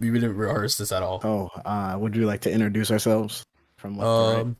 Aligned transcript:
We 0.00 0.10
didn't 0.10 0.36
rehearse 0.36 0.76
this 0.76 0.92
at 0.92 1.02
all. 1.02 1.20
Oh, 1.24 1.50
uh, 1.64 1.96
would 1.98 2.14
you 2.14 2.26
like 2.26 2.42
to 2.42 2.50
introduce 2.52 2.90
ourselves 2.90 3.44
from 3.78 3.96
left 3.96 4.06
to 4.06 4.34
right? 4.34 4.40
Um, 4.42 4.56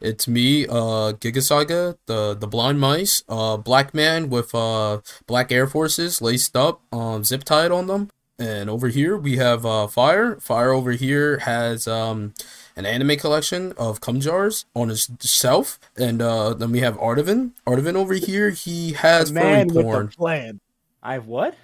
it's 0.00 0.28
me, 0.28 0.66
uh, 0.66 1.12
Gigasaga, 1.14 1.96
the 2.06 2.34
the 2.34 2.46
blind 2.46 2.80
mice, 2.80 3.22
uh, 3.28 3.56
black 3.56 3.94
man 3.94 4.28
with 4.28 4.54
uh 4.54 5.00
black 5.26 5.50
Air 5.50 5.66
Forces 5.66 6.20
laced 6.20 6.54
up, 6.56 6.82
um, 6.92 7.24
zip 7.24 7.44
tied 7.44 7.70
on 7.70 7.86
them. 7.86 8.10
And 8.38 8.68
over 8.68 8.88
here 8.88 9.16
we 9.16 9.36
have 9.38 9.64
uh 9.64 9.86
Fire. 9.86 10.38
Fire 10.40 10.72
over 10.72 10.92
here 10.92 11.38
has 11.38 11.88
um 11.88 12.34
an 12.76 12.84
anime 12.84 13.16
collection 13.16 13.72
of 13.78 14.00
cum 14.02 14.20
jars 14.20 14.66
on 14.74 14.90
his 14.90 15.08
shelf, 15.22 15.78
and 15.96 16.20
uh 16.20 16.52
then 16.52 16.72
we 16.72 16.80
have 16.80 16.98
Artivan. 16.98 17.52
Artivan 17.66 17.94
over 17.94 18.14
here 18.14 18.50
he 18.50 18.92
has 18.92 19.32
The 19.32 19.40
furry 19.40 19.52
man 19.52 19.66
with 19.68 19.84
porn. 19.86 20.06
the 20.06 20.12
plan. 20.12 20.60
I 21.02 21.14
have 21.14 21.26
what? 21.26 21.54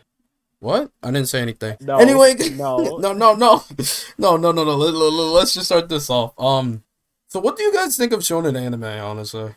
What? 0.61 0.91
I 1.03 1.11
didn't 1.11 1.29
say 1.29 1.41
anything. 1.41 1.77
No, 1.81 1.97
anyway, 1.99 2.35
no. 2.53 2.77
no, 2.99 3.13
no, 3.13 3.35
no, 3.35 3.35
no, 3.35 4.37
no, 4.37 4.37
no, 4.37 4.53
no. 4.53 4.75
Let, 4.77 4.93
let, 4.95 5.13
let's 5.13 5.55
just 5.55 5.67
start 5.67 5.89
this 5.89 6.09
off. 6.11 6.33
Um, 6.39 6.85
so 7.29 7.41
what 7.41 7.57
do 7.57 7.63
you 7.63 7.73
guys 7.73 7.97
think 7.97 8.13
of 8.13 8.21
shonen 8.21 8.61
anime? 8.61 8.85
Honestly, 8.85 9.55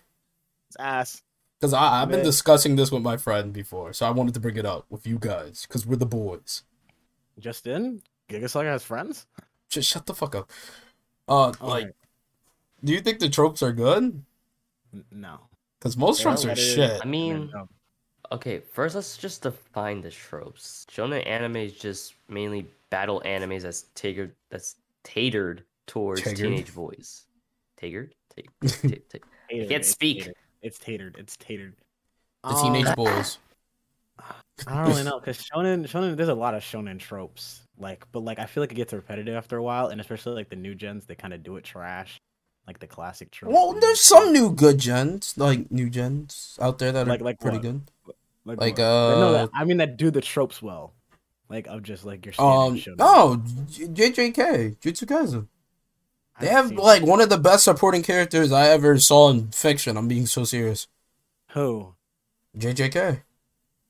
It's 0.69 0.77
ass. 0.79 1.21
because 1.59 1.73
I've 1.73 2.07
been 2.07 2.19
Man. 2.19 2.25
discussing 2.25 2.75
this 2.77 2.89
with 2.91 3.01
my 3.03 3.17
friend 3.17 3.51
before, 3.51 3.91
so 3.93 4.05
I 4.05 4.11
wanted 4.11 4.33
to 4.35 4.39
bring 4.39 4.55
it 4.55 4.65
up 4.65 4.85
with 4.89 5.05
you 5.05 5.17
guys 5.19 5.65
because 5.67 5.85
we're 5.85 5.97
the 5.97 6.05
boys. 6.05 6.63
Just 7.37 7.67
in, 7.67 8.01
Gigasaga 8.29 8.65
has 8.71 8.83
friends. 8.83 9.25
Just 9.69 9.89
shut 9.89 10.05
the 10.05 10.13
fuck 10.13 10.35
up. 10.35 10.49
Uh, 11.27 11.47
like, 11.47 11.61
Alright. 11.61 11.87
do 12.83 12.93
you 12.93 13.01
think 13.01 13.19
the 13.19 13.27
tropes 13.29 13.61
are 13.61 13.71
good? 13.73 14.23
No. 15.11 15.39
Because 15.79 15.97
most 15.97 16.19
Yeah, 16.19 16.23
tropes 16.23 16.45
are 16.45 16.49
what 16.49 16.57
is- 16.59 16.73
shit. 16.75 17.01
I 17.03 17.05
mean, 17.05 17.49
No. 17.53 17.67
Okay, 18.33 18.59
first 18.59 18.95
let's 18.95 19.17
just 19.17 19.43
define 19.43 20.01
the 20.01 20.09
tropes. 20.11 20.85
Shonen 20.91 21.25
anime 21.27 21.55
is 21.57 21.73
just 21.73 22.15
mainly 22.27 22.65
battle 22.89 23.21
animes 23.25 23.61
that's 23.63 23.85
tagered 23.95 24.33
that's 24.49 24.75
tatered 25.03 25.59
towards 25.87 26.21
Tagered? 26.21 26.37
teenage 26.37 26.73
boys. 26.75 27.25
Tagered? 27.77 28.13
Ta- 28.35 28.43
ta- 28.61 28.69
ta- 29.09 29.19
Tatered, 29.49 29.69
can't 29.69 29.71
it's 29.71 29.89
speak. 29.89 30.23
tatered. 30.23 30.33
It's 30.61 30.77
tatered. 30.79 31.17
It's 31.19 31.37
tatered. 31.37 31.73
The 32.43 32.53
teenage 32.61 32.85
Um, 32.87 32.95
boys. 32.95 33.37
I 34.67 34.75
don't 34.75 34.87
really 34.89 35.03
know 35.09 35.19
because 35.19 35.37
shonen, 35.39 35.83
shonen, 35.87 36.15
there's 36.15 36.29
a 36.29 36.33
lot 36.33 36.53
of 36.53 36.61
shonen 36.63 36.99
tropes. 36.99 37.61
Like, 37.77 38.05
but 38.11 38.19
like, 38.21 38.39
I 38.39 38.45
feel 38.45 38.61
like 38.63 38.71
it 38.71 38.75
gets 38.75 38.93
repetitive 38.93 39.35
after 39.35 39.57
a 39.57 39.63
while, 39.63 39.87
and 39.87 39.99
especially 39.99 40.33
like 40.35 40.49
the 40.49 40.55
new 40.55 40.75
gens, 40.75 41.05
they 41.05 41.15
kind 41.15 41.33
of 41.33 41.43
do 41.43 41.57
it 41.57 41.63
trash, 41.63 42.19
like 42.67 42.79
the 42.79 42.87
classic 42.87 43.31
tropes. 43.31 43.53
Well, 43.53 43.73
there's 43.73 43.99
some 43.99 44.31
new 44.31 44.51
good 44.53 44.77
gens, 44.77 45.33
like 45.37 45.71
new 45.71 45.89
gens 45.89 46.57
out 46.61 46.77
there 46.79 46.91
that 46.91 47.07
Like- 47.07 47.21
are 47.21 47.23
like 47.23 47.39
pretty 47.39 47.57
what? 47.57 47.63
good. 47.63 47.81
Like, 48.45 48.59
like, 48.59 48.71
what? 48.77 48.77
But 48.77 49.19
no, 49.19 49.27
uh, 49.29 49.31
that, 49.33 49.49
I 49.55 49.63
mean 49.65 49.77
that 49.77 49.97
do 49.97 50.11
the 50.11 50.21
tropes 50.21 50.61
well, 50.61 50.93
like 51.49 51.67
of 51.67 51.83
just 51.83 52.05
like 52.05 52.25
your 52.25 52.33
Um, 52.39 52.75
shonen. 52.77 52.95
oh, 52.99 53.41
J- 53.69 53.87
JJK, 53.87 54.77
Jutsu 54.79 55.05
Kaisen. 55.05 55.47
They 56.39 56.49
I've 56.49 56.71
like 56.71 57.03
one 57.03 57.21
of 57.21 57.29
the 57.29 57.37
best 57.37 57.63
supporting 57.63 58.01
characters 58.03 58.51
I 58.51 58.67
ever 58.69 58.97
saw 58.97 59.29
in 59.29 59.49
fiction. 59.51 59.95
I'm 59.97 60.07
being 60.07 60.25
so 60.25 60.43
serious. 60.43 60.87
who? 61.51 61.93
JJK. 62.57 63.21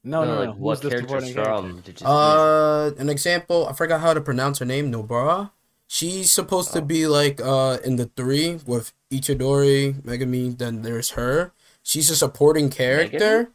No, 0.04 0.26
no, 0.26 0.36
no. 0.36 0.50
like 0.52 0.56
what 0.60 0.82
the 0.82 0.90
characters 0.90 1.10
supporting 1.10 1.34
character? 1.34 1.62
from? 1.62 1.82
Did 1.82 2.02
Uh, 2.04 2.92
an 2.98 3.10
example. 3.10 3.68
I 3.68 3.74
forgot 3.74 4.02
how 4.02 4.14
to 4.14 4.20
pronounce 4.22 4.60
her 4.60 4.66
name. 4.66 4.92
Nobara. 4.92 5.52
She's 5.88 6.32
supposed 6.32 6.74
to 6.74 6.80
Oh. 6.80 6.82
be 6.82 7.08
like 7.08 7.40
uh 7.42 7.78
in 7.86 7.96
the 7.96 8.06
three 8.18 8.60
with 8.66 8.92
Itadori, 9.10 10.02
Megumi. 10.04 10.58
Then 10.58 10.82
there's 10.82 11.12
her. 11.12 11.54
She's 11.82 12.10
a 12.10 12.16
supporting 12.16 12.70
character. 12.70 13.42
Is 13.42 13.48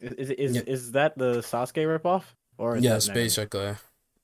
is 0.00 0.30
is, 0.30 0.56
Yeah. 0.56 0.62
is 0.66 0.92
that 0.92 1.16
the 1.18 1.38
Sasuke 1.38 1.84
ripoff? 1.86 2.24
Or 2.56 2.76
Yes, 2.76 3.08
basically. 3.08 3.74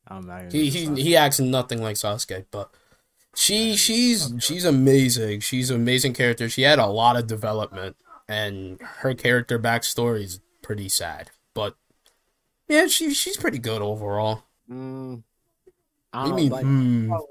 I'm 0.09 0.27
not 0.27 0.53
He 0.53 0.69
he 0.71 0.87
Sasuke. 0.87 0.99
he 0.99 1.17
acts 1.17 1.41
nothing 1.41 1.83
like 1.83 1.97
Sasuke, 1.97 2.45
but 2.51 2.71
she 3.35 3.77
she's 3.77 4.33
she's 4.41 4.65
amazing. 4.65 5.41
She's 5.41 5.71
an 5.71 5.77
amazing 5.77 6.15
character. 6.15 6.49
She 6.49 6.63
had 6.63 6.79
a 6.79 6.87
lot 6.87 7.17
of 7.17 7.27
development, 7.27 7.97
and 8.29 8.81
her 8.81 9.15
character 9.15 9.59
backstory 9.59 10.23
is 10.25 10.41
pretty 10.63 10.89
sad. 10.89 11.31
But 11.55 11.77
yeah, 12.69 12.87
she 12.87 13.13
she's 13.15 13.37
pretty 13.37 13.59
good 13.59 13.83
overall. 13.83 14.43
Mm, 14.71 15.23
I 16.13 16.19
What 16.19 16.25
do 16.25 16.31
don't 16.31 16.39
you 16.39 16.45
mean? 16.45 17.09
like, 17.09 17.09
probably- 17.09 17.31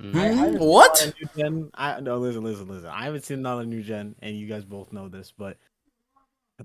Mm. 0.00 0.14
I, 0.16 0.28
I 0.30 0.50
What? 0.52 0.62
a 1.02 1.04
lot 1.04 1.06
of 1.08 1.14
New 1.20 1.28
gen. 1.36 1.70
I 1.74 2.00
no 2.00 2.16
listen, 2.16 2.42
listen, 2.42 2.66
listen. 2.68 2.86
I 2.88 3.04
haven't 3.04 3.22
seen 3.24 3.40
another 3.40 3.66
new 3.66 3.82
gen, 3.82 4.14
and 4.22 4.34
you 4.34 4.46
guys 4.46 4.64
both 4.64 4.94
know 4.94 5.08
this, 5.10 5.30
but 5.36 5.58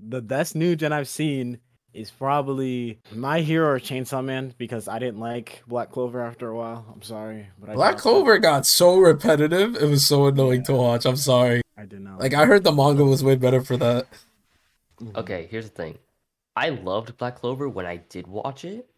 the 0.00 0.20
best 0.22 0.54
new 0.54 0.76
gen 0.76 0.92
I've 0.92 1.08
seen 1.08 1.58
is 1.92 2.10
probably 2.10 3.00
My 3.12 3.40
Hero 3.40 3.68
or 3.70 3.80
Chainsaw 3.80 4.22
Man 4.24 4.52
because 4.58 4.86
I 4.88 4.98
didn't 4.98 5.18
like 5.20 5.62
Black 5.66 5.90
Clover 5.90 6.20
after 6.22 6.48
a 6.50 6.56
while. 6.56 6.84
I'm 6.92 7.02
sorry, 7.02 7.48
but 7.58 7.70
I 7.70 7.74
Black 7.74 7.92
dropped 7.92 7.98
it. 8.00 8.02
Clover 8.02 8.38
got 8.38 8.66
so 8.66 8.98
repetitive. 8.98 9.76
It 9.76 9.88
was 9.88 10.06
so 10.06 10.26
annoying 10.26 10.62
to 10.64 10.74
watch. 10.74 11.06
I'm 11.06 11.16
sorry. 11.16 11.62
I 11.76 11.86
did 11.86 12.00
not 12.00 12.20
Like 12.20 12.34
I 12.34 12.44
heard 12.46 12.64
the 12.64 12.72
manga 12.72 13.04
was 13.04 13.24
way 13.24 13.36
better 13.36 13.62
for 13.62 13.76
that. 13.78 14.06
Mhm. 15.00 15.16
Okay, 15.16 15.46
here's 15.50 15.66
the 15.70 15.74
thing. 15.74 15.98
I 16.54 16.70
loved 16.70 17.16
Black 17.18 17.36
Clover 17.36 17.68
when 17.68 17.86
I 17.86 17.96
did 17.96 18.26
watch 18.26 18.64
it, 18.64 18.88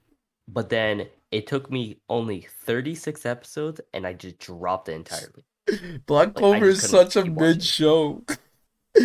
but 0.47 0.69
then 0.69 1.09
it 1.31 1.47
took 1.47 1.71
me 1.71 1.99
only 2.09 2.47
36 2.65 3.27
episodes 3.27 3.81
and 3.93 4.07
I 4.07 4.13
just 4.13 4.39
dropped 4.39 4.89
it 4.89 4.93
entirely. 4.93 5.45
Black 6.07 6.29
Like, 6.29 6.35
Clover 6.37 6.67
is 6.67 6.83
such 6.83 7.17
a 7.17 7.23
keep 7.23 7.33
watching. 7.33 7.49
mid 7.49 7.63
show. 7.63 8.23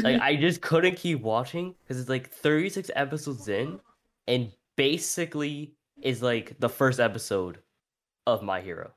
Like 0.01 0.21
I 0.21 0.35
just 0.35 0.61
couldn't 0.61 0.95
keep 0.95 1.21
watching 1.21 1.75
because 1.83 1.99
it's 1.99 2.09
like 2.09 2.29
36 2.31 2.89
episodes 2.95 3.47
in 3.47 3.79
and 4.27 4.51
basically 4.75 5.73
is 6.01 6.21
like 6.21 6.59
the 6.59 6.69
first 6.69 6.99
episode 6.99 7.59
of 8.25 8.41
My 8.43 8.61
Hero. 8.61 8.91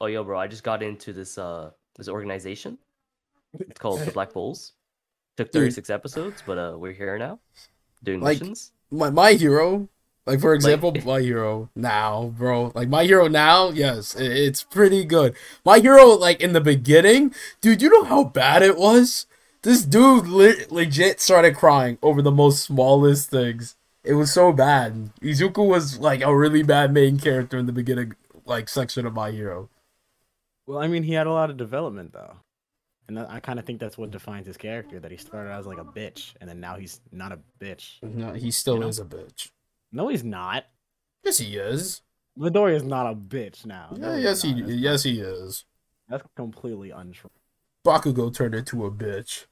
Oh 0.00 0.06
yo 0.06 0.24
bro, 0.24 0.38
I 0.38 0.46
just 0.48 0.64
got 0.64 0.82
into 0.82 1.12
this 1.12 1.38
uh 1.38 1.70
this 1.96 2.08
organization. 2.08 2.78
It's 3.58 3.78
called 3.78 4.00
the 4.00 4.10
Black 4.10 4.32
Bulls. 4.32 4.72
Took 5.36 5.50
Dude. 5.52 5.62
36 5.62 5.90
episodes, 5.90 6.42
but 6.46 6.58
uh 6.58 6.74
we're 6.76 6.92
here 6.92 7.18
now 7.18 7.38
doing 8.02 8.20
Like, 8.20 8.40
missions. 8.40 8.72
my 8.90 9.10
my 9.10 9.32
hero 9.32 9.88
like 10.26 10.40
for 10.40 10.54
example 10.54 10.92
my 11.04 11.20
hero 11.20 11.70
now 11.74 12.32
bro 12.36 12.70
like 12.74 12.88
my 12.88 13.04
hero 13.04 13.28
now 13.28 13.70
yes 13.70 14.14
it's 14.14 14.62
pretty 14.62 15.04
good 15.04 15.34
my 15.64 15.78
hero 15.78 16.08
like 16.08 16.40
in 16.40 16.52
the 16.52 16.60
beginning 16.60 17.34
dude 17.60 17.80
you 17.82 17.88
know 17.90 18.04
how 18.04 18.24
bad 18.24 18.62
it 18.62 18.76
was 18.76 19.26
this 19.64 19.84
dude 19.84 20.26
le- 20.28 20.66
legit 20.70 21.20
started 21.20 21.56
crying 21.56 21.98
over 22.02 22.22
the 22.22 22.30
most 22.30 22.62
smallest 22.64 23.28
things 23.30 23.76
it 24.04 24.14
was 24.14 24.32
so 24.32 24.52
bad 24.52 25.10
izuku 25.20 25.66
was 25.66 25.98
like 25.98 26.20
a 26.22 26.34
really 26.36 26.62
bad 26.62 26.92
main 26.92 27.18
character 27.18 27.58
in 27.58 27.66
the 27.66 27.72
beginning 27.72 28.12
like 28.46 28.68
section 28.68 29.04
of 29.06 29.12
my 29.14 29.30
hero 29.30 29.68
Well, 30.66 30.78
I 30.78 30.86
mean, 30.86 31.02
he 31.02 31.12
had 31.14 31.26
a 31.26 31.32
lot 31.32 31.50
of 31.50 31.56
development 31.56 32.12
though, 32.12 32.36
and 33.08 33.18
I 33.18 33.40
kind 33.40 33.58
of 33.58 33.64
think 33.66 33.80
that's 33.80 33.98
what 33.98 34.10
defines 34.10 34.46
his 34.46 34.56
character. 34.56 34.98
That 35.00 35.10
he 35.10 35.18
started 35.18 35.50
out 35.50 35.60
as 35.60 35.66
like 35.66 35.78
a 35.78 35.84
bitch, 35.84 36.32
and 36.40 36.48
then 36.48 36.58
now 36.60 36.76
he's 36.76 37.00
not 37.12 37.32
a 37.32 37.38
bitch. 37.60 38.00
no, 38.02 38.32
he 38.32 38.50
still 38.50 38.74
You 38.76 38.80
know? 38.80 38.88
is 38.88 38.98
a 38.98 39.04
bitch 39.04 39.50
No, 39.92 40.08
he's 40.08 40.24
not. 40.24 40.64
yes 41.24 41.38
he 41.38 41.56
is 41.56 42.02
Midoriya 42.38 42.76
is 42.76 42.82
not 42.82 43.06
a 43.12 43.14
bitch 43.14 43.64
now. 43.66 43.94
Yeah, 43.96 44.14
he's 44.16 44.24
yes 44.24 44.42
he 44.42 44.50
yes 44.88 45.02
he 45.04 45.20
is 45.20 45.64
That's 46.08 46.24
completely 46.36 46.90
untrue. 46.90 47.30
bakugo 47.86 48.32
turned 48.34 48.54
into 48.54 48.84
a 48.86 48.90
bitch 48.90 49.46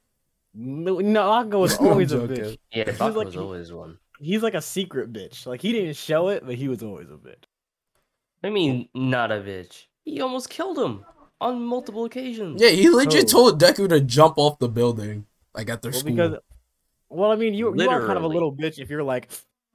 No, 0.53 0.99
no 0.99 1.21
Akko 1.31 1.59
was 1.61 1.77
always 1.79 2.11
a 2.11 2.19
bitch. 2.19 2.57
Yeah, 2.71 2.85
He's 2.85 2.95
Bakugo 2.97 3.15
like- 3.15 3.25
was 3.27 3.37
always 3.37 3.71
one. 3.73 3.97
He's 4.19 4.41
like 4.43 4.53
a 4.53 4.61
secret 4.61 5.11
bitch. 5.11 5.45
Like 5.45 5.61
he 5.61 5.71
didn't 5.73 5.95
show 5.97 6.29
it, 6.29 6.45
but 6.45 6.55
he 6.55 6.67
was 6.67 6.81
always 6.83 7.09
a 7.09 7.13
bitch. 7.15 7.43
I 8.43 8.49
mean, 8.49 8.87
not 8.93 9.31
a 9.31 9.35
bitch. 9.35 9.85
He 10.05 10.21
almost 10.21 10.49
killed 10.49 10.77
him 10.77 11.05
on 11.41 11.61
multiple 11.65 12.05
occasions. 12.05 12.61
Yeah, 12.61 12.69
he 12.69 12.89
legit 12.89 13.25
Oh. 13.25 13.27
told 13.49 13.61
Deku 13.61 13.89
to 13.89 13.99
jump 13.99 14.35
off 14.37 14.59
the 14.59 14.69
building, 14.69 15.25
like 15.55 15.69
at 15.69 15.81
their 15.81 15.91
Well, 15.91 15.99
school. 15.99 16.11
because, 16.15 16.37
well, 17.09 17.31
I 17.31 17.35
mean, 17.35 17.53
you 17.53 17.73
you 17.75 17.89
are 17.89 18.05
kind 18.05 18.17
of 18.17 18.23
a 18.23 18.27
little 18.27 18.55
bitch 18.55 18.79
if 18.79 18.89
you're 18.89 19.03
like, 19.03 19.29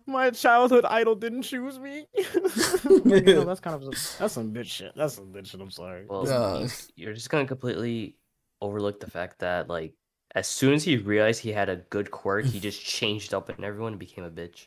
my 0.07 0.31
childhood 0.31 0.85
idol 0.87 1.15
didn't 1.15 1.43
choose 1.43 1.79
me. 1.79 2.07
Like, 2.17 2.25
you 3.27 3.35
know, 3.35 3.45
that's 3.45 3.61
kind 3.61 3.77
of 3.77 3.83
some, 3.83 4.19
that's 4.19 4.35
some 4.35 4.53
bitch 4.55 4.67
shit. 4.67 4.93
That's 4.97 5.15
some 5.15 5.27
bitch 5.33 5.49
shit. 5.51 5.61
I'm 5.61 5.71
sorry. 5.71 6.07
Well, 6.09 6.27
Yeah. 6.27 6.61
you- 6.61 6.69
you're 6.97 7.15
just 7.15 7.29
gonna 7.29 7.47
completely 7.47 8.17
overlook 8.63 9.01
the 9.01 9.11
fact 9.11 9.41
that 9.41 9.69
like 9.69 9.93
as 10.35 10.47
soon 10.47 10.75
as 10.75 10.85
he 10.85 10.97
realized 10.97 11.41
he 11.41 11.53
had 11.53 11.69
a 11.69 11.77
good 11.77 12.11
quirk, 12.11 12.45
he 12.45 12.59
mm. 12.59 12.63
just 12.63 12.85
changed 12.85 13.35
up 13.35 13.49
and 13.49 13.65
everyone 13.65 13.93
and 13.93 14.01
became 14.01 14.25
a 14.25 14.31
bitch. 14.31 14.67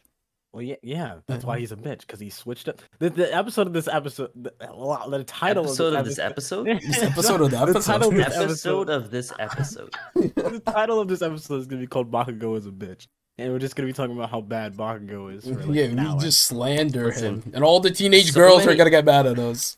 Well, 0.53 0.63
yeah, 0.63 0.75
yeah, 0.81 1.15
that's 1.27 1.45
why 1.45 1.55
mm-hmm. 1.55 1.61
he's 1.61 1.71
a 1.71 1.77
bitch 1.77 2.01
because 2.01 2.19
he 2.19 2.29
switched 2.29 2.67
up. 2.67 2.81
The, 2.99 3.09
the 3.09 3.33
episode 3.33 3.67
of 3.67 3.73
this 3.73 3.87
episode, 3.87 4.31
the, 4.35 4.53
the 4.59 5.23
title 5.25 5.63
episode 5.63 5.93
of 5.93 5.99
of 5.99 6.05
this 6.05 6.17
this 6.17 6.25
episode. 6.25 6.67
This 6.81 7.01
episode 7.01 7.41
of 7.41 7.51
the 7.51 7.57
episode. 7.57 7.83
title 7.83 8.09
of 8.09 8.15
this 8.15 8.37
episode 8.37 8.89
of 8.89 9.11
this 9.11 9.33
episode. 9.39 9.95
the 10.15 10.61
title 10.65 10.99
of 10.99 11.07
this 11.07 11.21
episode 11.21 11.61
is 11.61 11.67
gonna 11.67 11.79
be 11.79 11.87
called 11.87 12.11
Bakugo 12.11 12.57
is 12.57 12.67
a 12.67 12.71
bitch, 12.71 13.07
and 13.37 13.53
we're 13.53 13.59
just 13.59 13.77
gonna 13.77 13.87
be 13.87 13.93
talking 13.93 14.17
about 14.17 14.29
how 14.29 14.41
bad 14.41 14.75
Bakugo 14.75 15.33
is. 15.33 15.45
For, 15.45 15.53
like, 15.53 15.73
yeah, 15.73 15.85
an 15.85 15.95
we 15.95 16.05
hour. 16.05 16.19
just 16.19 16.41
slander 16.41 17.05
Listen, 17.05 17.41
him, 17.43 17.51
and 17.53 17.63
all 17.63 17.79
the 17.79 17.91
teenage 17.91 18.33
so 18.33 18.41
girls 18.41 18.67
are 18.67 18.75
gonna 18.75 18.89
get 18.89 19.05
mad 19.05 19.27
at 19.27 19.39
us. 19.39 19.77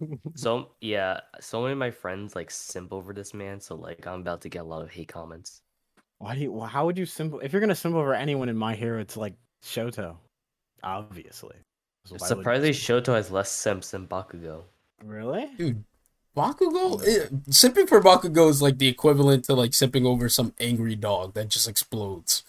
So 0.34 0.70
yeah, 0.80 1.20
so 1.40 1.60
many 1.62 1.72
of 1.72 1.78
my 1.78 1.90
friends 1.90 2.34
like 2.36 2.50
simp 2.50 2.92
over 2.92 3.12
this 3.12 3.32
man. 3.34 3.60
So 3.60 3.74
like 3.76 4.06
I'm 4.06 4.20
about 4.20 4.40
to 4.42 4.48
get 4.48 4.60
a 4.62 4.64
lot 4.64 4.82
of 4.82 4.90
hate 4.90 5.08
comments. 5.08 5.62
Why 6.18 6.34
do 6.34 6.40
you? 6.40 6.52
well, 6.52 6.66
How 6.66 6.86
would 6.86 6.98
you 6.98 7.06
simp? 7.06 7.34
If 7.42 7.52
you're 7.52 7.60
gonna 7.60 7.74
simp 7.74 7.94
over 7.94 8.14
anyone 8.14 8.48
in 8.48 8.56
My 8.56 8.74
Hero, 8.74 9.00
it's 9.00 9.16
like 9.16 9.34
Shoto, 9.62 10.16
obviously. 10.82 11.56
So 12.04 12.16
why 12.18 12.28
would- 12.28 12.36
Surprisingly, 12.38 12.70
Shoto 12.72 13.14
has 13.14 13.30
less 13.30 13.50
simps 13.50 13.90
than 13.90 14.06
Bakugo. 14.06 14.62
Really? 15.04 15.50
Dude, 15.58 15.84
Bakugo, 16.36 17.06
eh, 17.06 17.28
sipping 17.50 17.86
for 17.86 18.00
Bakugo 18.00 18.48
is 18.48 18.62
like 18.62 18.78
the 18.78 18.88
equivalent 18.88 19.44
to 19.44 19.54
like 19.54 19.74
sipping 19.74 20.06
over 20.06 20.28
some 20.28 20.52
angry 20.60 20.94
dog 20.96 21.34
that 21.34 21.48
just 21.48 21.68
explodes. 21.68 22.44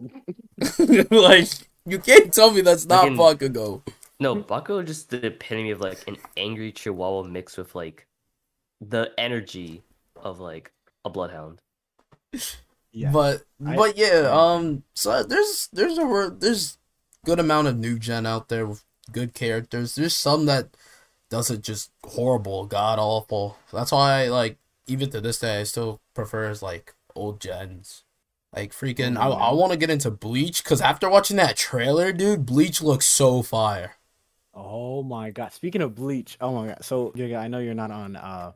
like 1.10 1.48
you 1.86 1.98
can't 1.98 2.32
tell 2.32 2.50
me 2.50 2.60
that's 2.60 2.86
not 2.86 3.02
Fucking- 3.16 3.16
Bakugo. 3.52 3.82
No, 4.20 4.34
hmm. 4.34 4.40
Bakugo 4.42 4.82
is 4.82 4.88
just 4.88 5.10
the 5.10 5.26
epitome 5.26 5.70
of 5.70 5.80
like 5.80 6.06
an 6.06 6.16
angry 6.36 6.72
chihuahua 6.72 7.24
mixed 7.24 7.58
with 7.58 7.74
like 7.74 8.06
the 8.80 9.10
energy 9.18 9.82
of 10.16 10.40
like 10.40 10.72
a 11.04 11.10
bloodhound. 11.10 11.60
Yeah. 12.92 13.10
But 13.10 13.42
I- 13.64 13.76
but 13.76 13.96
yeah, 13.96 14.22
yeah. 14.22 14.30
um, 14.30 14.84
so 14.94 15.10
uh, 15.10 15.22
there's 15.24 15.68
there's 15.72 15.98
a 15.98 16.34
there's 16.38 16.78
good 17.24 17.40
amount 17.40 17.68
of 17.68 17.76
new 17.76 17.98
gen 17.98 18.24
out 18.24 18.48
there 18.48 18.66
with 18.66 18.84
good 19.10 19.34
characters. 19.34 19.96
There's 19.96 20.16
some 20.16 20.46
that 20.46 20.76
does 21.28 21.50
it 21.50 21.62
just 21.62 21.90
horrible, 22.04 22.66
god 22.66 22.98
awful. 23.00 23.58
That's 23.72 23.90
why 23.90 24.28
like 24.28 24.58
even 24.86 25.10
to 25.10 25.20
this 25.20 25.40
day 25.40 25.60
I 25.60 25.64
still 25.64 26.00
prefers 26.14 26.62
like 26.62 26.94
old 27.16 27.40
gens. 27.40 28.04
Like 28.54 28.72
freaking, 28.72 29.16
I, 29.16 29.28
I 29.28 29.32
mm-hmm. 29.32 29.56
want 29.56 29.72
to 29.72 29.78
get 29.78 29.90
into 29.90 30.12
Bleach 30.12 30.62
because 30.62 30.80
after 30.80 31.10
watching 31.10 31.36
that 31.38 31.56
trailer, 31.56 32.12
dude, 32.12 32.46
Bleach 32.46 32.80
looks 32.80 33.06
so 33.06 33.42
fire. 33.42 33.96
Oh 34.54 35.02
my 35.02 35.30
god! 35.30 35.52
Speaking 35.52 35.82
of 35.82 35.94
Bleach, 35.94 36.36
oh 36.40 36.54
my 36.54 36.66
god! 36.68 36.78
So 36.84 37.12
Giga, 37.16 37.38
I 37.38 37.48
know 37.48 37.58
you're 37.58 37.74
not 37.74 37.90
on 37.90 38.16
uh 38.16 38.52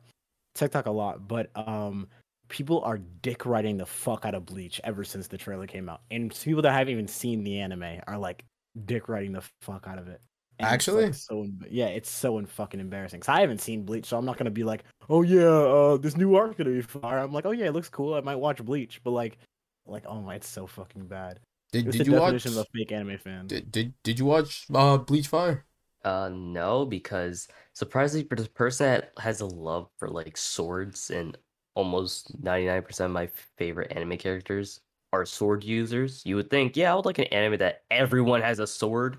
TikTok 0.55 0.85
a 0.85 0.91
lot, 0.91 1.27
but 1.27 1.49
um, 1.55 2.07
people 2.47 2.81
are 2.81 2.97
dick 2.97 3.45
writing 3.45 3.77
the 3.77 3.85
fuck 3.85 4.25
out 4.25 4.35
of 4.35 4.45
Bleach 4.45 4.79
ever 4.83 5.03
since 5.03 5.27
the 5.27 5.37
trailer 5.37 5.67
came 5.67 5.89
out, 5.89 6.01
and 6.11 6.33
people 6.33 6.61
that 6.61 6.71
haven't 6.71 6.91
even 6.91 7.07
seen 7.07 7.43
the 7.43 7.59
anime 7.59 8.01
are 8.07 8.17
like 8.17 8.43
dick 8.85 9.09
writing 9.09 9.33
the 9.33 9.43
fuck 9.61 9.87
out 9.87 9.97
of 9.97 10.07
it. 10.07 10.21
And 10.59 10.65
it's, 10.65 10.73
Actually? 10.73 11.05
like, 11.05 11.13
so 11.13 11.47
yeah, 11.69 11.87
it's 11.87 12.09
so 12.09 12.45
fucking 12.45 12.79
embarrassing. 12.79 13.21
Cause 13.21 13.29
I 13.29 13.41
haven't 13.41 13.61
seen 13.61 13.83
Bleach, 13.83 14.05
so 14.05 14.17
I'm 14.17 14.25
not 14.25 14.37
gonna 14.37 14.51
be 14.51 14.63
like, 14.63 14.83
oh 15.09 15.21
yeah, 15.21 15.45
uh, 15.45 15.97
this 15.97 16.17
new 16.17 16.35
arc 16.35 16.57
gonna 16.57 16.71
be 16.71 16.81
fire. 16.81 17.19
I'm 17.19 17.31
like, 17.31 17.45
oh 17.45 17.51
yeah, 17.51 17.67
it 17.67 17.73
looks 17.73 17.89
cool. 17.89 18.13
I 18.13 18.21
might 18.21 18.35
watch 18.35 18.63
Bleach, 18.63 19.01
but 19.03 19.11
like, 19.11 19.37
like, 19.85 20.03
oh 20.05 20.21
my, 20.21 20.35
it's 20.35 20.49
so 20.49 20.67
fucking 20.67 21.07
bad. 21.07 21.39
Did 21.71 21.87
It's 21.87 21.97
did 21.97 22.07
you 22.07 22.13
watch? 22.13 22.45
of 22.45 22.57
a 22.57 22.65
fake 22.73 22.91
anime 22.91 23.17
fan. 23.19 23.47
Did, 23.47 23.71
did 23.71 23.93
did 24.03 24.19
you 24.19 24.25
watch 24.25 24.65
uh 24.73 24.97
Bleach 24.97 25.27
Fire? 25.27 25.65
Uh, 26.03 26.29
no, 26.33 26.85
because 26.85 27.47
surprisingly, 27.73 28.27
for 28.27 28.35
the 28.35 28.47
person 28.49 28.85
that 28.85 29.11
has 29.19 29.41
a 29.41 29.45
love 29.45 29.89
for 29.97 30.07
like 30.09 30.37
swords 30.37 31.09
and 31.11 31.37
almost 31.75 32.41
99% 32.41 33.07
of 33.07 33.11
my 33.11 33.27
favorite 33.57 33.91
anime 33.91 34.17
characters 34.17 34.81
are 35.11 35.25
sword 35.25 35.63
users, 35.63 36.21
you 36.25 36.35
would 36.35 36.49
think, 36.49 36.77
yeah, 36.77 36.91
I 36.91 36.95
would 36.95 37.05
like 37.05 37.19
an 37.19 37.25
anime 37.25 37.59
that 37.59 37.83
everyone 37.91 38.41
has 38.41 38.59
a 38.59 38.67
sword, 38.67 39.17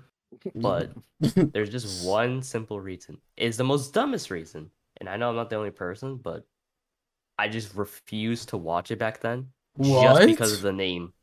but 0.61 0.95
there's 1.53 1.69
just 1.69 1.87
one 1.87 2.41
simple 2.41 2.79
reason. 2.81 3.19
It's 3.37 3.57
the 3.57 3.63
most 3.63 3.93
dumbest 3.93 4.31
reason. 4.31 4.71
And 4.99 5.09
I 5.09 5.17
know 5.17 5.29
I'm 5.29 5.35
not 5.35 5.49
the 5.49 5.57
only 5.57 5.71
person, 5.71 6.17
but 6.17 6.45
I 7.37 7.47
just 7.49 7.75
refused 7.75 8.49
to 8.49 8.57
watch 8.57 8.91
it 8.91 8.99
back 8.99 9.19
then 9.21 9.49
just 9.89 10.25
because 10.25 10.51
of 10.53 10.61
the 10.61 10.73
name. 10.73 11.13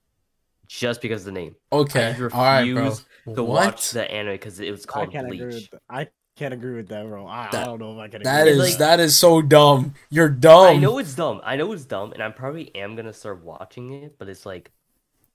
Just 0.69 1.01
because 1.01 1.23
of 1.23 1.27
the 1.27 1.33
name. 1.33 1.57
Okay, 1.73 2.15
I 2.17 2.21
all 2.23 2.29
right, 2.29 2.73
bro. 2.73 2.83
refuse 2.85 3.05
To 3.35 3.43
What? 3.43 3.65
watch 3.67 3.91
the 3.93 4.11
anime 4.11 4.35
because 4.35 4.61
it 4.61 4.71
was 4.71 4.85
I 4.85 4.87
called 4.87 5.13
can't 5.13 5.27
agree 5.27 5.45
with 5.47 5.51
Bleach. 5.55 5.71
I 5.89 6.09
can't 6.37 6.55
agree 6.55 6.75
with 6.77 6.89
that, 6.89 7.07
bro. 7.09 7.27
I, 7.27 7.49
I 7.51 7.65
don't 7.65 7.81
know 7.81 7.93
if 7.95 7.99
I 7.99 8.09
can. 8.09 8.23
That 8.23 8.43
agree. 8.47 8.53
is 8.53 8.59
It's 8.61 8.71
like- 8.75 8.79
that 8.79 9.01
is 9.01 9.17
so 9.17 9.43
dumb. 9.43 9.95
You're 10.11 10.29
dumb. 10.29 10.67
I 10.67 10.77
know 10.77 10.99
it's 10.99 11.15
dumb. 11.15 11.41
I 11.43 11.57
know 11.57 11.73
it's 11.73 11.85
dumb, 11.87 12.13
and 12.13 12.23
I 12.23 12.31
probably 12.31 12.75
am 12.77 12.95
gonna 12.97 13.13
start 13.13 13.43
watching 13.43 13.93
it. 14.05 14.17
But 14.19 14.29
it's 14.29 14.45
like, 14.47 14.71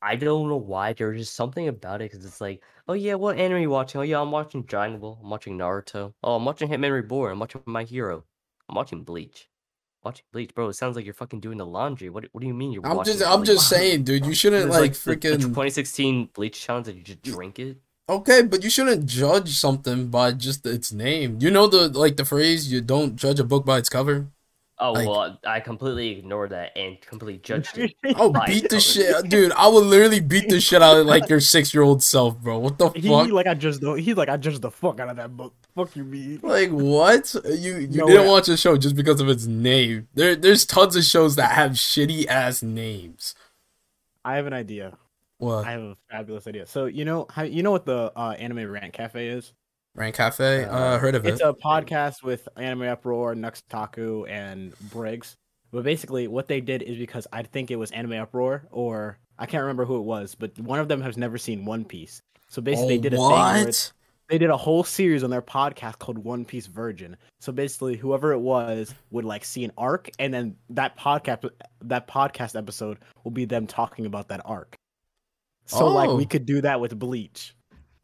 I 0.02 0.16
don't 0.16 0.48
know 0.50 0.56
why. 0.58 0.94
There's 0.94 1.18
just 1.20 1.36
something 1.36 1.68
about 1.68 2.02
it 2.02 2.12
because 2.12 2.26
it's 2.26 2.40
like, 2.40 2.62
oh 2.88 2.94
yeah, 2.94 3.16
what 3.16 3.38
anime 3.38 3.58
are 3.58 3.62
you 3.62 3.70
watching? 3.72 4.00
Oh 4.00 4.04
yeah, 4.04 4.22
I'm 4.22 4.32
watching 4.32 4.62
Dragon 4.64 5.00
Ball. 5.00 5.20
I'm 5.22 5.30
watching 5.30 5.58
Naruto. 5.58 6.14
Oh, 6.24 6.36
I'm 6.36 6.46
watching 6.46 6.70
Hitman 6.70 6.92
Reborn. 6.92 7.32
I'm 7.34 7.40
watching 7.40 7.62
My 7.66 7.84
Hero. 7.84 8.24
I'm 8.70 8.76
watching 8.76 9.04
Bleach. 9.04 9.50
Watching 10.04 10.26
Bleach, 10.34 10.54
bro. 10.54 10.68
It 10.70 10.74
sounds 10.74 10.96
like 10.96 11.06
you're 11.06 11.14
fucking 11.14 11.40
doing 11.40 11.58
the 11.58 11.66
laundry. 11.66 12.10
What 12.10 12.26
What 12.34 12.42
do 12.42 12.48
you 12.48 12.54
mean 12.54 12.72
you're 12.74 12.86
I'm 12.86 12.98
watching? 12.98 13.14
just 13.18 13.26
I'm 13.30 13.44
just 13.46 13.70
saying, 13.70 14.04
dude. 14.04 14.26
You 14.26 14.34
shouldn't 14.42 14.66
It's 14.68 14.76
like, 14.76 14.94
the- 14.94 15.16
the 15.16 15.16
freaking 15.38 15.40
2016 15.42 16.30
Bleach 16.34 16.60
challenge 16.60 16.88
that 16.88 16.96
you 16.96 17.04
just 17.04 17.22
drink 17.22 17.58
it. 17.60 17.78
okay, 18.10 18.42
but 18.42 18.64
you 18.64 18.70
shouldn't 18.70 19.06
judge 19.06 19.56
something 19.56 20.08
by 20.08 20.32
just 20.34 20.66
its 20.66 20.92
name. 20.92 21.38
You 21.40 21.50
know 21.52 21.68
the 21.68 21.88
like 21.88 22.18
the 22.18 22.26
phrase 22.26 22.72
you 22.72 22.82
don't 22.82 23.16
judge 23.16 23.40
a 23.40 23.44
book 23.46 23.66
by 23.66 23.78
its 23.78 23.90
cover. 23.90 24.28
Oh 24.86 24.92
Like- 24.92 25.08
well, 25.08 25.40
I 25.48 25.62
completely 25.62 26.10
ignored 26.20 26.50
that 26.50 26.78
and 26.78 27.00
completely 27.00 27.40
judged 27.42 27.78
it. 27.78 27.94
I'll 28.18 28.34
beat 28.34 28.68
the 28.70 28.82
shit, 28.82 29.30
dude. 29.30 29.54
I 29.54 29.70
would 29.70 29.86
literally 29.86 30.20
beat 30.20 30.50
the 30.50 30.60
shit 30.60 30.82
out 30.82 30.98
of 30.98 31.06
like 31.06 31.30
your 31.30 31.40
six 31.40 31.74
year 31.74 31.84
old 31.84 32.04
self, 32.04 32.38
bro. 32.38 32.60
What 32.60 32.78
the 32.78 32.90
He 32.90 33.08
fuck? 33.08 33.30
like 33.30 33.48
I 33.48 33.54
just 33.54 33.80
don't. 33.80 33.98
He's 33.98 34.18
like 34.18 34.28
I 34.28 34.36
judged 34.36 34.62
the 34.62 34.72
fuck 34.72 35.00
out 35.00 35.08
of 35.08 35.16
that 35.16 35.38
book. 35.38 35.54
Fuck 35.74 35.96
you, 35.96 36.04
me. 36.04 36.38
Like 36.44 36.70
what? 36.72 37.34
You 37.46 37.78
you 37.78 37.88
No 37.88 38.08
didn't 38.08 38.24
way. 38.24 38.28
watch 38.28 38.50
a 38.50 38.58
show 38.58 38.76
just 38.76 38.98
because 38.98 39.22
of 39.22 39.30
its 39.30 39.46
name. 39.46 40.10
There 40.16 40.36
there's 40.36 40.66
tons 40.66 40.98
of 40.98 41.04
shows 41.06 41.38
that 41.38 41.52
have 41.54 41.72
shitty 41.72 42.28
ass 42.28 42.62
names. 42.62 43.36
I 44.26 44.36
have 44.36 44.48
an 44.48 44.54
idea. 44.54 44.98
What? 45.38 45.66
I 45.66 45.72
have 45.72 45.82
a 45.82 45.98
fabulous 46.12 46.46
idea. 46.46 46.66
So 46.66 46.88
you 46.88 47.06
know 47.06 47.26
how 47.30 47.44
you 47.44 47.64
know 47.64 47.72
what 47.72 47.86
the 47.86 48.12
uh, 48.18 48.32
anime 48.38 48.70
rant 48.70 48.92
cafe 48.92 49.30
is? 49.30 49.54
Rank 49.96 50.16
Cafe? 50.16 50.66
Uh, 50.66 50.98
heard 50.98 51.14
of 51.14 51.26
it. 51.26 51.34
It's 51.34 51.42
a 51.42 51.54
podcast 51.54 52.24
with 52.24 52.48
Anime 52.58 52.84
Uproar, 52.84 53.36
Nuxtaku, 53.36 54.28
and 54.28 54.74
Briggs. 54.90 55.36
But 55.72 55.84
basically, 55.84 56.28
what 56.28 56.48
they 56.48 56.62
did 56.62 56.82
is 56.82 56.98
because 56.98 57.28
I 57.32 57.44
think 57.44 57.70
it 57.70 57.76
was 57.76 57.92
Anime 57.92 58.14
Uproar, 58.14 58.68
or 58.72 59.20
I 59.38 59.46
can't 59.46 59.62
remember 59.62 59.86
who 59.86 59.98
it 59.98 60.04
was, 60.04 60.36
but 60.36 60.58
one 60.60 60.80
of 60.80 60.88
them 60.88 61.02
has 61.02 61.16
never 61.16 61.38
seen 61.38 61.66
One 61.66 61.86
Piece. 61.86 62.22
So 62.50 62.62
basically, 62.62 62.86
oh, 62.86 62.98
they 62.98 62.98
did 62.98 63.14
a 63.14 63.18
thing 63.18 63.30
where 63.66 63.72
they 64.30 64.38
did 64.40 64.50
a 64.50 64.58
whole 64.58 64.84
series 64.84 65.24
on 65.24 65.30
their 65.30 65.42
podcast 65.44 66.00
called 66.00 66.18
One 66.18 66.44
Piece 66.46 66.66
Virgin. 66.66 67.16
So 67.40 67.52
basically, 67.52 67.96
whoever 67.96 68.32
it 68.34 68.40
was 68.40 68.94
would 69.12 69.26
like 69.26 69.46
see 69.46 69.64
an 69.64 69.72
arc, 69.78 70.10
and 70.18 70.34
then 70.34 70.56
that 70.72 70.98
podcast 70.98 71.48
that 71.82 72.08
podcast 72.08 72.56
episode 72.56 72.98
will 73.24 73.32
be 73.32 73.46
them 73.46 73.68
talking 73.68 74.08
about 74.08 74.30
that 74.30 74.42
arc. 74.46 74.76
So 75.66 75.88
like 75.88 76.10
Oh. 76.10 76.16
we 76.16 76.26
could 76.26 76.46
do 76.48 76.62
that 76.62 76.80
with 76.82 76.98
Bleach. 76.98 77.56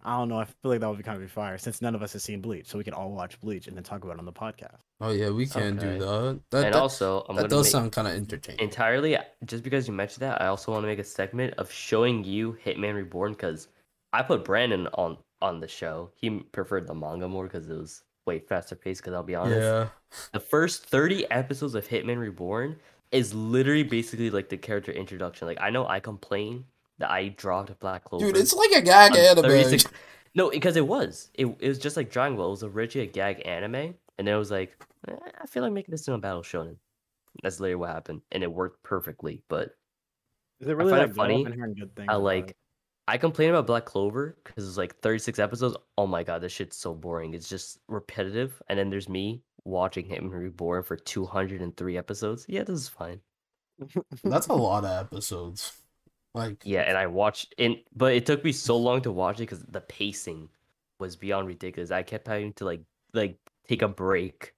I 0.03 0.17
don't 0.17 0.29
know. 0.29 0.39
I 0.39 0.45
feel 0.45 0.71
like 0.71 0.79
that 0.79 0.87
would 0.87 0.97
be 0.97 1.03
kind 1.03 1.17
of 1.17 1.21
be 1.21 1.27
fire 1.27 1.57
since 1.57 1.81
none 1.81 1.93
of 1.93 2.01
us 2.01 2.13
has 2.13 2.23
seen 2.23 2.39
Bleach, 2.41 2.67
so 2.67 2.77
we 2.77 2.83
can 2.85 2.93
all 2.93 3.11
watch 3.11 3.39
Bleach 3.41 3.67
and 3.67 3.75
then 3.75 3.83
talk 3.83 4.03
about 4.03 4.13
it 4.13 4.19
on 4.19 4.25
the 4.25 4.31
podcast. 4.31 4.77
Oh 5.01 5.11
yeah, 5.11 5.29
we 5.29 5.45
can 5.45 5.77
Okay. 5.77 5.93
do 5.93 5.99
that. 5.99 6.39
That, 6.51 6.65
and 6.65 6.73
that, 6.73 6.79
also, 6.81 7.25
I'm 7.27 7.35
that 7.35 7.49
does 7.49 7.65
make- 7.65 7.71
sound 7.71 7.91
kind 7.91 8.07
of 8.07 8.13
entertaining. 8.13 8.61
entirely 8.61 9.17
just 9.45 9.63
because 9.63 9.87
you 9.87 9.93
mentioned 9.93 10.21
that 10.21 10.41
i 10.41 10.47
also 10.47 10.71
want 10.71 10.83
to 10.83 10.87
make 10.87 10.99
a 10.99 11.03
segment 11.03 11.53
of 11.57 11.71
showing 11.71 12.23
you 12.23 12.57
hitman 12.65 12.93
reborn 12.95 13.31
because 13.33 13.67
i 14.13 14.21
put 14.21 14.43
brandon 14.43 14.87
on 14.93 15.17
on 15.41 15.59
the 15.59 15.67
show 15.67 16.11
he 16.15 16.29
preferred 16.51 16.85
the 16.87 16.93
manga 16.93 17.27
more 17.27 17.43
because 17.45 17.69
it 17.69 17.73
was 17.77 18.03
way 18.25 18.39
faster 18.39 18.75
paced 18.75 19.01
because 19.01 19.13
i'll 19.13 19.23
be 19.23 19.35
honest 19.35 19.59
Yeah. 19.61 19.87
the 20.33 20.39
first 20.39 20.85
30 20.87 21.29
episodes 21.31 21.75
of 21.75 21.87
hitman 21.87 22.19
reborn 22.19 22.77
is 23.11 23.33
literally 23.33 23.83
basically 23.83 24.29
like 24.29 24.49
the 24.49 24.57
character 24.57 24.91
introduction 24.91 25.47
like 25.47 25.57
i 25.61 25.69
know 25.69 25.87
i 25.87 25.99
complain 25.99 26.65
that 26.99 27.09
i 27.09 27.29
dropped 27.29 27.77
black 27.79 28.03
clover 28.03 28.25
Dude, 28.25 28.37
it's 28.37 28.53
like 28.53 28.71
a 28.71 28.81
gag 28.81 29.15
anime. 29.15 29.43
36 29.43 29.85
no 30.35 30.49
because 30.51 30.75
it 30.75 30.87
was 30.87 31.29
it, 31.33 31.45
it 31.59 31.67
was 31.67 31.79
just 31.79 31.97
like 31.97 32.11
Dragon 32.11 32.37
Ball 32.37 32.47
it 32.47 32.51
was 32.51 32.63
originally 32.63 33.07
a 33.07 33.11
gag 33.11 33.41
anime 33.45 33.75
and 34.17 34.27
then 34.27 34.35
it 34.35 34.37
was 34.37 34.51
like 34.51 34.77
eh, 35.07 35.15
i 35.41 35.47
feel 35.47 35.63
like 35.63 35.73
making 35.73 35.91
this 35.91 36.07
into 36.07 36.13
a 36.15 36.19
battle 36.19 36.43
shonen 36.43 36.75
that's 37.43 37.59
literally 37.59 37.75
what 37.75 37.89
happened 37.89 38.21
and 38.31 38.43
it 38.43 38.51
worked 38.51 38.83
perfectly 38.83 39.41
but 39.49 39.75
Is 40.59 40.67
it 40.67 40.75
really 40.77 40.91
find 40.91 41.01
like 41.01 41.09
it 41.11 41.15
funny. 41.15 41.73
good. 41.73 41.91
I 42.07 42.15
like 42.15 42.49
it. 42.51 42.55
I 43.07 43.17
complain 43.17 43.49
about 43.49 43.65
Black 43.65 43.85
Clover 43.85 44.37
because 44.43 44.67
it's 44.67 44.77
like 44.77 44.95
36 44.99 45.39
episodes. 45.39 45.75
Oh 45.97 46.05
my 46.05 46.21
god, 46.21 46.41
this 46.41 46.51
shit's 46.51 46.77
so 46.77 46.93
boring. 46.93 47.33
It's 47.33 47.49
just 47.49 47.79
repetitive. 47.87 48.61
And 48.69 48.77
then 48.77 48.91
there's 48.91 49.09
me 49.09 49.41
watching 49.63 50.05
Hitman 50.05 50.29
Reborn 50.31 50.83
for 50.83 50.95
203 50.95 51.97
episodes. 51.97 52.45
Yeah, 52.47 52.63
this 52.63 52.81
is 52.81 52.87
fine. 52.87 53.19
That's 54.23 54.45
a 54.47 54.53
lot 54.53 54.85
of 54.85 55.05
episodes. 55.07 55.78
Like, 56.33 56.61
Yeah, 56.63 56.81
and 56.81 56.97
I 56.97 57.07
watched 57.07 57.55
and 57.57 57.77
but 57.95 58.13
it 58.13 58.25
took 58.25 58.43
me 58.43 58.51
so 58.51 58.77
long 58.77 59.01
to 59.01 59.11
watch 59.11 59.37
it 59.37 59.49
because 59.49 59.63
the 59.63 59.81
pacing 59.81 60.49
was 60.99 61.15
beyond 61.15 61.47
ridiculous. 61.47 61.91
I 61.91 62.03
kept 62.03 62.27
having 62.27 62.53
to 62.53 62.65
like 62.65 62.81
like 63.13 63.37
take 63.67 63.81
a 63.81 63.87
break 63.87 64.53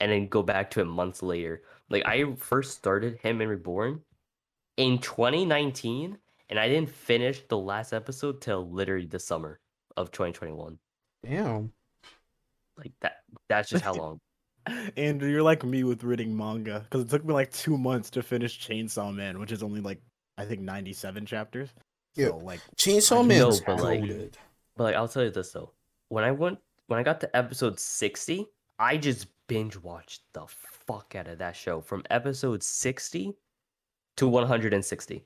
and 0.00 0.10
then 0.10 0.28
go 0.28 0.42
back 0.42 0.70
to 0.72 0.80
it 0.80 0.86
months 0.86 1.22
later. 1.22 1.62
Like 1.88 2.04
I 2.06 2.34
first 2.34 2.76
started 2.76 3.20
Hitman 3.22 3.48
Reborn 3.48 4.00
in 4.76 4.98
2019, 4.98 6.18
and 6.48 6.58
I 6.58 6.68
didn't 6.68 6.90
finish 6.90 7.42
the 7.48 7.58
last 7.58 7.92
episode 7.92 8.40
till 8.40 8.68
literally 8.70 9.06
the 9.06 9.18
summer 9.18 9.60
of 9.96 10.10
2021. 10.10 10.78
damn. 11.24 11.72
Like 12.76 12.92
that. 13.00 13.18
That's 13.48 13.70
just 13.70 13.84
how 13.84 13.94
long. 13.94 14.20
Andrew, 14.96 15.30
you're 15.30 15.42
like 15.42 15.62
me 15.62 15.84
with 15.84 16.02
reading 16.02 16.36
manga 16.36 16.80
because 16.80 17.02
it 17.02 17.10
took 17.10 17.24
me 17.24 17.34
like 17.34 17.52
two 17.52 17.76
months 17.76 18.10
to 18.10 18.22
finish 18.22 18.66
Chainsaw 18.66 19.14
Man, 19.14 19.38
which 19.38 19.52
is 19.52 19.62
only 19.62 19.80
like 19.80 20.00
I 20.36 20.44
think 20.44 20.60
97 20.62 21.26
chapters. 21.26 21.70
Yeah. 22.14 22.28
So 22.28 22.36
like, 22.38 22.60
Chainsaw 22.76 23.20
I 23.20 23.26
Man's 23.26 23.60
know, 23.60 23.66
but, 23.66 23.82
like- 23.82 24.00
goated. 24.00 24.34
But 24.76 24.84
like 24.84 24.94
I'll 24.96 25.08
tell 25.08 25.22
you 25.24 25.30
this 25.30 25.52
though. 25.52 25.70
When 26.08 26.24
I 26.24 26.32
went 26.32 26.58
when 26.86 26.98
I 26.98 27.02
got 27.02 27.20
to 27.20 27.36
episode 27.36 27.78
60, 27.78 28.46
I 28.78 28.96
just 28.96 29.26
binge 29.46 29.76
watched 29.76 30.22
the 30.32 30.46
fuck 30.46 31.14
out 31.16 31.28
of 31.28 31.38
that 31.38 31.56
show 31.56 31.80
from 31.80 32.02
episode 32.10 32.62
60 32.62 33.34
to 34.16 34.28
160. 34.28 35.24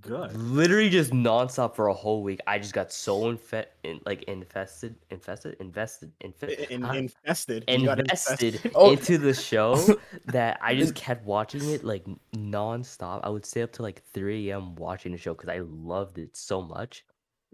Good. 0.00 0.36
literally 0.36 0.88
just 0.90 1.12
nonstop 1.12 1.76
for 1.76 1.86
a 1.86 1.94
whole 1.94 2.22
week. 2.24 2.40
I 2.48 2.58
just 2.58 2.72
got 2.74 2.92
so 2.92 3.32
infe- 3.32 3.66
in, 3.84 4.00
like 4.04 4.24
infested, 4.24 4.96
infested, 5.10 5.56
invested, 5.60 6.10
infe- 6.24 6.68
In, 6.68 6.82
huh? 6.82 6.94
invested. 6.94 7.64
You 7.68 7.88
invested 7.92 8.72
Oh. 8.74 8.90
into 8.92 9.18
the 9.18 9.32
show 9.34 9.76
that 10.26 10.58
I 10.60 10.74
just 10.74 10.96
kept 10.96 11.24
watching 11.24 11.62
it 11.70 11.84
like 11.84 12.04
nonstop. 12.34 13.20
I 13.22 13.28
would 13.28 13.46
stay 13.46 13.62
up 13.62 13.72
to 13.74 13.82
like 13.82 14.02
3 14.12 14.50
a.m. 14.50 14.74
watching 14.74 15.12
the 15.12 15.18
show 15.18 15.32
because 15.34 15.48
I 15.48 15.60
loved 15.60 16.18
it 16.18 16.36
so 16.36 16.60
much. 16.60 17.04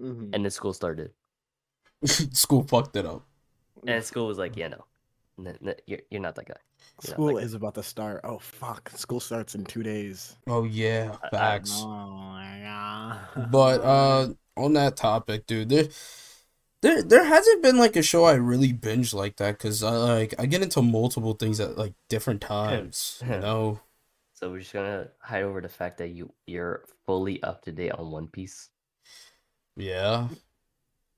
Mhm. 0.01 0.31
And 0.35 0.45
the 0.45 0.51
school 0.51 0.73
started, 0.73 1.11
School 2.05 2.63
fucked 2.65 2.97
it 2.97 3.05
up. 3.07 3.23
and 3.87 4.03
school 4.03 4.27
was 4.27 4.39
like, 4.39 4.57
"Yeah, 4.57 4.69
no, 4.69 4.85
n- 5.39 5.59
n- 5.65 5.75
you're 5.87 6.01
you're 6.11 6.21
not 6.21 6.35
that 6.37 6.47
guy." 6.49 6.55
you 7.03 7.11
know, 7.11 7.15
School 7.15 7.35
like- 7.35 7.45
is 7.45 7.55
about 7.55 7.75
to 7.75 7.83
start. 7.83 8.21
Oh 8.25 8.39
fuck! 8.39 8.91
School 8.91 9.21
starts 9.21 9.55
in 9.55 9.65
two 9.65 9.83
days. 9.83 10.37
Oh 10.47 10.65
yeah, 10.65 11.17
I- 11.23 11.27
I 11.27 11.31
facts. 11.31 11.73
Oh 11.75 11.89
my 11.89 12.61
god. 12.63 13.51
But 13.51 13.81
uh 13.83 14.29
on 14.57 14.73
that 14.75 14.97
topic, 14.97 15.47
dude, 15.47 15.69
there 15.69 15.89
there 16.83 17.03
there 17.03 17.25
hasn't 17.25 17.63
been 17.63 17.79
like 17.79 17.97
a 17.97 18.03
show 18.03 18.25
I 18.25 18.35
really 18.35 18.73
binge 18.73 19.13
like 19.15 19.37
that 19.37 19.59
cuz 19.59 19.83
I 19.83 19.91
like 19.97 20.35
I 20.39 20.47
get 20.47 20.63
into 20.63 20.83
multiple 20.83 21.33
things 21.35 21.59
at 21.61 21.77
like 21.79 21.95
different 22.09 22.41
times, 22.57 23.23
you 23.23 23.39
know. 23.41 23.81
So 24.35 24.51
we're 24.51 24.59
just 24.61 24.73
gonna 24.73 25.09
hide 25.21 25.43
over 25.45 25.61
the 25.61 25.69
fact 25.69 25.99
that 25.99 26.09
you 26.09 26.33
you're 26.47 26.85
fully 27.07 27.43
up 27.43 27.63
to 27.65 27.73
date 27.73 27.93
on 27.93 28.11
One 28.11 28.29
Piece. 28.29 28.69
Yeah. 29.77 30.29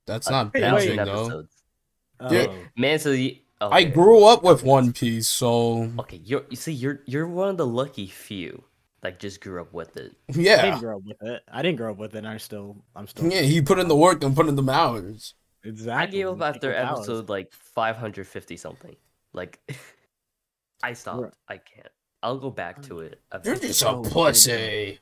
That's 0.06 0.30
not 0.30 0.50
Hey, 0.54 0.60
binging 0.62 1.04
though. 1.04 1.24
episodes. 1.24 1.62
Oh. 2.20 2.54
Man, 2.76 2.98
so 2.98 3.10
you, 3.10 3.36
Oh, 3.60 3.70
I 3.70 3.84
grew 3.84 4.24
up 4.24 4.42
with 4.42 4.62
One 4.62 4.92
Piece, 4.92 5.28
so 5.28 5.90
Okay, 6.00 6.20
you're 6.22 6.44
you 6.50 6.56
see 6.56 6.72
you're 6.72 7.00
you're 7.06 7.26
one 7.26 7.48
of 7.48 7.56
the 7.56 7.66
lucky 7.66 8.06
few 8.06 8.64
that 9.00 9.18
just 9.18 9.40
grew 9.40 9.60
up 9.60 9.72
with 9.72 9.96
it. 9.96 10.14
Yeah, 10.28 10.54
I 10.54 10.56
didn't 10.56 10.74
yeah. 10.74 10.80
grow 10.80 10.96
up 10.96 11.02
with 11.04 11.22
it. 11.22 11.42
I 11.50 11.62
didn't 11.62 11.76
grow 11.76 11.92
up 11.92 11.98
with 11.98 12.14
it. 12.14 12.18
And 12.18 12.28
I 12.28 12.36
still, 12.38 12.76
I'm 12.94 13.06
still. 13.06 13.30
Yeah, 13.30 13.42
he 13.42 13.62
put 13.62 13.78
in 13.78 13.88
the 13.88 13.96
work 13.96 14.22
and 14.24 14.34
put 14.34 14.48
in 14.48 14.56
the 14.56 14.70
hours. 14.70 15.34
Exactly. 15.64 16.02
I 16.02 16.06
gave 16.06 16.28
up 16.28 16.42
after 16.42 16.70
Equal 16.72 16.84
powers. 16.86 16.98
episode 16.98 17.28
like 17.28 17.52
550 17.52 18.56
something. 18.56 18.96
Like 19.32 19.58
I 20.82 20.92
stopped. 20.92 21.34
I 21.48 21.58
can't. 21.58 21.88
I'll 22.22 22.38
go 22.38 22.50
back 22.50 22.82
to 22.82 23.00
it. 23.00 23.20
You're 23.44 23.56
just 23.56 23.82
a 23.82 24.00
pussy. 24.02 24.98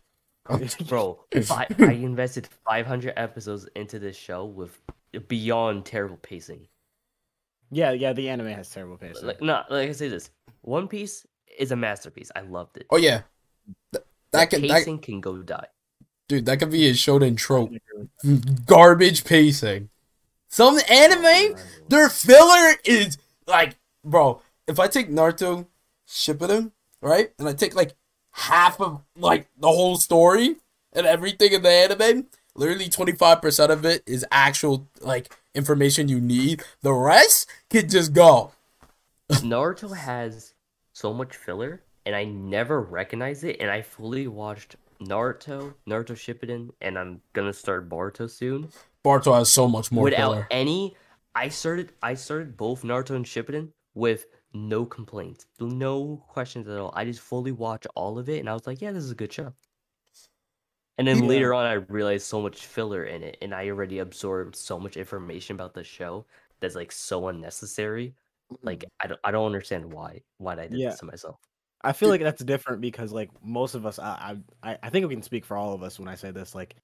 bro. 0.87 1.25
Fi- 1.43 1.67
I 1.79 1.93
invested 1.93 2.49
500 2.69 3.15
episodes 3.17 3.67
into 3.75 3.99
this 3.99 4.17
show 4.17 4.45
with 4.45 4.79
beyond 5.29 5.87
terrible 5.87 6.19
pacing. 6.19 6.69
Yeah, 7.71 7.93
yeah. 7.93 8.13
The 8.13 8.29
anime 8.29 8.49
has 8.49 8.71
terrible 8.71 8.97
pacing. 8.97 9.27
Like 9.27 9.41
no, 9.43 9.63
like 9.71 9.89
I 9.89 9.93
say 9.93 10.09
this, 10.09 10.31
One 10.63 10.89
Piece 10.89 11.27
is 11.59 11.73
a 11.73 11.77
masterpiece. 11.77 12.31
I 12.35 12.41
loved 12.41 12.77
it. 12.77 12.87
Oh 12.91 12.97
yeah. 12.97 13.23
Th- 13.93 14.05
That 14.33 14.51
the 14.51 14.57
can 14.59 14.69
that, 14.69 14.75
pacing 14.79 14.99
can 14.99 15.21
go 15.21 15.37
die. 15.39 15.67
dude, 16.29 16.47
that 16.47 16.59
could 16.59 16.71
be 16.71 16.89
a 16.89 16.93
shonen 16.93 17.37
trope. 17.37 17.73
Mm, 18.25 18.65
garbage 18.67 19.25
pacing. 19.25 19.89
Some 20.49 20.79
anime 20.89 21.25
oh, 21.25 21.57
Their 21.89 22.09
filler 22.09 22.75
is 22.85 23.19
like, 23.47 23.77
bro. 24.05 24.41
If 24.69 24.79
I 24.79 24.87
take 24.87 25.11
Naruto, 25.11 25.67
Shippuden, 26.09 26.71
right, 27.03 27.33
and 27.39 27.49
I 27.49 27.53
take 27.53 27.75
like 27.75 27.95
half 28.31 28.81
of 28.81 29.03
like 29.17 29.49
the 29.59 29.69
whole 29.69 29.97
story 29.97 30.57
and 30.93 31.07
everything 31.07 31.53
in 31.53 31.63
the 31.63 31.71
anime, 31.71 32.29
literally 32.55 32.89
twenty 32.89 33.13
five 33.13 33.43
percent 33.43 33.73
of 33.73 33.85
it 33.85 34.03
is 34.07 34.25
actual 34.31 34.89
like 35.01 35.35
information 35.55 36.09
you 36.09 36.21
need. 36.21 36.63
The 36.83 36.93
rest 36.93 37.49
can 37.71 37.89
just 37.89 38.13
go. 38.13 38.53
Naruto 39.33 39.97
has 39.97 40.55
so 40.93 41.13
much 41.13 41.35
filler, 41.37 41.83
and 42.05 42.15
I 42.15 42.25
never 42.25 42.81
recognize 42.81 43.45
it. 43.45 43.57
And 43.61 43.71
I 43.71 43.83
fully 43.83 44.27
watched 44.27 44.77
Naruto, 45.01 45.75
Naruto 45.89 46.15
Shippuden, 46.15 46.71
and 46.81 46.99
I'm 46.99 47.21
gonna 47.33 47.53
start 47.53 47.89
Boruto 47.89 48.29
soon. 48.31 48.69
Boruto 49.05 49.37
has 49.37 49.53
so 49.53 49.69
much 49.69 49.91
more 49.93 50.05
without 50.05 50.33
filler. 50.33 50.47
any. 50.51 50.97
I 51.35 51.49
started. 51.49 51.93
I 52.03 52.15
started 52.15 52.57
both 52.57 52.83
Naruto 52.83 53.11
and 53.17 53.25
Shippuden 53.25 53.71
with 53.95 54.27
no 54.53 54.85
complaints, 54.85 55.47
no 55.59 56.23
questions 56.29 56.69
at 56.69 56.79
all. 56.79 56.93
I 56.95 57.05
just 57.05 57.21
fully 57.21 57.51
watched 57.53 57.89
all 57.97 58.19
of 58.19 58.29
it, 58.29 58.39
and 58.39 58.49
I 58.49 58.53
was 58.53 58.67
like, 58.67 58.81
"Yeah, 58.81 58.93
this 58.93 59.03
is 59.05 59.11
a 59.11 59.17
good 59.17 59.33
show." 59.33 59.53
And 60.99 61.07
then 61.09 61.23
Yeah. 61.23 61.29
later 61.29 61.55
on, 61.55 61.67
I 61.67 61.73
realized 61.75 62.27
so 62.27 62.41
much 62.41 62.67
filler 62.67 63.05
in 63.05 63.23
it, 63.23 63.37
and 63.43 63.55
I 63.55 63.69
already 63.69 63.99
absorbed 63.99 64.55
so 64.57 64.79
much 64.79 64.97
information 64.97 65.57
about 65.57 65.75
the 65.75 65.83
show 65.85 66.25
that's 66.61 66.75
like 66.75 66.93
so 66.93 67.29
unnecessary. 67.29 68.15
Like 68.63 68.85
I 69.01 69.09
don't, 69.09 69.21
I 69.25 69.31
don't 69.31 69.47
understand 69.47 69.93
why 69.93 70.21
why 70.39 70.53
I 70.53 70.67
did 70.69 70.79
Yeah. 70.79 70.91
this 70.91 71.01
to 71.01 71.07
myself. 71.07 71.37
I 71.83 71.93
feel 71.93 72.09
like 72.09 72.23
that's 72.23 72.43
different 72.45 72.81
because 72.81 73.13
like 73.13 73.31
most 73.43 73.75
of 73.75 73.85
us, 73.85 73.99
I, 73.99 74.37
I, 74.63 74.79
I 74.83 74.91
think 74.91 75.07
we 75.07 75.15
can 75.15 75.23
speak 75.23 75.45
for 75.45 75.57
all 75.57 75.75
of 75.75 75.83
us 75.83 75.99
when 75.99 76.09
I 76.09 76.15
say 76.15 76.31
this. 76.31 76.55
Like 76.55 76.77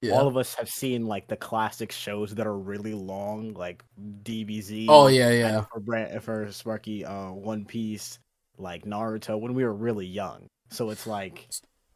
Yeah. 0.00 0.14
all 0.14 0.26
of 0.26 0.36
us 0.36 0.54
have 0.54 0.68
seen 0.68 1.06
like 1.06 1.28
the 1.28 1.36
classic 1.36 1.92
shows 1.92 2.34
that 2.34 2.46
are 2.46 2.58
really 2.58 2.94
long, 2.94 3.52
like 3.54 3.84
DBZ. 4.22 4.86
oh 4.88 5.06
yeah, 5.08 5.30
yeah. 5.30 5.64
For 5.72 5.80
Brand, 5.80 6.22
for 6.24 6.50
Sparky, 6.50 7.04
uh, 7.04 7.30
One 7.32 7.64
Piece, 7.64 8.18
like 8.56 8.84
Naruto, 8.84 9.38
when 9.38 9.54
we 9.54 9.64
were 9.64 9.74
really 9.74 10.06
young. 10.06 10.46
So 10.70 10.90
it's 10.90 11.06
like, 11.06 11.48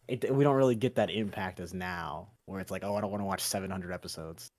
it, 0.08 0.34
we 0.34 0.44
don't 0.44 0.56
really 0.56 0.74
get 0.74 0.96
that 0.96 1.10
impact 1.10 1.60
as 1.60 1.72
now, 1.72 2.28
where 2.46 2.60
it's 2.60 2.70
like, 2.70 2.84
oh, 2.84 2.96
I 2.96 3.00
don't 3.00 3.10
want 3.10 3.20
to 3.20 3.26
watch 3.26 3.40
700 3.42 3.92
episodes. 3.92 4.50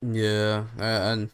Yeah, 0.00 0.64
uh, 0.78 0.82
and 0.82 1.30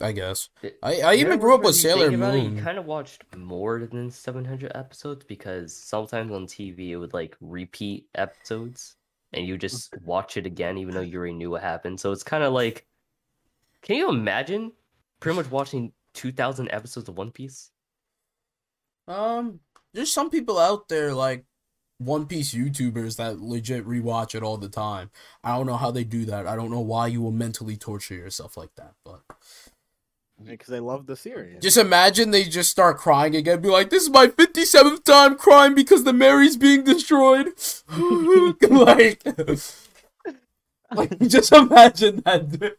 I 0.00 0.12
guess 0.12 0.48
It- 0.62 0.78
I 0.82 1.00
I 1.00 1.14
even 1.14 1.38
grew 1.38 1.54
up 1.54 1.62
with 1.62 1.74
Sailor 1.76 2.08
about 2.08 2.34
it, 2.34 2.42
Moon. 2.44 2.56
you 2.56 2.62
kind 2.62 2.78
of 2.78 2.84
watched 2.84 3.24
more 3.36 3.80
than 3.86 4.10
700 4.10 4.72
episodes 4.74 5.24
because 5.24 5.74
sometimes 5.76 6.32
on 6.32 6.46
TV 6.46 6.90
it 6.90 6.96
would 6.96 7.12
like 7.14 7.36
repeat 7.40 8.08
episodes 8.14 8.96
and 9.32 9.46
you 9.46 9.56
just 9.56 9.96
watch 10.02 10.36
it 10.36 10.46
again 10.46 10.78
even 10.78 10.94
though 10.94 11.00
you 11.00 11.18
already 11.18 11.34
knew 11.34 11.50
what 11.50 11.62
happened. 11.62 11.98
So 12.00 12.12
it's 12.12 12.22
kind 12.24 12.44
of 12.44 12.52
like, 12.52 12.86
can 13.82 13.96
you 13.96 14.08
imagine 14.10 14.72
pretty 15.20 15.36
much 15.36 15.50
watching 15.50 15.92
2,000 16.14 16.68
episodes 16.72 17.08
of 17.08 17.16
One 17.16 17.30
Piece? 17.32 17.70
Um, 19.06 19.60
there's 19.92 20.12
some 20.12 20.30
people 20.30 20.58
out 20.58 20.88
there 20.88 21.12
like 21.14 21.44
One 22.04 22.26
Piece 22.26 22.54
YouTubers 22.54 23.16
that 23.16 23.40
legit 23.40 23.86
rewatch 23.86 24.34
it 24.34 24.42
all 24.42 24.56
the 24.56 24.68
time. 24.68 25.10
I 25.42 25.56
don't 25.56 25.66
know 25.66 25.76
how 25.76 25.90
they 25.90 26.04
do 26.04 26.24
that. 26.26 26.46
I 26.46 26.56
don't 26.56 26.70
know 26.70 26.80
why 26.80 27.06
you 27.08 27.22
will 27.22 27.32
mentally 27.32 27.76
torture 27.76 28.14
yourself 28.14 28.56
like 28.56 28.74
that. 28.76 28.94
But 29.04 29.20
Because 30.42 30.68
they 30.68 30.80
love 30.80 31.06
the 31.06 31.16
series. 31.16 31.62
just 31.62 31.76
imagine 31.76 32.30
they 32.30 32.44
just 32.44 32.70
start 32.70 32.98
crying 32.98 33.34
again, 33.36 33.60
be 33.60 33.68
like, 33.68 33.90
"This 33.90 34.04
is 34.04 34.10
my 34.10 34.26
57th 34.26 35.04
time 35.04 35.36
crying 35.36 35.74
because 35.74 36.04
the 36.04 36.12
Merry's 36.12 36.56
being 36.56 36.84
destroyed." 36.84 37.52
like, 38.70 39.22
like 40.94 41.18
just 41.20 41.52
imagine 41.52 42.22
that. 42.24 42.76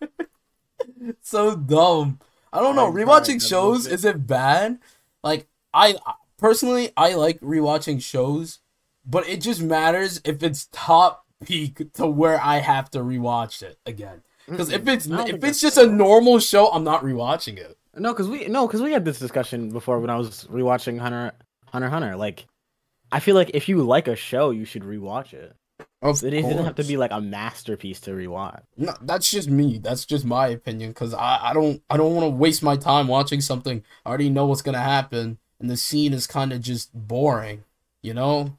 so 1.22 1.56
dumb. 1.56 2.20
I 2.52 2.62
don't 2.62 2.76
know. 2.76 2.88
I'm 2.88 2.94
Rewatching 2.94 3.46
shows 3.46 3.86
is 3.86 4.06
it 4.06 4.28
bad. 4.28 4.80
Like 5.24 5.48
I 5.74 5.96
personally, 6.38 6.92
I 6.96 7.16
like 7.16 7.40
rewatching 7.42 8.02
shows, 8.02 8.60
but 9.06 9.28
it 9.28 9.42
just 9.42 9.62
matters 9.62 10.22
if 10.26 10.42
it's 10.44 10.68
top 10.72 11.26
peak 11.44 11.94
to 11.94 12.08
where 12.08 12.40
I 12.42 12.58
have 12.58 12.90
to 12.92 13.00
rewatch 13.00 13.62
it 13.62 13.78
again. 13.86 14.24
Because 14.48 14.72
if 14.72 14.88
it's 14.88 15.08
if 15.08 15.44
it's 15.44 15.60
just 15.60 15.78
a 15.78 15.88
normal 15.88 16.40
show, 16.40 16.68
I'm 16.68 16.84
not 16.84 17.04
rewatching 17.04 17.58
it. 17.58 17.78
No, 17.96 18.14
because 18.14 18.28
we 18.28 18.48
no, 18.48 18.68
because 18.68 18.82
we 18.82 18.92
had 18.92 19.06
this 19.06 19.20
discussion 19.20 19.70
before 19.70 20.00
when 20.00 20.10
I 20.10 20.18
was 20.18 20.46
rewatching 20.46 21.00
Hunter 21.00 21.32
Hunter 21.68 21.90
Hunter. 21.90 22.16
Like, 22.16 22.46
I 23.12 23.20
feel 23.20 23.36
like 23.36 23.52
if 23.54 23.68
you 23.70 23.82
like 23.82 24.08
a 24.08 24.16
show, 24.16 24.52
you 24.52 24.66
should 24.66 24.84
rewatch 24.84 25.34
it. 25.34 25.56
Of 26.02 26.24
It 26.24 26.42
doesn't 26.42 26.64
have 26.64 26.76
to 26.76 26.84
be 26.84 26.98
like 26.98 27.12
a 27.12 27.20
masterpiece 27.20 28.00
to 28.02 28.12
rewatch. 28.12 28.62
No, 28.78 28.94
that's 29.02 29.32
just 29.32 29.50
me. 29.50 29.80
That's 29.80 30.06
just 30.06 30.24
my 30.24 30.48
opinion. 30.48 30.94
Cause 30.94 31.14
I, 31.14 31.40
I 31.42 31.54
don't 31.54 31.82
I 31.90 31.98
don't 31.98 32.14
want 32.14 32.26
to 32.26 32.30
waste 32.30 32.62
my 32.62 32.76
time 32.76 33.08
watching 33.08 33.42
something 33.42 33.84
I 34.06 34.10
already 34.10 34.30
know 34.30 34.46
what's 34.46 34.62
gonna 34.62 34.80
happen, 34.80 35.40
and 35.60 35.70
the 35.70 35.78
scene 35.78 36.14
is 36.14 36.28
kind 36.28 36.54
of 36.54 36.62
just 36.62 36.94
boring. 36.94 37.64
You 38.04 38.14
know? 38.14 38.58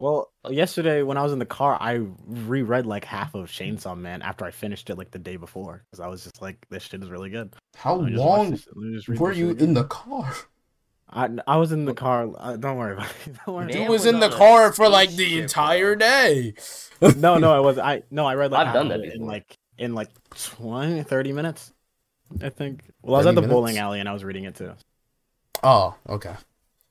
Well, 0.00 0.32
yesterday 0.48 1.02
when 1.02 1.18
I 1.18 1.22
was 1.22 1.34
in 1.34 1.38
the 1.38 1.44
car, 1.44 1.76
I 1.78 2.00
reread 2.26 2.86
like 2.86 3.04
half 3.04 3.34
of 3.34 3.48
Chainsaw 3.48 3.96
Man 3.96 4.22
after 4.22 4.46
I 4.46 4.50
finished 4.50 4.88
it 4.88 4.96
like 4.96 5.10
the 5.10 5.18
day 5.18 5.36
before 5.36 5.84
because 5.84 6.00
I 6.00 6.06
was 6.08 6.24
just 6.24 6.40
like, 6.40 6.66
this 6.70 6.84
shit 6.84 7.02
is 7.02 7.10
really 7.10 7.28
good. 7.28 7.52
How 7.76 7.96
Let 7.96 8.06
me 8.06 8.12
just 8.12 8.24
watch 8.24 8.38
long 8.38 8.50
this- 8.52 8.66
let 8.74 8.76
me 8.76 8.96
just 8.96 9.08
read 9.08 9.20
were 9.20 9.32
you 9.32 9.50
in 9.50 9.74
the 9.74 9.84
car? 9.84 10.34
I, 11.12 11.28
I 11.46 11.56
was 11.58 11.72
in 11.72 11.84
the 11.84 11.92
car. 11.92 12.30
Uh, 12.38 12.56
don't 12.56 12.78
worry 12.78 12.94
about 12.94 13.12
it. 13.26 13.34
Don't 13.44 13.54
worry. 13.56 13.66
Man 13.66 13.74
Dude 13.74 13.88
was 13.88 14.02
was 14.02 14.06
in 14.06 14.20
the 14.20 14.30
car 14.30 14.72
for 14.72 14.88
like 14.88 15.10
the 15.10 15.40
entire 15.40 15.96
day. 15.96 16.54
No, 17.16 17.36
no, 17.36 17.52
I 17.52 17.58
was. 17.58 17.78
I 17.78 18.04
no, 18.12 18.26
I 18.26 18.36
read 18.36 18.52
like 18.52 18.60
I've 18.60 18.66
half 18.68 18.74
done 18.74 18.88
that 18.88 19.00
in 19.00 19.26
like 19.26 19.56
in 19.76 19.94
like 19.94 20.08
20, 20.30 21.02
30 21.02 21.32
minutes. 21.32 21.72
I 22.40 22.48
think. 22.48 22.84
Well, 23.02 23.16
I 23.16 23.18
was 23.18 23.26
at 23.26 23.34
30 23.34 23.40
the 23.46 23.52
bowling 23.52 23.78
alley 23.78 23.98
and 23.98 24.08
I 24.08 24.12
was 24.12 24.22
reading 24.22 24.44
it 24.44 24.54
too. 24.54 24.72
Oh, 25.64 25.96
okay. 26.08 26.36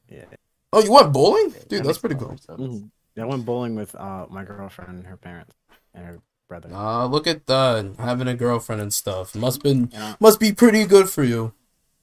Yeah. 0.10 0.26
Oh, 0.74 0.84
you 0.84 0.92
went 0.92 1.14
bowling, 1.14 1.52
dude? 1.52 1.70
That 1.70 1.84
That's 1.86 1.98
pretty 2.00 2.16
a 2.16 2.20
lot 2.20 2.40
cool. 2.58 2.90
Of. 3.20 3.28
I 3.28 3.30
went 3.30 3.46
bowling 3.46 3.76
with 3.76 3.96
uh 3.96 4.26
my 4.30 4.44
girlfriend 4.44 4.90
and 5.00 5.08
her 5.08 5.18
parents 5.18 5.56
and 5.94 6.06
her 6.06 6.20
brother. 6.48 6.70
Uh, 6.74 7.06
look 7.06 7.28
at 7.28 7.46
that, 7.48 7.96
having 8.00 8.28
a 8.28 8.36
girlfriend 8.36 8.82
and 8.82 8.94
stuff. 8.94 9.36
Must 9.36 9.62
been 9.62 9.90
And, 9.94 10.04
I, 10.04 10.16
must 10.20 10.40
be 10.40 10.52
pretty 10.54 10.86
good 10.86 11.10
for 11.10 11.24
you. 11.24 11.54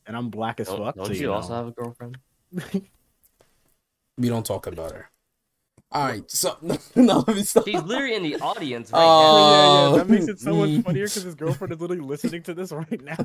and 0.06 0.16
I'm 0.16 0.30
black 0.30 0.60
as 0.60 0.68
Don't, 0.68 0.78
fuck. 0.78 0.94
don't 0.96 1.06
so 1.06 1.12
you, 1.12 1.20
you 1.20 1.32
also 1.32 1.54
have 1.54 1.66
a 1.68 1.72
girlfriend? 1.72 2.18
We 4.18 4.30
don't 4.30 4.46
talk 4.46 4.66
about 4.66 4.92
her. 4.92 5.10
All 5.92 6.04
right, 6.06 6.28
so 6.30 6.56
no, 6.62 6.78
no, 6.94 7.24
let 7.26 7.36
me 7.36 7.42
stop. 7.42 7.64
She's 7.66 7.82
literally 7.82 8.14
in 8.14 8.22
the 8.22 8.36
audience 8.40 8.90
right 8.90 8.98
Oh. 9.02 9.04
now. 9.04 9.50
yeah, 9.50 9.90
yeah, 9.90 9.96
that 9.98 10.08
makes 10.08 10.26
it 10.26 10.40
so 10.40 10.54
much 10.54 10.82
funnier 10.84 11.04
because 11.04 11.22
his 11.24 11.34
girlfriend 11.34 11.74
is 11.74 11.80
literally 11.82 12.00
listening 12.02 12.42
to 12.44 12.54
this 12.54 12.72
right 12.72 13.02
now. 13.04 13.16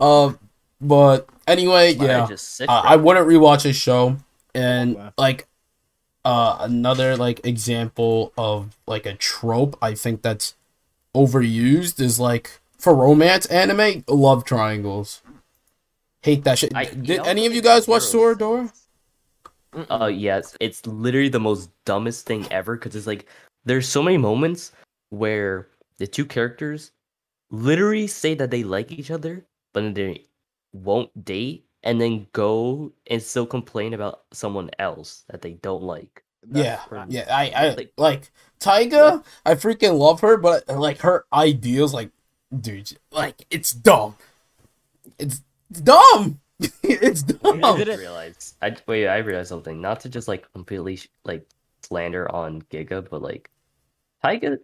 um, 0.00 0.38
but 0.80 1.28
anyway, 1.46 1.94
Why 1.96 2.06
yeah, 2.06 2.26
just 2.26 2.60
uh. 2.62 2.66
I 2.68 2.96
wouldn't 2.96 3.26
rewatch 3.28 3.62
his 3.62 3.76
show, 3.76 4.16
and 4.54 5.12
like, 5.16 5.45
uh, 6.26 6.56
another 6.60 7.16
like 7.16 7.46
example 7.46 8.32
of 8.36 8.76
like 8.86 9.06
a 9.06 9.14
trope 9.14 9.78
I 9.80 9.94
think 9.94 10.22
that's 10.22 10.54
overused 11.14 12.00
is 12.00 12.18
like 12.18 12.60
for 12.78 12.94
romance 12.94 13.46
anime 13.46 14.02
love 14.08 14.44
triangles. 14.44 15.22
Hate 16.22 16.42
that 16.44 16.58
shit. 16.58 16.74
I- 16.74 16.86
Did 16.86 17.24
any 17.26 17.46
of 17.46 17.54
you 17.54 17.62
guys 17.62 17.86
watch 17.86 18.10
gross. 18.10 18.36
Toradora? 18.36 18.72
Uh, 19.90 20.06
yes, 20.06 20.56
it's 20.58 20.86
literally 20.86 21.28
the 21.28 21.38
most 21.40 21.70
dumbest 21.84 22.26
thing 22.26 22.46
ever 22.50 22.76
because 22.76 22.96
it's 22.96 23.06
like 23.06 23.26
there's 23.64 23.86
so 23.88 24.02
many 24.02 24.16
moments 24.16 24.72
where 25.10 25.68
the 25.98 26.06
two 26.06 26.24
characters 26.24 26.92
literally 27.50 28.06
say 28.06 28.34
that 28.34 28.50
they 28.50 28.64
like 28.64 28.90
each 28.90 29.10
other, 29.10 29.44
but 29.74 29.82
then 29.82 29.94
they 29.94 30.24
won't 30.72 31.12
date, 31.24 31.65
and 31.86 32.00
then 32.00 32.26
go 32.32 32.92
and 33.06 33.22
still 33.22 33.46
complain 33.46 33.94
about 33.94 34.24
someone 34.32 34.68
else 34.78 35.24
that 35.30 35.40
they 35.40 35.52
don't 35.54 35.82
like. 35.84 36.22
Yeah, 36.52 36.80
That's- 36.90 37.06
yeah. 37.10 37.24
I, 37.30 37.50
I 37.50 37.74
Like- 37.74 37.92
like 37.96 38.30
Taiga. 38.58 39.22
I 39.44 39.54
freaking 39.54 39.96
love 39.98 40.20
her, 40.20 40.36
but 40.36 40.68
like 40.68 40.98
her 41.00 41.24
ideas, 41.32 41.94
like, 41.94 42.10
dude, 42.60 42.92
like 43.10 43.46
it's 43.50 43.70
dumb. 43.70 44.16
It's 45.18 45.42
dumb. 45.72 46.40
it's 46.82 47.22
dumb. 47.22 47.64
I 47.64 47.76
did 47.76 47.88
it- 47.88 47.98
realize. 47.98 48.54
I 48.62 48.76
wait. 48.86 49.08
I 49.08 49.18
realized 49.18 49.48
something. 49.48 49.80
Not 49.80 50.00
to 50.00 50.08
just 50.08 50.28
like 50.28 50.50
completely 50.52 51.00
like 51.24 51.46
slander 51.82 52.30
on 52.34 52.62
Giga, 52.62 53.08
but 53.08 53.22
like 53.22 53.50
Taiga 54.22 54.58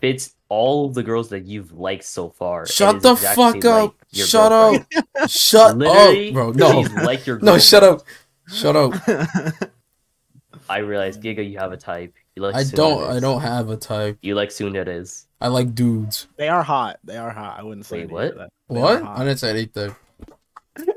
fits 0.00 0.34
all 0.54 0.88
the 0.88 1.02
girls 1.02 1.28
that 1.30 1.44
you've 1.44 1.72
liked 1.72 2.04
so 2.04 2.28
far. 2.30 2.66
Shut 2.66 3.02
the 3.02 3.16
fuck 3.16 3.64
up. 3.64 3.64
like 3.64 3.92
Shut 4.12 4.50
girlfriend. 4.50 4.86
up. 5.20 5.28
Shut 5.30 5.76
Literally, 5.78 6.28
up, 6.28 6.34
bro. 6.34 6.50
No, 6.52 6.80
like 7.02 7.26
your 7.26 7.38
no. 7.42 7.58
Shut 7.58 7.82
up. 7.82 8.02
Shut 8.48 8.76
up. 8.76 8.92
I 10.68 10.78
realize 10.78 11.18
Giga, 11.18 11.48
you 11.48 11.58
have 11.58 11.72
a 11.72 11.76
type. 11.76 12.14
You 12.36 12.42
like. 12.42 12.54
I 12.54 12.62
Tsunderes. 12.62 12.74
don't. 12.76 13.16
I 13.16 13.20
don't 13.20 13.40
have 13.40 13.68
a 13.70 13.76
type. 13.76 14.18
You 14.22 14.34
like 14.34 14.50
Tsunderes. 14.50 15.26
I 15.40 15.48
like 15.48 15.74
dudes. 15.74 16.26
they 16.36 16.48
are 16.48 16.62
hot. 16.62 16.98
They 17.04 17.16
are 17.16 17.30
hot. 17.30 17.58
I 17.58 17.62
wouldn't 17.62 17.84
say 17.86 18.00
Wait, 18.06 18.10
what? 18.10 18.24
of 18.32 18.34
that. 18.38 18.48
They 18.70 18.80
are 18.80 18.82
What? 18.82 19.02
I 19.02 19.24
didn't 19.24 19.38
say 19.40 19.50
anything. 19.50 19.94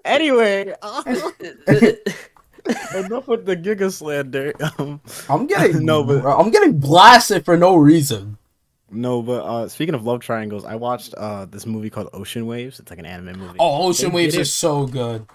Anyway, 0.06 0.74
enough 2.96 3.28
with 3.28 3.46
the 3.46 3.56
Giga 3.56 3.92
slander. 3.92 4.54
Um, 4.78 5.00
I'm 5.30 5.48
getting 5.48 5.86
No, 5.86 6.04
but- 6.04 6.26
I'm 6.26 6.50
getting 6.50 6.80
blasted 6.80 7.46
for 7.46 7.58
no 7.58 7.76
reason. 7.76 8.38
No, 8.92 9.22
but 9.22 9.44
uh, 9.44 9.68
speaking 9.68 9.96
of 9.96 10.06
love 10.06 10.22
triangles, 10.22 10.66
I 10.66 10.76
watched 10.76 11.14
uh 11.16 11.46
this 11.46 11.66
movie 11.66 11.90
called 11.90 12.10
Ocean 12.14 12.46
Waves. 12.46 12.80
It's 12.80 12.90
like 12.90 13.00
an 13.00 13.06
anime 13.06 13.40
movie. 13.40 13.58
Oh, 13.60 13.88
Ocean 13.88 14.10
They 14.10 14.16
Waves 14.16 14.34
did 14.36 14.42
is 14.42 14.54
so 14.54 14.86
good. 14.88 15.26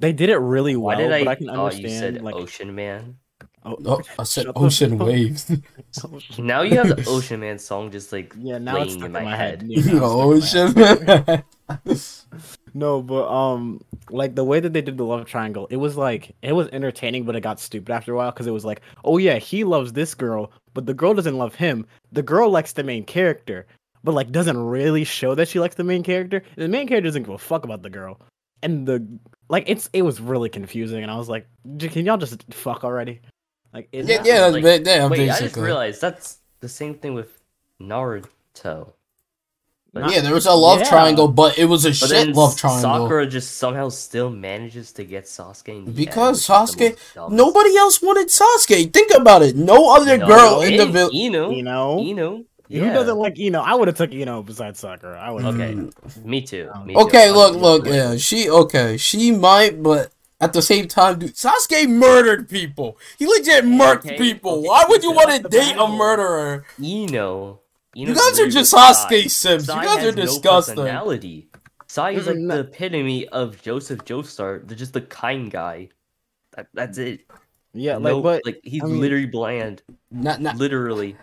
They 0.00 0.12
did 0.12 0.30
it 0.30 0.36
really 0.38 0.76
well. 0.76 0.96
Why 0.96 1.02
well, 1.02 1.08
did 1.08 1.12
I? 1.14 1.24
but 1.24 1.30
I 1.30 1.34
can 1.34 1.50
oh, 1.50 1.64
understand 1.64 1.92
you 1.92 1.98
said 1.98 2.22
like 2.22 2.34
Ocean 2.34 2.74
Man. 2.74 3.16
oh, 3.64 3.76
Oh, 3.84 4.02
I 4.18 4.22
said 4.24 4.46
Ocean 4.54 4.98
fuck- 4.98 5.06
Waves. 5.08 5.50
Now 6.38 6.62
you 6.62 6.76
have 6.76 6.88
the 6.88 7.04
Ocean 7.08 7.40
Man 7.40 7.58
song 7.58 7.90
just 7.90 8.12
like 8.12 8.34
Yeah, 8.38 8.58
now 8.58 8.76
it's 8.76 8.94
laying 8.94 8.98
stuck 9.00 9.06
in 9.06 9.12
my 9.12 9.36
head. 9.36 9.64
Yeah, 9.66 9.92
now 9.94 10.30
it's 10.32 10.54
in 10.54 10.74
my 10.74 11.22
head. 11.26 11.44
Ocean. 11.86 12.24
No, 12.74 13.02
but 13.02 13.28
um, 13.28 13.80
like 14.10 14.34
the 14.34 14.44
way 14.44 14.60
that 14.60 14.72
they 14.72 14.82
did 14.82 14.96
the 14.98 15.04
love 15.04 15.24
triangle, 15.26 15.66
it 15.70 15.76
was 15.76 15.96
like 15.96 16.34
it 16.42 16.52
was 16.52 16.68
entertaining, 16.68 17.24
but 17.24 17.34
it 17.34 17.40
got 17.40 17.58
stupid 17.60 17.90
after 17.92 18.12
a 18.12 18.16
while 18.16 18.30
because 18.30 18.46
it 18.46 18.52
was 18.52 18.64
like, 18.64 18.82
oh 19.04 19.18
yeah, 19.18 19.38
he 19.38 19.64
loves 19.64 19.92
this 19.92 20.14
girl, 20.14 20.52
but 20.78 20.86
the 20.86 20.94
girl 20.94 21.12
doesn't 21.12 21.36
love 21.36 21.56
him. 21.56 21.84
The 22.12 22.22
girl 22.22 22.50
likes 22.50 22.74
the 22.74 22.84
main 22.84 23.02
character, 23.02 23.66
but 24.04 24.14
like 24.14 24.30
doesn't 24.30 24.56
really 24.56 25.02
show 25.02 25.34
that 25.34 25.48
she 25.48 25.58
likes 25.58 25.74
the 25.74 25.82
main 25.82 26.04
character. 26.04 26.36
And 26.36 26.62
The 26.62 26.68
main 26.68 26.86
character 26.86 27.08
doesn't 27.08 27.24
give 27.24 27.34
a 27.34 27.36
fuck 27.36 27.64
about 27.64 27.82
the 27.82 27.90
girl, 27.90 28.20
and 28.62 28.86
the 28.86 29.04
like 29.48 29.64
it's 29.66 29.90
it 29.92 30.02
was 30.02 30.20
really 30.20 30.48
confusing, 30.48 31.02
and 31.02 31.10
I 31.10 31.16
was 31.16 31.28
like, 31.28 31.48
can 31.80 32.06
y'all 32.06 32.16
just 32.16 32.44
fuck 32.54 32.84
already? 32.84 33.20
Like, 33.74 33.88
it's 33.90 34.08
yeah, 34.08 34.22
yeah, 34.24 34.46
Like, 34.46 34.62
yeah, 34.86 35.08
Wait, 35.08 35.28
I 35.30 35.40
just 35.40 35.56
realized 35.56 36.00
that's 36.00 36.38
the 36.60 36.68
same 36.68 36.94
thing 36.94 37.14
with 37.14 37.40
Naruto. 37.82 38.92
But, 40.02 40.12
Yeah, 40.12 40.20
there 40.20 40.34
was 40.34 40.46
a 40.46 40.52
love 40.52 40.80
Yeah. 40.80 40.88
triangle, 40.88 41.28
but 41.28 41.58
it 41.58 41.64
was 41.66 41.84
a 41.84 41.88
but 41.90 41.96
shit 41.96 42.08
then 42.10 42.32
love 42.32 42.56
triangle. 42.56 42.80
Sakura 43.04 43.26
just 43.26 43.56
somehow 43.58 43.88
still 43.88 44.30
manages 44.30 44.92
to 44.92 45.04
get 45.04 45.24
Sasuke 45.24 45.68
in 45.68 45.84
the 45.86 45.90
Because 45.90 46.48
end, 46.48 46.60
which 46.60 46.70
is 46.70 46.74
the 46.76 47.20
Sasuke- 47.20 47.30
Nobody 47.30 47.76
else 47.76 48.00
wanted 48.02 48.28
Sasuke. 48.28 48.92
Think 48.92 49.12
about 49.14 49.42
it. 49.42 49.56
No 49.56 49.94
other 49.94 50.16
No, 50.18 50.26
girl 50.26 50.60
in 50.62 50.76
the 50.76 50.82
Ino- 50.84 50.92
village. 50.92 51.14
Ino, 51.14 51.52
Ino. 51.52 51.98
Ino, 52.00 52.30
Who 52.36 52.44
yeah. 52.68 52.92
doesn't 52.92 53.16
like 53.18 53.38
Ino? 53.38 53.60
I 53.60 53.74
would 53.74 53.88
have 53.88 53.96
took 53.96 54.12
Ino 54.12 54.42
besides 54.42 54.78
Sakura. 54.80 55.18
I 55.20 55.30
would. 55.30 55.44
Okay. 55.44 55.74
Me 56.24 56.42
too. 56.42 56.68
Me. 56.84 56.94
Okay, 56.96 57.28
I'm 57.28 57.34
look, 57.34 57.54
look, 57.56 57.86
yeah, 57.86 58.16
she 58.16 58.48
okay, 58.50 58.96
she 58.98 59.30
might, 59.32 59.82
but 59.82 60.10
at 60.40 60.52
the 60.52 60.62
same 60.62 60.86
time, 60.86 61.18
dude, 61.18 61.34
Sasuke 61.34 61.88
murdered 61.88 62.48
people. 62.48 62.96
He 63.18 63.26
legit 63.26 63.64
murked 63.64 64.04
Okay, 64.06 64.16
people. 64.18 64.58
okay, 64.60 64.68
Why 64.68 64.84
would 64.88 65.02
you 65.02 65.12
want 65.12 65.30
to 65.30 65.48
date 65.48 65.72
a 65.74 65.78
Bible. 65.78 65.96
murderer? 65.96 66.64
Ino. 66.80 67.60
You 67.98 68.14
guys 68.14 68.38
are 68.38 68.48
just 68.48 68.72
Sasuke 68.72 69.28
sims. 69.30 69.66
You 69.66 69.74
guys 69.74 70.04
are 70.04 70.12
disgusting. 70.12 70.76
Personality. 70.76 71.48
Sai 71.88 72.10
is 72.12 72.26
like 72.26 72.36
Mm, 72.36 72.48
the 72.48 72.60
epitome 72.60 73.26
of 73.28 73.60
Joseph 73.62 74.04
Joestar. 74.04 74.66
They're 74.66 74.76
just 74.76 74.92
the 74.92 75.00
kind 75.00 75.50
guy. 75.50 75.88
That, 76.54 76.68
that's 76.74 76.98
it. 76.98 77.22
Yeah, 77.72 77.94
like, 77.94 78.12
No- 78.12 78.20
but 78.22 78.42
like 78.46 78.60
he's 78.62 78.82
I 78.84 78.86
mean- 78.86 79.00
literally 79.00 79.26
bland. 79.26 79.82
Not, 80.10 80.40
not, 80.40 80.56
Literally. 80.56 81.16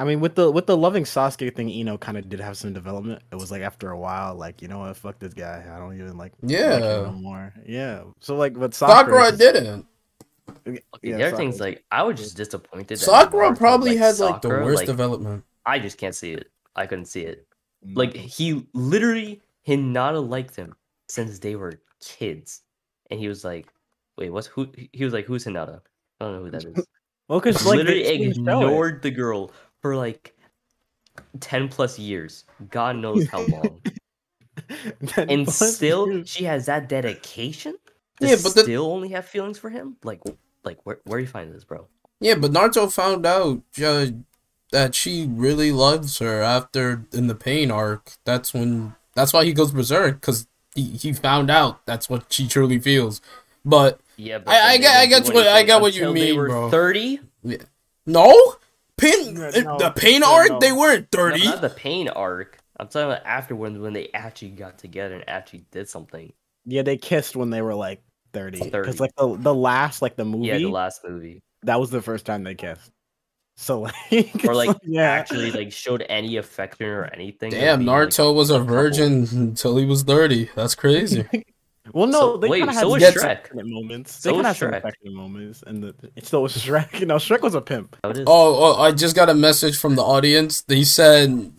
I 0.00 0.04
mean, 0.04 0.20
with 0.20 0.34
the 0.36 0.50
with 0.50 0.66
the 0.66 0.76
loving 0.76 1.02
Sasuke 1.04 1.56
thing, 1.56 1.68
Ino 1.70 1.98
kind 1.98 2.16
of 2.18 2.28
did 2.28 2.38
have 2.40 2.56
some 2.56 2.72
development. 2.72 3.20
It 3.32 3.36
was 3.36 3.50
like 3.50 3.62
after 3.62 3.90
a 3.90 3.98
while, 3.98 4.34
like 4.36 4.60
you 4.62 4.68
know 4.68 4.80
what, 4.80 4.96
fuck 4.96 5.18
this 5.18 5.34
guy. 5.34 5.64
I 5.68 5.78
don't 5.78 5.94
even 5.94 6.16
like. 6.16 6.32
like 6.42 6.50
him 6.52 6.60
Yeah. 6.60 6.78
no 6.78 7.12
more. 7.12 7.52
Yeah. 7.66 8.02
So 8.20 8.36
like, 8.36 8.54
but 8.54 8.74
Sakura, 8.74 9.24
Sakura 9.30 9.36
didn't. 9.36 9.86
Okay, 10.66 10.80
Yeah, 11.02 11.16
the 11.16 11.26
other 11.28 11.36
thing's 11.36 11.58
like 11.58 11.84
I 11.90 12.04
was 12.04 12.18
just 12.20 12.36
disappointed. 12.36 12.88
that 12.88 12.98
Sakura 12.98 13.50
Naruto 13.50 13.58
probably 13.58 13.98
liked 13.98 14.18
had 14.18 14.18
like 14.24 14.42
the 14.42 14.48
worst 14.50 14.76
like, 14.78 14.86
development. 14.86 15.44
I 15.68 15.78
just 15.78 15.98
can't 15.98 16.14
see 16.14 16.32
it. 16.32 16.50
I 16.74 16.86
couldn't 16.86 17.04
see 17.06 17.22
it. 17.22 17.46
Mm. 17.86 17.96
Like 17.96 18.14
he 18.14 18.66
literally 18.72 19.40
Hinata 19.66 20.26
liked 20.26 20.56
him 20.56 20.74
since 21.08 21.38
they 21.38 21.54
were 21.56 21.80
kids, 22.00 22.62
and 23.10 23.20
he 23.20 23.28
was 23.28 23.44
like, 23.44 23.66
"Wait, 24.16 24.30
what's 24.30 24.46
who?" 24.46 24.68
He 24.92 25.04
was 25.04 25.12
like, 25.12 25.26
"Who's 25.26 25.44
Hinata?" 25.44 25.80
I 26.20 26.24
don't 26.24 26.34
know 26.34 26.42
who 26.44 26.50
that 26.50 26.64
is. 26.64 26.86
well, 27.28 27.38
because 27.40 27.64
like 27.66 27.76
literally 27.78 28.02
they 28.02 28.18
didn't 28.18 28.34
show 28.44 28.60
it. 28.60 28.64
ignored 28.64 29.02
the 29.02 29.10
girl 29.10 29.52
for 29.82 29.94
like 29.94 30.34
ten 31.40 31.68
plus 31.68 31.98
years. 31.98 32.44
God 32.70 32.96
knows 32.96 33.28
how 33.28 33.40
long, 33.48 33.82
and 35.16 35.48
still 35.52 36.10
you- 36.10 36.24
she 36.24 36.44
has 36.44 36.66
that 36.66 36.88
dedication. 36.88 37.76
To 38.20 38.26
Yeah, 38.26 38.36
but 38.42 38.54
the- 38.54 38.62
still 38.62 38.86
only 38.90 39.10
have 39.10 39.26
feelings 39.26 39.58
for 39.58 39.70
him. 39.70 39.96
Like, 40.02 40.22
like 40.64 40.78
where 40.84 41.00
where 41.04 41.20
you 41.20 41.26
find 41.26 41.52
this, 41.52 41.64
bro? 41.64 41.86
Yeah, 42.20 42.34
but 42.34 42.50
Naruto 42.52 42.90
found 42.92 43.24
out 43.26 43.62
uh, 43.84 44.06
that 44.72 44.94
she 44.94 45.26
really 45.30 45.72
loves 45.72 46.18
her 46.18 46.42
after 46.42 47.06
in 47.12 47.26
the 47.26 47.34
pain 47.34 47.70
arc. 47.70 48.12
That's 48.24 48.52
when. 48.54 48.94
That's 49.14 49.32
why 49.32 49.44
he 49.44 49.52
goes 49.52 49.72
berserk 49.72 50.20
because 50.20 50.46
he, 50.74 50.90
he 50.90 51.12
found 51.12 51.50
out 51.50 51.84
that's 51.86 52.08
what 52.08 52.32
she 52.32 52.46
truly 52.46 52.78
feels. 52.78 53.20
But 53.64 54.00
Yeah, 54.16 54.38
I- 54.46 54.58
I 54.60 54.72
then 54.72 54.80
get- 54.82 54.96
I 54.96 55.06
didn't 55.06 55.24
get 55.26 55.34
what- 55.34 55.46
I 55.46 55.50
anything 55.50 55.66
get 55.66 55.80
what 55.80 55.94
you 55.94 56.00
until 56.08 56.14
they 56.14 56.20
mean, 56.30 56.36
were 56.36 56.48
bro. 56.48 56.70
Thirty. 56.70 57.20
no, 58.06 58.54
pain 58.96 59.36
Yeah, 59.36 59.46
uh, 59.48 59.60
no, 59.62 59.78
the 59.78 59.90
pain 59.90 60.20
yeah, 60.22 60.28
arc 60.28 60.48
no. 60.50 60.58
they 60.60 60.72
weren't 60.72 61.08
No, 61.12 61.18
thirty. 61.18 61.44
not 61.44 61.60
the 61.60 61.70
pain 61.70 62.08
arc. 62.08 62.58
I'm 62.78 62.86
talking 62.88 63.10
about 63.10 63.26
afterwards 63.26 63.76
when 63.78 63.92
they 63.92 64.08
actually 64.14 64.50
got 64.50 64.78
together 64.78 65.16
and 65.16 65.28
actually 65.28 65.64
did 65.72 65.88
something. 65.88 66.32
yeah, 66.64 66.82
they 66.82 66.96
kissed 66.96 67.34
when 67.34 67.50
they 67.50 67.62
were 67.62 67.74
like 67.74 68.02
thirty. 68.32 68.58
30. 68.58 68.70
Because 68.70 69.00
like 69.00 69.14
the 69.16 69.36
the 69.36 69.54
last 69.54 70.00
like 70.02 70.14
the 70.16 70.24
movie 70.24 70.46
Yeah, 70.46 70.58
the 70.58 70.66
last 70.68 71.00
movie, 71.04 71.42
that 71.62 71.80
was 71.80 71.90
the 71.90 72.02
first 72.02 72.24
time 72.24 72.44
they 72.44 72.54
kissed. 72.54 72.92
So 73.60 73.80
like, 73.80 73.94
or 74.12 74.18
it's 74.18 74.44
like 74.44 74.76
yeah, 74.84 75.02
actually 75.10 75.50
like 75.50 75.72
showed 75.72 76.06
any 76.08 76.36
affection 76.36 76.86
or 76.86 77.06
anything. 77.06 77.50
Damn, 77.50 77.80
being, 77.80 77.88
like, 77.88 78.16
was 78.16 78.50
a 78.50 78.58
couple. 78.58 78.66
virgin 78.72 79.26
until 79.32 79.76
he 79.76 79.84
was 79.84 80.04
thirty. 80.04 80.48
That's 80.54 80.74
crazy. 80.74 81.26
Well, 81.94 82.06
no, 82.06 82.18
So- 82.20 82.36
they 82.36 82.48
kind 82.50 82.68
of 82.68 82.74
so 82.76 82.80
had 82.80 82.86
was 82.88 83.02
Shrek. 83.02 83.16
affectionate 83.16 83.66
moments. 83.66 84.12
So 84.20 84.28
they 84.28 84.34
kind 84.34 84.40
of 84.40 84.46
had 84.48 84.56
some 84.58 84.74
affectionate 84.74 85.14
moments, 85.14 85.64
and 85.66 85.82
the 85.82 85.94
so 86.22 86.42
was 86.42 86.54
Shrek. 86.58 87.00
You 87.00 87.06
know, 87.06 87.16
Shrek 87.16 87.40
was 87.40 87.54
a 87.54 87.62
pimp. 87.62 87.96
How 88.04 88.10
it 88.10 88.18
is. 88.18 88.24
oh, 88.26 88.76
oh, 88.76 88.80
I 88.82 88.92
just 88.92 89.16
got 89.16 89.30
a 89.30 89.34
message 89.34 89.78
from 89.78 89.94
the 89.96 90.02
audience. 90.02 90.60
They 90.60 90.84
said 90.84 91.50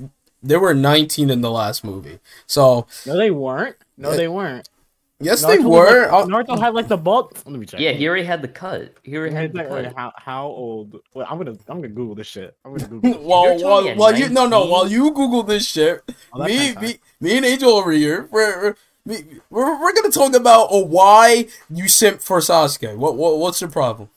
there 0.44 0.60
were 0.60 0.76
nineteen 0.76 1.32
in 1.32 1.42
the 1.42 1.50
last 1.50 1.84
movie. 1.84 2.20
So 2.46 2.86
No, 3.08 3.18
they 3.18 3.32
weren't. 3.32 3.76
No, 3.98 4.16
they 4.16 4.28
weren't. 4.28 4.70
Yes, 5.20 5.44
they 5.46 5.58
Naruto 5.58 5.64
was, 5.64 5.92
were. 5.92 6.12
Like, 6.12 6.26
Naruto 6.26 6.60
had 6.60 6.74
like 6.74 6.88
the 6.88 6.98
ball. 6.98 7.32
Let 7.46 7.60
me 7.60 7.66
check. 7.66 7.80
yeah, 7.80 7.92
he 7.92 8.08
already 8.08 8.24
had 8.26 8.42
the 8.42 8.48
cut. 8.48 8.94
He 9.04 9.16
already 9.18 9.36
had 9.36 9.54
the 9.54 9.60
wait, 9.64 9.86
cut. 9.86 9.94
how 9.96 10.14
how 10.16 10.48
old? 10.48 11.00
Wait, 11.14 11.26
I'm 11.30 11.38
gonna 11.38 11.58
I'm 11.68 11.78
gonna 11.82 11.90
Google 11.90 12.16
this 12.16 12.28
shit. 12.28 12.56
I'm 12.66 12.76
gonna 12.76 12.88
Google. 12.90 13.14
This 13.14 13.22
While, 13.22 13.60
You're 13.60 13.68
while, 13.70 13.96
while 13.96 14.18
you 14.18 14.30
no 14.30 14.48
no 14.48 14.66
while 14.66 14.88
you 14.90 15.12
Google 15.12 15.44
this 15.44 15.68
shit, 15.68 16.02
Oh, 16.34 16.44
me, 16.46 16.76
me 16.76 17.00
me 17.20 17.38
and 17.38 17.46
Angel 17.46 17.72
over 17.72 17.92
here, 17.92 18.28
we're 18.32 18.76
we're, 19.06 19.18
we're, 19.50 19.82
we're 19.82 19.94
gonna 19.94 20.12
talk 20.12 20.34
about 20.34 20.66
uh, 20.72 20.84
why 20.84 21.48
you 21.70 21.88
simp 21.88 22.22
for 22.22 22.40
Sasuke. 22.40 22.96
What 22.96 23.16
what 23.16 23.38
what's 23.40 23.62
your 23.62 23.70
problem? 23.70 24.10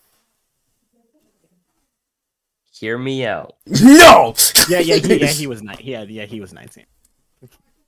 hear 2.83 2.99
me 2.99 3.25
out. 3.25 3.55
No. 3.81 4.35
Yeah, 4.69 4.81
yeah, 4.81 4.97
he, 4.97 5.15
yeah. 5.21 5.27
He 5.29 5.47
was 5.53 5.63
ni- 5.63 5.77
Yeah, 5.83 6.03
yeah, 6.03 6.25
he 6.25 6.41
was 6.41 6.53
nineteen. 6.53 6.87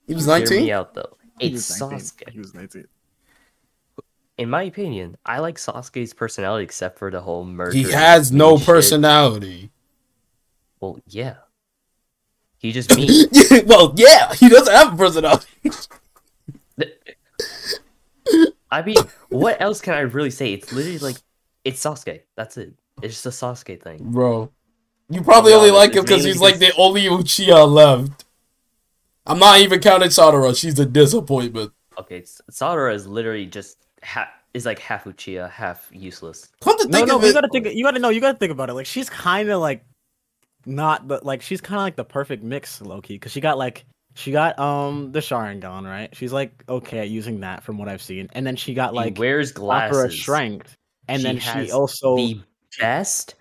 he 0.07 0.15
was 0.15 0.27
nineteen. 0.29 0.47
Hear 0.47 0.61
me 0.61 0.71
nineteen. 0.71 0.71
out 0.73 0.95
though. 0.95 1.17
He 1.41 1.47
It's 1.49 1.69
was 1.69 1.81
19. 1.81 1.99
Sasuke. 1.99 2.31
He 2.31 2.39
was 2.39 2.55
nineteen. 2.55 2.87
In 4.37 4.51
my 4.51 4.65
opinion, 4.65 5.17
I 5.25 5.39
like 5.39 5.57
Sasuke's 5.57 6.13
personality 6.13 6.65
except 6.65 6.99
for 6.99 7.11
the 7.11 7.21
whole 7.21 7.45
murder. 7.45 7.77
He 7.77 7.93
has 7.93 8.33
no 8.33 8.57
shit. 8.57 8.67
personality. 8.67 9.71
Well, 10.81 10.99
yeah. 11.07 11.37
He 12.59 12.73
just 12.73 12.97
me. 12.97 13.27
well, 13.67 13.93
yeah, 13.97 14.33
he 14.35 14.49
doesn't 14.49 14.75
have 14.75 14.95
a 14.95 14.97
personality. 14.97 15.47
I 18.71 18.83
mean, 18.83 18.97
what 19.29 19.61
else 19.61 19.81
can 19.81 19.95
I 19.95 20.01
really 20.01 20.31
say? 20.31 20.53
It's 20.53 20.73
literally 20.73 20.99
like 20.99 21.17
it's 21.65 21.85
Sasuke. 21.85 22.23
That's 22.37 22.57
it. 22.57 22.75
It's 23.03 23.23
just 23.23 23.27
a 23.27 23.47
Sasuke 23.47 23.81
thing. 23.81 23.99
Bro, 24.01 24.51
you 25.09 25.23
probably 25.23 25.53
only 25.53 25.71
like 25.71 25.95
him 25.95 26.03
because 26.03 26.25
he's 26.25 26.41
like 26.41 26.59
the 26.59 26.73
only 26.77 27.03
Uchiha 27.03 27.71
left. 27.71 28.25
I'm 29.27 29.39
not 29.39 29.61
even 29.61 29.81
counting 29.81 30.09
Sadara. 30.09 30.57
She's 30.59 30.79
a 30.79 30.87
disappointment. 30.87 31.73
Okay, 31.99 32.23
Sadara 32.51 32.95
is 32.95 33.07
literally 33.07 33.47
just 33.47 33.84
half 34.05 34.29
is 34.53 34.65
like 34.67 34.79
half 34.79 35.05
Uchiha, 35.05 35.51
half 35.51 35.89
useless. 35.93 36.49
Come 36.61 36.79
to 36.79 36.87
No, 36.89 36.99
think 36.99 37.09
no, 37.09 37.17
of 37.17 37.23
you 37.25 37.31
it, 37.31 37.33
gotta 37.35 37.49
think. 37.49 37.67
You 37.75 37.85
gotta 37.85 37.99
know. 37.99 38.11
You 38.11 38.21
gotta 38.21 38.39
think 38.39 38.53
about 38.53 38.71
it. 38.71 38.75
Like 38.75 38.87
she's 38.87 39.11
kind 39.11 39.49
of 39.51 39.61
like 39.61 39.85
not 40.67 41.09
the 41.09 41.21
like 41.23 41.43
she's 41.43 41.61
kind 41.61 41.79
of 41.79 41.83
like 41.83 41.97
the 41.97 42.05
perfect 42.05 42.43
mix, 42.43 42.81
Loki, 42.81 43.15
because 43.15 43.33
she 43.33 43.41
got 43.41 43.59
like 43.59 43.85
she 44.15 44.31
got 44.31 44.59
um 44.59 45.11
the 45.13 45.21
Sharingan, 45.21 45.85
right? 45.85 46.15
She's 46.15 46.33
like 46.33 46.63
okay 46.69 47.01
at 47.01 47.09
using 47.09 47.41
that 47.41 47.63
from 47.65 47.79
what 47.79 47.89
I've 47.89 48.03
seen, 48.03 48.29
and 48.33 48.47
then 48.47 48.57
she 48.57 48.75
got 48.75 48.91
He 48.91 48.97
like 48.97 49.19
wears 49.19 49.49
Sakura 49.49 49.65
glasses. 49.67 50.21
strength, 50.21 50.75
and 51.09 51.21
She 51.21 51.27
then 51.27 51.39
she 51.41 51.71
also 51.73 52.17
the 52.17 52.41
best 52.79 53.35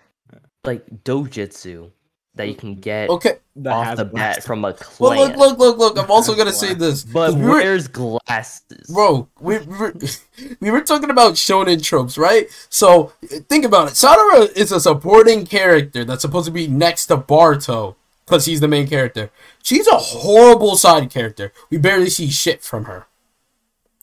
like 0.64 0.84
dojutsu 1.04 1.90
that 2.36 2.48
you 2.48 2.54
can 2.54 2.74
get 2.74 3.08
okay. 3.10 3.38
that 3.56 3.72
off 3.72 3.86
has 3.86 3.98
the 3.98 4.04
bat 4.04 4.12
glasses. 4.12 4.46
from 4.46 4.64
a 4.64 4.74
Well, 4.98 5.16
look, 5.16 5.36
look, 5.36 5.58
look, 5.58 5.78
look. 5.78 5.98
I'm 5.98 6.10
also 6.10 6.34
gonna 6.34 6.52
say 6.52 6.74
this, 6.74 7.04
But 7.04 7.34
we 7.34 7.42
were- 7.42 7.50
wears 7.52 7.86
glasses. 7.88 8.90
bro, 8.92 9.28
we, 9.40 9.58
we 9.58 9.76
were, 9.78 9.94
we 10.60 10.70
were 10.70 10.80
talking 10.80 11.10
about 11.10 11.34
shonen 11.34 11.82
tropes, 11.82 12.18
right? 12.18 12.48
So 12.68 13.12
think 13.48 13.64
about 13.64 13.88
it. 13.88 13.94
Sadara 13.94 14.50
is 14.56 14.72
a 14.72 14.80
supporting 14.80 15.46
character 15.46 16.04
that's 16.04 16.22
supposed 16.22 16.46
to 16.46 16.52
be 16.52 16.66
next 16.66 17.06
to 17.06 17.16
Boruto 17.16 17.94
because 18.26 18.46
he's 18.46 18.60
the 18.60 18.68
main 18.68 18.88
character. 18.88 19.30
She's 19.62 19.86
a 19.86 19.96
horrible 19.98 20.76
side 20.76 21.10
character. 21.10 21.52
We 21.70 21.76
barely 21.78 22.10
see 22.10 22.30
shit 22.30 22.62
from 22.62 22.86
her. 22.86 23.06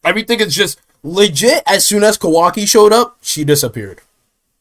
Everything 0.04 0.40
is 0.40 0.56
just 0.56 0.80
legit. 1.04 1.64
As 1.68 1.86
soon 1.86 2.04
as 2.04 2.18
Kawaki 2.18 2.68
showed 2.68 2.94
up, 2.94 3.18
she 3.22 3.44
disappeared. 3.44 4.02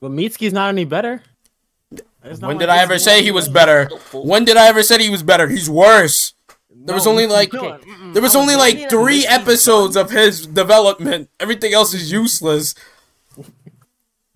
But 0.01 0.11
Mitsuki's 0.13 0.53
not 0.53 0.71
any 0.71 0.85
better. 0.85 1.23
It's 2.23 2.41
not 2.41 2.49
When 2.49 2.57
like 2.57 2.63
did 2.63 2.69
I 2.69 2.79
ever 2.83 2.99
say 2.99 3.23
he 3.23 3.31
was 3.31 3.49
better? 3.49 3.87
When 4.13 4.45
did 4.45 4.57
I 4.57 4.69
ever 4.69 4.83
say 4.83 5.03
he 5.03 5.11
was 5.11 5.23
better? 5.23 5.49
He's 5.49 5.71
worse. 5.71 6.35
There 6.83 6.95
was 6.95 7.07
only 7.07 7.27
like 7.27 7.53
not. 7.53 7.83
There 8.13 8.23
was 8.23 8.37
only 8.37 8.57
like 8.57 8.89
three 8.91 9.27
episodes 9.27 9.97
of 9.97 10.11
his 10.11 10.47
development. 10.47 11.31
Everything 11.39 11.73
else 11.73 11.95
is 11.95 12.11
useless. 12.11 12.75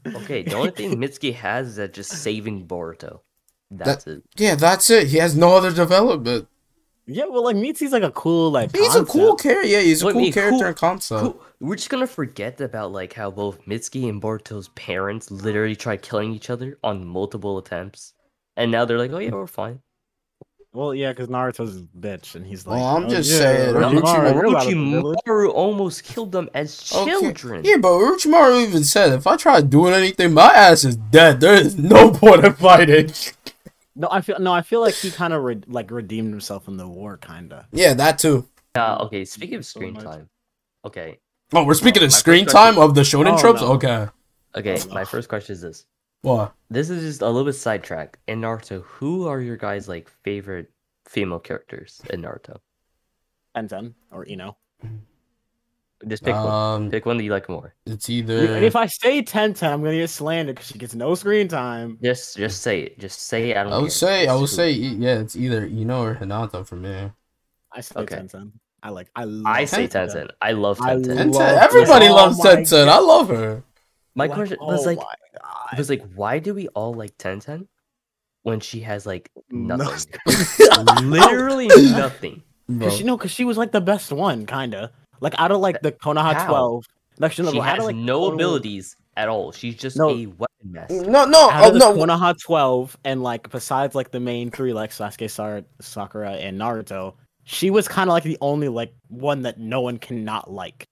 Okay, 0.07 0.43
the 0.43 0.55
only 0.55 0.71
thing 0.71 0.97
Mitsuki 0.97 1.35
has 1.35 1.69
is 1.69 1.77
that 1.77 1.95
just 1.95 2.11
saving 2.11 2.67
Boruto. 2.67 3.21
That's 3.71 4.07
it. 4.07 4.23
Yeah, 4.37 4.55
that's 4.55 4.91
it. 4.91 5.09
He 5.09 5.17
has 5.19 5.35
no 5.35 5.57
other 5.57 5.73
development. 5.73 6.49
Yeah, 7.07 7.27
well, 7.27 7.45
like 7.45 7.57
Mitsuki's 7.57 7.93
like 7.93 8.03
a 8.03 8.11
cool 8.11 8.51
like. 8.51 8.75
He's 8.75 8.95
a 8.95 9.05
cool 9.05 9.35
character. 9.37 9.67
Yeah, 9.69 9.81
he's 9.81 10.03
a 10.03 10.07
Wait, 10.07 10.13
cool 10.13 10.23
wait, 10.23 10.35
character 10.35 10.59
who- 10.59 10.65
and 10.67 10.77
concept. 10.77 11.21
Cool. 11.23 11.43
We're 11.61 11.77
just 11.77 11.91
gonna 11.91 12.07
forget 12.07 12.61
about 12.61 12.93
like 12.93 13.13
how 13.13 13.31
both 13.31 13.63
Mitsuki 13.67 14.09
and 14.09 14.21
Boruto's 14.23 14.69
parents 14.69 15.31
literally 15.31 15.77
tried 15.77 16.03
killing 16.03 16.33
each 16.33 16.49
other 16.51 16.79
on 16.83 17.05
multiple 17.07 17.59
attempts, 17.59 18.15
and 18.57 18.71
now 18.71 18.85
they're 18.87 18.99
like, 18.99 19.13
"Oh 19.13 19.19
yeah, 19.19 19.31
we're 19.33 19.47
fine." 19.47 19.81
Well, 20.73 20.93
yeah, 20.93 21.13
because 21.13 21.29
Naruto's 21.29 21.77
a 21.77 21.81
bitch, 21.97 22.35
and 22.35 22.45
he's 22.45 22.67
like. 22.67 22.81
Well, 22.81 22.97
I'm 22.97 23.05
"Oh, 23.05 23.09
just 23.09 23.31
yeah, 23.31 23.39
saying, 23.39 23.75
Orochimaru, 23.77 24.01
Orochimaru- 24.03 24.35
you're 24.35 24.47
about 24.47 24.63
to 24.65 24.91
village." 24.91 25.19
Orochimaru 25.29 25.53
almost 25.55 26.03
killed 26.05 26.33
them 26.33 26.51
as 26.53 26.93
Okay. 26.93 27.11
children. 27.13 27.63
Yeah, 27.65 27.77
but 27.77 27.91
Orochimaru 27.91 28.67
even 28.67 28.83
said, 28.83 29.13
if 29.13 29.25
I 29.27 29.37
try 29.37 29.61
doing 29.61 29.95
anything, 29.95 30.35
my 30.35 30.53
ass 30.53 30.83
is 30.85 30.97
dead. 30.97 31.41
There 31.41 31.55
is 31.55 31.79
no 31.79 32.11
point 32.15 32.45
in 32.45 32.55
fighting. 32.55 33.13
No, 33.97 34.09
I 34.11 34.21
feel 34.23 34.39
no, 34.41 34.53
I 34.53 34.63
feel 34.63 34.81
like 34.81 34.95
he 34.95 35.11
kind 35.11 35.33
of 35.33 35.43
re- 35.45 35.63
like 35.67 35.91
redeemed 35.91 36.31
himself 36.31 36.67
in 36.69 36.77
the 36.77 36.89
war, 36.89 37.17
kinda. 37.17 37.67
Yeah, 37.73 37.95
that 37.95 38.19
too. 38.19 38.49
Uh, 38.75 38.99
okay, 39.07 39.25
speaking 39.25 39.57
of 39.57 39.65
screen 39.65 39.95
time. 39.95 40.29
Okay, 40.85 41.21
Oh, 41.53 41.65
we're 41.65 41.75
speaking 41.75 42.03
Oh, 42.03 42.07
of 42.07 42.13
screen 42.13 42.47
time 42.47 42.75
question- 42.75 42.83
of 42.83 42.95
the 42.95 43.03
shonen 43.03 43.35
Oh, 43.35 43.41
tropes? 43.41 43.61
no. 43.61 43.73
Okay. 43.75 44.09
okay. 44.57 44.79
Oh, 44.83 44.89
My 44.95 45.01
no. 45.03 45.05
first 45.07 45.29
question 45.29 45.53
is 45.53 45.61
this. 45.61 45.87
What? 46.23 46.55
This 46.71 46.91
is 46.91 47.03
just 47.03 47.23
a 47.23 47.27
little 47.27 47.45
bit 47.45 47.53
sidetrack. 47.53 48.19
In 48.27 48.41
Naruto, 48.41 48.83
who 48.83 49.29
are 49.29 49.41
your 49.41 49.57
guys' 49.57 49.89
like 49.89 50.09
favorite 50.25 50.73
female 51.07 51.39
characters 51.39 52.01
in 52.11 52.23
Naruto? 52.23 52.59
Tenten 53.57 53.95
or 54.11 54.27
Ino. 54.27 54.57
Just 56.09 56.23
pick 56.25 56.35
one. 56.35 56.47
Um, 56.47 56.91
Pick 56.91 57.07
one 57.07 57.17
that 57.17 57.25
you 57.25 57.31
like 57.31 57.49
more. 57.49 57.75
it's 57.87 58.09
And 58.09 58.17
either. 58.19 58.57
if 58.63 58.77
I 58.77 58.87
say 58.87 59.23
Tenten, 59.23 59.73
I'm 59.73 59.83
gonna 59.83 59.97
get 59.97 60.11
slandered 60.11 60.57
because 60.57 60.69
she 60.71 60.79
gets 60.79 60.95
no 60.95 61.15
screen 61.15 61.49
time. 61.49 61.99
Just, 62.03 62.37
just 62.37 62.61
say 62.63 62.81
it. 62.83 62.99
Just 62.99 63.21
say 63.23 63.51
it. 63.53 63.57
I 63.57 63.63
don't. 63.65 63.73
I 63.73 63.81
care. 63.81 63.91
say, 63.91 64.23
I 64.23 64.27
Just 64.27 64.41
would 64.41 64.51
say, 64.51 64.71
yeah, 64.73 65.21
it's 65.21 65.35
either 65.37 65.65
Ino 65.67 66.03
or 66.03 66.15
Hinata 66.17 66.67
for 66.67 66.77
me. 66.77 67.11
I 67.73 67.81
say 67.81 68.01
Okay. 68.01 68.17
Tenten. 68.17 68.53
I 68.83 68.91
like. 68.91 69.09
I 69.17 69.25
love. 69.25 69.47
I 69.47 69.65
say 69.65 69.89
Tenten. 69.89 70.11
Tenzin. 70.15 70.31
I 70.43 70.53
love 70.53 70.79
I 70.83 70.97
Tenzin. 70.97 71.33
love- 71.33 71.43
Tenten, 71.43 71.63
everybody 71.63 72.07
Oh 72.09 72.15
loves 72.15 72.39
my 72.39 72.45
Tenten. 72.57 72.89
I 72.89 72.99
love 72.99 73.29
her. 73.29 73.63
My 74.15 74.27
Like, 74.27 74.35
question 74.35 74.59
was 74.61 74.83
oh 74.83 74.91
like, 74.91 74.99
my 74.99 75.79
was 75.79 75.89
like, 75.89 76.05
why 76.15 76.39
do 76.39 76.53
we 76.55 76.69
all 76.69 76.93
like 76.93 77.17
Tenten 77.17 77.67
when 78.43 78.61
she 78.61 78.81
has 78.81 79.07
like 79.07 79.31
No. 79.51 79.77
nothing? 79.77 80.19
Literally 81.05 81.67
nothing. 81.93 82.43
Cause 82.81 82.97
she 82.97 83.05
no, 83.05 83.17
cause 83.19 83.31
she 83.31 83.45
was 83.45 83.57
like 83.57 83.73
the 83.73 83.81
best 83.81 84.13
one, 84.13 84.45
kinda. 84.47 84.93
Like 85.25 85.35
out 85.39 85.51
of 85.51 85.61
like 85.61 85.81
the 85.81 85.91
Konoha 85.93 86.35
How? 86.35 86.47
twelve. 86.47 86.85
Like 87.19 87.33
she, 87.33 87.43
She 87.45 87.59
has 87.59 87.79
of, 87.79 87.85
like, 87.87 87.97
no 87.97 88.21
total- 88.21 88.35
abilities 88.35 88.97
at 89.17 89.29
all. 89.29 89.53
She's 89.53 89.77
just 89.77 89.97
No. 89.97 90.11
a 90.11 90.27
weapon 90.27 90.47
master. 90.65 91.03
No, 91.09 91.25
no, 91.25 91.49
Out 91.51 91.65
oh, 91.65 91.69
of 91.69 91.73
the 91.75 91.79
no. 91.79 91.95
Konoha 91.95 92.35
twelve, 92.39 92.97
and 93.05 93.23
like 93.23 93.51
besides 93.51 93.95
like 93.95 94.11
the 94.11 94.21
main 94.21 94.51
three, 94.51 94.73
like 94.73 94.91
Sasuke, 94.91 95.31
Sar- 95.31 95.63
Sakura, 95.81 96.33
and 96.33 96.61
Naruto, 96.61 97.15
she 97.45 97.71
was 97.71 97.87
kind 97.89 98.11
of 98.11 98.13
like 98.13 98.25
the 98.25 98.37
only 98.41 98.69
like 98.69 98.93
one 99.09 99.43
that 99.43 99.59
no 99.59 99.81
one 99.81 99.99
cannot 99.99 100.53
like. 100.53 100.87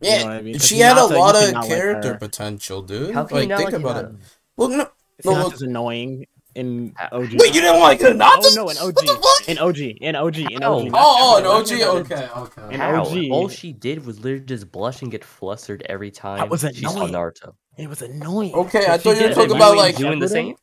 You 0.00 0.10
Yeah, 0.10 0.18
know 0.18 0.24
what 0.26 0.32
I 0.36 0.42
mean? 0.42 0.54
'Cause 0.54 0.66
she 0.66 0.78
had 0.80 0.96
a 0.96 1.00
Hinata, 1.00 1.10
you 1.10 1.16
lot 1.18 1.34
of 1.36 1.40
cannot 1.46 1.60
like 1.60 1.68
character 1.68 2.14
potential, 2.16 2.82
dude. 2.82 3.14
How 3.14 3.24
can 3.24 3.36
you 3.36 3.40
like, 3.42 3.48
not 3.48 3.58
think 3.58 3.72
like 3.72 3.80
about 3.80 4.04
Hinata? 4.04 4.14
it. 4.14 4.20
Well, 4.56 4.68
no, 4.68 4.76
no, 4.76 4.84
Hinata's 4.84 5.42
look- 5.44 5.50
just 5.52 5.62
annoying 5.62 6.26
in 6.54 6.94
ah. 6.98 7.08
OG. 7.12 7.32
Wait, 7.38 7.54
you 7.54 7.60
didn't 7.60 7.80
like 7.80 8.00
Hinata? 8.00 8.40
Oh 8.44 8.52
no, 8.54 8.68
in 8.68 8.76
What 8.76 8.94
the 8.96 9.10
OG, 9.12 9.22
fuck? 9.22 9.48
in 9.48 9.58
OG, 9.58 9.78
in 9.78 10.16
OG, 10.16 10.38
in 10.38 10.62
How? 10.62 10.74
OG. 10.78 10.84
Oh, 10.86 10.88
not 10.88 10.94
Oh, 10.94 11.34
oh, 11.34 11.38
an 11.38 11.46
OG. 11.46 12.06
Okay, 12.12 12.28
okay. 12.36 12.74
In 12.74 12.80
How? 12.80 13.04
OG. 13.04 13.30
All 13.30 13.48
she 13.48 13.72
did 13.72 14.04
was 14.06 14.20
literally 14.20 14.44
just 14.44 14.70
blush 14.72 15.02
and 15.02 15.10
get 15.10 15.24
flustered 15.24 15.84
every 15.88 16.10
time 16.10 16.48
was 16.48 16.60
she 16.74 16.84
saw. 16.84 17.06
Naruto. 17.06 17.54
It 17.76 17.88
was 17.88 18.02
annoying. 18.02 18.52
Okay, 18.54 18.82
So 18.82 18.92
I 18.92 18.98
thought 18.98 19.16
you 19.20 19.28
were 19.28 19.34
talking 19.34 19.54
about, 19.56 19.76
like- 19.76 19.96
doing 19.96 20.18
the 20.18 20.28
same. 20.28 20.56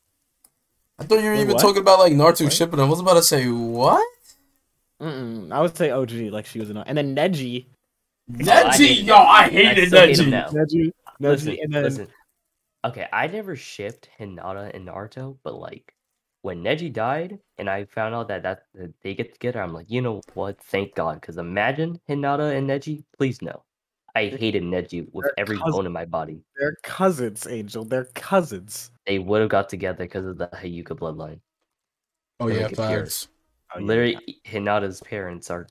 I 1.00 1.04
thought 1.04 1.20
you 1.20 1.26
were 1.30 1.36
Wait, 1.36 1.42
even 1.42 1.54
what? 1.56 1.62
talking 1.62 1.82
about 1.82 2.00
like 2.00 2.14
Naruto 2.14 2.44
What? 2.46 2.54
Shippuden. 2.54 2.80
I 2.80 2.86
was 2.90 3.00
about 3.00 3.16
to 3.16 3.24
say 3.24 3.48
what? 3.50 4.06
Mm-mm, 5.02 5.52
I 5.52 5.62
would 5.62 5.76
say 5.76 5.90
OG, 5.92 6.12
like 6.32 6.46
she 6.46 6.60
was 6.60 6.70
annoying, 6.70 6.86
and 6.88 6.98
then 6.98 7.14
Neji, 7.16 7.66
I 8.48 8.76
hate 8.78 9.04
yo, 9.04 9.16
I 9.18 9.50
hated 9.50 9.90
still 9.90 10.08
hate 10.08 10.18
Neji. 10.18 10.32
Neji, 10.32 10.54
Neji, 10.54 10.92
Listen, 11.20 11.58
and 11.62 11.74
then 11.74 11.84
listen. 11.84 12.08
Okay, 12.86 13.08
I 13.12 13.26
never 13.26 13.56
shipped 13.56 14.10
Hinata 14.20 14.72
and 14.76 14.88
Naruto, 14.88 15.38
but 15.44 15.56
like 15.56 15.96
when 16.44 16.64
Neji 16.64 16.94
died 16.94 17.40
and 17.58 17.68
I 17.68 17.86
found 17.86 18.14
out 18.14 18.28
that, 18.28 18.44
that 18.44 18.66
that 18.76 18.94
they 19.02 19.16
get 19.16 19.34
together, 19.34 19.60
I'm 19.60 19.74
like, 19.74 19.90
you 19.90 20.02
know 20.02 20.22
what? 20.36 20.62
Thank 20.62 20.94
God, 20.94 21.20
because 21.20 21.38
imagine 21.40 22.00
Hinata 22.08 22.56
and 22.56 22.70
Neji. 22.70 23.04
Please 23.18 23.42
no, 23.42 23.64
I 24.14 24.28
hated 24.28 24.62
Neji 24.62 25.08
with 25.12 25.24
They're 25.24 25.40
every 25.40 25.58
cousins. 25.58 25.76
bone 25.76 25.86
in 25.88 25.92
my 25.92 26.06
body. 26.06 26.44
they're 26.56 26.78
cousins, 26.84 27.48
Angel. 27.48 27.84
They're 27.86 28.10
cousins. 28.14 28.92
They 29.08 29.18
would 29.18 29.42
have 29.42 29.50
got 29.50 29.68
together 29.68 30.04
because 30.04 30.26
of 30.28 30.38
the 30.38 30.48
Hyuga 30.54 30.96
bloodline. 30.96 31.40
Oh 32.40 32.48
Make 32.48 32.58
yeah, 32.58 32.66
it 32.68 32.76
pure. 32.76 33.06
facts. 33.06 33.30
Oh, 33.74 33.80
yeah. 33.80 33.86
Literally, 33.88 34.42
Hinata's 34.46 35.02
parents 35.02 35.50
are 35.50 35.66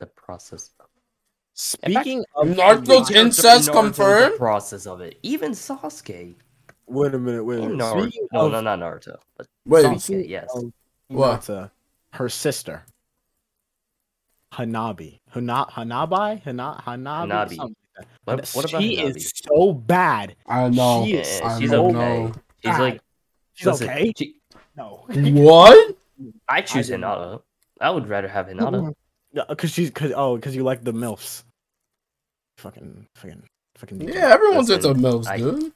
the 0.00 0.06
process. 0.06 0.70
Speaking 1.54 2.24
of 2.34 2.48
Naruto's 2.48 3.12
incest 3.12 3.70
confirmed? 3.70 4.34
The 4.34 4.38
process 4.38 4.86
of 4.86 5.00
it. 5.00 5.18
Even 5.22 5.52
Sasuke. 5.52 6.34
Wait 6.88 7.14
a 7.14 7.18
minute, 7.18 7.44
wait 7.44 7.58
a 7.58 7.62
And 7.62 7.72
minute. 7.76 7.84
Naruto. 7.84 8.02
Speaking 8.08 8.28
No, 8.32 8.46
of 8.46 8.52
no, 8.52 8.60
not 8.60 8.78
Naruto. 8.78 9.16
But 9.36 9.46
Wait, 9.66 9.84
Sasuke, 9.84 10.28
yes. 10.28 10.48
of 10.54 10.72
What? 11.08 11.40
Hinata, 11.42 11.70
her 12.14 12.28
sister, 12.28 12.84
Hanabi, 14.54 15.20
Hana, 15.30 15.66
Hanabi, 15.70 16.42
Hana, 16.42 16.82
Hanabi, 16.86 17.28
Hanabi. 17.30 17.56
something 17.56 17.58
like 17.58 17.66
that. 17.96 18.06
What, 18.24 18.36
But 18.36 18.48
what 18.54 18.64
about 18.70 18.82
she 18.82 18.96
Hanabi? 18.96 19.16
is 19.16 19.32
so 19.44 19.72
bad. 19.72 20.36
I 20.46 20.68
know. 20.68 21.04
She 21.04 21.14
is 21.16 21.40
I 21.42 21.60
she's 21.60 21.70
know. 21.70 21.86
okay. 21.90 22.32
She's 22.62 22.70
bad. 22.72 22.80
like, 22.80 23.00
She's 23.54 23.66
listen, 23.66 23.88
okay. 23.90 24.12
she- 24.16 24.40
No, 24.76 25.04
What? 25.08 25.96
I 26.48 26.62
choose 26.62 26.86
didn't- 26.88 27.02
Hinata. 27.02 27.42
I 27.80 27.90
would 27.90 28.08
rather 28.08 28.28
have 28.28 28.46
Hinata. 28.46 28.94
because 29.48 29.70
she's 29.70 29.90
because 29.90 30.12
oh 30.16 30.36
because 30.36 30.56
you 30.56 30.64
like 30.64 30.82
the 30.82 30.92
milfs. 30.92 31.44
Fucking 32.56 33.06
fucking 33.14 33.42
fucking. 33.76 34.00
Yeah, 34.08 34.32
everyone's 34.32 34.68
Listen, 34.68 34.96
into 34.96 35.02
milfs, 35.08 35.26
I- 35.28 35.36
dude. 35.38 35.72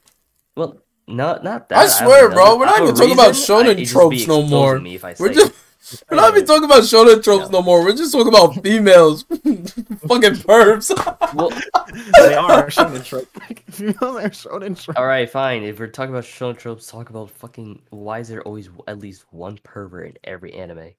Well, 0.57 0.77
not 1.07 1.43
not 1.43 1.69
that. 1.69 1.77
I 1.77 1.81
have 1.83 1.91
swear, 1.91 2.29
bro, 2.29 2.57
we're 2.57 2.65
not 2.65 2.75
have 2.75 2.83
a 2.85 2.87
even 2.89 2.95
talking 2.95 3.13
about 3.13 3.27
reason, 3.29 3.55
shonen 3.55 3.65
it'd 3.65 3.77
just 3.79 3.93
be 3.93 3.99
tropes 3.99 4.27
no 4.27 4.41
more. 4.43 4.79
Me 4.79 4.95
if 4.95 5.05
I 5.05 5.15
We're 5.19 5.33
just 5.33 5.53
we're 6.09 6.15
not 6.17 6.33
even 6.33 6.45
talking 6.45 6.63
about 6.63 6.83
shonen 6.83 7.21
tropes 7.23 7.49
No. 7.51 7.59
no 7.59 7.61
more. 7.61 7.83
We're 7.83 7.95
just 7.95 8.11
talking 8.13 8.29
about 8.29 8.61
females, 8.63 9.23
fucking 9.29 10.35
pervs. 10.45 11.33
Well, 11.35 11.49
they 12.21 12.35
are 12.35 12.67
shonen 12.67 13.03
trope. 13.05 13.27
Females 13.69 14.01
are 14.01 14.29
shonen 14.29 14.81
trope. 14.81 14.97
all 14.97 15.05
right, 15.05 15.29
fine. 15.29 15.63
If 15.63 15.79
we're 15.79 15.87
talking 15.87 16.13
about 16.13 16.23
shonen 16.23 16.57
tropes, 16.57 16.87
talk 16.87 17.09
about 17.09 17.29
fucking. 17.31 17.81
Why 17.89 18.19
is 18.19 18.29
there 18.29 18.41
always 18.43 18.69
at 18.87 18.99
least 18.99 19.25
one 19.31 19.59
pervert 19.63 20.07
in 20.07 20.17
every 20.23 20.53
anime? 20.53 20.91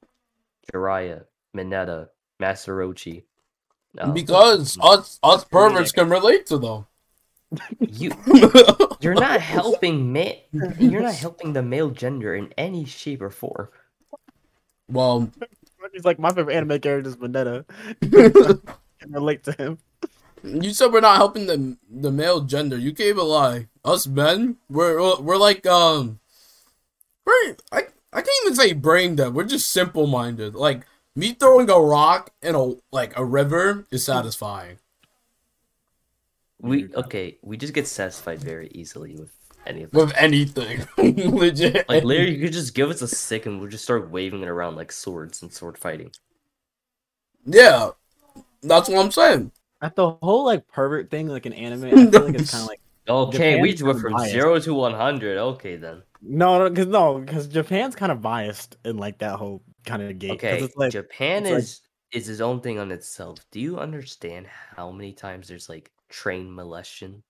Jiraiya, 0.73 1.25
Mineta, 1.57 2.09
Master 2.41 2.77
Roshi. 2.77 3.23
Um, 3.99 4.13
because 4.13 4.77
us 4.83 5.19
us 5.23 5.45
perverts 5.45 5.93
can 5.93 6.09
relate 6.11 6.47
to 6.47 6.59
them. 6.59 6.87
You 7.81 8.13
you're 9.01 9.15
not 9.15 9.41
helping 9.41 10.13
ma- 10.13 10.39
You're 10.79 11.03
not 11.03 11.15
helping 11.15 11.53
the 11.53 11.63
male 11.63 11.91
gender 11.91 12.35
in 12.35 12.53
any 12.59 12.85
shape 12.85 13.23
or 13.23 13.31
form. 13.31 13.69
well, 14.89 15.31
He's 15.93 16.05
like 16.05 16.19
my 16.19 16.31
favorite 16.33 16.57
anime 16.57 16.81
character 16.81 17.09
is 17.11 17.17
Vendetta. 17.17 17.65
can 18.01 19.13
relate 19.13 19.45
to 19.45 19.53
him. 19.53 19.79
you 20.43 20.73
said 20.73 20.93
we're 20.93 21.01
not 21.01 21.17
helping 21.17 21.47
the 21.47 21.77
the 21.91 22.11
male 22.11 22.41
gender. 22.41 22.77
You 22.79 22.93
gave 22.93 23.17
a 23.19 23.23
lie. 23.23 23.69
Us 23.85 24.07
men, 24.07 24.57
we're 24.69 25.01
we're, 25.01 25.21
we're 25.21 25.37
like 25.37 25.67
um, 25.67 26.21
we're 27.27 27.57
I 27.71 27.83
I 28.13 28.23
can't 28.23 28.29
even 28.45 28.57
say 28.57 28.73
brain 28.73 29.17
dead. 29.17 29.35
We're 29.35 29.45
just 29.45 29.71
simple 29.71 30.07
minded. 30.07 30.55
Like 30.55 30.87
me 31.15 31.33
throwing 31.33 31.69
a 31.71 31.79
rock 31.79 32.31
in 32.43 32.55
a 32.55 32.75
like 32.91 33.17
a 33.17 33.25
river 33.25 33.87
is 33.91 34.05
satisfying. 34.05 34.79
We 36.65 36.89
okay. 36.95 37.39
We 37.43 37.57
just 37.57 37.75
get 37.75 37.87
satisfied 37.87 38.41
very 38.41 38.69
easily 38.75 39.15
with 39.17 39.31
any 39.67 39.83
of 39.85 39.91
this. 39.91 40.05
with 40.05 40.13
anything. 40.17 40.87
Legit. 40.97 41.89
Like 41.89 42.05
literally, 42.05 42.35
you 42.37 42.43
could 42.45 42.53
just 42.53 42.75
give 42.75 42.91
us 42.91 43.03
a 43.03 43.09
stick 43.09 43.47
and 43.47 43.61
we'll 43.61 43.69
just 43.71 43.85
start 43.85 44.11
waving 44.11 44.43
it 44.43 44.49
around 44.49 44.77
like 44.77 44.91
swords 44.93 45.43
and 45.43 45.53
sword 45.53 45.77
fighting. 45.79 46.11
Yeah. 47.47 47.91
That's 48.63 48.89
what 48.89 48.99
I'm 49.05 49.11
saying. 49.11 49.53
At 49.83 49.97
the 49.97 50.13
whole 50.23 50.45
like 50.45 50.67
pervert 50.69 51.11
thing, 51.11 51.29
like 51.29 51.47
in 51.47 51.53
anime, 51.53 51.85
I 51.85 51.91
feel 52.11 52.25
like 52.27 52.35
it's 52.37 52.51
kind 52.51 52.63
of 52.63 52.69
like 52.69 52.81
Okay, 53.07 53.61
we 53.61 53.73
Japan's 53.75 53.79
just 53.79 53.83
went 53.85 54.01
from 54.01 54.13
biased. 54.15 54.33
zero 54.33 54.59
to 54.59 54.75
one 54.75 54.95
hundred. 54.95 55.37
Okay 55.37 55.77
then. 55.77 56.03
no, 56.23 56.59
no, 56.59 56.71
because 56.71 56.87
no, 56.87 57.19
because 57.19 57.47
Japan's 57.49 57.95
kind 57.95 58.11
of 58.11 58.23
biased 58.23 58.79
in 58.87 58.97
like 58.97 59.19
that 59.19 59.37
whole 59.37 59.63
kind 59.85 60.03
of 60.03 60.19
gate. 60.19 60.41
'cause 60.41 60.53
Okay, 60.53 60.63
it's 60.65 60.77
like 60.77 60.93
Japan 60.93 61.43
it's 61.45 61.51
like- 61.51 61.59
is 61.59 61.81
is 62.13 62.29
its 62.31 62.41
own 62.41 62.61
thing 62.63 62.79
on 62.79 62.91
itself. 62.93 63.45
Do 63.51 63.61
you 63.61 63.79
understand 63.79 64.47
how 64.47 64.91
many 64.91 65.13
times 65.13 65.49
there's 65.49 65.69
like 65.69 65.91
train 66.15 66.51
molestation 66.51 67.23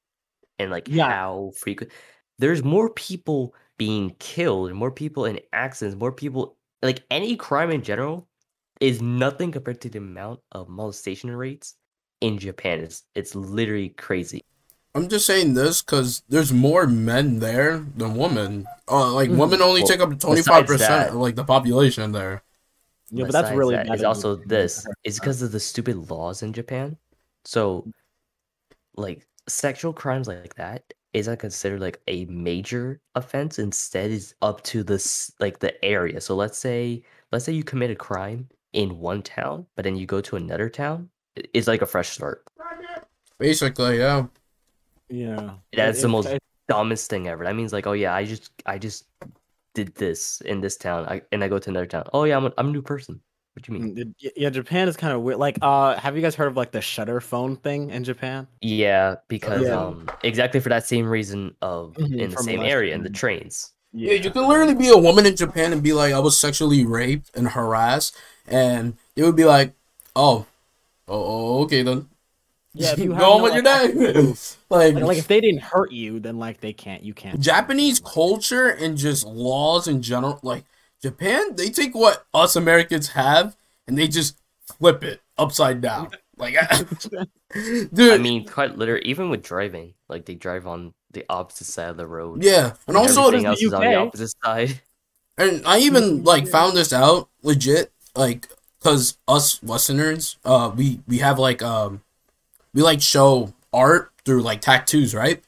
and 0.59 0.71
like 0.71 0.87
Yeah. 0.89 1.11
how 1.11 1.53
frequent? 1.57 1.91
There's 2.39 2.63
more 2.63 2.91
people 2.91 3.55
being 3.79 4.15
killed, 4.19 4.73
more 4.73 4.91
people 4.91 5.25
in 5.25 5.41
accidents, 5.53 5.99
more 5.99 6.13
people 6.13 6.57
like 6.83 7.03
any 7.11 7.37
crime 7.37 7.71
in 7.71 7.83
general 7.83 8.29
is 8.81 9.01
nothing 9.01 9.53
compared 9.53 9.81
to 9.81 9.89
the 9.89 9.99
amount 9.99 10.41
of 10.53 10.69
molestation 10.69 11.31
rates 11.35 11.75
in 12.21 12.39
Japan. 12.39 12.81
It's 12.81 13.05
it's 13.15 13.35
literally 13.35 13.91
crazy. 13.91 14.43
I'm 14.97 15.09
just 15.09 15.27
saying 15.27 15.55
this 15.55 15.83
because 15.83 16.23
there's 16.29 16.53
more 16.53 16.87
men 16.87 17.41
there 17.41 17.79
than 17.97 18.15
women. 18.15 18.67
Uh, 18.89 19.13
like 19.13 19.31
Mhm. 19.31 19.39
women 19.39 19.61
only 19.63 19.81
Well, 19.83 19.89
take 19.89 20.01
up 20.01 20.11
25% 20.21 20.79
that- 20.79 21.09
of 21.11 21.17
like 21.17 21.35
the 21.37 21.45
population 21.45 22.13
there. 22.13 22.43
yeah, 23.11 23.25
but 23.25 23.33
that's 23.33 23.51
really 23.57 23.75
that, 23.77 23.87
bad 23.89 23.97
is 23.97 24.05
also 24.05 24.37
this 24.37 24.87
is 25.05 25.19
because 25.19 25.43
of 25.43 25.51
the 25.53 25.61
stupid 25.61 25.97
laws 26.11 26.43
in 26.43 26.53
Japan. 26.53 26.97
So, 27.45 27.87
like 28.97 29.27
sexual 29.49 29.93
crimes 29.93 30.29
like 30.29 30.55
that 30.57 30.95
isn't 31.13 31.39
considered 31.39 31.81
like 31.81 32.01
a 32.09 32.25
major 32.27 33.01
offense. 33.15 33.59
Instead, 33.59 34.11
is 34.11 34.35
up 34.43 34.63
to 34.65 34.83
this 34.83 35.33
like 35.41 35.59
the 35.61 35.83
area. 35.85 36.21
So 36.21 36.35
let's 36.35 36.59
say 36.59 37.03
let's 37.33 37.45
say 37.45 37.53
you 37.53 37.65
commit 37.65 37.91
a 37.91 37.95
crime 37.97 38.49
in 38.73 38.99
one 38.99 39.23
town, 39.23 39.67
but 39.77 39.85
then 39.85 39.97
you 39.97 40.07
go 40.07 40.21
to 40.21 40.37
another 40.37 40.69
town. 40.69 41.09
It's 41.37 41.67
like 41.69 41.83
a 41.83 41.87
fresh 41.87 42.11
start. 42.11 42.45
Basically, 43.39 43.99
yeah. 43.99 44.27
Yeah, 45.09 45.55
That's 45.73 46.03
the 46.03 46.09
most 46.09 46.29
it- 46.29 46.43
dumbest 46.69 47.11
thing 47.11 47.29
ever. 47.29 47.45
That 47.45 47.57
means 47.57 47.73
like, 47.73 47.87
oh 47.87 47.93
yeah, 47.93 48.15
I 48.15 48.25
just 48.25 48.51
I 48.67 48.79
just 48.79 49.07
did 49.75 49.95
this 49.97 50.41
in 50.43 50.61
this 50.61 50.77
town, 50.77 51.07
I, 51.07 51.23
and 51.33 51.43
I 51.45 51.49
go 51.49 51.59
to 51.59 51.71
another 51.71 51.87
town. 51.87 52.05
Oh 52.13 52.25
yeah, 52.25 52.37
I'm 52.37 52.47
a, 52.47 52.53
I'm 52.59 52.69
a 52.69 52.73
new 52.73 52.83
person. 52.83 53.21
What 53.55 53.63
do 53.65 53.73
you 53.73 53.79
mean? 53.81 53.95
Mm, 53.97 54.15
yeah, 54.37 54.51
Japan 54.51 54.89
is 54.89 54.97
kind 54.97 55.13
of 55.13 55.23
weird. 55.23 55.39
Like, 55.39 55.59
uh, 55.63 55.97
have 55.97 56.17
you 56.17 56.23
guys 56.23 56.35
heard 56.35 56.49
of 56.49 56.57
like 56.57 56.73
the 56.73 56.81
shutter 56.81 57.21
phone 57.21 57.57
thing 57.57 57.91
in 57.91 58.05
Japan? 58.05 58.47
Yeah, 58.61 59.17
because 59.29 59.69
Yeah. 59.69 59.77
um 59.81 60.09
exactly 60.23 60.61
for 60.61 60.71
that 60.71 60.87
same 60.87 61.07
reason 61.07 61.55
of 61.61 61.97
Mhm, 61.99 62.19
in 62.19 62.31
the 62.31 62.37
same 62.37 62.61
last 62.61 62.71
area 62.73 62.95
in 62.95 63.03
the 63.03 63.11
trains. 63.11 63.73
Yeah, 63.93 64.15
you 64.15 64.31
can 64.31 64.49
literally 64.49 64.75
be 64.75 64.89
a 64.89 64.97
woman 64.99 65.25
in 65.27 65.37
Japan 65.37 65.73
and 65.73 65.83
be 65.83 65.93
like, 65.93 66.13
I 66.13 66.19
was 66.19 66.39
sexually 66.39 66.85
raped 66.85 67.31
and 67.35 67.49
harassed, 67.49 68.17
and 68.49 68.97
it 69.15 69.23
would 69.23 69.37
be 69.37 69.45
like, 69.45 69.75
oh, 70.17 70.47
oh, 71.09 71.59
oh, 71.59 71.63
okay 71.65 71.83
then. 71.83 72.09
Yeah, 72.75 72.95
you 72.97 73.11
have 73.15 73.21
go 73.21 73.33
on 73.35 73.39
no, 73.39 73.45
with 73.45 73.55
your 73.55 73.63
like, 73.65 73.95
day. 73.95 74.35
like, 74.71 74.95
Like, 74.95 75.05
like 75.05 75.19
if 75.19 75.29
they 75.29 75.41
didn't 75.41 75.63
hurt 75.63 75.93
you, 75.93 76.19
then 76.21 76.39
like 76.39 76.61
they 76.61 76.73
can't. 76.73 77.03
You 77.05 77.15
can't. 77.15 77.41
Japanese 77.41 78.01
culture 78.01 78.69
and 78.69 78.97
just 78.97 79.27
laws 79.27 79.87
in 79.89 80.03
general, 80.03 80.41
like 80.43 80.65
Japan, 81.05 81.55
they 81.55 81.69
take 81.69 81.95
what 81.95 82.25
us 82.33 82.57
Americans 82.57 83.09
have 83.09 83.57
and 83.87 83.99
they 83.99 84.09
just 84.09 84.39
flip 84.79 85.05
it 85.05 85.21
upside 85.39 85.81
down. 85.81 86.11
Like, 86.37 86.57
dude, 87.55 88.13
I 88.13 88.19
mean, 88.19 88.45
quite 88.45 88.77
literally, 88.77 89.05
even 89.05 89.31
with 89.31 89.45
driving, 89.45 89.95
like 90.09 90.25
they 90.25 90.35
drive 90.35 90.67
on 90.67 90.93
the 91.13 91.25
opposite 91.29 91.67
side 91.67 91.91
of 91.91 91.97
the 91.97 92.09
road. 92.09 92.43
yeah, 92.43 92.73
and 92.89 92.97
also, 92.97 93.29
everything 93.29 93.45
the 93.45 93.49
else 93.51 93.63
is 93.63 93.73
on 93.73 93.83
the 93.83 93.95
opposite 93.95 94.35
side. 94.45 94.81
and 95.39 95.63
I 95.65 95.79
even 95.79 96.25
like 96.25 96.49
found 96.49 96.77
this 96.77 96.93
out 96.93 97.29
legit, 97.45 97.93
like, 98.17 98.49
cause 98.83 99.17
us 99.29 99.63
Westerners, 99.63 100.39
uh, 100.45 100.73
we 100.75 101.03
we 101.07 101.19
have 101.19 101.39
like 101.39 101.63
um, 101.63 102.03
we 102.73 102.83
like 102.83 103.01
show 103.01 103.55
art 103.73 104.11
through 104.25 104.43
like 104.43 104.61
tattoos, 104.61 105.15
right? 105.15 105.41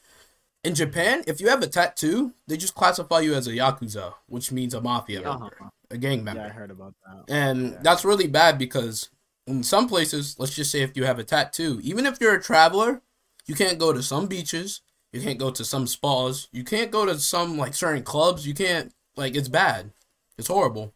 In 0.67 0.75
Japan, 0.75 1.23
if 1.29 1.41
you 1.41 1.49
have 1.49 1.63
a 1.63 1.69
tattoo, 1.69 2.33
they 2.49 2.57
just 2.57 2.75
classify 2.75 3.21
you 3.21 3.35
as 3.35 3.47
a 3.47 3.53
yakuza, 3.53 4.15
which 4.27 4.51
means 4.51 4.75
a 4.75 4.81
mafia 4.81 5.23
member, 5.23 5.47
Uh-huh. 5.47 5.71
a 5.93 5.97
gang 5.97 6.25
member. 6.25 6.41
Yeah, 6.43 6.49
I 6.49 6.51
heard 6.51 6.73
about 6.73 6.93
that. 7.07 7.33
And 7.33 7.71
Yeah. 7.71 7.79
that's 7.83 8.05
really 8.05 8.27
bad 8.27 8.59
because 8.59 9.09
in 9.47 9.63
some 9.63 9.89
places, 9.89 10.35
let's 10.41 10.57
just 10.57 10.73
say 10.73 10.83
if 10.83 10.97
you 10.97 11.05
have 11.05 11.21
a 11.21 11.25
tattoo, 11.25 11.79
even 11.85 12.05
if 12.05 12.21
you're 12.21 12.35
a 12.35 12.43
traveler, 12.43 13.01
you 13.47 13.55
can't 13.55 13.79
go 13.79 13.93
to 13.93 14.03
some 14.03 14.27
beaches, 14.27 14.81
you 15.13 15.21
can't 15.23 15.39
go 15.39 15.53
to 15.53 15.65
some 15.65 15.87
spas, 15.87 16.49
you 16.51 16.65
can't 16.65 16.91
go 16.91 17.07
to 17.07 17.17
some 17.21 17.57
like 17.57 17.75
certain 17.75 18.03
clubs, 18.03 18.45
you 18.45 18.53
can't 18.53 18.93
like 19.15 19.37
it's 19.37 19.49
bad. 19.49 19.93
It's 20.37 20.49
horrible. 20.49 20.95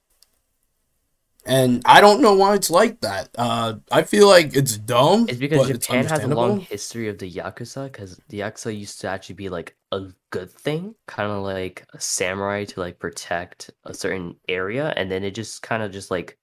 And 1.51 1.83
I 1.85 2.01
don't 2.01 2.23
know 2.23 2.35
why 2.35 2.55
it's 2.55 2.71
like 2.71 3.01
that. 3.01 3.29
Uh 3.37 3.75
I 3.91 4.03
feel 4.03 4.29
like 4.29 4.55
it's 4.55 4.77
dumb. 4.77 5.27
It's 5.29 5.39
because 5.39 5.63
but 5.67 5.71
it's 5.71 5.87
Japan 5.87 6.07
has 6.07 6.23
a 6.23 6.29
long 6.29 6.61
history 6.61 7.09
of 7.09 7.19
the 7.19 7.31
yakuza, 7.31 7.85
because 7.91 8.21
the 8.29 8.41
yakuza 8.41 8.79
used 8.79 9.01
to 9.01 9.09
actually 9.09 9.35
be 9.35 9.49
like 9.49 9.77
a 9.91 10.07
good 10.31 10.51
thing, 10.51 10.95
kind 11.09 11.31
of 11.31 11.43
like 11.43 11.85
a 11.93 12.01
samurai 12.01 12.65
to 12.67 12.81
like 12.81 13.01
protect 13.01 13.71
a 13.85 13.93
certain 13.93 14.37
area, 14.49 14.95
and 14.97 15.11
then 15.11 15.25
it 15.25 15.35
just 15.35 15.63
kind 15.63 15.83
of 15.83 15.91
just 15.91 16.11
like 16.11 16.39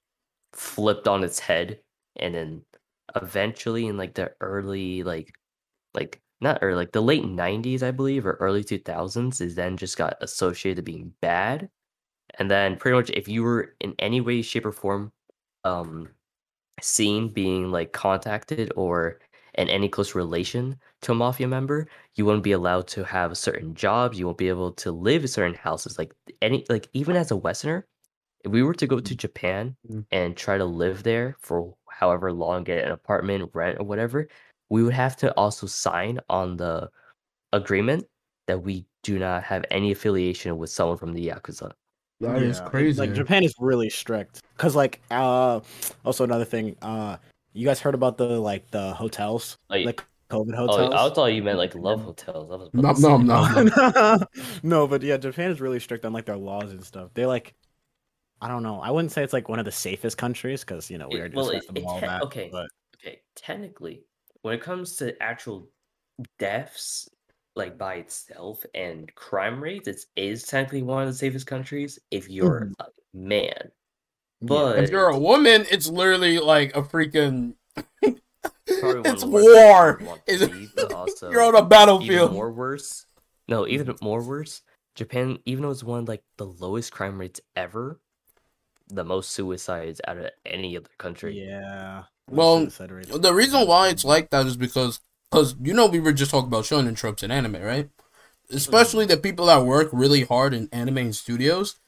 flipped 0.53 1.07
on 1.07 1.23
its 1.23 1.39
head, 1.39 1.79
and 2.17 2.35
then 2.35 2.61
eventually 3.15 3.87
in 3.87 3.95
like 3.95 4.13
the 4.15 4.31
early 4.41 5.03
like 5.03 5.33
like 5.93 6.21
not 6.41 6.59
early 6.61 6.75
like 6.75 6.91
the 6.91 7.01
late 7.01 7.23
90s 7.23 7.81
i 7.81 7.91
believe 7.91 8.25
or 8.25 8.33
early 8.41 8.63
2000s 8.63 9.41
is 9.41 9.55
then 9.55 9.77
just 9.77 9.97
got 9.97 10.17
associated 10.21 10.75
to 10.77 10.81
being 10.83 11.13
bad 11.21 11.69
and 12.39 12.49
then 12.51 12.77
pretty 12.77 12.95
much 12.95 13.09
if 13.11 13.27
you 13.27 13.43
were 13.43 13.75
in 13.81 13.95
any 13.99 14.21
way 14.21 14.41
shape 14.41 14.65
or 14.65 14.71
form 14.71 15.11
um 15.63 16.09
seen 16.81 17.29
being 17.29 17.71
like 17.71 17.91
contacted 17.93 18.71
or 18.75 19.19
in 19.55 19.69
any 19.69 19.89
close 19.89 20.13
relation 20.15 20.77
to 21.01 21.11
a 21.11 21.15
mafia 21.15 21.47
member 21.47 21.87
you 22.15 22.25
wouldn't 22.25 22.43
be 22.43 22.51
allowed 22.51 22.87
to 22.87 23.03
have 23.03 23.37
certain 23.37 23.73
jobs 23.73 24.19
you 24.19 24.25
won't 24.25 24.37
be 24.37 24.49
able 24.49 24.71
to 24.71 24.91
live 24.91 25.23
in 25.23 25.27
certain 25.27 25.55
houses 25.55 25.97
like 25.97 26.13
any 26.41 26.65
like 26.69 26.87
even 26.93 27.15
as 27.15 27.31
a 27.31 27.35
westerner 27.35 27.87
if 28.45 28.51
we 28.51 28.61
were 28.63 28.73
to 28.75 28.87
go 28.87 28.99
to 28.99 29.15
japan 29.15 29.75
Mm. 29.89 30.05
and 30.11 30.37
try 30.37 30.57
to 30.57 30.65
live 30.65 31.03
there 31.03 31.35
for 31.39 31.75
however 31.89 32.31
long 32.31 32.63
get 32.63 32.85
an 32.85 32.91
apartment 32.91 33.49
rent 33.53 33.79
or 33.79 33.85
whatever 33.85 34.27
we 34.69 34.83
would 34.83 34.93
have 34.93 35.15
to 35.17 35.33
also 35.35 35.65
sign 35.67 36.19
on 36.29 36.57
the 36.57 36.89
agreement 37.53 38.05
that 38.47 38.59
we 38.61 38.85
do 39.03 39.17
not 39.19 39.43
have 39.43 39.65
any 39.71 39.91
affiliation 39.91 40.57
with 40.57 40.69
someone 40.69 40.97
from 40.97 41.13
the 41.13 41.27
yakuza 41.29 41.71
That 42.19 42.41
is 42.41 42.57
Yeah, 42.57 42.69
crazy. 42.69 42.99
Like 42.99 43.13
Japan 43.13 43.43
is 43.43 43.53
really 43.59 43.89
strict. 43.89 44.41
Cause 44.57 44.75
like 44.75 45.01
uh 45.11 45.59
also 46.03 46.23
another 46.23 46.45
thing, 46.45 46.75
uh 46.81 47.17
you 47.53 47.65
guys 47.65 47.79
heard 47.79 47.95
about 47.95 48.17
the 48.17 48.25
like 48.39 48.69
the 48.71 48.93
hotels? 48.93 49.57
like, 49.69 49.85
Like 49.85 50.05
COVID 50.29 50.53
oh, 50.57 50.67
hotels? 50.67 50.93
I 50.93 51.09
thought 51.13 51.27
you 51.27 51.43
meant 51.43 51.57
like 51.57 51.75
love 51.75 52.01
hotels. 52.01 52.51
I 52.51 52.55
was 52.55 52.97
no, 52.99 53.17
no, 53.17 53.43
no, 53.43 53.63
no. 53.91 54.17
no, 54.63 54.87
but 54.87 55.01
yeah, 55.01 55.17
Japan 55.17 55.51
is 55.51 55.61
really 55.61 55.79
strict 55.79 56.05
on 56.05 56.13
like 56.13 56.25
their 56.25 56.37
laws 56.37 56.71
and 56.71 56.83
stuff. 56.83 57.11
They 57.13 57.25
like 57.25 57.53
I 58.41 58.47
don't 58.47 58.61
know. 58.63 58.79
I 58.79 58.91
wouldn't 58.91 59.11
say 59.11 59.23
it's 59.23 59.33
like 59.33 59.49
one 59.49 59.59
of 59.59 59.65
the 59.65 59.71
safest 59.71 60.17
countries 60.17 60.61
because 60.63 60.91
you 60.91 60.97
know 60.97 61.07
we 61.09 61.15
are 61.15 61.19
already 61.21 61.35
well, 61.35 61.49
discussed 61.49 61.69
it- 61.75 61.77
it 61.79 61.85
all 61.85 61.99
te- 61.99 62.05
that. 62.05 62.23
okay. 62.23 62.49
But 62.51 62.67
okay, 62.99 63.21
technically, 63.35 64.03
when 64.41 64.53
it 64.55 64.61
comes 64.61 64.95
to 64.97 65.21
actual 65.21 65.69
deaths, 66.39 67.09
like 67.57 67.77
by 67.77 67.95
itself 67.95 68.65
and 68.73 69.13
crime 69.15 69.61
rates, 69.61 69.87
it 69.87 70.05
is 70.15 70.43
technically 70.43 70.83
one 70.83 71.03
of 71.03 71.09
the 71.09 71.15
safest 71.17 71.47
countries 71.47 71.99
if 72.11 72.29
you're 72.29 72.61
mm-hmm. 72.61 72.81
a 72.81 72.87
man. 73.17 73.71
But 74.41 74.79
If 74.79 74.91
you're 74.91 75.09
a 75.09 75.17
woman, 75.17 75.65
it's 75.71 75.87
literally 75.87 76.39
like 76.39 76.75
a 76.75 76.83
freaking. 76.83 77.55
it's 78.01 78.21
of 78.83 79.03
the 79.03 79.27
worst 79.27 79.27
war. 79.27 79.97
places 79.97 79.99
you'd 79.99 80.07
want 80.07 80.21
Is 80.27 80.41
to 80.41 80.47
be, 80.47 80.69
but 80.75 80.93
also 80.93 81.31
You're 81.31 81.41
on 81.41 81.55
a 81.55 81.59
even 81.59 81.69
battlefield. 81.69 82.33
more 82.33 82.51
worse. 82.51 83.05
No, 83.47 83.67
even 83.67 83.95
more 84.01 84.21
worse. 84.21 84.61
Japan, 84.95 85.39
even 85.45 85.63
though 85.63 85.71
it's 85.71 85.83
one 85.83 85.99
of 86.01 86.07
like 86.07 86.23
the 86.37 86.45
lowest 86.45 86.91
crime 86.91 87.19
rates 87.19 87.41
ever, 87.55 87.99
the 88.89 89.03
most 89.03 89.31
suicides 89.31 90.01
out 90.07 90.17
of 90.17 90.29
any 90.45 90.77
other 90.77 90.89
country. 90.97 91.39
Yeah. 91.39 92.03
Well, 92.29 92.65
The 92.65 93.33
reason 93.33 93.67
why 93.67 93.89
it's 93.89 94.03
like 94.03 94.31
that 94.31 94.45
is 94.45 94.57
because, 94.57 94.99
because 95.31 95.55
you 95.61 95.73
know, 95.73 95.87
we 95.87 95.99
were 95.99 96.13
just 96.13 96.31
talking 96.31 96.47
about 96.47 96.65
shonen 96.65 96.95
tropes 96.95 97.23
in 97.23 97.31
anime, 97.31 97.61
right? 97.61 97.89
Especially 98.49 99.05
the 99.05 99.17
people 99.17 99.47
that 99.47 99.65
work 99.65 99.89
really 99.91 100.23
hard 100.23 100.53
in 100.53 100.69
anime 100.71 100.97
and 100.97 101.15
studios. 101.15 101.79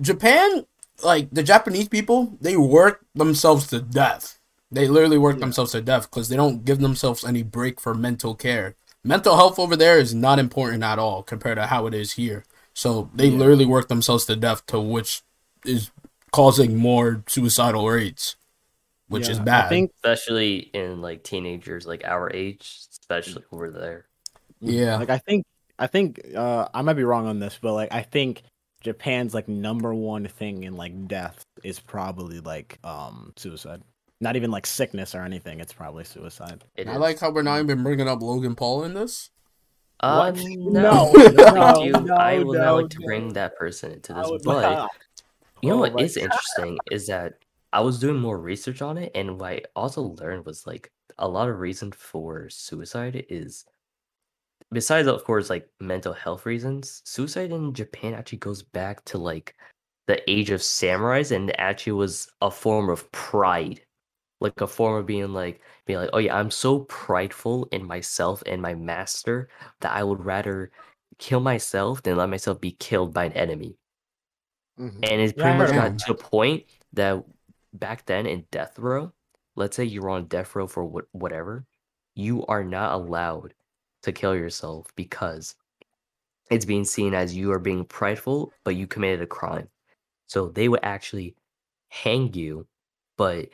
Japan, 0.00 0.66
like 1.02 1.30
the 1.30 1.42
Japanese 1.42 1.88
people, 1.88 2.36
they 2.40 2.56
work 2.56 3.04
themselves 3.14 3.66
to 3.68 3.80
death. 3.80 4.38
They 4.70 4.86
literally 4.88 5.18
work 5.18 5.36
Yeah. 5.36 5.40
themselves 5.40 5.72
to 5.72 5.80
death 5.80 6.10
because 6.10 6.28
they 6.28 6.36
don't 6.36 6.64
give 6.64 6.80
themselves 6.80 7.24
any 7.24 7.42
break 7.42 7.80
for 7.80 7.94
mental 7.94 8.34
care. 8.34 8.76
Mental 9.04 9.36
health 9.36 9.58
over 9.58 9.76
there 9.76 9.98
is 9.98 10.14
not 10.14 10.38
important 10.38 10.82
at 10.82 10.98
all 10.98 11.22
compared 11.22 11.56
to 11.56 11.66
how 11.66 11.86
it 11.86 11.94
is 11.94 12.12
here. 12.12 12.44
So 12.74 13.10
they 13.14 13.28
Yeah. 13.28 13.38
literally 13.38 13.66
work 13.66 13.88
themselves 13.88 14.24
to 14.26 14.36
death 14.36 14.66
to 14.66 14.80
which 14.80 15.22
is 15.64 15.90
causing 16.32 16.76
more 16.76 17.22
suicidal 17.26 17.88
rates, 17.88 18.36
which 19.08 19.28
is 19.28 19.38
bad. 19.38 19.66
I 19.66 19.68
think 19.68 19.90
Especially 19.96 20.58
in 20.72 21.00
like 21.00 21.22
teenagers 21.22 21.86
like 21.86 22.04
our 22.04 22.30
age, 22.32 22.78
especially 23.00 23.44
over 23.52 23.70
there. 23.70 24.06
Yeah. 24.60 24.96
Like 24.96 25.10
I 25.10 25.18
think 25.18 25.44
I 25.78 25.86
think 25.86 26.20
uh 26.36 26.68
I 26.74 26.82
might 26.82 26.94
be 26.94 27.04
wrong 27.04 27.26
on 27.26 27.38
this, 27.40 27.58
but 27.60 27.72
like 27.74 27.92
I 27.92 28.02
think 28.02 28.42
Japan's 28.82 29.34
like 29.34 29.48
number 29.48 29.92
one 29.94 30.26
thing 30.26 30.62
in 30.64 30.76
like 30.76 31.08
death 31.08 31.42
is 31.64 31.80
probably 31.80 32.40
like 32.40 32.78
um 32.84 33.32
suicide. 33.36 33.82
Not 34.20 34.34
even 34.36 34.50
like 34.50 34.66
sickness 34.66 35.14
or 35.14 35.22
anything. 35.22 35.60
It's 35.60 35.72
probably 35.72 36.04
suicide. 36.04 36.64
It 36.76 36.88
I 36.88 36.94
is. 36.94 36.98
like 36.98 37.20
how 37.20 37.30
we're 37.30 37.42
not 37.42 37.60
even 37.60 37.82
bringing 37.84 38.08
up 38.08 38.20
Logan 38.20 38.56
Paul 38.56 38.84
in 38.84 38.94
this. 38.94 39.30
Uh, 40.00 40.32
What? 40.32 40.44
no, 40.44 41.12
No, 41.12 41.82
you. 41.84 41.92
no, 41.92 42.14
I 42.14 42.38
would 42.38 42.58
no, 42.58 42.64
not 42.64 42.72
like 42.82 42.90
to 42.90 43.00
bring 43.00 43.32
that 43.34 43.56
person 43.56 43.92
into 43.92 44.12
this. 44.14 44.28
But 44.44 44.62
not. 44.62 44.90
you 45.62 45.70
know 45.70 45.76
Oh 45.76 45.80
what 45.80 45.92
God. 45.92 46.02
interesting 46.02 46.78
is 46.90 47.06
that 47.08 47.34
I 47.72 47.80
was 47.80 47.98
doing 47.98 48.18
more 48.18 48.38
research 48.38 48.82
on 48.82 48.98
it, 48.98 49.12
and 49.14 49.38
what 49.40 49.52
I 49.52 49.62
also 49.76 50.02
learned 50.02 50.46
was 50.46 50.66
like 50.66 50.92
a 51.18 51.28
lot 51.28 51.48
of 51.48 51.58
reason 51.58 51.92
for 51.92 52.48
suicide 52.50 53.26
is 53.28 53.64
besides 54.72 55.08
of 55.08 55.24
course 55.24 55.50
like 55.50 55.68
mental 55.80 56.12
health 56.12 56.46
reasons, 56.46 57.02
suicide 57.04 57.50
in 57.52 57.72
Japan 57.74 58.14
actually 58.14 58.38
goes 58.38 58.62
back 58.62 59.04
to 59.06 59.18
like 59.18 59.56
the 60.06 60.22
age 60.30 60.50
of 60.50 60.60
samurais 60.60 61.32
and 61.34 61.58
actually 61.60 61.92
was 61.92 62.30
a 62.42 62.50
form 62.50 62.88
of 62.90 63.10
pride. 63.12 63.82
Like 64.40 64.60
a 64.60 64.66
form 64.68 64.96
of 65.00 65.06
being 65.06 65.32
like 65.34 65.62
being 65.86 66.00
like, 66.00 66.10
oh 66.14 66.18
yeah, 66.18 66.36
I'm 66.36 66.50
so 66.52 66.80
prideful 66.86 67.66
in 67.72 67.86
myself 67.86 68.42
and 68.46 68.62
my 68.62 68.74
master 68.74 69.48
that 69.80 69.92
I 69.92 70.04
would 70.04 70.24
rather 70.24 70.72
kill 71.18 71.40
myself 71.40 72.02
than 72.04 72.16
let 72.18 72.30
myself 72.30 72.60
be 72.60 72.72
killed 72.72 73.14
by 73.14 73.24
an 73.26 73.32
enemy. 73.34 73.76
Mhm. 74.78 75.08
And 75.10 75.20
it's 75.20 75.32
pretty 75.32 75.54
I 75.54 75.58
much 75.58 75.70
heard 75.70 75.74
got 75.74 75.98
to 75.98 76.12
the 76.14 76.14
point 76.14 76.64
that 76.92 77.24
back 77.72 78.06
then 78.06 78.26
in 78.26 78.46
death 78.50 78.78
row, 78.78 79.12
let's 79.56 79.76
say 79.76 79.84
you're 79.84 80.10
on 80.10 80.26
death 80.26 80.54
row 80.56 80.66
for 80.66 80.84
what, 80.84 81.06
whatever, 81.12 81.64
you 82.14 82.44
are 82.46 82.64
not 82.64 82.94
allowed 82.94 83.54
to 84.02 84.12
kill 84.12 84.34
yourself 84.34 84.88
because 84.96 85.54
it's 86.50 86.64
being 86.64 86.84
seen 86.84 87.14
as 87.14 87.36
you 87.36 87.52
are 87.52 87.58
being 87.58 87.84
prideful, 87.84 88.52
but 88.64 88.76
you 88.76 88.86
committed 88.86 89.22
a 89.22 89.26
crime. 89.26 89.68
So 90.28 90.48
they 90.48 90.68
would 90.68 90.80
actually 90.82 91.36
hang 91.88 92.32
you, 92.34 92.66
but 93.16 93.48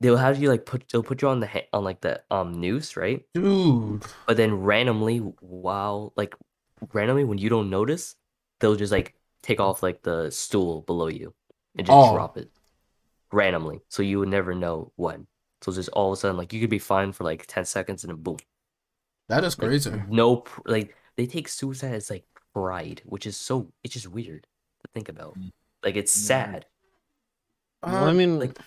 they'll 0.00 0.16
have 0.16 0.40
you 0.40 0.48
like 0.48 0.66
put 0.66 0.88
they'll 0.90 1.02
put 1.02 1.22
you 1.22 1.28
on 1.28 1.40
the 1.40 1.46
ha- 1.46 1.68
on 1.72 1.84
like 1.84 2.00
the 2.00 2.22
um 2.30 2.60
noose, 2.60 2.96
right? 2.96 3.24
Dude. 3.34 4.04
But 4.26 4.36
then 4.36 4.54
randomly, 4.54 5.18
while 5.18 6.12
like 6.16 6.34
randomly 6.92 7.24
when 7.24 7.38
you 7.38 7.48
don't 7.48 7.70
notice, 7.70 8.16
they'll 8.60 8.76
just 8.76 8.92
like 8.92 9.14
take 9.42 9.60
off 9.60 9.82
like 9.82 10.02
the 10.02 10.30
stool 10.30 10.82
below 10.82 11.08
you 11.08 11.34
and 11.76 11.86
just 11.86 11.98
Oh. 11.98 12.14
drop 12.14 12.36
it 12.36 12.50
randomly. 13.32 13.80
So 13.88 14.02
you 14.02 14.18
would 14.20 14.28
never 14.28 14.54
know 14.54 14.92
when. 14.96 15.26
So 15.62 15.72
just 15.72 15.88
all 15.90 16.12
of 16.12 16.18
a 16.18 16.20
sudden, 16.20 16.36
like 16.36 16.52
you 16.52 16.60
could 16.60 16.70
be 16.70 16.78
fine 16.78 17.12
for 17.12 17.24
like 17.24 17.46
ten 17.46 17.64
seconds 17.64 18.04
and 18.04 18.10
then 18.10 18.22
boom. 18.22 18.38
That 19.28 19.44
is 19.44 19.58
Like, 19.58 19.68
crazy. 19.68 20.02
No, 20.08 20.44
like 20.66 20.94
they 21.16 21.26
take 21.26 21.48
suicide 21.48 21.94
as 21.94 22.10
like 22.10 22.24
pride, 22.52 23.02
which 23.04 23.26
is 23.26 23.36
so 23.36 23.68
it's 23.82 23.94
just 23.94 24.08
weird 24.08 24.42
to 24.82 24.88
think 24.92 25.08
about. 25.08 25.36
Like 25.82 25.96
it's 25.96 26.16
Yeah. 26.20 26.26
sad. 26.26 26.66
Well, 27.82 28.04
I 28.04 28.10
Uh, 28.10 28.14
mean, 28.14 28.38
like- 28.38 28.58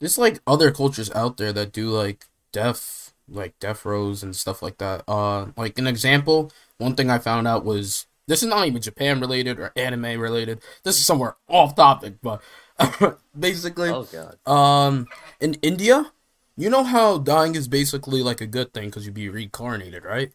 there's 0.00 0.18
like 0.18 0.40
other 0.46 0.70
cultures 0.72 1.10
out 1.12 1.36
there 1.36 1.52
that 1.52 1.72
do 1.72 1.90
like 1.90 2.26
deaf 2.52 3.14
like 3.28 3.58
death 3.60 3.84
rows 3.84 4.22
and 4.22 4.34
stuff 4.36 4.62
like 4.62 4.78
that. 4.78 5.04
Uh 5.08 5.46
like 5.56 5.78
an 5.78 5.86
example, 5.86 6.52
one 6.78 6.94
thing 6.94 7.10
I 7.10 7.18
found 7.18 7.46
out 7.46 7.64
was 7.64 8.06
this 8.28 8.42
is 8.42 8.48
not 8.48 8.66
even 8.66 8.82
Japan 8.82 9.20
related 9.20 9.58
or 9.58 9.72
anime 9.76 10.20
related. 10.20 10.62
This 10.84 10.98
is 10.98 11.06
somewhere 11.06 11.36
off 11.48 11.74
topic, 11.74 12.16
but 12.22 12.42
basically 13.38 13.90
Oh 13.90 14.04
god. 14.04 14.38
Um, 14.46 15.08
in 15.40 15.54
India, 15.62 16.12
you 16.56 16.70
know 16.70 16.84
how 16.84 17.18
dying 17.18 17.54
is 17.54 17.68
basically 17.68 18.22
like 18.22 18.40
a 18.40 18.46
good 18.46 18.72
thing 18.72 18.88
because 18.88 19.04
you'd 19.06 19.14
be 19.14 19.28
reincarnated, 19.28 20.04
right? 20.04 20.32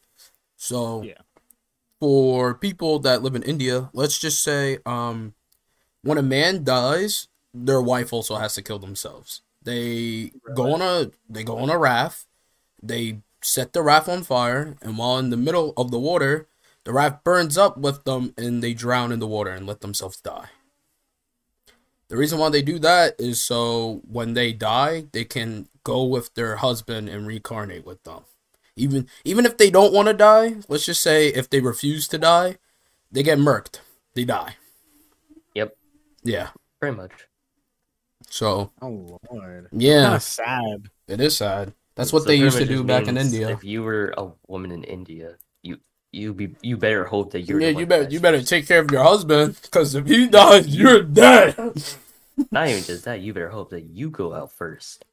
So, 0.55 1.03
Yeah. 1.03 1.21
for 1.99 2.53
people 2.55 2.99
that 2.99 3.21
live 3.23 3.35
in 3.35 3.43
India, 3.43 3.89
let's 3.93 4.17
just 4.17 4.43
say, 4.43 4.79
um, 4.85 5.33
when 6.01 6.17
a 6.17 6.23
man 6.23 6.63
dies, 6.63 7.27
their 7.53 7.81
wife 7.81 8.13
also 8.13 8.35
has 8.37 8.53
to 8.55 8.61
kill 8.61 8.79
themselves. 8.79 9.41
They 9.63 10.31
go 10.55 10.73
on 10.73 10.81
a 10.81 11.11
they 11.29 11.43
go 11.43 11.57
on 11.57 11.69
a 11.69 11.77
raft, 11.77 12.25
they 12.81 13.19
set 13.41 13.73
the 13.73 13.81
raft 13.81 14.07
on 14.07 14.23
fire, 14.23 14.77
and 14.81 14.97
while 14.97 15.17
in 15.17 15.29
the 15.29 15.37
middle 15.37 15.73
of 15.75 15.91
the 15.91 15.99
water, 15.99 16.47
the 16.85 16.93
raft 16.93 17.23
burns 17.23 17.57
up 17.57 17.77
with 17.77 18.03
them, 18.05 18.33
and 18.37 18.63
they 18.63 18.73
drown 18.73 19.11
in 19.11 19.19
the 19.19 19.27
water 19.27 19.51
and 19.51 19.67
let 19.67 19.81
themselves 19.81 20.21
die. 20.21 20.49
The 22.09 22.17
reason 22.17 22.39
why 22.39 22.49
they 22.49 22.61
do 22.61 22.79
that 22.79 23.15
is 23.19 23.41
so 23.41 24.01
when 24.07 24.33
they 24.33 24.53
die, 24.53 25.05
they 25.11 25.25
can 25.25 25.67
go 25.83 26.03
with 26.03 26.33
their 26.35 26.57
husband 26.57 27.09
and 27.09 27.27
reincarnate 27.27 27.85
with 27.85 28.03
them. 28.03 28.21
Even 28.75 29.07
even 29.25 29.45
if 29.45 29.57
they 29.57 29.69
don't 29.69 29.93
want 29.93 30.07
to 30.07 30.13
die, 30.13 30.57
let's 30.67 30.85
just 30.85 31.01
say 31.01 31.27
if 31.27 31.49
they 31.49 31.59
refuse 31.59 32.07
to 32.09 32.17
die, 32.17 32.57
they 33.11 33.23
get 33.23 33.39
murked. 33.39 33.79
They 34.13 34.23
die. 34.23 34.55
Yep. 35.55 35.75
Yeah. 36.23 36.49
Pretty 36.79 36.95
much. 36.95 37.11
So 38.29 38.71
oh 38.81 39.19
lord, 39.31 39.69
yeah, 39.71 40.03
kind 40.03 40.15
of 40.15 40.23
sad. 40.23 40.89
it 41.07 41.21
is 41.21 41.37
sad. 41.37 41.73
That's 41.95 42.13
what 42.13 42.23
So 42.23 42.27
they 42.29 42.35
used 42.35 42.57
to 42.57 42.65
do 42.65 42.83
just 42.83 42.87
back 42.87 43.07
in 43.07 43.17
India. 43.17 43.49
If 43.49 43.63
you 43.63 43.83
were 43.83 44.13
a 44.17 44.29
woman 44.47 44.71
in 44.71 44.83
India, 44.83 45.37
you 45.63 45.79
you 46.17 46.33
be 46.33 46.55
you 46.61 46.75
better 46.77 47.05
hope 47.05 47.31
that 47.31 47.41
you're 47.41 47.61
Yeah, 47.61 47.67
the 47.67 47.73
you 47.73 47.85
one 47.85 47.87
better 47.87 48.09
you 48.09 48.19
better 48.19 48.41
take 48.41 48.67
care 48.67 48.79
of 48.81 48.91
your 48.91 49.03
husband 49.03 49.57
because 49.61 49.95
if 49.95 50.05
he 50.07 50.27
dies, 50.27 50.67
you're 50.67 51.03
dead. 51.03 51.55
Not 52.51 52.67
even 52.67 52.83
just 52.83 53.05
that, 53.05 53.21
you 53.21 53.33
better 53.33 53.49
hope 53.49 53.69
that 53.71 53.85
you 53.85 54.09
go 54.09 54.33
out 54.33 54.51
first. 54.51 55.05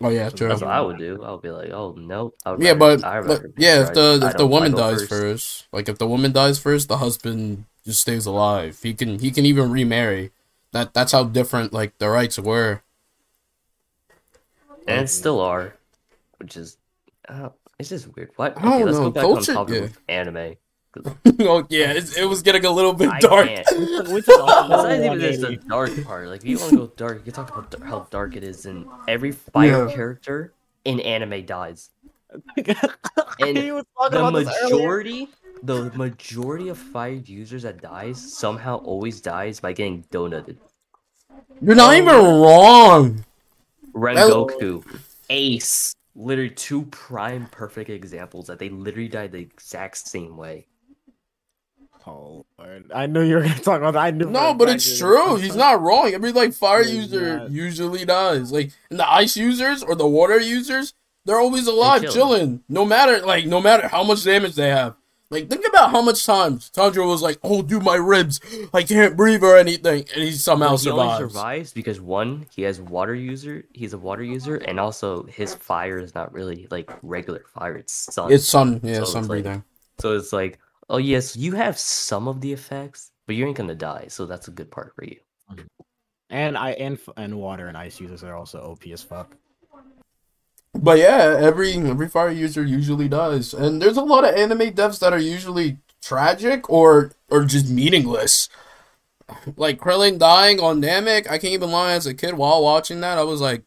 Oh 0.00 0.08
yeah, 0.10 0.28
true. 0.28 0.48
That's 0.48 0.60
what 0.60 0.70
I 0.70 0.80
would 0.80 0.98
do. 0.98 1.22
I 1.22 1.30
would 1.32 1.42
be 1.42 1.50
like, 1.50 1.70
oh 1.70 1.92
no. 1.92 2.32
I 2.44 2.52
would 2.52 2.62
Yeah, 2.62 2.74
rather- 2.74 2.98
but, 2.98 3.26
but 3.26 3.42
yeah, 3.56 3.82
if 3.82 3.94
the 3.94 4.18
I 4.22 4.30
if 4.30 4.36
the 4.36 4.46
woman 4.46 4.72
dies 4.72 5.08
first. 5.08 5.66
like 5.72 5.88
if 5.88 5.98
the 5.98 6.06
woman 6.06 6.32
dies 6.32 6.58
first, 6.58 6.88
the 6.88 6.98
husband 6.98 7.64
just 7.84 8.00
stays 8.02 8.26
alive. 8.26 8.78
He 8.82 8.94
can 8.94 9.18
he 9.18 9.30
can 9.30 9.46
even 9.46 9.70
remarry. 9.70 10.30
That 10.72 10.92
that's 10.92 11.12
how 11.12 11.24
different 11.24 11.72
like 11.72 11.96
the 11.98 12.08
rights 12.10 12.38
were. 12.38 12.82
and 14.86 15.04
it 15.04 15.08
still 15.08 15.40
are, 15.40 15.74
which 16.38 16.56
is, 16.56 16.76
uh, 17.28 17.48
it's 17.78 17.88
just 17.88 18.14
weird. 18.14 18.30
What? 18.36 18.56
I 18.58 18.62
don't 18.62 18.84
let's 18.86 18.98
know, 18.98 19.04
go 19.04 19.10
back 19.10 19.22
culture- 19.22 19.52
on 19.52 19.56
topic 19.56 19.74
yeah. 19.74 19.80
with 19.82 19.98
anime. 20.08 20.56
oh 21.40 21.66
yeah, 21.70 21.90
it's, 21.90 22.16
it 22.16 22.24
was 22.24 22.40
getting 22.42 22.64
a 22.64 22.70
little 22.70 22.92
bit 22.92 23.08
I 23.08 23.18
dark. 23.18 23.48
can't. 23.48 23.66
Which 24.12 24.28
is 24.28 24.38
also 24.38 24.62
It's 24.62 24.68
not 24.70 24.92
even 24.92 25.18
just 25.20 25.40
the 25.40 25.56
dark 25.56 26.04
part. 26.04 26.28
Like, 26.28 26.42
if 26.42 26.48
you 26.48 26.56
want 26.58 26.70
to 26.70 26.76
go 26.76 26.86
dark, 26.96 27.16
you 27.18 27.32
can 27.32 27.32
talk 27.32 27.50
about 27.50 27.82
how 27.82 28.06
dark 28.10 28.36
it 28.36 28.44
is, 28.44 28.66
and 28.66 28.86
every 29.08 29.32
fire 29.32 29.88
Yeah. 29.88 29.94
character 29.94 30.52
in 30.84 31.00
anime 31.00 31.44
dies. 31.46 31.90
And 33.40 33.58
he 33.58 33.72
was 33.72 33.84
The 34.10 34.18
about 34.18 34.34
this 34.34 34.48
majority, 34.62 35.28
the 35.62 35.90
majority 35.96 36.68
of 36.68 36.78
fire 36.78 37.12
users 37.12 37.62
that 37.64 37.80
dies 37.82 38.18
somehow 38.20 38.76
always 38.78 39.20
dies 39.20 39.58
by 39.60 39.72
getting 39.72 40.04
donutted. 40.12 40.56
You're 41.60 41.74
not 41.74 41.94
Oh. 41.94 41.98
even 41.98 42.14
wrong. 42.42 43.24
Rengoku, 43.92 44.84
Ace, 45.30 45.94
literally 46.14 46.50
two 46.50 46.82
prime 46.86 47.46
perfect 47.50 47.90
examples 47.90 48.46
that 48.46 48.58
they 48.58 48.68
literally 48.68 49.08
died 49.08 49.32
the 49.32 49.38
exact 49.38 49.96
same 49.98 50.36
way. 50.36 50.66
Oh, 52.06 52.44
Lord. 52.58 52.90
I 52.94 53.06
knew 53.06 53.22
you 53.22 53.36
were 53.36 53.42
gonna 53.42 53.54
talk 53.54 53.78
about 53.78 53.94
that. 53.94 54.00
I 54.04 54.10
knew. 54.10 54.28
No, 54.28 54.52
but 54.52 54.68
it's 54.68 54.90
you 54.92 54.98
true. 54.98 55.36
He's 55.36 55.56
not 55.56 55.80
wrong. 55.80 56.12
Every 56.12 56.32
like 56.32 56.52
fire 56.52 56.84
he's 56.84 56.94
user 56.94 57.38
not. 57.38 57.50
usually 57.50 58.04
dies. 58.04 58.52
Like 58.52 58.72
and 58.90 58.98
the 59.00 59.10
ice 59.10 59.36
users 59.36 59.82
or 59.82 59.94
the 59.94 60.06
water 60.06 60.38
users, 60.38 60.92
They're 61.24 61.40
always 61.40 61.66
alive, 61.66 62.02
chilling. 62.02 62.14
chilling. 62.14 62.64
No 62.68 62.84
matter 62.84 63.20
like 63.24 63.46
no 63.46 63.60
matter 63.60 63.88
how 63.88 64.04
much 64.04 64.22
damage 64.24 64.54
they 64.54 64.68
have. 64.68 64.96
Like 65.30 65.48
think 65.48 65.66
about 65.66 65.90
how 65.90 66.02
much 66.02 66.24
times 66.26 66.70
Tanjiro 66.74 67.08
was 67.08 67.22
like, 67.22 67.38
"Oh, 67.42 67.62
dude, 67.62 67.82
my 67.82 67.96
ribs, 67.96 68.40
I 68.72 68.82
can't 68.82 69.16
breathe 69.16 69.42
or 69.42 69.56
anything," 69.56 70.04
and 70.14 70.22
he 70.22 70.32
somehow 70.32 70.68
Well, 70.70 70.76
he 70.76 70.90
only 70.90 71.04
survives. 71.16 71.32
survives 71.34 71.72
because 71.72 72.00
one, 72.00 72.46
he 72.54 72.62
has 72.62 72.80
water 72.80 73.14
user. 73.14 73.64
He's 73.72 73.94
a 73.94 73.98
water 73.98 74.22
user, 74.22 74.56
and 74.56 74.78
also 74.78 75.24
his 75.24 75.54
fire 75.54 75.98
is 75.98 76.14
not 76.14 76.32
really 76.32 76.68
like 76.70 76.90
regular 77.02 77.44
fire. 77.54 77.76
It's 77.76 77.92
sun. 78.14 78.30
It's 78.32 78.46
sun, 78.46 78.80
yeah, 78.84 78.96
So 78.96 79.02
it's 79.02 79.12
sun 79.12 79.22
like- 79.22 79.28
breathing. 79.28 79.64
so 79.98 80.14
it's 80.16 80.32
like, 80.32 80.58
oh 80.90 80.98
yes, 80.98 81.36
you 81.36 81.54
have 81.54 81.78
some 81.78 82.28
of 82.28 82.40
the 82.42 82.52
effects, 82.52 83.10
but 83.26 83.34
you 83.34 83.46
ain't 83.46 83.56
gonna 83.56 83.74
die. 83.74 84.06
So 84.08 84.26
that's 84.26 84.48
a 84.48 84.52
good 84.52 84.70
part 84.70 84.94
for 84.94 85.04
you. 85.04 85.16
And 86.30 86.56
I 86.58 86.70
and 86.72 86.98
and 87.16 87.38
water 87.38 87.66
and 87.68 87.76
ice 87.76 87.98
users 88.00 88.22
are 88.24 88.34
also 88.36 88.58
OP 88.60 88.86
as 88.92 89.02
fuck. 89.02 89.36
But 90.74 90.98
yeah, 90.98 91.36
every 91.38 91.74
every 91.74 92.08
fire 92.08 92.30
user 92.30 92.64
usually 92.64 93.08
does, 93.08 93.54
and 93.54 93.80
there's 93.80 93.96
a 93.96 94.02
lot 94.02 94.24
of 94.24 94.34
anime 94.34 94.72
deaths 94.72 94.98
that 94.98 95.12
are 95.12 95.18
usually 95.18 95.78
tragic 96.02 96.68
or 96.68 97.12
or 97.30 97.44
just 97.44 97.70
meaningless. 97.70 98.48
Like 99.56 99.78
Krillin 99.78 100.18
dying 100.18 100.60
on 100.60 100.82
Namek, 100.82 101.26
I 101.26 101.38
can't 101.38 101.54
even 101.54 101.70
lie. 101.70 101.92
As 101.92 102.06
a 102.06 102.12
kid, 102.12 102.34
while 102.34 102.62
watching 102.62 103.00
that, 103.00 103.18
I 103.18 103.22
was 103.22 103.40
like, 103.40 103.62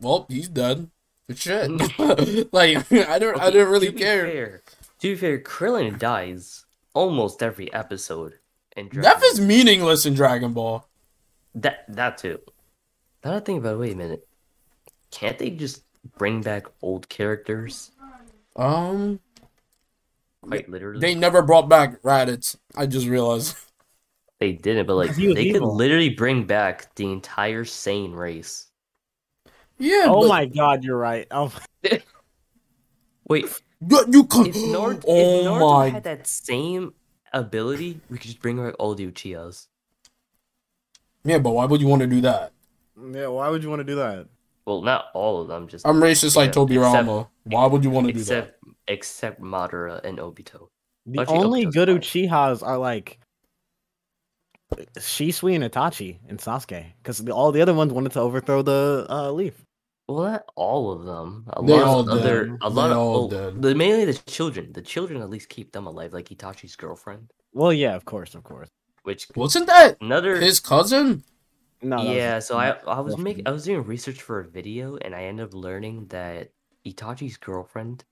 "Well, 0.00 0.26
he's 0.28 0.48
dead." 0.48 0.88
Good 1.26 1.38
shit. 1.38 1.70
Mm. 1.70 2.48
like 2.52 2.90
I 2.92 3.18
don't, 3.18 3.40
I 3.40 3.50
didn't 3.50 3.68
really 3.68 3.92
to 3.92 3.98
care. 3.98 4.26
Fair, 4.26 4.62
to 5.00 5.08
be 5.08 5.16
fair, 5.16 5.38
Krillin 5.38 5.98
dies 5.98 6.64
almost 6.94 7.42
every 7.42 7.72
episode. 7.72 8.38
In 8.76 8.88
Dragon 8.88 9.10
Death 9.10 9.20
Ball. 9.20 9.30
is 9.30 9.40
meaningless 9.40 10.06
in 10.06 10.14
Dragon 10.14 10.52
Ball. 10.52 10.88
That 11.54 11.84
that 11.88 12.18
too. 12.18 12.40
Now 13.24 13.32
that 13.32 13.36
I 13.36 13.40
think 13.40 13.58
about 13.60 13.74
it, 13.74 13.78
wait 13.78 13.92
a 13.92 13.96
minute. 13.96 14.26
Can't 15.10 15.38
they 15.38 15.50
just 15.50 15.82
bring 16.18 16.42
back 16.42 16.66
old 16.82 17.08
characters? 17.08 17.90
Um, 18.56 19.20
Quite 20.42 20.68
literally. 20.68 21.00
they 21.00 21.14
never 21.14 21.42
brought 21.42 21.68
back 21.68 22.00
Raditz. 22.02 22.56
I 22.76 22.86
just 22.86 23.06
realized. 23.06 23.56
They 24.40 24.50
didn't, 24.54 24.86
but 24.86 24.96
like 24.96 25.14
Because 25.14 25.16
he 25.18 25.32
they 25.32 25.52
could 25.52 25.62
literally 25.62 26.08
bring 26.10 26.46
back 26.46 26.92
the 26.96 27.06
entire 27.12 27.62
Saiyan 27.64 28.12
race. 28.16 28.66
Yeah. 29.78 30.06
Oh 30.08 30.22
but 30.22 30.28
my 30.28 30.46
god, 30.46 30.82
you're 30.82 30.96
right. 30.98 31.28
Oh, 31.30 31.56
Wait, 33.28 33.46
You, 33.88 34.04
you 34.10 34.24
could. 34.24 34.48
if 34.48 34.56
Naruto, 34.56 35.04
oh 35.06 35.16
if 35.20 35.46
Naruto 35.46 35.60
my. 35.78 35.88
had 35.90 36.02
that 36.04 36.26
same 36.26 36.94
ability, 37.32 38.00
we 38.10 38.18
could 38.18 38.26
just 38.26 38.40
bring 38.42 38.56
back 38.56 38.74
all 38.80 38.96
the 38.96 39.06
Uchihas. 39.06 39.68
Yeah, 41.24 41.38
but 41.38 41.50
why 41.52 41.64
would 41.66 41.80
you 41.80 41.86
want 41.86 42.00
to 42.00 42.08
do 42.08 42.20
that? 42.22 42.52
yeah. 43.12 43.28
Why 43.28 43.48
would 43.48 43.62
you 43.62 43.70
want 43.70 43.80
to 43.80 43.84
do 43.84 43.94
that? 43.96 44.26
Well, 44.66 44.82
not 44.82 45.06
all 45.14 45.40
of 45.42 45.48
them, 45.48 45.68
just 45.68 45.86
I'm 45.86 45.96
racist 46.00 46.36
like 46.36 46.54
Yeah, 46.54 46.54
Tobirama. 46.54 47.28
Why 47.44 47.66
would 47.66 47.84
you 47.84 47.90
want 47.90 48.06
to 48.06 48.12
do 48.12 48.24
that? 48.24 48.48
except 48.48 48.58
except 48.88 49.40
Madara 49.40 50.02
and 50.04 50.18
Obito. 50.18 50.68
The 51.06 51.20
Actually, 51.20 51.38
only 51.38 51.66
Obito's 51.66 51.74
good 51.74 51.88
fine. 51.88 52.00
Uchihas 52.00 52.62
are 52.62 52.78
like 52.78 53.18
Shisui 54.98 55.54
and 55.54 55.64
Itachi 55.64 56.18
and 56.28 56.38
Sasuke, 56.38 56.94
because 57.02 57.20
all 57.28 57.52
the 57.52 57.60
other 57.62 57.74
ones 57.74 57.92
wanted 57.92 58.12
to 58.12 58.20
overthrow 58.20 58.62
the 58.62 59.06
uh, 59.08 59.30
leaf. 59.32 59.64
Well, 60.08 60.24
not 60.32 60.44
all 60.56 60.92
of 60.92 61.04
them. 61.04 61.44
A 61.54 61.62
They 61.62 61.80
lot 61.80 61.82
all 61.82 62.00
of 62.00 62.08
other, 62.08 62.46
did. 62.46 62.58
a 62.60 62.70
They 62.70 62.74
lot 62.74 62.90
of 62.92 62.98
all 62.98 63.12
well, 63.12 63.28
did. 63.28 63.62
the 63.62 63.74
mainly 63.74 64.04
the 64.04 64.14
children. 64.14 64.72
The 64.72 64.82
children 64.82 65.20
at 65.22 65.30
least 65.30 65.48
keep 65.48 65.72
them 65.72 65.86
alive, 65.86 66.12
like 66.12 66.28
Itachi's 66.28 66.76
girlfriend, 66.76 67.30
Well, 67.52 67.72
yeah, 67.72 67.94
of 67.94 68.04
course, 68.04 68.34
of 68.34 68.42
course. 68.44 68.68
which 69.04 69.28
Wasn't 69.34 69.66
that 69.66 69.96
another 70.00 70.40
his 70.40 70.60
cousin? 70.60 71.24
No, 71.82 71.96
that 71.96 72.08
was- 72.08 72.16
yeah, 72.16 72.38
so 72.38 72.56
I 72.58 72.70
I 72.86 73.00
was 73.00 73.18
making 73.18 73.46
I 73.46 73.50
was 73.50 73.64
doing 73.64 73.82
research 73.84 74.22
for 74.22 74.40
a 74.40 74.48
video 74.48 74.96
and 74.98 75.14
I 75.14 75.24
ended 75.24 75.46
up 75.46 75.54
learning 75.54 76.06
that 76.08 76.50
Itachi's 76.86 77.36
girlfriend 77.36 78.04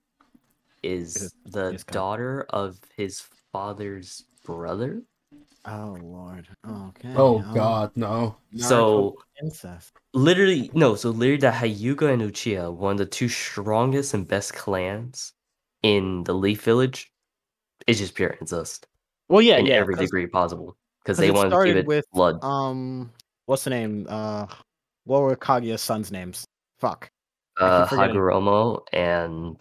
is 0.83 1.13
His- 1.15 1.35
the 1.45 1.71
his 1.71 1.83
daughter 1.85 2.45
of 2.49 2.79
his 2.95 3.21
father's 3.51 4.25
brother. 4.45 5.03
Oh 5.65 5.95
lord. 6.01 6.47
Okay. 6.67 7.13
Oh 7.15 7.39
um, 7.39 7.53
God, 7.53 7.91
no. 7.95 8.35
Naruto 8.53 8.61
So 8.67 9.17
incest. 9.41 9.93
literally 10.13 10.69
no, 10.73 10.95
so 10.95 11.11
literally 11.11 11.37
the 11.37 11.51
Hyuga 11.51 12.11
and 12.11 12.21
Uchiha, 12.23 12.73
one 12.73 12.93
of 12.93 12.97
the 12.97 13.05
two 13.05 13.29
strongest 13.29 14.13
and 14.13 14.27
best 14.27 14.53
clans 14.53 15.33
in 15.83 16.23
the 16.25 16.33
Leaf 16.33 16.63
Village, 16.63 17.11
is 17.87 17.99
just 17.99 18.15
pure 18.15 18.35
incest 18.41 18.87
Well, 19.29 19.41
yeah, 19.41 19.57
in 19.57 19.67
yeah. 19.67 19.75
every 19.75 19.95
'cause, 19.95 20.05
degree 20.05 20.27
possible 20.27 20.75
because 21.03 21.17
they 21.17 21.27
it 21.27 21.33
wanted 21.33 21.51
to 21.51 21.63
give 21.65 21.77
it 21.77 21.85
with, 21.85 22.05
blood. 22.11 22.43
Um, 22.43 23.11
what's 23.51 23.65
the 23.65 23.69
name? 23.69 24.07
Uh, 24.09 24.47
what 25.03 25.21
were 25.21 25.35
Kaguya's 25.35 25.81
sons' 25.81 26.09
names? 26.11 26.45
Fuck. 26.79 27.09
Uh, 27.59 27.85
keep. 27.85 27.99
Hagoromo 27.99 28.79
and 28.93 29.59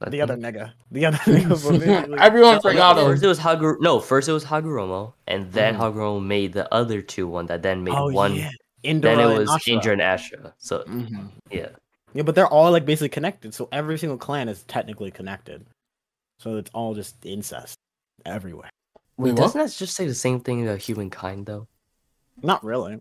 I 0.00 0.10
The 0.10 0.20
other 0.20 0.34
think- 0.36 0.56
nigga. 0.56 0.72
The 0.90 1.06
other 1.06 1.16
nigga. 1.32 2.18
Everyone 2.28 2.54
No, 2.56 2.60
forgot 2.60 2.96
no, 2.96 3.02
him. 3.06 3.12
First 3.12 3.22
it 3.22 3.26
was 3.28 3.38
Hagur. 3.38 3.76
No, 3.80 4.00
first 4.00 4.28
it 4.28 4.32
was 4.32 4.44
Hagoromo, 4.44 5.12
and 5.28 5.50
then 5.52 5.76
Mhm. 5.76 5.80
Hagoromo 5.80 6.24
made 6.24 6.52
the 6.52 6.66
other 6.74 7.00
two 7.00 7.28
one 7.28 7.46
that 7.46 7.62
then 7.62 7.84
made 7.84 7.94
oh 7.94 8.10
one. 8.10 8.34
yeah. 8.34 8.50
Indra 8.82 9.14
Then 9.16 9.30
it 9.30 9.38
was 9.38 9.48
Ashura. 9.50 9.68
Indra 9.74 9.92
and 9.92 10.00
Asha. 10.02 10.52
So 10.58 10.82
Mhm. 10.88 11.30
yeah, 11.50 11.68
Yeah, 12.14 12.22
but 12.22 12.34
they're 12.34 12.46
all 12.48 12.70
like 12.72 12.84
basically 12.84 13.08
connected. 13.10 13.54
So 13.54 13.68
every 13.70 13.96
single 13.98 14.18
clan 14.18 14.48
is 14.48 14.62
technically 14.64 15.10
connected. 15.12 15.66
So 16.40 16.56
it's 16.56 16.70
all 16.74 16.94
just 16.94 17.14
incest 17.24 17.76
everywhere. 18.26 18.70
Wait, 19.16 19.32
what? 19.32 19.36
doesn't 19.36 19.60
that 19.60 19.70
just 19.72 19.94
say 19.94 20.06
the 20.06 20.14
same 20.14 20.40
thing 20.40 20.62
about 20.66 20.78
humankind 20.80 21.46
though? 21.46 21.66
Not 22.42 22.62
really. 22.64 22.98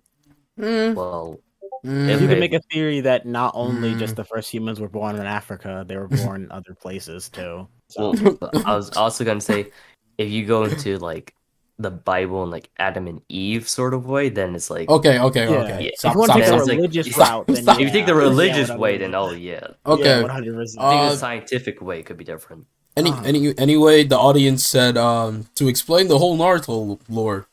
Mm, 0.59 0.95
Well, 0.95 1.37
mm. 1.85 2.21
You 2.21 2.27
can 2.27 2.39
make 2.39 2.53
a 2.53 2.59
theory 2.71 3.01
that 3.01 3.25
not 3.25 3.51
only 3.55 3.93
Mm. 3.93 3.99
just 3.99 4.15
the 4.15 4.23
first 4.23 4.51
humans 4.51 4.79
were 4.79 4.89
born 4.89 5.15
in 5.15 5.25
Africa, 5.25 5.85
they 5.87 5.97
were 5.97 6.07
born 6.25 6.43
in 6.43 6.51
other 6.51 6.73
places 6.73 7.29
too. 7.29 7.67
So 7.89 8.13
well, 8.41 8.51
I 8.65 8.75
was 8.75 8.89
also 8.97 9.23
gonna 9.23 9.41
say, 9.41 9.71
if 10.17 10.29
you 10.29 10.45
go 10.45 10.63
into 10.63 10.97
like 10.97 11.33
the 11.79 11.91
Bible 11.91 12.41
and 12.41 12.51
like 12.51 12.69
Adam 12.79 13.05
and 13.07 13.21
Eve 13.29 13.69
sort 13.69 13.93
of 13.93 14.07
way, 14.07 14.29
then 14.29 14.55
it's 14.55 14.71
like 14.71 14.89
Okay, 14.89 15.19
okay, 15.19 15.43
Yeah. 15.47 15.57
okay. 15.63 15.83
Yeah. 15.85 15.91
Stop, 15.95 16.09
if 16.09 16.13
you 16.15 16.19
want 16.19 16.31
to 16.31 16.37
take 16.39 16.45
stop. 16.47 16.57
a 16.57 16.59
It's 16.61 16.67
like- 16.69 16.77
religious 16.77 17.07
stop, 17.13 17.29
route, 17.31 17.47
then 17.47 17.63
stop. 17.63 17.75
if 17.79 17.81
you 17.85 17.91
take 17.91 18.05
the 18.07 18.15
religious 18.15 18.69
yeah, 18.69 18.77
way, 18.77 18.97
then 18.97 19.13
oh 19.13 19.29
yeah. 19.31 19.67
Okay. 19.85 20.21
one 20.21 20.31
hundred 20.31 20.55
percent. 20.55 20.83
I 20.83 20.89
think 20.89 21.01
Uh, 21.01 21.09
the 21.11 21.17
scientific 21.17 21.81
way 21.81 22.01
could 22.01 22.17
be 22.17 22.23
different. 22.25 22.65
Any, 22.97 23.11
Uh. 23.11 23.21
any, 23.23 23.55
anyway, 23.59 24.03
the 24.03 24.17
audience 24.17 24.65
said 24.65 24.97
um 24.97 25.45
to 25.53 25.67
explain 25.67 26.07
the 26.07 26.17
whole 26.17 26.35
Naruto 26.35 26.99
lore. 27.07 27.45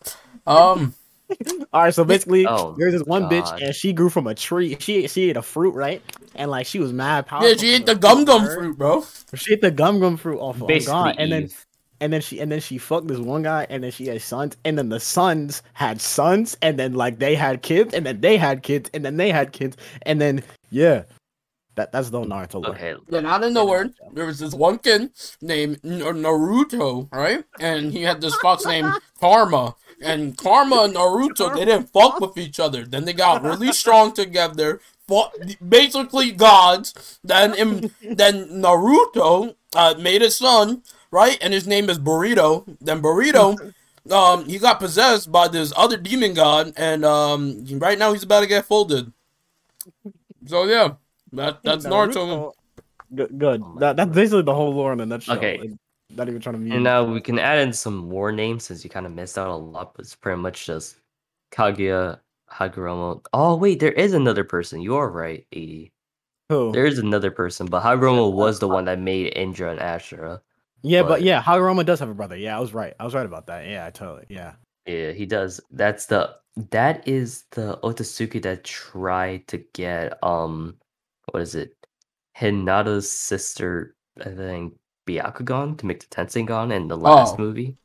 Um, 0.47 0.95
All 1.72 1.82
right, 1.82 1.94
so 1.94 2.04
basically, 2.04 2.46
Oh, 2.46 2.74
there's 2.78 2.92
this 2.92 3.02
one 3.02 3.24
bitch, 3.24 3.62
and 3.62 3.74
she 3.74 3.92
grew 3.92 4.08
from 4.10 4.26
a 4.26 4.34
tree. 4.34 4.76
She 4.78 5.06
she 5.08 5.30
ate 5.30 5.36
a 5.36 5.42
fruit, 5.42 5.74
right? 5.74 6.02
And 6.34 6.50
like 6.50 6.66
she 6.66 6.78
was 6.78 6.92
mad 6.92 7.26
powerful. 7.26 7.48
yeah, 7.48 7.56
she 7.56 7.72
ate 7.74 7.86
the 7.86 7.94
gum 7.94 8.24
gum 8.24 8.46
fruit, 8.46 8.76
bro. 8.78 9.04
She 9.34 9.54
ate 9.54 9.60
the 9.60 9.70
gum 9.70 10.00
gum 10.00 10.16
fruit 10.16 10.38
off 10.38 10.62
of 10.62 10.84
God, 10.86 11.16
and 11.18 11.32
then 11.32 11.50
and 12.00 12.12
then 12.12 12.20
she 12.20 12.40
and 12.40 12.52
then 12.52 12.60
she 12.60 12.78
fucked 12.78 13.08
this 13.08 13.18
one 13.18 13.42
guy, 13.42 13.66
and 13.70 13.82
then 13.82 13.90
she 13.90 14.06
had 14.06 14.20
sons, 14.22 14.56
and 14.64 14.76
then 14.78 14.88
the 14.88 15.00
sons 15.00 15.62
had 15.72 16.00
sons, 16.00 16.56
and 16.62 16.78
then 16.78 16.94
like 16.94 17.18
they 17.18 17.34
had 17.34 17.62
kids, 17.62 17.94
and 17.94 18.04
then 18.06 18.20
they 18.20 18.36
had 18.36 18.62
kids, 18.62 18.90
and 18.94 19.04
then 19.04 19.16
they 19.16 19.30
had 19.30 19.52
kids, 19.52 19.76
and 20.02 20.20
then 20.20 20.42
yeah, 20.70 21.04
that 21.76 21.90
that's 21.92 22.10
the 22.10 22.18
whole 22.18 22.26
Naruto. 22.26 22.62
lore. 22.62 22.74
Okay, 22.74 22.94
Then 23.08 23.26
out 23.26 23.42
of 23.42 23.52
nowhere, 23.52 23.90
there 24.12 24.26
was 24.26 24.38
this 24.38 24.54
one 24.54 24.78
kid 24.78 25.10
named 25.40 25.80
N- 25.84 26.00
Naruto, 26.00 27.08
right? 27.12 27.44
And 27.58 27.92
he 27.92 28.02
had 28.02 28.20
this 28.20 28.34
fox 28.36 28.66
named 28.66 28.92
Kurama. 29.20 29.74
And 30.03 30.36
Kurama 30.36 30.84
and 30.84 30.95
Naruto, 30.95 31.55
they 31.55 31.64
didn't 31.64 31.92
fuck 31.92 32.20
with 32.20 32.36
each 32.36 32.61
other. 32.61 32.84
Then 32.84 33.05
they 33.05 33.12
got 33.12 33.42
really 33.42 33.72
strong 33.72 34.12
together, 34.12 34.80
fought 35.07 35.32
basically 35.66 36.32
gods. 36.32 37.18
Then 37.22 37.55
im- 37.55 37.90
then 38.03 38.49
Naruto 38.49 39.55
uh, 39.74 39.95
made 39.99 40.22
a 40.22 40.30
son, 40.30 40.82
right? 41.11 41.38
And 41.40 41.55
his 41.55 41.66
name 41.66 41.88
is 41.90 41.99
Burrito. 41.99 42.64
Then 42.80 43.01
Burrito, 43.03 43.72
um, 44.11 44.47
he 44.47 44.59
got 44.59 44.78
possessed 44.78 45.30
by 45.30 45.49
this 45.49 45.72
other 45.76 45.97
demon 45.97 46.34
god, 46.34 46.72
and 46.76 47.05
um, 47.05 47.64
right 47.78 47.99
now 47.99 48.12
he's 48.12 48.22
about 48.22 48.40
to 48.40 48.47
get 48.47 48.64
folded. 48.64 49.12
So 50.47 50.64
yeah, 50.64 50.95
that 51.32 51.62
that's 51.62 51.86
Naruto. 51.86 52.53
Good. 53.14 53.38
good. 53.38 53.62
Oh 53.64 53.76
that, 53.78 53.97
that's 53.97 54.14
basically 54.14 54.42
the 54.42 54.55
whole 54.55 54.74
lore 54.74 54.92
in 54.92 55.01
a 55.01 55.07
nutshell. 55.07 55.36
Okay. 55.36 55.70
Not 56.16 56.28
even 56.28 56.40
trying 56.40 56.54
to 56.54 56.58
mute. 56.60 56.74
And 56.74 56.84
now 56.84 57.04
we 57.04 57.20
can 57.20 57.38
add 57.38 57.58
in 57.58 57.72
some 57.72 57.96
more 57.96 58.32
names 58.32 58.64
since 58.64 58.84
you 58.84 58.90
kind 58.90 59.06
of 59.06 59.12
missed 59.12 59.38
out 59.38 59.48
a 59.48 59.54
lot, 59.56 59.94
but 59.94 60.04
it's 60.04 60.14
pretty 60.14 60.40
much 60.40 60.66
just 60.66 60.96
Kaguya, 61.52 62.20
Hagoromo. 62.50 63.24
Oh 63.32 63.56
wait, 63.56 63.80
there 63.80 63.92
is 63.92 64.12
another 64.14 64.44
person. 64.44 64.80
You 64.80 64.96
are 64.96 65.08
right, 65.10 65.46
80. 65.52 65.92
Who? 66.50 66.72
There 66.72 66.86
is 66.86 66.98
another 66.98 67.30
person, 67.30 67.66
but 67.66 67.82
Hagoromo 67.82 68.32
was 68.32 68.58
the 68.58 68.68
one 68.68 68.84
that 68.84 68.98
made 68.98 69.32
Indra 69.36 69.70
and 69.70 69.80
Ashura. 69.80 70.40
yeah, 70.82 71.02
but, 71.02 71.08
but- 71.08 71.22
yeah, 71.22 71.42
Hagoromo 71.42 71.84
does 71.84 72.00
have 72.00 72.08
a 72.10 72.14
brother. 72.14 72.36
Yeah, 72.36 72.56
I 72.56 72.60
was 72.60 72.74
right. 72.74 72.94
I 73.00 73.04
was 73.04 73.14
right 73.14 73.26
about 73.26 73.46
that. 73.46 73.66
Yeah, 73.66 73.86
I 73.86 73.90
totally. 73.90 74.26
Yeah. 74.28 74.52
Yeah, 74.86 75.12
he 75.12 75.24
does. 75.26 75.60
That's 75.70 76.06
the 76.06 76.36
that 76.70 77.08
is 77.08 77.44
the 77.52 77.78
Otsutsuki 77.82 78.40
that 78.42 78.62
tried 78.64 79.48
to 79.48 79.58
get 79.72 80.22
um 80.22 80.76
what 81.32 81.42
is 81.42 81.54
it? 81.54 81.74
Hinata's 82.36 83.10
sister, 83.10 83.96
I 84.20 84.28
think 84.30 84.74
Byakugan 85.07 85.78
to 85.78 85.86
make 85.86 86.00
the 86.00 86.07
Tenseigan 86.07 86.72
in 86.72 86.88
the 86.88 86.96
last 86.96 87.34
Oh. 87.34 87.42
movie. 87.42 87.76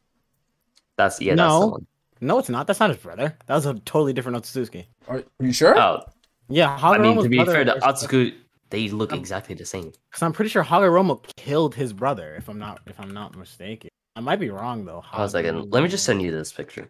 That's 0.98 1.22
yeah, 1.22 1.36
that's 1.36 1.54
the 1.54 1.60
No. 1.60 1.68
one. 1.68 1.88
No, 2.22 2.38
it's 2.40 2.50
not. 2.50 2.68
That's 2.68 2.80
not 2.80 2.90
his 2.90 2.98
brother. 3.00 3.38
That 3.48 3.56
was 3.56 3.66
a 3.66 3.74
totally 3.86 4.12
different 4.14 4.38
Otsutsuki. 4.38 4.86
Are 5.08 5.24
you 5.40 5.54
sure? 5.54 5.78
Oh, 5.80 6.02
Yeah, 6.50 6.78
I 6.82 6.98
mean 6.98 7.16
Hagoromo's 7.16 7.24
to 7.24 7.30
be 7.30 7.46
fair, 7.46 7.64
the 7.64 7.76
is- 7.76 8.34
They 8.72 8.90
look 8.90 9.14
exactly 9.14 9.56
the 9.56 9.66
same. 9.66 9.92
Because 10.10 10.22
I'm 10.24 10.34
pretty 10.34 10.50
sure 10.50 10.64
Hagoromo 10.64 11.24
killed 11.38 11.74
his 11.76 11.92
brother. 11.94 12.36
If 12.36 12.50
I'm 12.50 12.60
not, 12.60 12.82
if 12.88 13.00
I'm 13.00 13.12
not 13.12 13.36
mistaken, 13.38 13.90
I 14.16 14.20
might 14.20 14.40
be 14.40 14.50
wrong 14.50 14.86
though. 14.86 15.04
I 15.12 15.22
was 15.22 15.34
like, 15.34 15.46
let 15.46 15.82
me 15.84 15.88
just 15.90 16.04
send 16.04 16.22
you 16.22 16.32
this 16.32 16.52
picture. 16.52 16.90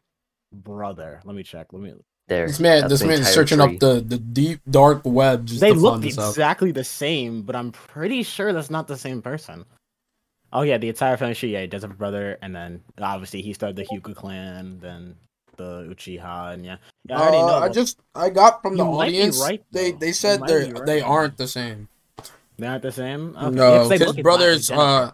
brother. 0.51 1.21
Let 1.25 1.35
me 1.35 1.43
check. 1.43 1.67
Let 1.71 1.81
me. 1.83 1.93
There. 2.27 2.47
This 2.47 2.59
man, 2.59 2.87
this 2.89 2.99
the 3.01 3.07
man's 3.07 3.27
searching 3.27 3.59
tree. 3.59 3.73
up 3.75 3.79
the, 3.79 4.01
the 4.01 4.17
deep 4.17 4.59
dark 4.69 5.01
web 5.05 5.45
just 5.47 5.61
They 5.61 5.71
look 5.73 5.93
find 5.95 6.03
this 6.03 6.17
exactly 6.17 6.71
the 6.71 6.83
same, 6.83 7.41
but 7.43 7.55
I'm 7.55 7.71
pretty 7.71 8.21
sure 8.23 8.51
that's 8.53 8.69
not 8.69 8.87
the 8.87 8.97
same 8.97 9.21
person. 9.21 9.65
Oh 10.51 10.61
yeah, 10.63 10.77
the 10.77 10.89
entire 10.89 11.15
family 11.17 11.35
tree. 11.35 11.51
Yeah, 11.53 11.61
he 11.61 11.67
does 11.67 11.81
have 11.83 11.91
a 11.91 11.95
brother, 11.95 12.37
and 12.41 12.55
then 12.55 12.81
obviously 12.99 13.41
he 13.41 13.53
started 13.53 13.75
the 13.75 13.85
Hyuga 13.85 14.15
clan, 14.15 14.79
then 14.79 15.15
the 15.57 15.83
Uchiha, 15.93 16.53
and 16.53 16.65
yeah. 16.65 16.77
Yeah, 17.05 17.17
I 17.17 17.21
already 17.21 17.37
Uh, 17.37 17.47
know. 17.47 17.57
I 17.59 17.69
just 17.69 17.99
I 18.15 18.29
got 18.29 18.61
from 18.61 18.75
the 18.77 18.83
You 18.85 18.91
might 18.91 19.09
be 19.11 19.17
audience. 19.19 19.39
right, 19.41 19.63
they 19.71 19.91
though. 19.91 19.97
they 19.99 20.07
You 20.07 20.13
said 20.13 20.41
they 20.47 20.67
be 20.67 20.73
right. 20.73 20.85
they 20.85 21.01
aren't 21.01 21.37
the 21.37 21.47
same. 21.47 21.87
They're 22.57 22.71
not 22.71 22.81
the 22.81 22.91
same. 22.91 23.35
Okay. 23.37 23.49
No, 23.55 23.71
yeah, 23.73 23.77
'cause 23.79 23.89
they 23.89 23.97
his 23.99 24.15
brother's 24.17 24.71
identical. 24.71 24.95
uh, 24.95 25.11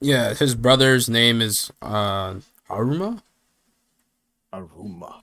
yeah, 0.00 0.34
his 0.34 0.54
brother's 0.54 1.08
name 1.10 1.40
is 1.42 1.70
uh 1.82 2.34
Aruma. 2.70 3.20
Aruma. 4.52 5.20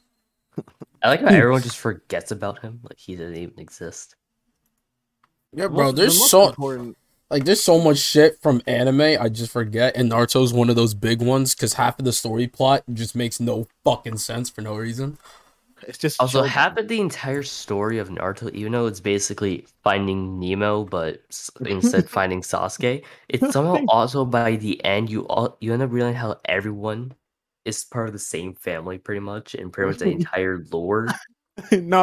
I 1.04 1.10
like 1.10 1.22
how 1.22 1.28
everyone 1.28 1.62
just 1.62 1.78
forgets 1.78 2.32
about 2.32 2.60
him, 2.60 2.80
like 2.84 2.98
he 3.00 3.16
didn't 3.16 3.36
even 3.38 3.60
exist. 3.60 4.16
Yeah, 5.54 5.68
bro. 5.68 5.86
most- 5.86 5.96
the 5.96 6.02
There's 6.04 6.20
most 6.20 6.32
so 6.32 6.48
important- 6.50 6.98
like 7.30 7.46
there's 7.46 7.64
so 7.64 7.80
much 7.80 7.98
shit 7.98 8.40
from 8.42 8.62
anime 8.68 9.02
I 9.20 9.30
just 9.30 9.52
forget, 9.52 9.96
and 9.98 10.12
Naruto's 10.12 10.54
one 10.54 10.70
of 10.70 10.76
those 10.76 10.94
big 10.94 11.22
ones 11.22 11.56
because 11.56 11.74
half 11.74 12.00
of 12.00 12.06
the 12.06 12.14
story 12.14 12.48
plot 12.48 12.84
just 12.94 13.16
makes 13.16 13.40
no 13.40 13.68
fucking 13.84 14.18
sense 14.18 14.50
for 14.50 14.62
no 14.62 14.76
reason. 14.76 15.18
It's 15.88 15.98
just 15.98 16.20
Also, 16.20 16.40
children. 16.40 16.50
half 16.50 16.78
of 16.78 16.88
the 16.88 17.00
entire 17.02 17.44
story 17.44 17.98
of 18.00 18.10
Naruto, 18.10 18.50
even 18.54 18.72
though 18.72 18.88
it's 18.88 19.02
basically 19.02 19.66
finding 19.84 20.40
Nemo, 20.40 20.86
but 20.86 21.22
instead 21.66 22.10
finding 22.10 22.42
Sasuke, 22.42 23.04
it's 23.28 23.50
somehow 23.52 23.84
also 23.88 24.24
by 24.26 24.56
the 24.56 24.84
end 24.86 25.10
you 25.10 25.28
all 25.28 25.58
you 25.60 25.74
end 25.74 25.84
up 25.84 25.92
realizing 25.92 26.16
how 26.18 26.40
everyone 26.46 27.14
is 27.66 27.84
part 27.84 28.08
of 28.08 28.14
the 28.14 28.20
same 28.20 28.54
family, 28.56 28.98
pretty 28.98 29.20
much, 29.22 29.54
and 29.56 29.74
pretty 29.74 29.88
much 29.90 29.98
the 30.00 30.06
entire 30.12 30.66
lore 30.72 31.20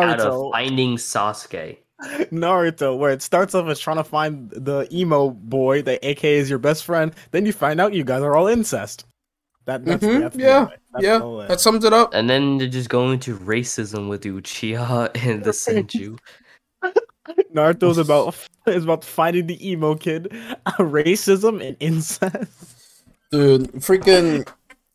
out 0.00 0.20
of 0.20 0.38
Naruto. 0.38 0.50
finding 0.50 0.96
Sasuke. 0.96 1.78
Naruto, 2.30 2.98
where 2.98 3.10
it 3.10 3.22
starts 3.22 3.54
off 3.54 3.68
as 3.68 3.78
trying 3.78 3.96
to 3.98 4.04
find 4.04 4.50
the 4.50 4.88
emo 4.92 5.30
boy 5.30 5.82
that 5.82 6.04
AK 6.04 6.24
is 6.24 6.50
your 6.50 6.58
best 6.58 6.84
friend, 6.84 7.14
then 7.30 7.46
you 7.46 7.52
find 7.52 7.80
out 7.80 7.94
you 7.94 8.04
guys 8.04 8.22
are 8.22 8.36
all 8.36 8.48
incest. 8.48 9.04
That 9.66 9.84
that's, 9.84 10.04
Mhm, 10.04 10.20
that's 10.20 10.36
the 10.36 10.42
yeah. 10.42 10.66
That's 10.92 11.04
yeah, 11.04 11.18
the 11.18 11.46
that 11.48 11.60
sums 11.60 11.84
it 11.84 11.92
up. 11.92 12.12
And 12.14 12.28
then 12.28 12.58
they're 12.58 12.68
just 12.68 12.88
going 12.88 13.20
to 13.20 13.36
racism 13.38 14.08
with 14.08 14.22
Uchiha 14.22 15.10
and 15.26 15.44
the 15.44 15.50
Senju. 15.50 16.18
Naruto's 17.54 17.98
about 17.98 18.36
is 18.66 18.84
about 18.84 19.04
finding 19.04 19.46
the 19.46 19.70
emo 19.70 19.94
kid, 19.94 20.28
racism 20.78 21.64
and 21.64 21.76
incest. 21.78 23.04
Dude, 23.30 23.72
freaking 23.74 24.46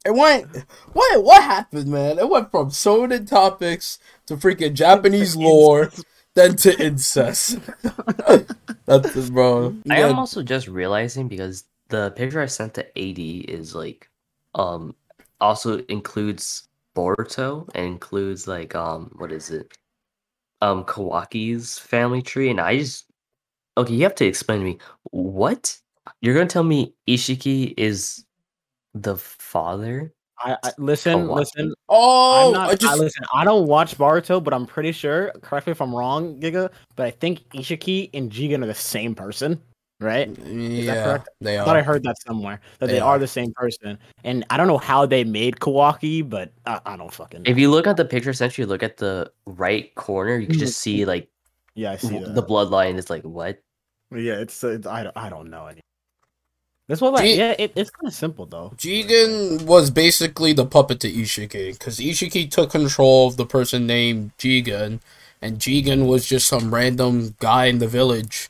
it 0.05 0.13
went 0.13 0.47
what 0.93 1.23
what 1.23 1.41
happened, 1.43 1.87
man? 1.87 2.19
It 2.19 2.29
went 2.29 2.51
from 2.51 2.69
soda 2.71 3.19
topics 3.21 3.99
to 4.27 4.35
freaking 4.35 4.73
Japanese 4.73 5.35
lore, 5.35 5.89
then 6.37 6.55
to 6.55 6.79
incest. 6.79 7.57
That's 8.85 9.15
it, 9.15 9.33
bro. 9.33 9.75
I 9.89 10.01
am 10.01 10.19
also 10.19 10.43
just 10.43 10.67
realizing 10.67 11.27
because 11.27 11.65
the 11.89 12.11
picture 12.11 12.41
I 12.41 12.45
sent 12.45 12.75
to 12.75 12.85
AD 12.97 13.19
is 13.49 13.73
like 13.73 14.09
um 14.55 14.95
also 15.41 15.79
includes 15.85 16.67
Boruto 16.95 17.67
and 17.75 17.85
includes 17.85 18.47
like 18.47 18.75
um 18.75 19.11
what 19.17 19.31
is 19.31 19.49
it? 19.49 19.75
Um 20.61 20.83
Kawaki's 20.85 21.79
family 21.79 22.21
tree 22.21 22.49
and 22.51 22.61
I 22.61 22.77
just 22.77 23.05
okay, 23.77 23.93
you 23.93 24.03
have 24.03 24.15
to 24.15 24.25
explain 24.25 24.59
to 24.59 24.65
me 24.65 24.77
what? 25.11 25.75
You're 26.21 26.35
gonna 26.35 26.47
tell 26.47 26.63
me 26.63 26.93
Ishiki 27.07 27.73
is 27.77 28.25
the 28.93 29.17
father? 29.17 30.13
I, 30.39 30.57
I 30.63 30.71
listen, 30.77 31.27
Kawaki. 31.27 31.35
listen. 31.35 31.73
oh, 31.89 32.47
I'm 32.47 32.53
not. 32.53 32.69
I 32.69 32.71
I 32.71 32.75
just 32.75 32.99
listen. 32.99 33.25
I 33.33 33.43
don't 33.43 33.67
watch 33.67 33.97
Boruto, 33.97 34.43
but 34.43 34.53
I'm 34.53 34.65
pretty 34.65 34.91
sure. 34.91 35.31
Correct 35.41 35.67
me 35.67 35.71
if 35.71 35.81
I'm 35.81 35.93
wrong, 35.93 36.39
Giga. 36.39 36.69
But 36.95 37.05
I 37.07 37.11
think 37.11 37.49
Ishiki 37.49 38.09
and 38.13 38.31
Jigen 38.31 38.63
are 38.63 38.67
the 38.67 38.75
same 38.75 39.15
person, 39.15 39.59
right? 39.99 40.29
yeah, 40.37 41.03
correct? 41.03 41.29
they 41.41 41.59
I 41.59 41.65
thought 41.65 41.75
I 41.75 41.81
heard 41.81 42.03
that 42.03 42.21
somewhere 42.21 42.61
that 42.79 42.87
They 42.87 42.93
they, 42.93 42.99
are. 42.99 43.15
are. 43.15 43.19
the 43.19 43.27
same 43.27 43.51
person, 43.53 43.97
and 44.23 44.45
I 44.49 44.57
don't 44.57 44.67
know 44.67 44.77
how 44.77 45.05
they 45.05 45.23
made 45.23 45.55
Kawaki, 45.55 46.27
but 46.27 46.51
I, 46.65 46.79
I 46.85 46.97
don't 46.97 47.11
fucking. 47.11 47.43
Know. 47.43 47.49
If 47.49 47.57
you 47.57 47.71
look 47.71 47.87
at 47.87 47.97
the 47.97 48.05
picture 48.05 48.29
essentially 48.29 48.65
look 48.65 48.83
at 48.83 48.97
the 48.97 49.31
right 49.45 49.93
corner, 49.95 50.37
you 50.37 50.45
can 50.45 50.55
mm-hmm. 50.55 50.59
just 50.59 50.79
see 50.79 51.05
like 51.05 51.29
yeah, 51.73 51.91
I 51.91 51.97
see 51.97 52.09
w- 52.09 52.25
that. 52.25 52.35
the 52.35 52.43
bloodline 52.43 52.97
is 52.97 53.09
like 53.09 53.23
what? 53.23 53.59
Yeah, 54.11 54.35
it's, 54.35 54.63
it's 54.63 54.87
I 54.87 55.03
don't 55.03 55.17
I 55.17 55.29
don't 55.29 55.49
know 55.49 55.67
any. 55.67 55.81
This 56.87 57.01
one, 57.01 57.13
like, 57.13 57.25
G- 57.25 57.37
yeah, 57.37 57.53
it, 57.59 57.73
it's 57.75 57.89
kind 57.89 58.07
of 58.07 58.13
simple 58.13 58.45
though. 58.45 58.73
Jigen 58.77 59.63
was 59.63 59.91
basically 59.91 60.53
the 60.53 60.65
puppet 60.65 61.01
to 61.01 61.11
Ishiki 61.11 61.73
because 61.73 61.97
Ishiki 61.99 62.49
took 62.49 62.71
control 62.71 63.27
of 63.27 63.35
the 63.35 63.45
person 63.45 63.85
named 63.85 64.31
Jigen, 64.37 65.01
and 65.41 65.59
Jigen 65.59 66.07
was 66.07 66.25
just 66.25 66.47
some 66.47 66.73
random 66.73 67.35
guy 67.39 67.65
in 67.65 67.79
the 67.79 67.87
village. 67.87 68.49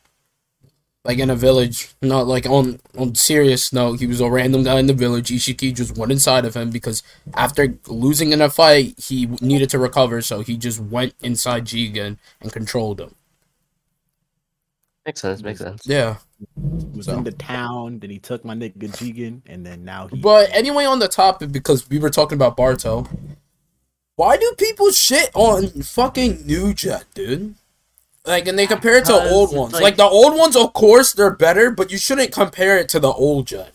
Like 1.04 1.20
in 1.20 1.30
a 1.30 1.36
village, 1.36 1.96
not 2.02 2.28
like 2.28 2.46
on 2.46 2.80
on 2.96 3.16
serious 3.16 3.74
note, 3.74 4.00
he 4.02 4.06
was 4.06 4.22
a 4.22 4.30
random 4.30 4.64
guy 4.64 4.78
in 4.78 4.88
the 4.88 4.94
village. 4.94 5.30
Ishiki 5.30 5.74
just 5.74 5.98
went 5.98 6.12
inside 6.12 6.46
of 6.46 6.56
him 6.56 6.70
because 6.70 7.02
after 7.34 7.76
losing 7.88 8.34
in 8.34 8.42
a 8.42 8.50
fight, 8.50 9.00
he 9.00 9.26
needed 9.42 9.70
to 9.72 9.80
recover, 9.80 10.22
so 10.22 10.42
he 10.42 10.58
just 10.58 10.80
went 10.80 11.16
inside 11.22 11.66
Jigen 11.66 12.18
and 12.42 12.52
controlled 12.54 13.00
him. 13.00 13.16
Makes 15.08 15.22
sense, 15.22 15.42
makes 15.42 15.60
sense. 15.62 15.84
Yeah. 15.86 16.18
was 16.94 17.06
So. 17.06 17.14
in 17.18 17.24
the 17.24 17.32
town, 17.32 18.00
then 18.00 18.10
he 18.10 18.20
took 18.20 18.44
my 18.44 18.54
nigga 18.54 18.90
Jigen, 18.92 19.40
and 19.48 19.66
then 19.66 19.86
now 19.86 20.08
he. 20.08 20.18
But 20.18 20.50
anyway, 20.54 20.84
on 20.84 21.00
the 21.00 21.08
topic, 21.08 21.50
because 21.54 21.90
we 21.90 21.98
were 21.98 22.10
talking 22.10 22.36
about 22.36 22.58
Boruto, 22.58 23.08
why 24.18 24.36
do 24.36 24.54
people 24.58 24.92
shit 24.92 25.30
on 25.34 25.68
fucking 25.82 26.46
New 26.46 26.74
Jet, 26.74 27.06
dude? 27.16 27.56
Like, 28.26 28.50
and 28.50 28.60
they 28.60 28.68
compare 28.68 28.98
it 28.98 29.06
to 29.06 29.14
old 29.30 29.56
ones. 29.56 29.72
like- 29.72 29.82
Like, 29.82 29.96
the 29.96 30.04
old 30.04 30.38
ones, 30.38 30.58
of 30.58 30.74
course, 30.74 31.14
they're 31.14 31.34
better, 31.34 31.72
but 31.72 31.90
you 31.90 31.98
shouldn't 31.98 32.34
compare 32.34 32.78
it 32.78 32.90
to 32.90 33.00
the 33.00 33.08
old 33.14 33.48
Jet. 33.48 33.72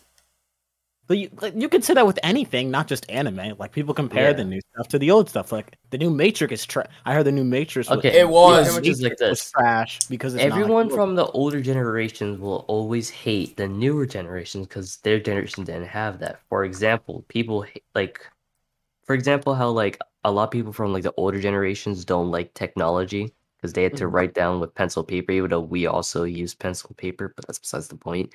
But 1.08 1.18
you, 1.18 1.30
like, 1.40 1.54
you 1.56 1.68
could 1.68 1.82
say 1.84 1.94
that 1.94 2.06
with 2.06 2.18
anything, 2.22 2.70
not 2.70 2.86
just 2.86 3.04
anime. 3.10 3.56
Like 3.58 3.72
people 3.72 3.92
compare 3.92 4.28
Yeah. 4.30 4.32
the 4.36 4.44
new 4.44 4.60
stuff 4.72 4.88
to 4.88 4.98
the 4.98 5.10
old 5.10 5.28
stuff. 5.28 5.50
Like 5.50 5.76
the 5.90 5.98
new 5.98 6.10
Matrix 6.10 6.52
is 6.52 6.64
trash. 6.64 6.86
I 7.04 7.12
heard 7.14 7.26
the 7.26 7.32
new 7.32 7.44
Matrix. 7.44 7.88
was- 7.90 7.98
Okay, 7.98 8.20
It 8.20 8.28
was. 8.28 8.66
the 8.68 8.72
pretty 8.74 8.90
much 8.90 8.98
like 9.00 9.02
Matrix 9.02 9.20
was 9.20 9.40
this. 9.40 9.50
trash 9.50 9.98
because 10.08 10.34
it's 10.34 10.44
like 10.44 10.52
Everyone 10.52 10.88
the- 10.88 10.94
from 10.94 11.16
the 11.16 11.26
older 11.26 11.60
generations 11.60 12.38
will 12.38 12.64
always 12.68 13.10
hate 13.10 13.56
the 13.56 13.66
newer 13.66 14.06
generations 14.06 14.66
because 14.68 14.98
their 14.98 15.18
generation 15.18 15.64
didn't 15.64 15.86
have 15.88 16.18
that. 16.20 16.38
For 16.48 16.64
example, 16.64 17.24
people 17.28 17.62
ha- 17.62 17.80
like, 17.96 18.20
for 19.04 19.14
example, 19.14 19.54
how 19.54 19.70
like 19.70 19.98
a 20.24 20.30
lot 20.30 20.44
of 20.44 20.50
people 20.52 20.72
from 20.72 20.92
like 20.92 21.02
the 21.02 21.12
older 21.16 21.40
generations 21.40 22.04
don't 22.04 22.30
like 22.30 22.54
technology 22.54 23.34
because 23.56 23.72
they 23.72 23.82
had 23.82 23.96
to 23.96 24.04
Mhm. 24.04 24.12
write 24.12 24.34
down 24.34 24.60
with 24.60 24.72
pencil 24.74 25.02
paper, 25.02 25.32
even 25.32 25.50
though 25.50 25.60
we 25.60 25.86
also 25.86 26.22
use 26.24 26.54
pencil 26.54 26.94
paper, 26.96 27.32
but 27.34 27.44
that's 27.46 27.58
besides 27.58 27.88
the 27.88 27.96
point. 27.96 28.32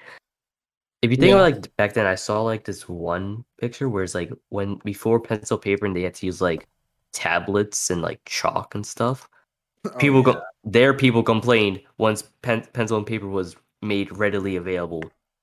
If 1.02 1.12
you 1.12 1.18
think 1.18 1.30
Yeah. 1.30 1.36
about 1.36 1.54
like 1.64 1.76
back 1.78 1.94
then, 1.94 2.06
I 2.08 2.16
saw 2.16 2.42
like 2.42 2.64
this 2.66 2.90
one 2.90 3.46
picture 3.60 3.88
where 3.90 4.04
it's 4.04 4.16
like 4.16 4.32
when 4.50 4.76
before 4.84 5.20
pencil 5.20 5.58
paper 5.58 5.86
and 5.86 5.96
they 5.96 6.02
had 6.04 6.16
to 6.16 6.26
use 6.26 6.42
like 6.42 6.68
tablets 7.14 7.90
and 7.90 8.02
like 8.02 8.22
chalk 8.26 8.76
and 8.76 8.86
stuff 8.86 9.30
Oh, 9.86 9.90
people 9.98 10.20
yeah. 10.20 10.34
go 10.34 10.42
their 10.64 10.94
people 10.94 11.24
complained 11.24 11.82
once 11.98 12.24
pen, 12.42 12.64
pencil 12.74 12.98
and 12.98 13.06
paper 13.08 13.28
was 13.28 13.56
made 13.82 14.16
readily 14.18 14.56
available 14.58 15.02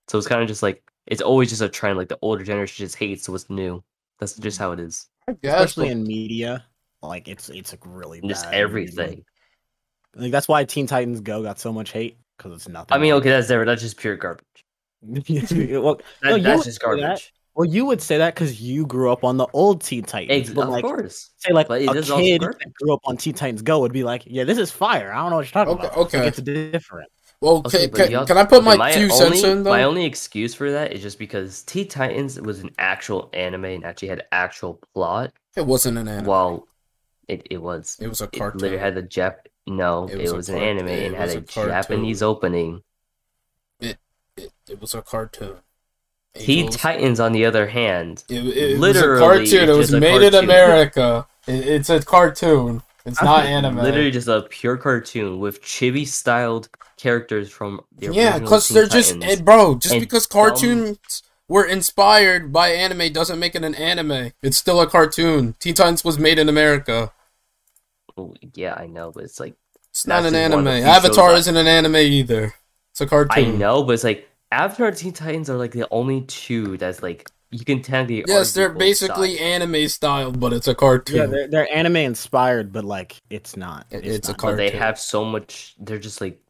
so 0.09 0.19
it's 0.19 0.27
kind 0.27 0.43
of 0.43 0.49
just 0.49 0.63
like 0.63 0.83
it's 1.07 1.23
always 1.23 1.49
just 1.51 1.63
a 1.63 1.69
trend 1.69 1.97
like 1.97 2.09
the 2.09 2.19
older 2.23 2.45
generation 2.45 2.85
just 2.85 2.97
hates 2.97 3.29
what's 3.29 3.49
new 3.51 3.83
that's 4.21 4.35
just 4.37 4.57
mm-hmm. 4.59 4.65
how 4.65 4.73
it 4.73 4.81
is 4.81 5.09
especially 5.43 5.89
in 5.89 6.05
media. 6.05 6.65
Like 7.03 7.29
it's 7.29 7.49
it's 7.49 7.73
like 7.73 7.83
really 7.85 8.21
just 8.23 8.45
bad 8.45 8.55
in 8.55 8.61
everything 8.61 9.25
Like 10.15 10.33
that's 10.33 10.49
why 10.49 10.65
Teen 10.65 10.87
Titans 10.87 11.21
Go 11.21 11.43
got 11.43 11.59
so 11.59 11.73
much 11.73 11.93
hate 11.93 12.19
because 12.37 12.53
it's 12.53 12.69
nothing. 12.69 12.95
i 12.95 12.99
mean 12.99 13.13
okay 13.15 13.31
that's 13.31 13.49
different 13.49 13.67
that's 13.69 13.83
just 13.83 13.97
pure 13.97 14.17
garbage 14.17 14.64
well, 15.83 15.97
that, 16.23 16.31
no, 16.31 16.35
you 16.37 16.43
that's 16.43 16.59
would 16.59 16.65
just 16.65 16.81
say 16.81 16.87
that. 17.01 17.01
garbage 17.01 17.33
well, 17.57 17.69
you 17.69 17.85
would 17.85 18.03
say 18.03 18.19
that 18.19 18.35
because 18.35 18.61
you 18.61 18.85
grew 18.85 19.13
up 19.13 19.23
on 19.23 19.37
the 19.37 19.47
old 19.53 19.81
Teen 19.81 20.03
Titans. 20.03 20.49
Ex- 20.49 20.51
but 20.55 20.63
of 20.65 20.71
like, 20.71 20.83
course 20.85 21.31
say 21.39 21.53
like 21.53 21.69
but 21.69 21.83
it 21.83 21.89
a 21.89 22.03
kid 22.03 22.41
that 22.43 22.73
grew 22.81 22.93
up 22.95 23.01
on 23.05 23.17
Teen 23.17 23.35
Titans 23.35 23.63
Go 23.63 23.79
would 23.81 23.93
be 23.93 24.03
like, 24.03 24.25
yeah, 24.27 24.43
this 24.45 24.59
is 24.59 24.71
fire. 24.73 25.13
I 25.13 25.19
don't 25.21 25.31
know 25.31 25.37
what 25.37 25.55
you're 25.55 25.65
talking 25.65 25.75
Okay, 25.75 25.87
about. 25.87 25.99
okay. 25.99 26.19
Like, 26.19 26.29
it's 26.29 26.41
different. 26.41 27.09
well, 27.41 27.63
Okay, 27.65 27.87
can, 27.89 28.09
can, 28.09 28.27
can 28.27 28.39
I 28.39 28.45
put 28.45 28.67
okay, 28.67 28.77
my, 28.77 28.91
two 28.93 29.03
only, 29.13 29.37
cents 29.39 29.43
in, 29.45 29.63
though? 29.63 29.71
my 29.71 29.85
only 29.85 30.05
excuse 30.05 30.53
for 30.53 30.73
that 30.73 30.93
is 30.93 31.01
just 31.01 31.19
because 31.19 31.63
teen 31.63 31.87
titans 31.87 32.41
was 32.41 32.59
an 32.61 32.71
actual 32.79 33.31
anime 33.35 33.67
and 33.67 33.85
actually 33.85 34.09
had 34.09 34.25
actual 34.33 34.81
plot 34.93 35.33
it 35.57 35.65
wasn't 35.65 35.97
an 35.99 36.09
anime. 36.09 36.27
while 36.27 36.67
it, 37.29 37.47
it 37.51 37.63
was 37.63 37.97
it 38.01 38.09
was 38.09 38.21
a 38.21 38.25
it 38.25 38.33
cartoon. 38.33 38.61
literally 38.63 38.83
had 38.83 38.95
the 38.97 39.03
Jap. 39.03 39.37
No, 39.67 40.09
It 40.09 40.17
it 40.17 40.23
was 40.23 40.33
was, 40.33 40.49
an 40.49 40.57
cart- 40.57 40.67
anime 40.69 40.89
it 40.89 41.07
and 41.07 41.15
had 41.15 41.29
a, 41.31 41.39
a. 41.39 41.41
Japanese 41.43 42.21
opening. 42.23 42.83
It, 44.37 44.53
it 44.69 44.81
was 44.81 44.95
a 44.95 45.03
cartoon. 45.03 45.57
Teen 46.35 46.69
Titans, 46.69 47.21
on 47.21 47.33
the 47.33 47.45
other 47.45 47.69
hand, 47.69 48.25
It, 48.29 48.45
it 48.45 48.79
was 48.81 48.97
a 48.97 49.19
cartoon. 49.19 49.69
It 49.69 49.73
was 49.77 49.93
made 49.93 50.23
in. 50.23 50.35
America. 50.35 51.27
It, 51.47 51.65
it's 51.67 51.91
a 51.91 52.03
cartoon. 52.03 52.83
It's 53.07 53.23
not 53.23 53.47
anime. 53.47 53.77
Literally 53.77 54.11
just 54.11 54.27
a 54.27 54.43
pure 54.43 54.77
cartoon 54.77 55.39
with 55.39 55.63
chibi 55.63 56.07
styled 56.07 56.69
characters 56.97 57.51
from 57.51 57.81
the 57.97 58.13
yeah, 58.13 58.39
because 58.39 58.69
they're 58.69 58.87
just 58.89 59.13
Titans. 59.21 59.41
eh, 59.41 59.43
bro. 59.43 59.77
Just 59.77 59.95
and 59.95 60.01
because 60.01 60.27
dumb- 60.27 60.43
cartoons 60.49 61.23
were 61.47 61.65
inspired 61.65 62.53
by 62.53 62.71
anime 62.71 63.13
doesn't 63.13 63.39
make 63.39 63.55
it 63.55 63.63
an 63.63 63.75
anime. 63.77 64.33
It's 64.43 64.57
still 64.57 64.81
a 64.81 64.89
cartoon. 64.89 65.55
Teen 65.61 65.75
Titans 65.75 66.03
was 66.03 66.19
made 66.19 66.39
in 66.41 66.49
America. 66.49 67.13
Yeah, 68.55 68.75
I 68.75 68.87
know, 68.87 69.13
but 69.13 69.25
it's 69.25 69.39
like 69.39 69.55
It's 69.91 70.07
not 70.07 70.25
an 70.25 70.33
just 70.33 70.37
anime. 70.37 70.65
the 70.65 70.71
few 70.73 70.81
shows 70.83 70.89
Avatar 71.05 71.33
isn't 71.35 71.57
an 71.57 71.67
anime 71.67 71.97
either. 71.97 72.55
It's 72.95 73.01
a 73.01 73.07
cartoon. 73.07 73.45
I 73.55 73.57
know, 73.57 73.83
but 73.83 73.95
it's 73.95 74.05
like 74.05 74.29
Avatar 74.53 74.93
Teen 74.93 75.13
Titans 75.13 75.51
are 75.51 75.57
like 75.57 75.73
the 75.73 75.89
only 75.91 76.21
two 76.23 76.77
that's 76.79 77.03
like 77.03 77.29
you 77.51 77.65
can 77.65 77.83
technically. 77.83 78.25
Yes, 78.33 78.53
they're 78.55 78.71
basically 78.71 79.31
sides. 79.37 79.43
anime 79.43 79.89
styled, 79.89 80.39
but 80.39 80.53
it's 80.53 80.69
a 80.69 80.77
cartoon. 80.77 81.17
Yeah, 81.17 81.27
they're, 81.27 81.49
they're 81.49 81.75
anime 81.77 81.97
inspired, 81.97 82.73
but 82.73 82.85
like 82.85 83.17
it's 83.31 83.57
not. 83.57 83.87
It- 83.91 84.07
it's 84.07 84.29
a 84.29 84.35
cartoon. 84.35 84.59
but 84.59 84.71
they 84.73 84.79
have 84.79 84.97
so 84.99 85.25
much. 85.25 85.75
They're 85.81 85.99
just 85.99 86.21
like, 86.21 86.41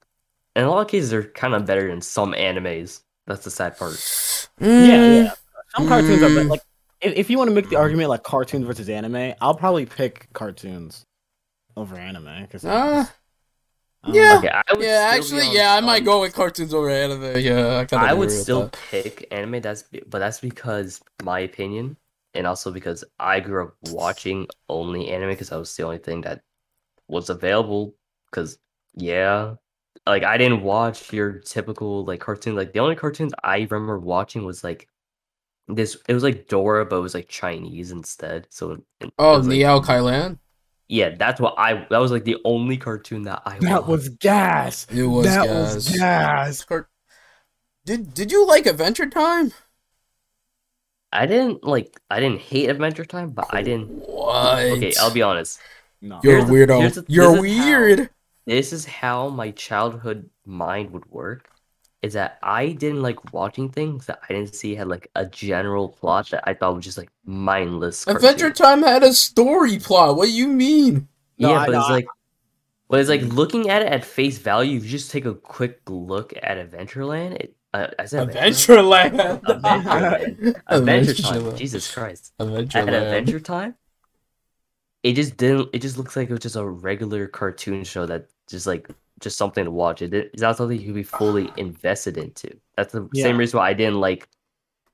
in 0.55 0.65
a 0.65 0.71
lot 0.71 0.83
of 0.83 0.89
cases, 0.89 1.09
they're 1.11 1.23
kind 1.25 1.55
of 1.55 1.65
better 1.65 1.89
than 1.89 2.03
some 2.03 2.35
animes. 2.35 3.01
That's 3.27 3.45
the 3.45 3.51
sad 3.51 3.79
part. 3.79 3.93
Mm, 3.95 4.87
Yeah, 4.87 5.07
yeah. 5.23 5.33
Some 5.75 5.89
cartoons 5.89 6.23
are 6.23 6.29
Mm. 6.29 6.37
bet- 6.37 6.47
like 6.49 6.61
if, 7.01 7.15
if 7.17 7.31
you 7.31 7.39
want 7.39 7.49
to 7.49 7.55
make 7.55 7.71
the 7.71 7.77
argument 7.77 8.11
like 8.11 8.23
cartoons 8.23 8.67
versus 8.67 8.91
anime, 8.91 9.33
I'll 9.41 9.55
probably 9.55 9.87
pick 9.87 10.29
cartoons 10.35 11.05
over 11.75 11.97
anime. 11.97 12.47
Cause 12.49 12.67
Uh, 12.67 13.07
um, 14.07 14.15
yeah. 14.15 14.63
Okay, 14.73 14.87
Yeah, 14.87 15.11
actually, 15.13 15.51
yeah, 15.53 15.75
I 15.75 15.81
might 15.81 16.05
go 16.05 16.21
with 16.21 16.35
cartoons 16.35 16.73
over 16.75 16.89
anime. 16.91 17.37
Yeah, 17.39 17.79
I 17.79 17.85
kind 17.85 18.03
of. 18.05 18.11
I 18.11 18.15
would 18.15 18.31
still 18.31 18.71
pick 18.91 19.27
anime. 19.31 19.61
That's 19.61 19.85
but 20.09 20.19
that's 20.19 20.41
because 20.41 21.01
my 21.23 21.41
opinion, 21.41 21.97
and 22.35 22.47
also 22.47 22.71
because 22.71 23.05
I 23.19 23.41
grew 23.41 23.65
up 23.67 23.75
watching 23.91 24.47
only 24.69 25.11
anime 25.11 25.31
because 25.31 25.51
that 25.51 25.59
was 25.59 25.75
the 25.77 25.83
only 25.85 25.99
thing 25.99 26.21
that 26.23 26.43
was 27.09 27.31
available. 27.31 27.95
Because 28.31 28.59
yeah, 28.95 29.55
like 30.07 30.23
I 30.25 30.37
didn't 30.39 30.63
watch 30.63 31.13
your 31.13 31.39
typical 31.41 32.05
like 32.05 32.21
cartoon. 32.21 32.55
Like 32.57 32.73
the 32.73 32.81
only 32.81 32.97
cartoons 32.97 33.33
I 33.43 33.67
remember 33.71 33.99
watching 33.99 34.45
was 34.45 34.63
like 34.65 34.89
this. 35.69 35.97
It 36.09 36.15
was 36.15 36.23
like 36.23 36.49
Dora, 36.49 36.85
but 36.85 36.97
it 36.97 37.01
was 37.01 37.15
like 37.15 37.29
Chinese 37.29 37.91
instead. 37.91 38.47
So 38.51 38.73
it- 38.73 38.83
it 39.01 39.13
Oh, 39.19 39.39
was, 39.39 39.47
like- 39.47 39.57
Ni 39.57 39.63
Hao 39.63 39.81
Kai-Lan. 39.81 40.39
Yeah, 40.89 41.15
that's 41.19 41.41
what 41.41 41.55
I. 41.59 41.87
That 41.91 41.99
was 41.99 42.11
like 42.13 42.25
the 42.25 42.37
only 42.45 42.77
cartoon 42.77 43.23
that 43.23 43.43
I. 43.45 43.59
that 43.61 43.73
watched. 43.81 43.89
was 43.89 44.09
gas. 44.11 44.87
It 44.91 45.03
was 45.05 45.27
that 45.27 45.47
gas. 45.47 45.75
was 45.75 45.97
gas. 45.97 46.67
Did 47.87 48.15
Did 48.15 48.33
you 48.33 48.47
like 48.47 48.67
Adventure 48.67 49.09
Time? 49.09 49.53
I 51.13 51.27
didn't 51.27 51.63
like. 51.65 51.99
I 52.11 52.19
didn't 52.21 52.41
hate 52.41 52.69
Adventure 52.69 53.05
Time, 53.05 53.31
but 53.31 53.47
I 53.51 53.63
didn't. 53.63 53.89
What? 54.09 54.59
Okay, 54.65 54.93
I'll 55.01 55.13
be 55.13 55.23
honest. 55.23 55.61
No. 56.03 56.21
You're 56.23 56.39
a 56.39 56.45
Here's 56.45 56.51
weirdo. 56.69 56.81
here's 56.81 56.95
the- 56.97 57.05
You're 57.09 57.37
this 57.37 57.45
is 57.53 57.59
how- 57.59 57.65
weird. 57.71 58.11
this 58.47 58.73
is 58.73 58.85
how 58.85 59.29
my 59.29 59.51
childhood 59.53 60.29
mind 60.45 60.91
would 60.91 61.07
work 61.11 61.49
is 62.05 62.13
that 62.13 62.39
I 62.43 62.73
didn't 62.73 63.01
like 63.01 63.33
watching 63.33 63.71
things 63.71 64.05
that 64.07 64.21
I 64.29 64.35
didn't 64.35 64.55
see 64.55 64.75
had 64.75 64.89
like 64.89 65.09
a 65.15 65.25
general 65.25 65.89
plot 65.89 66.29
that 66.31 66.45
I 66.47 66.53
thought 66.53 66.75
was 66.77 66.85
just 66.85 66.99
like 66.99 67.11
mindless. 67.25 68.07
Adventure. 68.07 68.51
Time 68.51 68.83
had 68.83 69.03
a 69.03 69.15
story 69.15 69.79
plot. 69.79 70.17
What 70.17 70.27
do 70.27 70.33
you 70.33 70.49
mean? 70.49 71.09
No, 71.39 71.51
yeah, 71.53 71.61
I 71.61 71.67
but 71.67 71.73
know, 71.73 71.81
it's 71.81 71.89
I- 71.89 71.93
like 71.93 72.07
but 72.91 73.01
it's 73.01 73.09
like 73.09 73.23
looking 73.23 73.71
at 73.71 73.81
it 73.81 73.89
at 73.89 74.05
face 74.05 74.37
value, 74.37 74.77
if 74.77 74.85
you 74.85 74.91
just 74.91 75.11
take 75.11 75.25
a 75.25 75.35
quick 75.35 75.81
look 75.89 76.35
at 76.43 76.59
Adventureland, 76.59 77.37
it 77.37 77.57
uh, 77.73 77.89
I 77.99 78.05
said 78.05 78.29
Adventureland. 78.29 79.41
Adventureland. 79.43 80.61
Adventure 80.69 81.15
Time. 81.15 81.43
Adventureland. 81.43 81.57
Jesus 81.57 81.93
Christ. 81.93 82.33
At 82.39 82.47
Adventureland. 82.49 83.03
Adventure 83.03 83.41
Time, 83.41 83.75
it 85.03 85.15
just 85.15 85.37
didn't. 85.39 85.71
It 85.73 85.81
just 85.81 85.97
looks 85.97 86.15
like 86.17 86.29
it 86.29 86.33
was 86.33 86.41
just 86.43 86.57
a 86.57 86.65
regular 86.65 87.27
cartoon 87.27 87.83
show 87.83 88.05
that 88.07 88.29
just 88.47 88.67
like 88.67 88.89
just 89.21 89.37
something 89.39 89.65
to 89.65 89.71
watch. 89.71 90.03
It 90.03 90.13
it's 90.15 90.43
not 90.43 90.57
something 90.57 90.79
you 90.79 90.87
could 90.87 90.95
be 90.95 91.03
fully 91.03 91.53
invested 91.57 92.19
into. 92.19 92.59
That's 92.77 92.93
the 92.93 93.09
Yeah. 93.13 93.25
same 93.25 93.37
reason 93.39 93.59
why 93.59 93.71
I 93.71 93.75
didn't 93.75 94.01
like. 94.01 94.29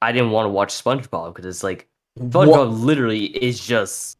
I 0.02 0.12
didn't 0.12 0.30
want 0.30 0.46
to 0.46 0.50
watch 0.50 0.72
SpongeBob 0.82 1.34
because 1.34 1.46
it's 1.46 1.64
like 1.64 1.88
What- 2.14 2.32
SpongeBob 2.32 2.80
literally 2.82 3.26
is 3.26 3.60
just, 3.64 4.18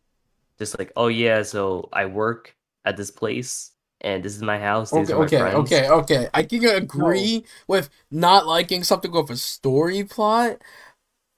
just 0.59 0.78
like 0.78 0.92
oh 0.96 1.09
yeah, 1.09 1.42
so 1.42 1.88
I 1.92 2.07
work 2.07 2.55
at 2.84 2.96
this 2.96 3.11
place 3.11 3.72
and 4.03 4.22
this 4.22 4.36
is 4.36 4.42
my 4.42 4.59
house. 4.59 4.92
These 4.92 5.11
Okay, 5.11 5.14
are 5.14 5.18
my 5.18 5.26
okay, 5.26 5.38
friends. 5.38 5.84
okay, 5.84 5.88
okay. 5.88 6.28
I 6.34 6.42
can 6.42 6.64
agree 6.64 7.44
with 7.68 7.90
not 8.11 8.46
liking 8.46 8.82
something 8.84 9.12
with 9.12 9.30
a 9.30 9.36
story 9.36 10.05
plot, 10.05 10.59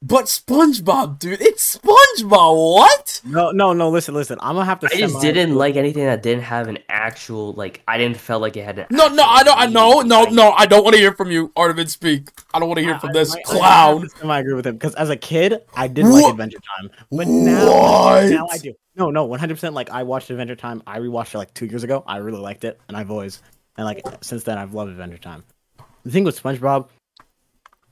but 0.04 0.24
SpongeBob, 0.24 1.18
dude, 1.20 1.40
it's 1.40 1.78
SpongeBob. 1.78 2.74
What? 2.74 3.20
No, 3.24 3.52
no, 3.52 3.72
no. 3.72 3.88
Listen, 3.88 4.14
listen. 4.14 4.36
I'm 4.40 4.56
gonna 4.56 4.64
have 4.64 4.80
to. 4.80 4.86
I 4.86 4.96
just 4.98 5.20
semi- 5.20 5.32
didn't 5.32 5.54
like 5.54 5.76
anything 5.76 6.04
that 6.04 6.22
didn't 6.22 6.42
have 6.44 6.66
an 6.68 6.78
actual 6.88 7.52
like. 7.52 7.82
I 7.86 7.98
didn't 7.98 8.16
feel 8.16 8.40
like 8.40 8.56
it 8.56 8.64
had 8.64 8.76
an. 8.80 8.86
No, 8.90 9.06
no, 9.08 9.22
I 9.24 9.42
don't. 9.44 9.56
I 9.56 9.62
actual 9.64 9.74
no, 9.74 10.00
no, 10.00 10.24
no. 10.24 10.52
I 10.52 10.66
don't 10.66 10.82
want 10.82 10.94
to 10.94 11.00
hear 11.00 11.12
from 11.12 11.30
you, 11.30 11.48
Arvin. 11.50 11.88
Speak. 11.88 12.30
I 12.52 12.58
don't 12.58 12.68
want 12.68 12.78
to 12.78 12.84
hear 12.84 12.98
from 12.98 13.10
I- 13.10 13.12
this 13.12 13.34
I- 13.34 13.38
I 13.38 13.42
clown. 13.44 14.00
have 14.02 14.10
to 14.12 14.18
semi-agree 14.18 14.54
with 14.54 14.66
him 14.66 14.74
because 14.76 14.94
as 14.96 15.08
a 15.08 15.16
kid, 15.16 15.60
I 15.74 15.86
didn't 15.88 16.10
like 16.12 16.30
Adventure 16.32 16.58
Time, 16.78 16.90
but 17.10 17.28
now, 17.28 17.66
What? 17.66 18.30
now 18.30 18.48
I 18.50 18.58
do. 18.58 18.74
No, 18.96 19.10
no, 19.10 19.24
100. 19.24 19.54
percent 19.54 19.74
Like 19.74 19.90
I 19.90 20.02
watched 20.02 20.30
Adventure 20.30 20.56
Time. 20.56 20.82
I 20.86 20.98
rewatched 20.98 21.34
it 21.34 21.38
like 21.38 21.54
two 21.54 21.66
years 21.66 21.84
ago. 21.84 22.02
I 22.06 22.16
really 22.18 22.40
liked 22.40 22.64
it, 22.64 22.80
and 22.88 22.96
I've 22.96 23.10
always 23.10 23.40
and 23.76 23.86
like 23.86 24.02
since 24.20 24.42
then 24.42 24.58
I've 24.58 24.74
loved 24.74 24.90
Adventure 24.90 25.16
Time. 25.18 25.44
The 26.04 26.10
thing 26.10 26.24
with 26.24 26.42
SpongeBob, 26.42 26.88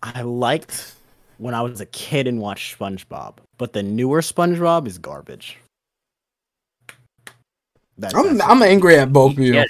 I 0.03 0.23
liked 0.23 0.95
when 1.41 1.55
I 1.55 1.63
was 1.63 1.81
a 1.81 1.87
kid 1.87 2.27
and 2.27 2.39
watched 2.39 2.79
SpongeBob, 2.79 3.39
but 3.57 3.73
the 3.73 3.83
newer 3.83 4.21
SpongeBob 4.21 4.87
is 4.87 4.99
garbage. 4.99 5.57
That, 7.99 8.15
I'm 8.15 8.41
I'm 8.41 8.63
angry 8.63 8.97
at 8.97 9.13
both 9.13 9.33
of 9.33 9.39
you. 9.39 9.55
Yeah. 9.55 9.65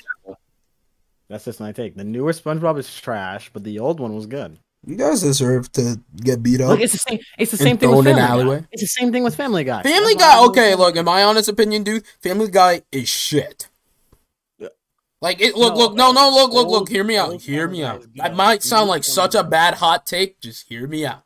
that's 1.28 1.44
just 1.44 1.60
my 1.60 1.72
take. 1.72 1.96
The 1.96 2.04
newer 2.04 2.32
SpongeBob 2.32 2.78
is 2.78 3.00
trash, 3.00 3.50
but 3.52 3.64
the 3.64 3.78
old 3.78 4.00
one 4.00 4.14
was 4.14 4.26
good. 4.26 4.58
You 4.86 4.96
guys 4.96 5.20
deserve 5.20 5.70
to 5.72 6.00
get 6.16 6.42
beat 6.42 6.60
up. 6.60 6.70
Look, 6.70 6.80
it's 6.80 6.92
the 6.92 6.98
same. 6.98 7.20
It's 7.38 7.50
the 7.50 7.56
same 7.56 7.76
thing 7.76 7.94
with 7.94 8.04
Family 8.04 8.44
Guy. 8.44 8.66
It's 8.72 8.82
the 8.82 8.88
same 8.88 9.12
thing 9.12 9.24
with 9.24 9.36
Family 9.36 9.64
Guy. 9.64 9.82
Family 9.82 10.14
That's 10.14 10.34
Guy, 10.36 10.44
okay, 10.46 10.74
look, 10.74 10.96
in 10.96 11.04
my 11.04 11.22
honest 11.22 11.48
opinion, 11.48 11.82
dude, 11.82 12.04
Family 12.20 12.48
Guy 12.50 12.82
is 12.90 13.08
shit. 13.08 13.68
Like 15.22 15.40
it 15.42 15.54
look 15.54 15.74
No, 15.74 15.80
look 15.80 15.94
no 15.94 16.12
no 16.12 16.30
look 16.30 16.52
look 16.52 16.68
look 16.68 16.88
hear 16.88 17.04
me 17.04 17.18
out 17.18 17.42
hear 17.42 17.68
me 17.68 17.84
out 17.84 18.06
that 18.14 18.34
might 18.34 18.62
sound 18.62 18.88
like 18.88 19.04
such 19.04 19.34
a 19.34 19.44
bad 19.44 19.74
hot 19.74 20.06
take 20.06 20.40
just 20.40 20.66
hear 20.66 20.86
me 20.86 21.04
out 21.04 21.24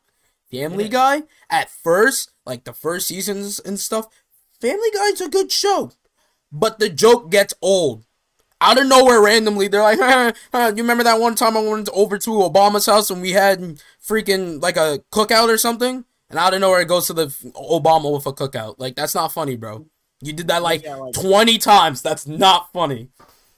Family. 0.51 0.87
Guy 0.89 1.23
at 1.49 1.69
first 1.69 2.31
like 2.45 2.63
the 2.63 2.73
first 2.73 3.07
seasons 3.07 3.59
and 3.59 3.79
stuff 3.79 4.07
Family 4.61 4.89
Guy's 4.93 5.21
a 5.21 5.29
good 5.29 5.51
show 5.51 5.91
but 6.51 6.79
the 6.79 6.89
joke 6.89 7.29
gets 7.31 7.53
old. 7.61 8.05
Out 8.61 8.79
of 8.79 8.87
nowhere 8.87 9.21
randomly 9.21 9.67
they're 9.67 9.81
like 9.81 9.99
you 10.53 10.81
remember 10.83 11.03
that 11.03 11.19
one 11.19 11.35
time 11.35 11.57
I 11.57 11.61
went 11.61 11.89
over 11.93 12.17
to 12.17 12.29
Obama's 12.29 12.85
house 12.85 13.09
and 13.09 13.21
we 13.21 13.31
had 13.31 13.81
freaking 14.05 14.61
like 14.61 14.77
a 14.77 14.99
cookout 15.11 15.49
or 15.49 15.57
something? 15.57 16.05
And 16.29 16.39
out 16.39 16.53
of 16.53 16.61
nowhere 16.61 16.81
it 16.81 16.87
goes 16.87 17.07
to 17.07 17.13
the 17.13 17.27
Obama 17.27 18.13
with 18.13 18.25
a 18.25 18.33
cookout. 18.33 18.75
Like 18.77 18.95
that's 18.95 19.15
not 19.15 19.33
funny 19.33 19.55
bro. 19.57 19.87
You 20.21 20.31
did 20.33 20.47
that 20.47 20.63
like 20.63 20.83
Yeah, 20.83 20.95
like- 20.95 21.13
20 21.13 21.57
times. 21.57 22.01
That's 22.01 22.25
not 22.25 22.71
funny 22.71 23.09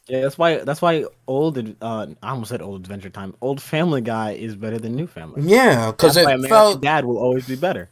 Yeah, 0.07 0.21
that's 0.21 0.37
why. 0.37 0.57
That's 0.57 0.81
why 0.81 1.05
old. 1.27 1.57
Uh, 1.81 2.07
I 2.23 2.29
almost 2.29 2.49
said 2.49 2.61
old 2.61 2.81
Adventure 2.81 3.09
Time. 3.09 3.35
Old 3.41 3.61
Family 3.61 4.01
Guy 4.01 4.31
is 4.31 4.55
better 4.55 4.77
than 4.77 4.95
New 4.95 5.07
Family. 5.07 5.41
Yeah, 5.43 5.91
because 5.91 6.17
it 6.17 6.23
American 6.23 6.49
felt 6.49 6.81
Dad 6.81 7.05
will 7.05 7.17
always 7.17 7.47
be 7.47 7.55
better. 7.55 7.89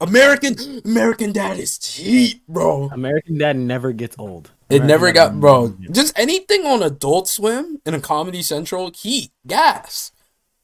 American 0.00 0.56
American 0.84 1.32
Dad 1.32 1.58
is 1.58 1.78
cheap, 1.78 2.46
bro. 2.48 2.90
American 2.92 3.38
Dad 3.38 3.56
never 3.56 3.92
gets 3.92 4.16
old. 4.18 4.50
It 4.68 4.82
American 4.82 4.86
never 4.88 5.06
Dad 5.06 5.14
got, 5.14 5.40
bro. 5.40 5.66
never 5.78 5.92
Just 5.92 6.18
anything 6.18 6.66
on 6.66 6.82
Adult 6.82 7.28
Swim 7.28 7.80
and 7.86 7.94
a 7.96 8.00
Comedy 8.00 8.42
Central, 8.42 8.90
heat, 8.94 9.30
gas. 9.46 10.12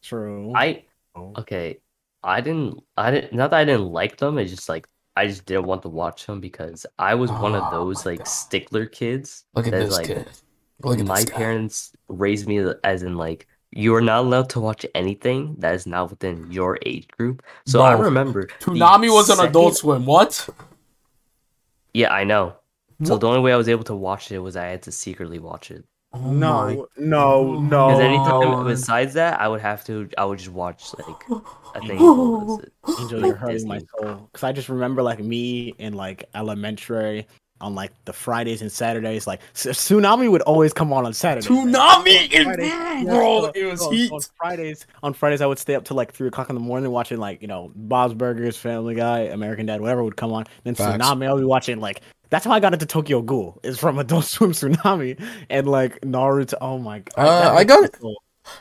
True. 0.02 0.52
I 0.54 0.84
Oh. 1.16 1.32
okay. 1.38 1.78
I 2.22 2.40
didn't. 2.40 2.82
I 2.96 3.10
didn't. 3.10 3.32
Not 3.32 3.50
that 3.50 3.60
I 3.60 3.64
didn't 3.64 3.90
like 3.90 4.18
them. 4.18 4.38
It's 4.38 4.50
just 4.50 4.68
like 4.68 4.86
I 5.16 5.26
just 5.26 5.46
didn't 5.46 5.64
want 5.66 5.82
to 5.82 5.88
watch 5.88 6.26
them 6.26 6.40
because 6.40 6.84
I 6.98 7.14
was 7.14 7.30
one 7.30 7.54
Oh 7.54 7.62
of 7.62 7.70
those 7.72 8.04
like 8.04 8.18
God. 8.18 8.28
stickler 8.28 8.86
kids. 8.86 9.44
Look 9.54 9.66
at 9.66 9.72
this 9.72 9.92
like, 9.94 10.06
kid. 10.06 10.28
Look 10.82 10.98
at 10.98 11.06
my 11.06 11.24
parents 11.24 11.92
raised 12.08 12.46
me 12.46 12.64
as 12.84 13.02
in 13.02 13.16
like 13.16 13.46
you 13.72 13.94
are 13.94 14.00
not 14.00 14.20
allowed 14.24 14.50
to 14.50 14.60
watch 14.60 14.86
anything 14.94 15.56
that 15.58 15.74
is 15.74 15.86
not 15.86 16.10
within 16.10 16.50
your 16.50 16.78
age 16.86 17.08
group. 17.08 17.42
So 17.66 17.82
I 17.82 17.92
remember 17.92 18.46
the 18.46 18.64
Toonami 18.64 19.12
was 19.12 19.30
on 19.30 19.36
second- 19.36 19.50
Adult 19.50 19.76
Swim. 19.76 20.06
What? 20.06 20.48
Yeah, 21.94 22.12
I 22.12 22.24
know. 22.24 22.56
So 23.04 23.18
the 23.18 23.26
only 23.28 23.40
way 23.40 23.52
I 23.52 23.56
was 23.56 23.68
able 23.68 23.84
to 23.84 23.94
watch 23.94 24.32
it 24.32 24.38
was 24.38 24.56
I 24.56 24.66
had 24.66 24.82
to 24.82 24.92
secretly 24.92 25.38
watch 25.38 25.70
it. 25.70 25.84
Oh 26.14 26.32
no, 26.32 26.86
no, 26.96 27.60
no. 27.60 27.88
Because 27.88 28.00
anytime 28.00 28.64
besides 28.66 29.14
that, 29.14 29.38
I 29.38 29.48
would 29.48 29.60
have 29.60 29.84
to. 29.84 30.08
I 30.16 30.24
would 30.24 30.38
just 30.38 30.50
watch 30.50 30.94
like 30.96 31.42
a 31.74 31.80
thing. 31.86 31.98
what 31.98 32.46
was 32.46 32.60
it? 32.60 32.72
Angel, 33.00 33.20
you're 33.26 33.34
hurting 33.34 33.68
my 33.68 33.80
soul. 33.80 34.28
Because 34.32 34.44
I 34.44 34.52
just 34.52 34.70
remember 34.70 35.02
like 35.02 35.18
me 35.18 35.74
in 35.78 35.92
like 35.92 36.24
elementary 36.34 37.26
on 37.60 37.74
like 37.74 37.92
the 38.04 38.12
Fridays 38.12 38.60
and 38.62 38.70
Saturdays. 38.70 39.26
Like 39.26 39.40
Toonami 39.54 40.30
would 40.30 40.42
always 40.42 40.72
come 40.72 40.92
on 40.92 41.06
on 41.06 41.12
Saturdays. 41.14 41.48
Toonami 41.48 42.32
is 42.32 42.44
Fridays- 42.44 42.72
mm, 42.72 43.04
Yeah, 43.04 43.04
bro. 43.04 43.42
so- 43.46 43.52
It 43.54 43.64
was 43.64 43.80
so 43.80 43.90
heat. 43.90 44.12
On 44.12 44.20
Fridays, 44.36 44.86
on 45.02 45.12
Fridays, 45.14 45.40
I 45.40 45.46
would 45.46 45.58
stay 45.58 45.74
up 45.74 45.84
till 45.84 45.96
like 45.96 46.12
three 46.12 46.28
o'clock 46.28 46.48
in 46.50 46.54
the 46.54 46.60
morning 46.60 46.90
watching 46.90 47.18
like 47.18 47.40
you 47.42 47.48
know 47.48 47.72
Bob's 47.74 48.14
Burgers, 48.14 48.56
Family 48.56 48.94
Guy, 48.94 49.20
American 49.20 49.66
Dad, 49.66 49.80
whatever 49.80 50.04
would 50.04 50.16
come 50.16 50.32
on. 50.32 50.44
Then 50.64 50.74
Facts. 50.74 51.04
Toonami, 51.04 51.26
I'll 51.26 51.38
be 51.38 51.44
watching 51.44 51.80
like 51.80 52.02
that's 52.28 52.44
how 52.44 52.50
I 52.52 52.60
got 52.60 52.72
into 52.72 52.86
Tokyo 52.86 53.22
Ghoul. 53.22 53.58
Is 53.62 53.78
from 53.78 53.98
Adult 54.00 54.24
Swim 54.24 54.52
Toonami 54.52 55.22
and 55.48 55.66
like 55.68 56.00
Naruto. 56.00 56.54
Oh 56.60 56.78
my 56.78 56.98
god. 57.00 57.14
Uh, 57.26 57.54
I 57.54 57.64
got 57.64 57.80
hurts 57.82 57.98
it. 57.98 58.02
so- 58.02 58.14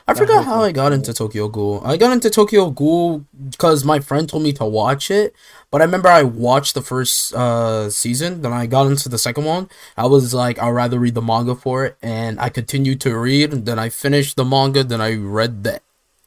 I 0.06 0.12
That 0.12 0.18
forgot 0.18 0.44
how 0.44 0.62
I 0.62 0.72
got 0.72 0.92
into 0.92 1.12
Tokyo 1.12 1.48
Ghoul. 1.48 1.82
I 1.84 1.96
got 1.96 2.12
into 2.12 2.30
Tokyo 2.30 2.70
Ghoul 2.70 3.24
because 3.50 3.84
my 3.84 3.98
friend 4.00 4.28
told 4.28 4.42
me 4.42 4.52
to 4.54 4.64
watch 4.64 5.10
it, 5.10 5.34
but 5.70 5.80
I 5.80 5.84
remember 5.84 6.08
I 6.08 6.22
watched 6.22 6.74
the 6.74 6.82
first 6.82 7.34
uh, 7.34 7.90
season, 7.90 8.42
then 8.42 8.52
I 8.52 8.66
got 8.66 8.86
into 8.86 9.08
the 9.08 9.18
second 9.18 9.44
one. 9.44 9.68
I 9.96 10.06
was 10.06 10.32
like, 10.34 10.58
I'd 10.60 10.70
rather 10.70 10.98
read 10.98 11.14
the 11.14 11.22
manga 11.22 11.54
for 11.54 11.84
it, 11.84 11.96
and 12.02 12.40
I 12.40 12.48
continued 12.48 13.00
to 13.02 13.16
read. 13.16 13.52
And 13.52 13.66
then 13.66 13.78
I 13.78 13.88
finished 13.88 14.36
the 14.36 14.44
manga, 14.44 14.84
then 14.84 15.00
I 15.00 15.14
read 15.14 15.64
the, 15.64 15.80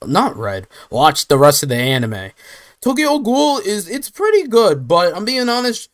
not 0.06 0.36
read, 0.38 0.68
watched 0.90 1.30
the 1.30 1.38
rest 1.38 1.64
of 1.64 1.70
the 1.70 1.76
anime. 1.76 2.32
Tokyo 2.82 3.20
Ghoul 3.20 3.60
is 3.60 3.90
it's 3.90 4.10
pretty 4.10 4.48
good, 4.48 4.88
but 4.88 5.16
I'm 5.16 5.26
being 5.26 5.50
honest. 5.50 5.90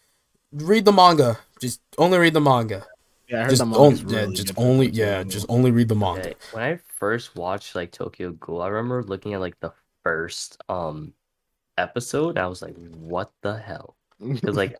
Read 0.52 0.86
the 0.86 0.92
manga. 0.94 1.40
Just 1.60 1.82
only 1.98 2.18
read 2.18 2.34
the 2.34 2.42
manga. 2.42 2.86
Yeah, 3.28 3.42
I 3.42 3.44
heard 3.46 3.50
Just 3.50 3.60
the 3.60 3.66
on, 3.66 3.96
manga's 3.96 4.04
yeah, 4.14 4.26
just 4.28 4.54
only 4.58 4.90
yeah, 4.90 5.24
just 5.24 5.46
only 5.50 5.72
read 5.72 5.90
the 5.90 5.96
manga. 5.96 6.22
Okay, 6.22 6.36
when 6.52 6.64
I 6.64 6.80
first 7.06 7.36
watched 7.36 7.76
like 7.76 7.92
Tokyo 7.92 8.32
Ghoul, 8.32 8.62
I 8.62 8.68
remember 8.70 9.04
looking 9.04 9.34
at 9.34 9.40
like 9.40 9.60
the 9.60 9.74
first 10.04 10.62
um 10.70 11.14
episode. 11.78 12.38
I 12.38 12.48
was 12.48 12.62
like, 12.62 12.76
"What 12.76 13.32
the 13.42 13.58
hell?" 13.58 13.96
Because 14.20 14.56
like, 14.58 14.78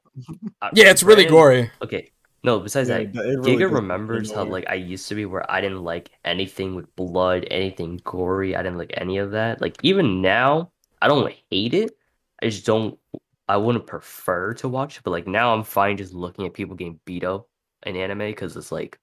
I- 0.62 0.72
Yeah, 0.74 0.90
it's 0.92 1.04
really 1.04 1.26
gory. 1.26 1.70
Okay, 1.84 2.12
no. 2.44 2.60
Besides 2.60 2.90
Yeah, 2.90 3.00
that, 3.00 3.14
really 3.38 3.58
Giga 3.58 3.60
does 3.62 3.72
remembers 3.72 4.32
how 4.32 4.46
like 4.46 4.66
I 4.70 4.76
used 4.76 5.08
to 5.10 5.16
be, 5.16 5.26
where 5.26 5.50
I 5.52 5.62
didn't 5.62 5.84
like 5.84 6.12
anything 6.24 6.76
with 6.76 6.94
blood, 6.96 7.46
anything 7.52 8.02
gory. 8.04 8.56
I 8.56 8.64
didn't 8.64 8.78
like 8.78 8.94
any 8.98 9.18
of 9.20 9.32
that. 9.32 9.62
Like 9.62 9.78
even 9.84 10.22
now, 10.22 10.72
I 11.02 11.08
don't 11.08 11.32
hate 11.52 11.74
it. 11.74 11.98
I 12.42 12.48
just 12.50 12.66
don't. 12.66 12.98
I 13.48 13.58
wouldn't 13.58 13.86
prefer 13.86 14.54
to 14.56 14.70
watch 14.70 14.98
it, 14.98 15.04
but 15.04 15.12
like 15.12 15.28
now, 15.28 15.54
I'm 15.54 15.64
fine 15.64 15.98
just 15.98 16.14
looking 16.14 16.46
at 16.48 16.54
people 16.54 16.76
getting 16.76 17.00
beat 17.06 17.24
up 17.24 17.48
in 17.86 17.96
anime 17.96 18.20
because 18.20 18.58
it's 18.58 18.72
like 18.72 19.00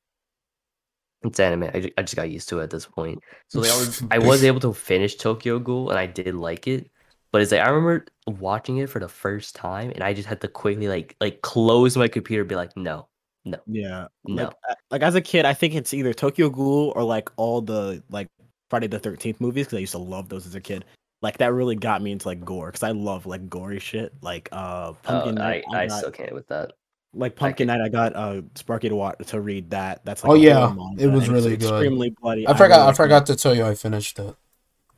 it's 1.24 1.40
anime. 1.40 1.64
I 1.74 1.80
just, 1.80 1.92
I 1.98 2.02
just 2.02 2.16
got 2.16 2.30
used 2.30 2.48
to 2.50 2.60
it 2.60 2.64
at 2.64 2.70
this 2.70 2.86
point. 2.86 3.20
So 3.48 3.60
like 3.60 3.70
I 3.70 3.76
was 3.78 4.02
I 4.10 4.18
was 4.18 4.44
able 4.44 4.60
to 4.60 4.72
finish 4.72 5.16
Tokyo 5.16 5.58
Ghoul 5.58 5.90
and 5.90 5.98
I 5.98 6.06
did 6.06 6.34
like 6.34 6.66
it. 6.66 6.90
But 7.32 7.40
it's 7.42 7.50
like 7.52 7.60
I 7.62 7.68
remember 7.68 8.04
watching 8.26 8.76
it 8.78 8.90
for 8.90 8.98
the 9.00 9.08
first 9.08 9.54
time 9.54 9.90
and 9.94 10.02
I 10.04 10.12
just 10.12 10.28
had 10.28 10.40
to 10.42 10.48
quickly 10.48 10.88
like 10.88 11.16
like 11.20 11.40
close 11.42 11.96
my 11.96 12.08
computer 12.08 12.42
and 12.42 12.48
be 12.48 12.56
like, 12.56 12.76
no, 12.76 13.08
no, 13.44 13.58
Yeah. 13.66 14.08
no. 14.26 14.44
Like, 14.68 14.76
like 14.90 15.02
as 15.02 15.14
a 15.14 15.20
kid, 15.20 15.44
I 15.46 15.54
think 15.54 15.74
it's 15.74 15.94
either 15.94 16.12
Tokyo 16.12 16.50
Ghoul 16.50 16.92
or 16.94 17.02
like 17.04 17.30
all 17.36 17.62
the 17.62 18.02
like 18.10 18.28
Friday 18.68 18.86
the 18.88 18.98
Thirteenth 18.98 19.40
movies 19.40 19.66
because 19.66 19.76
I 19.78 19.80
used 19.80 19.92
to 19.92 19.98
love 19.98 20.28
those 20.28 20.46
as 20.46 20.54
a 20.54 20.60
kid. 20.60 20.84
Like 21.22 21.38
that 21.38 21.52
really 21.54 21.76
got 21.76 22.02
me 22.02 22.10
into 22.12 22.26
like 22.28 22.44
gore 22.44 22.66
because 22.66 22.82
I 22.82 22.90
love 22.90 23.26
like 23.26 23.48
gory 23.48 23.78
shit. 23.78 24.12
Like 24.22 24.48
uh, 24.52 24.88
Oh, 24.92 24.96
Pumpkin 25.02 25.38
I, 25.38 25.44
Night. 25.48 25.64
I 25.72 25.86
got- 25.86 25.98
still 25.98 26.10
can't 26.10 26.32
with 26.34 26.48
that. 26.48 26.72
Like 27.14 27.36
Pumpkin 27.36 27.66
Night. 27.66 27.80
I 27.80 27.88
got 27.88 28.14
uh 28.16 28.42
Sparky 28.54 28.88
to 28.88 28.96
watch 28.96 29.16
to 29.26 29.40
read 29.40 29.70
that. 29.70 30.04
That's 30.04 30.22
like 30.24 30.30
Oh, 30.30 30.34
yeah, 30.34 30.72
it 30.98 31.06
was 31.08 31.12
and 31.12 31.16
it's 31.16 31.28
really 31.28 31.56
good. 31.56 31.70
extremely 31.70 32.10
bloody. 32.20 32.46
I 32.48 32.56
forgot. 32.56 32.78
really 32.78 32.90
I 32.90 32.94
forgot 32.94 33.26
to 33.26 33.36
tell 33.36 33.54
you 33.54 33.64
I 33.64 33.74
finished 33.74 34.18
it. 34.18 34.34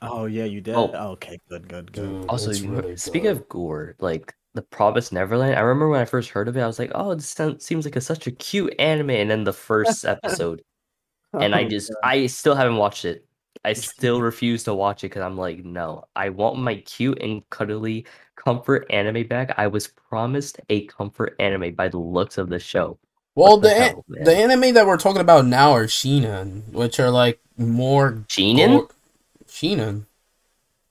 Oh 0.02 0.26
yeah, 0.26 0.44
you 0.44 0.60
did. 0.60 0.74
Oh. 0.74 0.90
okay, 1.12 1.38
good, 1.48 1.66
good, 1.68 1.90
good. 1.92 2.20
Dude, 2.20 2.28
Also, 2.28 2.50
it's 2.50 2.60
you- 2.60 2.70
really 2.70 2.96
speaking 2.96 3.22
good. 3.32 3.38
of 3.42 3.48
gore, 3.48 3.96
like 4.00 4.34
the 4.54 4.62
Promised 4.62 5.12
Neverland, 5.12 5.56
I 5.56 5.60
remember 5.60 5.88
when 5.88 6.00
I 6.00 6.04
first 6.04 6.28
heard 6.30 6.46
of 6.46 6.56
it, 6.56 6.60
I 6.60 6.66
was 6.66 6.78
like, 6.78 6.92
oh, 6.94 7.14
this 7.14 7.28
sounds, 7.28 7.64
seems 7.64 7.84
like 7.84 7.96
a, 7.96 8.00
such 8.00 8.26
a 8.28 8.30
cute 8.30 8.72
anime. 8.78 9.10
And 9.10 9.28
then 9.30 9.42
the 9.44 9.52
first 9.52 10.04
episode, 10.04 10.62
and 11.32 11.54
I 11.56 11.64
Oh, 11.64 11.68
just, 11.68 11.88
God. 11.90 11.98
I 12.04 12.26
still 12.26 12.54
haven't 12.54 12.76
watched 12.76 13.04
it. 13.04 13.26
I 13.64 13.72
still 13.72 14.20
refuse 14.20 14.64
to 14.64 14.74
watch 14.74 15.04
it 15.04 15.08
because 15.08 15.22
I'm 15.22 15.36
like, 15.38 15.64
no, 15.64 16.04
I 16.14 16.28
want 16.28 16.58
my 16.58 16.76
cute 16.76 17.20
and 17.22 17.48
cuddly 17.50 18.04
comfort 18.36 18.86
anime 18.90 19.26
back. 19.26 19.54
I 19.56 19.66
was 19.68 19.86
promised 19.88 20.60
a 20.68 20.84
comfort 20.86 21.34
anime 21.38 21.74
by 21.74 21.88
the 21.88 21.98
looks 21.98 22.36
of 22.38 22.48
the 22.50 22.58
show. 22.58 22.98
Well, 23.34 23.52
What 23.54 23.62
the 23.62 23.68
the 23.68 23.74
hell, 23.74 24.04
man? 24.08 24.24
the 24.24 24.36
anime 24.36 24.74
that 24.74 24.86
we're 24.86 24.98
talking 24.98 25.20
about 25.22 25.46
now 25.46 25.72
are 25.72 25.88
Seinen, 25.88 26.62
which 26.72 27.00
are 27.00 27.10
like 27.10 27.40
more 27.56 28.22
Seinen? 28.28 28.70
gore- 28.78 28.88
Seinen. 29.46 30.06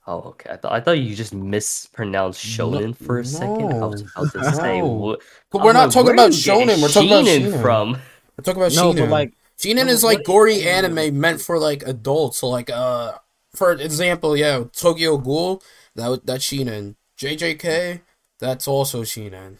Oh, 0.06 0.18
okay. 0.20 0.50
I 0.50 0.56
thought 0.56 0.72
I 0.72 0.80
thought 0.80 0.98
you 0.98 1.14
just 1.14 1.32
mispronounced 1.32 2.58
No- 2.58 2.70
shonen 2.70 2.94
for 2.96 3.20
a 3.20 3.24
second. 3.24 3.72
I 3.72 3.86
was 3.86 4.02
about 4.02 4.32
to 4.32 4.52
say, 4.52 4.82
what? 4.82 5.20
But 5.50 5.60
I'm 5.60 5.64
we're 5.64 5.72
not 5.72 5.84
like, 5.84 5.90
talking 5.94 6.12
about 6.12 6.32
you 6.32 6.52
shonen. 6.52 6.82
We're 6.82 6.88
talking 6.88 7.08
about 7.12 7.24
Seinen 7.26 7.50
Seinen. 7.52 7.62
from. 7.62 7.90
We're 8.36 8.42
talking 8.44 8.62
about 8.62 8.72
no, 8.74 8.92
Seinen. 8.92 8.96
but 9.04 9.08
like 9.10 9.32
Seinen 9.56 9.88
is 9.88 10.02
like 10.04 10.24
gory 10.24 10.62
anime 10.62 11.18
meant 11.20 11.40
for 11.40 11.58
like 11.58 11.82
adults. 11.84 12.38
So 12.38 12.48
like 12.48 12.70
uh, 12.70 13.12
for 13.54 13.72
example, 13.72 14.36
yeah, 14.36 14.64
Tokyo 14.72 15.16
Ghoul. 15.18 15.62
That 15.94 16.26
that's 16.26 16.46
Seinen. 16.46 16.96
JJK. 17.18 18.00
That's 18.40 18.66
also 18.68 19.04
Seinen. 19.04 19.58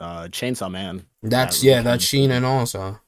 uh 0.00 0.24
Chainsaw 0.28 0.70
Man. 0.70 1.06
That's 1.22 1.60
That 1.60 1.66
really 1.66 1.76
yeah, 1.76 1.82
that's 1.82 2.10
kinda- 2.10 2.34
Seinen 2.34 2.44
also. 2.44 3.00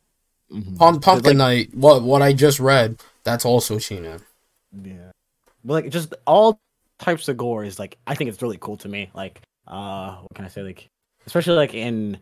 Mhm. 0.53 0.77
Pump, 0.79 1.03
There's, 1.03 1.05
Pumpkin 1.05 1.39
like, 1.39 1.69
Night. 1.71 1.75
What 1.75 2.03
what 2.03 2.23
I 2.23 2.33
just 2.33 2.61
read. 2.61 3.01
That's 3.23 3.45
also 3.45 3.79
Seinen. 3.79 4.21
Yeah. 4.83 5.11
But 5.65 5.85
like 5.85 5.91
just 5.91 6.13
all 6.27 6.61
types 6.99 7.29
of 7.29 7.37
gore 7.37 7.65
is 7.65 7.79
like 7.79 7.97
I 8.07 8.15
think 8.15 8.29
it's 8.31 8.43
really 8.43 8.59
cool 8.61 8.77
to 8.79 8.89
me. 8.89 9.11
Like 9.15 9.41
uh 9.67 10.17
what 10.17 10.35
can 10.35 10.45
I 10.45 10.49
say? 10.49 10.63
Like 10.63 10.89
especially 11.27 11.55
like 11.57 11.73
in 11.75 12.19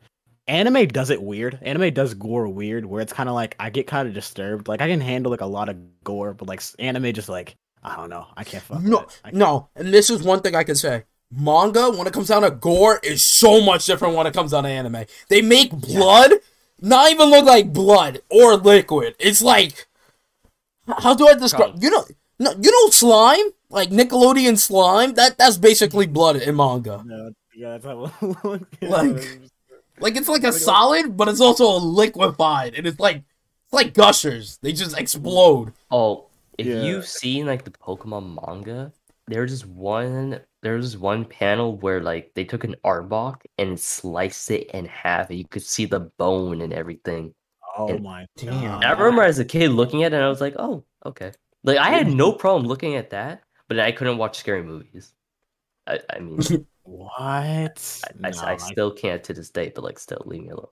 anime 0.47 0.89
does 0.89 1.11
it 1.11 1.23
weird. 1.23 1.59
Anime 1.63 1.93
does 1.93 2.15
gore 2.15 2.49
weird 2.49 2.85
where 2.85 3.01
it's 3.01 3.13
kind 3.13 3.29
of 3.29 3.35
like 3.35 3.57
I 3.59 3.71
get 3.71 3.87
kind 3.87 4.09
of 4.09 4.15
disturbed. 4.15 4.69
Like 4.69 4.81
I 4.81 4.89
can 4.89 5.01
handle 5.01 5.31
like 5.31 5.41
a 5.41 5.47
lot 5.47 5.69
of 5.69 5.77
gore, 6.05 6.35
but 6.35 6.49
like 6.49 6.63
anime 6.79 7.13
just 7.13 7.29
like 7.29 7.57
I 7.83 7.97
don't 7.97 8.11
know. 8.11 8.27
I 8.37 8.45
can't 8.45 8.63
fuck 8.63 8.79
with 8.79 8.87
No, 8.87 9.07
no, 9.33 9.69
and 9.75 9.93
this 9.93 10.11
is 10.11 10.23
one 10.23 10.41
thing 10.41 10.55
I 10.55 10.65
can 10.65 10.77
say. 10.77 11.05
Manga, 11.35 11.91
when 11.91 12.07
it 12.07 12.13
comes 12.13 12.29
down 12.29 12.43
to 12.43 12.51
gore, 12.51 13.01
is 13.03 13.25
so 13.25 13.61
much 13.63 13.87
different 13.87 14.15
when 14.15 14.27
it 14.27 14.35
comes 14.35 14.51
down 14.51 14.65
to 14.65 14.69
anime. 14.69 15.07
They 15.29 15.41
make 15.41 15.71
blood 15.71 16.33
not 16.81 17.11
even 17.11 17.31
look 17.31 17.47
like 17.47 17.73
blood 17.73 18.21
or 18.29 18.57
liquid. 18.57 19.15
It's 19.19 19.41
like, 19.41 19.87
how 20.99 21.15
do 21.15 21.27
I 21.29 21.35
describe? 21.35 21.83
You 21.83 21.91
know, 21.91 22.05
no, 22.39 22.53
you 22.61 22.71
know, 22.71 22.91
slime 22.91 23.47
like 23.71 23.91
Nickelodeon 23.91 24.59
slime. 24.59 25.15
That 25.15 25.39
that's 25.39 25.57
basically 25.57 26.07
blood 26.07 26.37
in 26.37 26.55
manga. 26.57 27.05
Yeah, 27.09 27.29
yeah, 27.55 27.79
that's 27.79 27.85
how. 27.87 28.13
Like- 28.83 29.41
Like 30.03 30.17
it's 30.17 30.29
like 30.29 30.45
a 30.45 30.53
solid, 30.53 31.17
but 31.17 31.29
it's 31.29 31.41
also 31.41 31.65
a 31.67 31.79
liquefied, 31.79 32.75
and 32.75 32.87
it's 32.87 33.01
like 33.01 33.17
it's 33.19 33.73
like 33.73 33.95
gushers. 33.95 34.59
They 34.63 34.73
just 34.73 34.99
explode. 34.99 35.73
Oh, 35.91 36.27
if 36.59 36.67
Yeah. 36.67 36.83
you've 36.83 37.07
seen 37.07 37.47
like 37.47 37.65
the 37.65 37.71
Pokemon 37.71 38.39
manga, 38.47 38.93
there's 39.29 39.51
this 39.51 39.65
one 39.67 40.41
there's 40.63 40.93
this 40.93 41.01
one 41.01 41.25
panel 41.25 41.77
where 41.79 42.01
like 42.01 42.33
they 42.35 42.45
took 42.45 42.65
an 42.65 42.77
Arbok 42.85 43.43
and 43.59 43.79
sliced 43.79 44.51
it 44.51 44.71
in 44.73 44.85
half 44.87 45.31
and 45.31 45.39
you 45.39 45.45
could 45.47 45.63
see 45.63 45.87
the 45.87 46.01
bone 46.01 46.61
and 46.61 46.73
everything. 46.73 47.35
oh 47.77 47.99
my 47.99 48.27
Damn. 48.37 48.81
I 48.81 48.93
remember 48.93 49.23
as 49.23 49.39
a 49.39 49.45
kid 49.45 49.71
looking 49.71 50.05
at 50.05 50.13
it 50.13 50.17
and 50.17 50.25
I 50.25 50.29
was 50.29 50.41
like, 50.41 50.55
oh, 50.59 50.85
okay. 51.07 51.33
Like 51.65 51.79
I 51.79 51.91
had 51.91 52.09
no 52.09 52.33
problem 52.33 52.67
looking 52.67 52.97
at 52.97 53.11
that, 53.11 53.43
but 53.69 53.79
I 53.81 53.93
couldn't 53.93 54.19
watch 54.19 54.39
scary 54.39 54.63
movies. 54.63 55.13
I, 55.87 56.01
I 56.11 56.19
mean 56.21 56.39
what? 56.85 58.01
I, 58.23 58.29
I, 58.29 58.31
No, 58.31 58.43
I 58.43 58.57
still 58.57 58.91
can't 58.93 59.23
to 59.25 59.35
this 59.35 59.51
day, 59.51 59.73
but 59.75 59.85
like 59.85 59.99
still 59.99 60.23
leave 60.25 60.43
me 60.43 60.51
alone. 60.51 60.67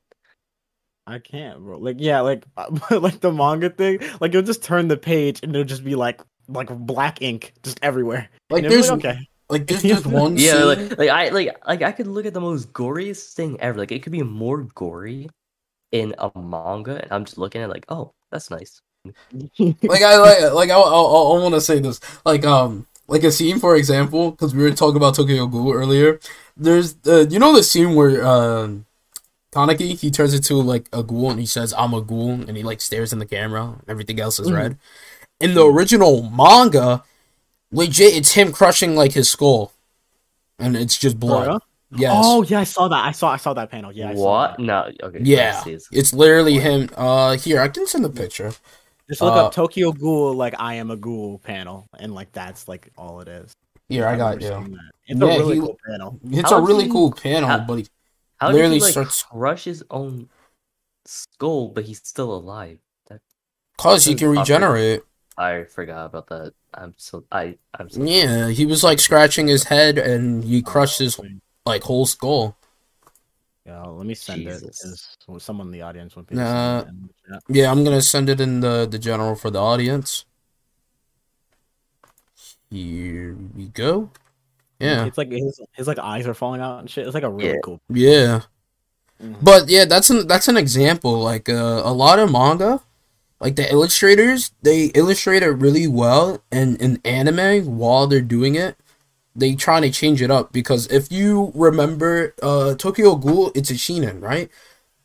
I 1.07 1.19
can't, 1.19 1.61
bro. 1.61 1.79
Like, 1.79 1.97
yeah, 1.99 2.21
like, 2.21 2.45
like 2.91 3.21
the 3.21 3.33
manga 3.33 3.71
thing. 3.71 3.99
Like, 4.21 4.33
you'll 4.33 4.43
just 4.43 4.63
turn 4.63 4.89
the 4.89 4.97
page 4.97 5.41
and 5.43 5.55
it'll 5.55 5.65
just 5.65 5.85
be 5.85 5.95
like, 5.95 6.21
like 6.49 6.69
black 6.87 7.23
ink 7.23 7.53
just 7.63 7.79
everywhere. 7.83 8.29
Like 8.49 8.65
And 8.65 8.73
you'll 8.73 8.83
there's 8.83 8.91
okay. 8.93 9.19
like 9.49 9.67
there's 9.67 9.83
just 9.95 10.07
one 10.07 10.37
Yeah, 10.37 10.53
scene. 10.53 10.67
like, 10.67 10.99
like 10.99 11.11
I 11.11 11.29
like 11.29 11.67
like 11.67 11.83
I 11.83 11.93
could 11.93 12.07
look 12.07 12.27
at 12.27 12.35
the 12.35 12.41
most 12.41 12.73
goriest 12.73 13.33
thing 13.35 13.61
ever. 13.61 13.79
Like 13.79 13.93
it 13.93 14.03
could 14.03 14.13
be 14.13 14.23
more 14.23 14.63
gory 14.75 15.29
in 15.93 16.15
a 16.19 16.31
manga, 16.39 17.03
and 17.03 17.13
I'm 17.13 17.25
just 17.25 17.39
looking 17.39 17.63
at 17.63 17.71
it 17.71 17.73
like, 17.73 17.87
oh, 17.89 18.13
that's 18.31 18.51
nice. 18.51 18.81
like 19.05 20.03
I 20.03 20.17
like 20.19 20.53
like 20.53 20.71
I 20.71 20.75
I, 20.75 20.79
I, 20.79 21.41
want 21.41 21.55
to 21.55 21.61
say 21.61 21.79
this 21.81 22.01
like 22.27 22.45
um 22.45 22.87
like 23.11 23.25
a 23.25 23.33
scene 23.33 23.59
for 23.59 23.75
example 23.77 24.31
because 24.31 24.55
we 24.55 24.63
were 24.63 24.71
talking 24.71 24.97
about 24.97 25.15
Tokyo 25.17 25.47
Ghoul 25.47 25.73
earlier. 25.75 26.19
There's 26.57 26.97
uh, 27.07 27.27
you 27.29 27.39
know 27.39 27.53
the 27.55 27.63
scene 27.63 27.95
where 27.95 28.25
um 28.25 28.87
Kaneki 29.53 29.99
he 29.99 30.11
turns 30.11 30.33
into 30.33 30.55
like 30.63 30.89
a 30.93 31.03
ghoul 31.03 31.31
and 31.31 31.41
he 31.41 31.47
says 31.47 31.75
I'm 31.77 31.93
a 31.93 32.01
ghoul 32.01 32.31
and 32.47 32.57
he 32.57 32.63
like 32.63 32.81
stares 32.81 33.13
in 33.13 33.19
the 33.19 33.27
camera 33.27 33.65
and 33.81 33.89
everything 33.89 34.21
else 34.21 34.39
is 34.39 34.49
Mhm. 34.49 34.57
red. 34.57 34.79
In 35.41 35.55
the 35.55 35.67
original 35.67 36.23
manga, 36.31 37.03
legit 37.73 38.15
it's 38.15 38.33
him 38.39 38.53
crushing 38.53 38.95
like 38.95 39.13
his 39.13 39.29
skull, 39.31 39.73
and 40.59 40.77
it's 40.77 40.97
just 40.99 41.19
blood. 41.19 41.47
real? 41.49 41.61
Yes. 41.97 42.13
Oh 42.25 42.43
yeah, 42.45 42.61
I 42.61 42.65
saw 42.65 42.87
that. 42.87 43.05
I 43.05 43.11
saw. 43.11 43.31
I 43.33 43.37
saw 43.39 43.53
that 43.55 43.71
panel. 43.71 43.91
Yeah. 43.91 44.11
I 44.11 44.15
saw 44.15 44.23
what? 44.23 44.57
that. 44.59 44.63
No. 44.63 44.79
Okay. 45.03 45.19
Yeah. 45.23 45.59
It's- 45.67 45.89
it's 45.91 46.13
literally 46.15 46.61
him. 46.61 46.89
Uh, 46.97 47.37
here 47.37 47.59
I 47.61 47.67
can 47.69 47.87
send 47.89 48.05
the 48.05 48.11
picture. 48.11 48.53
Just 49.11 49.23
look 49.23 49.35
Uh, 49.35 49.47
up 49.47 49.53
Tokyo 49.53 49.91
Ghoul, 49.91 50.35
like 50.35 50.55
I 50.61 50.75
am 50.75 50.93
a 50.93 50.97
ghoul 50.97 51.41
panel, 51.41 51.89
and 51.99 52.15
like 52.15 52.31
that's 52.31 52.69
like 52.69 52.93
all 52.97 53.21
it 53.21 53.27
is. 53.27 53.53
Yeah, 53.89 54.05
I 54.09 54.13
I've 54.13 54.19
got 54.19 54.41
you. 54.41 54.47
seen 54.49 54.71
that. 54.71 54.91
It's 55.09 55.21
Yeah, 55.21 55.27
a 55.27 55.39
really 55.41 55.55
he- 55.57 55.61
cool 55.61 55.79
panel. 55.91 56.21
It's 56.31 56.51
How 56.51 56.59
a 56.59 56.63
really 56.63 56.85
he- 56.85 56.91
cool 56.91 57.11
panel, 57.13 57.49
how- 57.49 57.59
but 57.67 57.79
he, 57.81 57.87
How 58.37 58.49
did 58.49 58.55
literally 58.55 58.77
he 58.77 58.81
like 58.83 58.93
starts- 58.93 59.23
crush 59.25 59.65
his 59.65 59.83
own 59.91 60.31
skull, 61.07 61.69
but 61.71 61.85
he's 61.85 62.01
still 62.07 62.33
alive? 62.33 62.79
That 63.09 63.21
cause 63.79 64.05
he 64.05 64.15
can 64.15 64.29
Awkward. 64.29 64.39
regenerate. 64.43 65.03
I 65.37 65.65
forgot 65.65 66.07
about 66.07 66.29
that. 66.29 66.53
I'm 66.73 66.95
so 66.97 67.25
I 67.33 67.59
I'm 67.79 67.91
so 67.91 68.05
Yeah, 68.05 68.49
he 68.51 68.65
was 68.65 68.85
like 68.85 69.01
scratching 69.01 69.49
his 69.49 69.65
head 69.65 69.99
and 69.99 70.45
he 70.45 70.63
crushed 70.63 71.01
his 71.01 71.19
like 71.67 71.83
whole 71.83 72.07
skull. 72.07 72.57
Yeah, 73.71 73.83
let 73.87 74.05
me 74.07 74.15
send 74.15 74.43
Jesus. 74.43 74.63
it. 74.85 74.89
Is 74.89 75.17
someone 75.39 75.69
in 75.69 75.73
the 75.73 75.83
audience 75.83 76.17
want 76.17 76.29
Nah. 76.33 76.81
to 76.81 76.87
send 76.87 77.11
it 77.11 77.15
in? 77.49 77.55
Yeah, 77.55 77.71
I'm 77.71 77.85
gonna 77.85 78.03
send 78.03 78.29
it 78.29 78.41
in 78.41 78.61
the 78.61 78.87
the 78.91 78.99
general 78.99 79.37
for 79.37 79.51
the 79.51 79.61
audience. 79.61 80.25
Here 82.71 83.37
we 83.55 83.67
go. 83.67 84.11
Yeah, 84.81 85.05
It's 85.07 85.19
like 85.19 85.31
his 85.31 85.61
his 85.77 85.87
like 85.87 85.99
eyes 85.99 86.27
are 86.27 86.35
falling 86.35 86.61
out 86.61 86.81
and 86.81 86.91
shit. 86.91 87.07
It's 87.07 87.15
like 87.15 87.23
a 87.23 87.31
really 87.31 87.51
Yeah. 87.51 87.61
cool. 87.63 87.81
yeah. 87.91 88.41
Mhm. 89.23 89.37
But 89.43 89.69
yeah, 89.69 89.85
that's 89.85 90.11
an 90.11 90.27
that's 90.27 90.49
an 90.49 90.57
example. 90.57 91.21
Like 91.21 91.49
uh, 91.49 91.83
a 91.85 91.93
lot 91.93 92.19
of 92.19 92.33
manga, 92.33 92.81
like 93.41 93.55
the 93.57 93.71
illustrators, 93.71 94.51
they 94.63 94.87
illustrate 94.97 95.43
it 95.45 95.51
really 95.51 95.87
well, 95.87 96.43
and 96.51 96.81
in 96.81 96.99
anime 97.05 97.67
while 97.79 98.07
they're 98.09 98.21
doing 98.25 98.55
it, 98.57 98.75
they 99.35 99.55
trying 99.55 99.83
to 99.83 99.91
change 99.91 100.23
it 100.23 100.31
up 100.31 100.53
because 100.53 100.87
if 100.89 101.11
you 101.11 101.53
remember, 101.55 102.35
uh, 102.43 102.75
Tokyo 102.75 103.15
Ghoul, 103.17 103.53
it's 103.55 103.71
a 103.71 103.79
seinen, 103.79 104.21
right? 104.21 104.51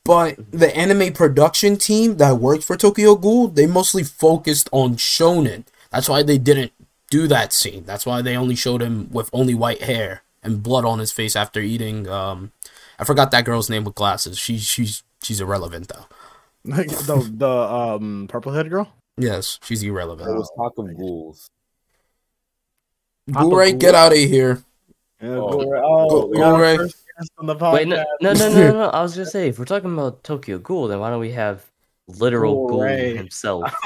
But 0.04 0.52
the 0.52 0.76
anime 0.76 1.14
production 1.14 1.78
team 1.78 2.18
that 2.18 2.38
worked 2.38 2.64
for 2.64 2.78
Tokyo 2.78 3.16
Ghoul, 3.16 3.48
they 3.48 3.66
mostly 3.66 4.04
focused 4.04 4.70
on 4.72 4.98
shonen. 4.98 5.66
That's 5.90 6.08
why 6.08 6.22
they 6.22 6.38
didn't 6.38 6.74
do 7.10 7.28
that 7.28 7.54
scene. 7.54 7.84
That's 7.86 8.06
why 8.06 8.22
they 8.22 8.36
only 8.36 8.56
showed 8.56 8.82
him 8.82 9.10
with 9.12 9.30
only 9.34 9.54
white 9.54 9.82
hair 9.82 10.24
and 10.44 10.62
blood 10.62 10.86
on 10.86 11.00
his 11.00 11.12
face 11.12 11.36
after 11.36 11.60
eating. 11.60 12.08
Um, 12.08 12.52
I 13.00 13.04
forgot 13.04 13.32
that 13.32 13.46
girl's 13.46 13.70
name 13.70 13.84
with 13.84 13.96
glasses. 13.96 14.38
She's 14.38 14.64
she's 14.64 15.04
she's 15.24 15.42
irrelevant 15.42 15.88
though. 15.88 16.06
Like 16.64 16.90
the 17.08 17.32
the 17.36 17.50
um 17.50 18.28
purple 18.30 18.54
head 18.54 18.70
girl. 18.70 18.92
Yes, 19.18 19.60
she's 19.64 19.82
irrelevant. 19.82 20.28
It 20.28 20.32
irrelevant. 20.32 20.50
was 20.58 20.76
talk 20.76 20.86
of 20.86 20.98
ghouls. 20.98 21.50
Papa 23.32 23.46
Blu-ray, 23.48 23.74
get 23.74 23.96
out 23.96 24.12
of 24.12 24.18
here. 24.18 24.64
Yeah, 25.22 25.30
Oh. 25.30 25.50
go, 25.60 25.82
oh, 25.84 26.10
Go- 26.10 26.26
we 26.28 26.38
got 26.38 26.52
our 26.52 26.58
Go-Ray. 26.58 26.78
first 26.78 26.98
guest 27.18 27.32
on 27.40 27.46
the 27.48 27.56
podcast. 27.56 27.74
Wait, 27.74 27.88
no, 27.88 27.96
no, 28.22 28.34
no, 28.34 28.34
no, 28.34 28.50
no, 28.54 28.72
no. 28.74 28.90
I 28.90 29.02
was 29.02 29.16
gonna 29.16 29.26
say, 29.26 29.48
if 29.50 29.58
we're 29.58 29.66
talking 29.66 29.94
about 29.94 30.24
Tokyo 30.24 30.58
Ghoul, 30.60 30.88
then 30.88 31.00
why 31.00 31.10
don't 31.10 31.20
we 31.20 31.32
have 31.32 31.64
literal 32.08 32.68
Ghoul 32.68 32.82
himself? 32.84 33.74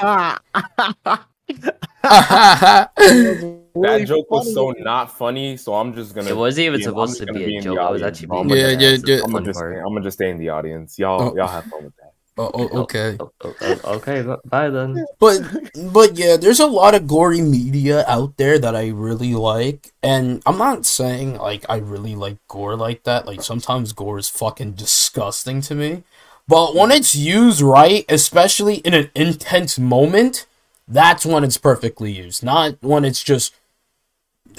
That 3.72 4.04
joke 4.06 4.30
was 4.30 4.52
so 4.52 4.70
not 4.78 5.16
funny, 5.16 5.56
so 5.56 5.74
I'm 5.74 5.94
just 5.94 6.14
gonna. 6.14 6.28
It 6.30 6.36
wasn't 6.36 6.66
even 6.66 6.82
supposed 6.82 7.18
to 7.20 7.26
be 7.26 7.44
be 7.44 7.56
a 7.58 7.60
joke. 7.62 7.78
I 7.78 7.90
was 7.90 8.02
actually 8.02 8.26
being 8.28 8.40
I'm 8.42 8.48
Yeah, 8.50 8.68
yeah, 8.70 8.96
yeah. 9.04 9.20
I'm 9.24 9.30
gonna 9.32 9.46
just. 9.46 9.60
I'm 9.60 9.82
gonna 9.84 10.02
just 10.02 10.16
stay 10.16 10.30
in 10.30 10.38
the 10.38 10.48
audience. 10.48 10.98
Y'all, 10.98 11.22
Oh. 11.30 11.36
y'all 11.36 11.46
have 11.46 11.64
fun 11.64 11.84
with 11.84 11.94
that. 11.96 12.09
Oh, 12.40 12.50
oh, 12.54 12.68
oh, 12.72 12.78
okay. 12.82 13.16
Oh, 13.20 13.30
oh, 13.42 13.54
oh, 13.60 13.94
okay, 13.96 14.24
bye 14.46 14.70
then. 14.70 15.04
But 15.18 15.42
but 15.92 16.16
yeah, 16.16 16.38
there's 16.38 16.60
a 16.60 16.66
lot 16.66 16.94
of 16.94 17.06
gory 17.06 17.42
media 17.42 18.02
out 18.08 18.38
there 18.38 18.58
that 18.58 18.74
I 18.74 18.88
really 18.88 19.34
like, 19.34 19.92
and 20.02 20.42
I'm 20.46 20.56
not 20.56 20.86
saying 20.86 21.36
like 21.36 21.66
I 21.68 21.76
really 21.76 22.14
like 22.14 22.38
gore 22.48 22.76
like 22.76 23.04
that. 23.04 23.26
Like 23.26 23.42
sometimes 23.42 23.92
gore 23.92 24.18
is 24.18 24.30
fucking 24.30 24.72
disgusting 24.72 25.60
to 25.62 25.74
me, 25.74 26.02
but 26.48 26.74
when 26.74 26.90
it's 26.90 27.14
used 27.14 27.60
right, 27.60 28.06
especially 28.08 28.76
in 28.76 28.94
an 28.94 29.10
intense 29.14 29.78
moment, 29.78 30.46
that's 30.88 31.26
when 31.26 31.44
it's 31.44 31.58
perfectly 31.58 32.10
used. 32.10 32.42
Not 32.42 32.78
when 32.80 33.04
it's 33.04 33.22
just 33.22 33.54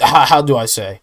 how, 0.00 0.24
how 0.26 0.42
do 0.42 0.56
I 0.56 0.66
say? 0.66 1.00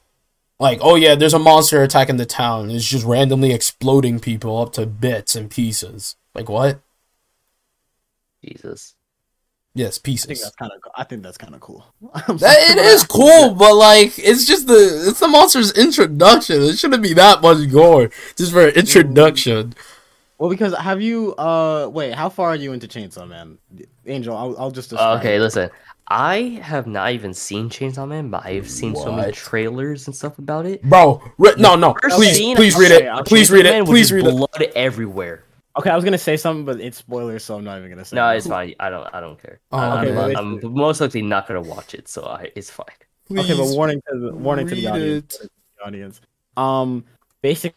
Like, 0.61 0.79
oh 0.81 0.95
yeah, 0.95 1.15
there's 1.15 1.33
a 1.33 1.39
monster 1.39 1.83
attacking 1.83 2.17
the 2.17 2.25
town. 2.25 2.71
It's 2.71 2.85
just 2.85 3.05
randomly 3.05 3.51
exploding 3.51 4.21
people 4.21 4.61
up 4.61 4.71
to 4.73 4.85
bits 4.85 5.35
and 5.35 5.51
pieces. 5.51 6.15
Like 6.35 6.49
what? 6.49 6.79
Jesus. 8.43 8.95
Yes, 9.75 9.97
pieces. 9.97 10.25
I 10.25 10.33
think 10.33 10.39
that's 10.41 10.55
kind 10.55 10.71
of. 10.73 10.91
I 10.95 11.03
think 11.03 11.23
that's 11.23 11.37
kind 11.37 11.55
of 11.55 11.61
cool. 11.61 11.85
That 12.27 12.57
it 12.71 12.77
is 12.77 13.03
cool, 13.09 13.53
but 13.53 13.75
like 13.75 14.17
it's 14.17 14.45
just 14.45 14.67
the 14.67 15.05
it's 15.07 15.19
the 15.19 15.27
monster's 15.27 15.71
introduction. 15.73 16.61
It 16.63 16.79
shouldn't 16.79 17.03
be 17.03 17.13
that 17.13 17.41
much 17.41 17.69
gore 17.71 18.09
just 18.35 18.51
for 18.51 18.67
an 18.67 18.75
introduction. 18.75 19.73
Well, 20.37 20.49
because 20.49 20.75
have 20.75 21.01
you? 21.01 21.35
Uh, 21.35 21.87
wait. 21.91 22.13
How 22.13 22.29
far 22.29 22.49
are 22.49 22.55
you 22.55 22.73
into 22.73 22.87
Chainsaw 22.87 23.27
Man, 23.27 23.57
Angel? 24.05 24.35
I'll, 24.35 24.57
I'll 24.57 24.71
just. 24.71 24.89
describe 24.89 25.19
Okay, 25.19 25.35
it. 25.35 25.41
listen. 25.41 25.69
I 26.11 26.59
have 26.63 26.87
not 26.87 27.11
even 27.11 27.35
seen 27.35 27.69
Chainsaw 27.69 28.07
Man, 28.07 28.29
but 28.31 28.43
I've 28.43 28.67
seen 28.67 28.95
so 28.95 29.11
many 29.11 29.31
trailers 29.31 30.07
and 30.07 30.15
stuff 30.15 30.39
about 30.39 30.65
it. 30.65 30.81
Bro, 30.81 31.21
re- 31.37 31.53
no, 31.59 31.75
no, 31.75 31.95
First 32.01 32.15
please, 32.15 32.35
scene, 32.35 32.55
please 32.55 32.73
I'll 32.73 32.81
read 32.81 32.91
it. 32.91 33.25
Please 33.27 33.51
read 33.51 33.67
it. 33.67 33.85
Please 33.85 34.11
read 34.11 34.25
it. 34.25 34.31
Blood 34.31 34.63
everywhere. 34.75 35.43
Okay, 35.77 35.89
I 35.89 35.95
was 35.95 36.03
gonna 36.03 36.17
say 36.17 36.35
something, 36.35 36.65
but 36.65 36.81
it's 36.81 36.97
spoilers, 36.97 37.43
so 37.43 37.57
I'm 37.57 37.63
not 37.63 37.77
even 37.77 37.89
gonna 37.89 38.05
say. 38.05 38.15
No, 38.15 38.29
it. 38.29 38.37
it's 38.37 38.47
fine. 38.47 38.73
I 38.79 38.89
don't. 38.89 39.07
I 39.13 39.19
don't 39.19 39.41
care. 39.41 39.59
Oh, 39.71 39.77
I, 39.77 40.01
okay, 40.01 40.09
I'm, 40.09 40.15
well, 40.15 40.37
I'm, 40.37 40.57
it's- 40.57 40.71
most 40.73 40.99
likely 41.01 41.21
not 41.21 41.47
gonna 41.47 41.61
watch 41.61 41.93
it, 41.93 42.07
so 42.07 42.23
I, 42.23 42.51
it's 42.55 42.69
fine. 42.69 42.87
Okay, 43.31 43.55
but 43.55 43.67
warning 43.75 44.01
to 44.11 44.19
the 44.19 44.35
warning 44.35 44.67
to 44.67 44.75
the 44.75 44.87
audience. 44.87 45.35
it. 45.35 45.51
the 45.77 45.85
audience. 45.85 46.21
Um, 46.57 47.05
basically 47.41 47.75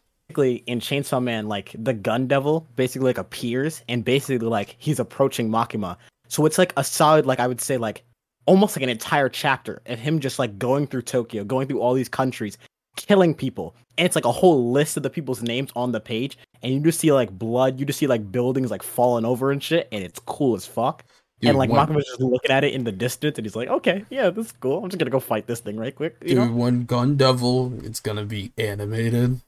in 0.67 0.81
Chainsaw 0.81 1.23
Man, 1.23 1.49
like 1.49 1.75
the 1.79 1.93
Gun 1.93 2.27
Devil 2.27 2.67
basically 2.77 3.09
like 3.09 3.19
appears 3.19 3.83
and 3.89 4.05
basically 4.05 4.39
like 4.39 4.77
he's 4.79 4.99
approaching 4.99 5.51
Makima. 5.51 5.97
So 6.29 6.47
it's 6.47 6.57
like 6.57 6.73
a 6.79 6.85
solid, 6.85 7.27
like 7.27 7.41
I 7.41 7.47
would 7.47 7.61
say, 7.61 7.77
like 7.77 8.05
almost 8.47 8.77
like 8.77 8.83
an 8.83 8.89
entire 8.89 9.29
chapter 9.29 9.83
of 9.87 9.99
him 9.99 10.19
just 10.21 10.39
like 10.39 10.59
going 10.59 10.87
through 10.87 11.03
Tokyo, 11.03 11.45
going 11.45 11.69
through 11.69 11.81
all 11.81 11.95
these 11.95 12.09
countries, 12.09 12.57
killing 12.97 13.35
people. 13.35 13.75
And 13.99 14.07
it's 14.07 14.17
like 14.17 14.25
a 14.25 14.33
whole 14.33 14.73
list 14.73 14.97
of 14.97 15.03
the 15.03 15.11
people's 15.11 15.43
names 15.43 15.71
on 15.77 15.93
the 15.93 16.01
page, 16.01 16.39
and 16.63 16.73
you 16.73 16.81
just 16.81 16.99
see 17.01 17.13
like 17.13 17.31
blood, 17.31 17.79
you 17.79 17.85
just 17.87 17.99
see 17.99 18.07
like 18.07 18.33
buildings 18.33 18.71
like 18.71 18.83
falling 18.83 19.25
over 19.25 19.53
and 19.53 19.63
shit, 19.63 19.89
and 19.93 20.03
it's 20.03 20.19
cool 20.21 20.55
as 20.57 20.65
fuck. 20.67 21.05
Dude, 21.41 21.51
and 21.51 21.59
like 21.59 21.71
when, 21.71 21.87
Makima's 21.87 22.07
just 22.07 22.21
looking 22.21 22.51
at 22.53 22.65
it 22.65 22.73
in 22.73 22.85
the 22.85 22.93
distance, 22.93 23.37
and 23.37 23.45
he's 23.45 23.57
like, 23.57 23.69
"Okay, 23.69 24.05
yeah, 24.11 24.31
this 24.31 24.47
is 24.47 24.53
cool. 24.53 24.83
I'm 24.83 24.89
just 24.91 24.99
gonna 24.99 25.11
go 25.11 25.21
fight 25.21 25.47
this 25.47 25.61
thing 25.61 25.77
right 25.77 25.95
quick." 25.95 26.17
You 26.23 26.29
dude, 26.29 26.39
know, 26.39 26.53
when 26.53 26.85
Gun 26.85 27.17
Devil, 27.17 27.73
it's 27.85 28.01
gonna 28.01 28.25
be 28.25 28.53
animated. 28.57 29.41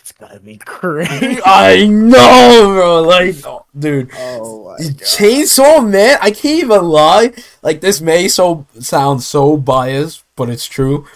it's 0.00 0.12
gonna 0.12 0.40
be 0.40 0.56
crazy. 0.58 1.38
I 1.46 1.86
know, 1.86 2.72
bro. 2.74 3.02
Like, 3.02 3.36
oh, 3.46 3.64
dude, 3.78 4.10
Oh 4.14 4.64
my 4.64 4.84
Chainsaw 4.84 5.88
Man. 5.88 6.18
I 6.20 6.30
can't 6.30 6.64
even 6.64 6.82
lie. 6.84 7.32
Like, 7.62 7.80
this 7.80 8.00
may 8.00 8.28
so 8.28 8.66
sound 8.80 9.22
so 9.22 9.56
biased, 9.56 10.24
but 10.36 10.50
it's 10.50 10.66
true. 10.66 11.06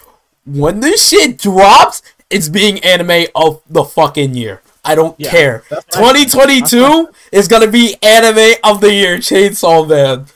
When 0.45 0.80
this 0.80 1.09
shit 1.09 1.38
drops, 1.38 2.03
it's 2.30 2.49
being 2.49 2.78
anime 2.80 3.26
of 3.34 3.61
the 3.68 3.84
fucking 3.84 4.34
year. 4.34 4.61
I 4.84 4.95
don't 4.97 5.14
Yeah, 5.18 5.30
care. 5.30 5.62
that's 5.70 5.97
what 5.97 6.16
I- 6.16 6.24
2022 6.24 7.09
is 7.30 7.47
gonna 7.47 7.68
be 7.68 7.97
anime 8.03 8.55
of 8.64 8.80
the 8.80 8.93
year. 8.93 9.18
Chainsaw 9.18 9.86
Man. 9.88 10.26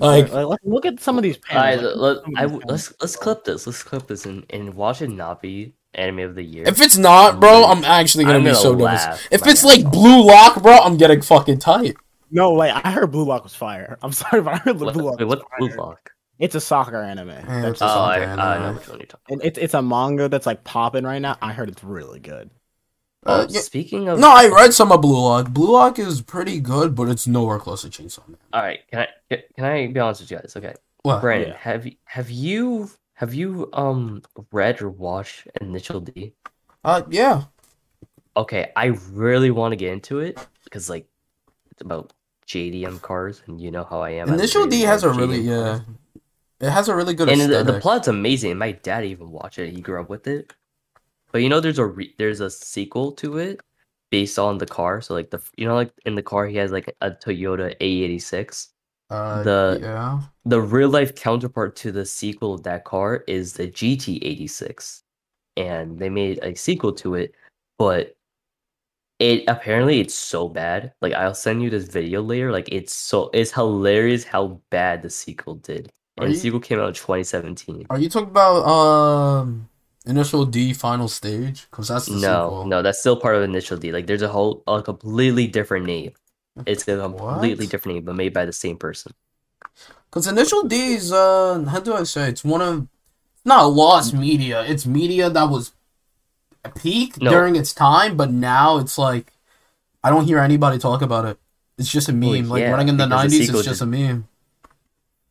Like, 0.00 0.32
Like- 0.32 0.46
like, 0.46 0.58
look 0.64 0.86
at 0.86 1.00
some 1.00 1.16
of 1.18 1.22
these 1.22 1.38
Alright, 1.50 1.78
panels. 1.78 1.96
let, 1.96 2.16
Look 2.16 2.18
at 2.18 2.24
some 2.24 2.34
of 2.34 2.38
I, 2.38 2.46
these 2.56 2.62
let's 2.66 2.94
let's 3.00 3.16
clip 3.16 3.44
this. 3.44 3.66
Let's 3.66 3.82
clip 3.82 4.06
this 4.06 4.26
and, 4.26 4.44
and 4.50 4.74
watch 4.74 5.00
it 5.02 5.08
not 5.08 5.40
be 5.40 5.72
anime 5.94 6.18
of 6.20 6.34
the 6.34 6.42
year. 6.42 6.64
If 6.66 6.80
it's 6.80 6.96
not, 6.98 7.38
bro, 7.40 7.64
I'm 7.64 7.84
actually 7.84 8.24
gonna 8.24 8.38
I'm 8.38 8.44
be 8.44 8.50
gonna 8.50 8.56
so 8.60 8.72
laugh 8.72 9.00
devastated. 9.20 9.34
If 9.34 9.40
it's 9.46 9.60
ass 9.60 9.64
like. 9.64 9.90
Blue 9.90 10.24
Lock, 10.26 10.62
bro, 10.62 10.78
I'm 10.78 10.96
getting 10.96 11.22
fucking 11.22 11.58
tight. 11.60 11.96
No, 12.30 12.50
like 12.52 12.72
I 12.84 12.90
heard 12.90 13.12
Blue 13.12 13.24
Lock 13.24 13.44
was 13.44 13.54
fire. 13.54 13.96
I'm 14.02 14.12
sorry, 14.22 14.42
but 14.42 14.54
I 14.54 14.56
heard 14.58 14.80
what, 14.80 14.92
Blue 14.94 15.04
Lock. 15.04 15.18
wait, 15.20 15.24
was 15.26 15.38
what's 15.58 15.74
Blue. 15.76 15.82
Lock? 15.84 16.10
It's 16.38 16.54
a 16.54 16.60
soccer 16.60 16.96
anime. 17.02 17.28
That's 17.28 17.80
it's 17.80 17.82
Oh, 17.82 17.86
a 17.86 17.88
just- 17.88 17.96
I, 17.98 18.20
something, 18.24 18.38
I 18.40 18.58
know 18.58 18.72
which 18.74 18.88
one 18.88 18.98
you're 18.98 19.06
talking. 19.06 19.24
and 19.34 19.42
it's 19.44 19.58
it's 19.58 19.74
a 19.74 19.82
manga 19.82 20.28
that's 20.28 20.46
like 20.46 20.64
popping 20.64 21.04
right 21.04 21.20
now. 21.22 21.36
I 21.40 21.52
heard 21.52 21.68
it's 21.68 21.84
really 21.84 22.20
good. 22.20 22.50
Oh, 23.26 23.42
Uh, 23.42 23.46
yeah- 23.48 23.60
speaking 23.60 24.08
of 24.08 24.18
No, 24.18 24.30
I 24.30 24.48
read 24.48 24.74
some 24.74 24.90
of 24.92 25.00
Blue 25.00 25.18
Lock. 25.20 25.50
Blue 25.50 25.72
Lock 25.72 25.98
is 25.98 26.20
pretty 26.20 26.60
good, 26.60 26.94
but 26.94 27.08
it's 27.08 27.26
nowhere 27.26 27.58
close 27.58 27.82
to 27.82 27.88
Chainsaw 27.88 28.26
Man. 28.28 28.36
All 28.52 28.62
right, 28.62 28.80
can 28.90 29.06
I 29.30 29.36
can 29.56 29.64
I 29.64 29.86
be 29.86 30.00
honest 30.00 30.20
with 30.22 30.30
you 30.32 30.38
guys? 30.38 30.54
Okay, 30.56 30.74
What? 31.02 31.20
Brandon, 31.20 31.50
Yeah. 31.50 31.56
have 31.58 31.86
you 31.86 31.92
have 32.04 32.30
you 32.30 32.90
have 33.14 33.32
you 33.32 33.70
um 33.72 34.22
read 34.52 34.82
or 34.82 34.90
watched 34.90 35.46
Initial 35.60 36.00
D? 36.00 36.34
Uh, 36.84 37.02
yeah. 37.08 37.44
Okay, 38.36 38.72
I 38.76 38.86
really 39.12 39.50
want 39.52 39.72
to 39.72 39.76
get 39.76 39.92
into 39.92 40.18
it 40.18 40.36
because 40.64 40.90
like 40.90 41.06
it's 41.70 41.80
about 41.82 42.12
JDM 42.46 43.00
cars, 43.00 43.42
and 43.46 43.60
you 43.60 43.70
know 43.70 43.84
how 43.84 44.00
I 44.02 44.10
am. 44.10 44.28
Initial 44.28 44.66
D 44.66 44.80
has 44.82 45.04
a 45.04 45.08
love 45.08 45.16
really 45.16 45.38
JDM 45.38 45.46
yeah. 45.46 45.62
cars. 45.78 45.80
It 46.64 46.70
has 46.70 46.88
a 46.88 46.94
really 46.94 47.14
good 47.14 47.28
and 47.28 47.40
the, 47.40 47.62
the 47.64 47.72
plot's 47.80 48.08
amazing. 48.08 48.56
My 48.58 48.72
dad 48.72 49.04
even 49.04 49.30
watched 49.30 49.58
it. 49.58 49.72
He 49.74 49.80
grew 49.80 50.00
up 50.00 50.08
with 50.08 50.26
it. 50.26 50.52
But 51.32 51.42
you 51.42 51.48
know, 51.48 51.60
there's 51.60 51.78
a 51.78 51.86
re- 51.86 52.14
there's 52.18 52.40
a 52.40 52.50
sequel 52.50 53.12
to 53.12 53.38
it 53.38 53.60
based 54.10 54.38
on 54.38 54.58
the 54.58 54.66
car. 54.66 55.00
So 55.00 55.14
like 55.14 55.30
the 55.30 55.40
you 55.56 55.66
know 55.66 55.74
like 55.74 55.92
in 56.06 56.14
the 56.14 56.22
car 56.22 56.46
he 56.46 56.56
has 56.56 56.70
like 56.72 56.94
a 57.00 57.10
Toyota 57.10 57.76
A86. 57.80 58.68
uh, 59.10 59.42
the- 59.42 59.78
yeah. 59.82 60.20
The 60.46 60.60
real 60.60 60.88
life 60.90 61.14
counterpart 61.14 61.74
to 61.76 61.92
the 61.92 62.04
sequel 62.06 62.54
of 62.54 62.62
that 62.64 62.84
car 62.84 63.24
is 63.26 63.54
the 63.54 63.66
GT86, 63.68 65.02
and 65.56 65.98
they 65.98 66.08
made 66.10 66.38
a 66.42 66.54
sequel 66.54 66.92
to 66.94 67.14
it, 67.14 67.34
but 67.78 68.14
it 69.18 69.44
apparently 69.48 70.00
it's 70.00 70.14
so 70.14 70.48
bad. 70.48 70.92
Like 71.00 71.14
I'll 71.14 71.34
send 71.34 71.62
you 71.62 71.70
this 71.70 71.84
video 71.88 72.22
later. 72.22 72.52
Like 72.52 72.68
it's 72.70 72.94
so 72.94 73.30
it's 73.32 73.52
hilarious 73.52 74.24
how 74.24 74.60
bad 74.70 75.02
the 75.02 75.10
sequel 75.10 75.56
did. 75.56 75.90
Are 76.18 76.24
And 76.26 76.32
you- 76.34 76.38
sequel 76.38 76.60
came 76.60 76.78
out 76.78 76.88
in 76.88 76.94
2017. 76.94 77.86
Are 77.90 77.98
you 77.98 78.08
talking 78.08 78.28
about 78.28 78.64
um 78.66 79.68
Initial 80.06 80.44
D 80.44 80.72
Final 80.72 81.08
Stage? 81.08 81.66
Because 81.70 81.88
that's 81.88 82.06
the 82.06 82.12
No, 82.12 82.18
sequel. 82.20 82.66
no, 82.66 82.82
that's 82.82 83.00
still 83.00 83.16
part 83.16 83.36
of 83.36 83.42
Initial 83.42 83.76
D. 83.76 83.90
Like, 83.90 84.06
there's 84.06 84.22
a 84.22 84.28
whole, 84.28 84.62
a 84.66 84.82
completely 84.82 85.46
different 85.46 85.86
name. 85.86 86.12
It's 86.66 86.86
a 86.86 86.96
completely 86.98 87.64
What? 87.66 87.70
different 87.70 87.94
name, 87.96 88.04
but 88.04 88.14
made 88.14 88.32
by 88.32 88.44
the 88.44 88.52
same 88.52 88.76
person. 88.76 89.12
Because 90.08 90.26
Initial 90.28 90.62
D 90.64 90.94
is 90.94 91.12
uh 91.12 91.64
how 91.68 91.80
do 91.80 91.94
I 91.94 92.04
say 92.04 92.28
it's 92.28 92.44
one 92.44 92.62
of 92.62 92.86
not 93.44 93.64
lost 93.72 94.14
media. 94.14 94.62
It's 94.62 94.86
media 94.86 95.28
that 95.30 95.50
was 95.50 95.72
a 96.64 96.68
peak 96.70 97.20
No. 97.20 97.30
during 97.32 97.56
its 97.56 97.72
time, 97.74 98.16
but 98.16 98.30
now 98.30 98.78
it's 98.78 98.96
like 98.98 99.32
I 100.04 100.10
don't 100.10 100.26
hear 100.26 100.38
anybody 100.38 100.78
talk 100.78 101.02
about 101.02 101.24
it. 101.24 101.38
It's 101.76 101.90
just 101.90 102.08
a 102.08 102.12
meme. 102.12 102.48
Well, 102.48 102.60
like 102.60 102.70
running 102.70 102.88
in 102.88 102.98
the 102.98 103.06
nineties, 103.06 103.48
it's 103.48 103.50
just 103.50 103.64
just- 103.64 103.80
a 103.82 103.86
meme. 103.86 104.28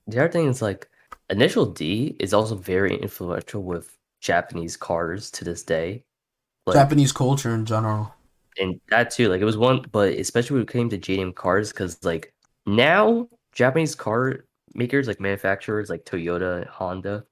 The 0.08 0.20
other 0.20 0.32
thing 0.32 0.48
is 0.48 0.62
like 0.62 0.90
Initial 1.30 1.66
D 1.66 2.16
is 2.20 2.34
also 2.34 2.56
very 2.56 2.96
influential 2.96 3.64
with 3.64 3.98
Japanese 4.22 4.76
cars 4.78 5.32
to 5.32 5.46
this 5.46 5.64
day. 5.64 6.04
Like, 6.66 6.76
Japanese 6.76 7.12
culture 7.12 7.54
in 7.54 7.66
general. 7.66 8.14
and 8.60 8.80
that 8.90 9.12
too, 9.12 9.30
like 9.30 9.42
it 9.42 9.46
was 9.46 9.58
one, 9.58 9.86
but 9.92 10.14
especially 10.14 10.56
when 10.56 10.64
it 10.64 10.70
came 10.72 10.90
to 10.90 10.98
JDM 10.98 11.34
cars, 11.36 11.72
because 11.72 12.04
like 12.04 12.34
now 12.66 13.28
Japanese 13.54 13.96
car 13.96 14.46
makers, 14.74 15.08
like 15.08 15.20
manufacturers, 15.20 15.90
like 15.90 16.06
Toyota, 16.06 16.58
and 16.58 16.66
Honda, 16.68 17.26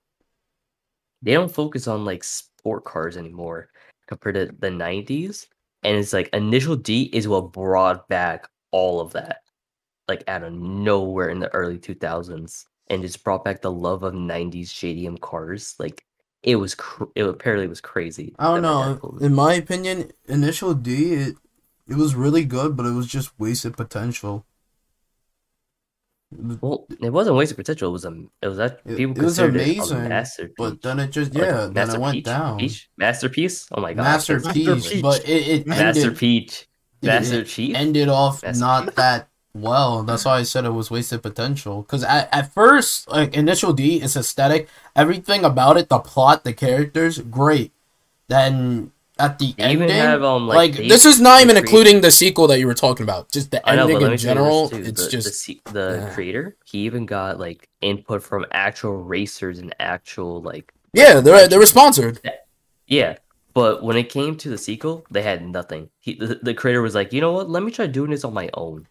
they 1.22 1.34
don't 1.34 1.51
focus 1.51 1.88
on 1.88 2.05
like 2.05 2.24
sport 2.24 2.84
cars 2.86 3.17
anymore 3.17 3.69
compared 4.07 4.36
to 4.36 4.45
the 4.59 4.69
'90s. 4.69 5.47
And 5.84 5.97
it's 5.97 6.13
like 6.13 6.30
Initial 6.34 6.76
D 6.76 7.03
is 7.13 7.28
what 7.28 7.53
brought 7.53 8.07
back 8.07 8.47
all 8.72 8.99
of 9.01 9.13
that, 9.13 9.41
like 10.12 10.24
out 10.28 10.43
of 10.43 10.53
nowhere 10.53 11.30
in 11.30 11.39
the 11.39 11.53
early 11.53 11.78
2000s, 11.80 12.66
and 12.89 13.01
just 13.01 13.24
brought 13.24 13.43
back 13.45 13.62
the 13.62 13.72
love 13.72 14.03
of 14.03 14.14
'90s 14.14 14.70
JDM 14.80 15.20
cars. 15.20 15.76
Like 15.80 16.03
it 16.43 16.55
was, 16.57 16.76
cr- 16.76 17.05
it 17.16 17.24
apparently 17.24 17.68
was 17.68 17.82
crazy. 17.82 18.34
I 18.39 18.45
don't 18.45 18.62
that 18.64 18.72
my 18.74 18.86
dad 18.93 19.03
know. 19.03 19.18
In 19.26 19.34
my 19.34 19.53
opinion, 19.55 20.12
Initial 20.28 20.74
D 20.74 21.14
it 21.14 21.36
it 21.88 21.95
was 21.97 22.16
really 22.16 22.45
good, 22.45 22.76
but 22.78 22.86
it 22.86 22.93
was 22.93 23.07
just 23.07 23.32
wasted 23.39 23.76
potential. 23.76 24.45
Well, 26.62 26.88
it 27.01 27.09
wasn't 27.12 27.36
wasted 27.36 27.57
potential. 27.57 27.89
It 27.89 27.91
was 27.91 28.05
a. 28.05 28.14
It 28.41 28.47
was 28.47 28.57
that 28.57 28.86
people 28.86 29.18
it 29.18 29.26
was 29.26 29.36
considered 29.38 29.55
amazing, 29.55 29.97
it 29.97 30.05
a 30.05 30.09
masterpiece. 30.09 30.55
But 30.57 30.82
then 30.82 30.99
it 30.99 31.12
just 31.12 31.34
Like, 31.36 31.43
yeah, 31.43 31.68
then 31.72 31.89
it 31.89 31.99
went 31.99 32.14
Peach? 32.14 32.24
down. 32.24 32.57
Peach? 32.57 32.89
Masterpiece. 32.97 33.68
Oh 33.74 33.82
my 33.82 33.93
god. 33.93 34.03
Masterpiece, 34.03 34.68
Masterpiece. 34.68 35.01
but 35.01 35.28
it, 35.28 35.47
it 35.47 35.68
Master 35.68 36.01
ended, 36.03 36.18
Peach. 36.18 36.68
it- 37.01 37.05
Master 37.07 37.41
it 37.41 37.76
ended 37.76 38.07
off 38.07 38.43
Master 38.43 38.59
not 38.62 38.86
Chief. 38.86 38.95
that 38.95 39.30
well. 39.54 40.04
That's 40.04 40.26
why 40.26 40.39
I 40.39 40.43
said 40.43 40.66
it 40.66 40.72
was 40.72 40.91
wasted 40.91 41.22
potential. 41.22 41.82
Because 41.82 42.04
at, 42.04 42.30
at 42.32 42.54
first, 42.54 43.10
like 43.10 43.36
Initial 43.36 43.74
D, 43.74 44.02
it's 44.02 44.16
aesthetic. 44.16 44.68
Everything 44.95 45.43
about 45.43 45.78
it, 45.78 45.89
the 45.89 45.99
plot, 45.99 46.43
the 46.43 46.54
characters, 46.54 47.20
great. 47.20 47.72
Then 48.28 48.91
at 49.20 49.38
the 49.39 49.54
They 49.58 49.64
ending, 49.64 49.89
have 49.89 50.24
um 50.24 50.47
like, 50.47 50.78
like, 50.78 50.88
this 50.88 51.06
is 51.06 51.20
not 51.20 51.41
even 51.41 51.56
creator- 51.56 51.68
including 51.68 52.02
the 52.02 52.12
sequel 52.12 52.47
that 52.47 52.60
you 52.60 52.68
were 52.68 52.74
talking 52.74 53.04
about. 53.04 53.32
Just 53.32 53.52
the 53.52 53.68
I 53.68 53.78
ending 53.78 53.89
in 53.89 53.97
me 53.97 53.99
tell 53.99 54.02
you 54.02 54.10
this 54.10 54.22
general, 54.22 54.70
too, 54.70 54.78
it's 54.78 55.06
the, 55.06 55.12
just 55.12 55.28
the, 55.28 55.34
se- 55.34 55.62
the 55.66 56.06
yeah. 56.08 56.14
creator. 56.14 56.56
He 56.66 56.80
even 56.80 57.06
got 57.06 57.39
like 57.39 57.70
input 57.82 58.24
from 58.24 58.45
actual 58.52 59.04
racers 59.04 59.60
and 59.60 59.76
actual 59.80 60.41
like 60.41 60.74
yeah, 60.93 61.20
they're 61.20 61.47
they 61.47 61.58
were 61.58 61.66
sponsored. 61.66 62.20
yeah. 62.88 63.18
But 63.54 63.84
when 63.84 63.97
it 63.97 64.08
came 64.10 64.38
to 64.38 64.49
the 64.49 64.58
sequel, 64.58 65.06
they 65.12 65.22
had 65.22 65.45
nothing. 65.45 65.89
He, 65.99 66.14
the, 66.14 66.39
the 66.41 66.54
creator 66.54 66.82
was 66.82 66.95
like, 66.95 67.12
you 67.12 67.20
know 67.20 67.34
what? 67.34 67.49
Let 67.49 67.64
me 67.64 67.72
try 67.72 67.86
doing 67.86 68.12
this 68.12 68.24
on 68.24 68.34
my 68.34 68.49
own. 68.54 68.88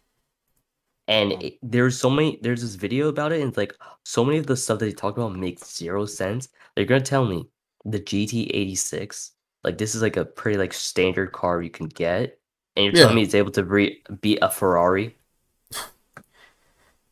And 1.11 1.33
it, 1.43 1.59
there's 1.61 1.99
so 1.99 2.09
many. 2.09 2.39
There's 2.41 2.63
this 2.63 2.77
video 2.77 3.09
about 3.09 3.33
it, 3.33 3.41
and 3.41 3.49
it's 3.49 3.59
like 3.59 3.75
so 4.05 4.25
many 4.25 4.39
of 4.39 4.47
the 4.47 4.57
stuff 4.57 4.79
that 4.79 4.87
he 4.87 4.93
talked 4.93 5.19
about 5.19 5.35
makes 5.35 5.75
zero 5.77 6.07
sense. 6.07 6.49
They're 6.77 6.85
gonna 6.87 7.01
tell 7.03 7.25
me 7.27 7.49
the 7.85 7.99
GT86, 7.99 9.31
like 9.65 9.77
this 9.77 9.95
is 9.97 10.03
like 10.03 10.17
a 10.17 10.25
pretty 10.25 10.57
like 10.57 10.73
standard 10.73 11.33
car 11.33 11.61
you 11.63 11.71
can 11.71 11.87
get, 11.87 12.39
and 12.77 12.85
you're 12.87 12.95
Yeah. 12.95 13.03
telling 13.03 13.17
me 13.17 13.23
it's 13.25 13.35
able 13.35 13.51
to 13.53 13.65
re- 13.65 14.01
beat 14.21 14.39
a 14.41 14.49
Ferrari. 14.51 15.17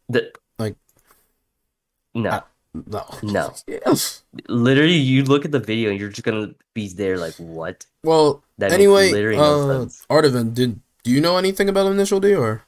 The 0.08 0.32
Like- 0.58 0.76
no, 2.14 2.30
I- 2.30 2.42
No, 2.86 3.04
no. 3.22 3.54
Literally, 4.48 4.94
you 4.94 5.24
look 5.24 5.44
at 5.44 5.50
the 5.50 5.58
video 5.58 5.90
and 5.90 5.98
you're 5.98 6.08
just 6.10 6.22
gonna 6.22 6.54
be 6.74 6.88
there 6.88 7.18
like, 7.18 7.34
what? 7.36 7.84
Well, 8.04 8.44
That 8.58 8.70
anyway, 8.72 9.10
literally 9.10 9.38
no 9.38 9.68
uh, 9.70 9.78
sense. 9.80 10.06
Artivan, 10.08 10.54
did 10.54 10.80
do 11.02 11.10
you 11.10 11.20
know 11.20 11.36
anything 11.36 11.68
about 11.68 11.90
Initial 11.90 12.20
D 12.20 12.34
or? 12.34 12.62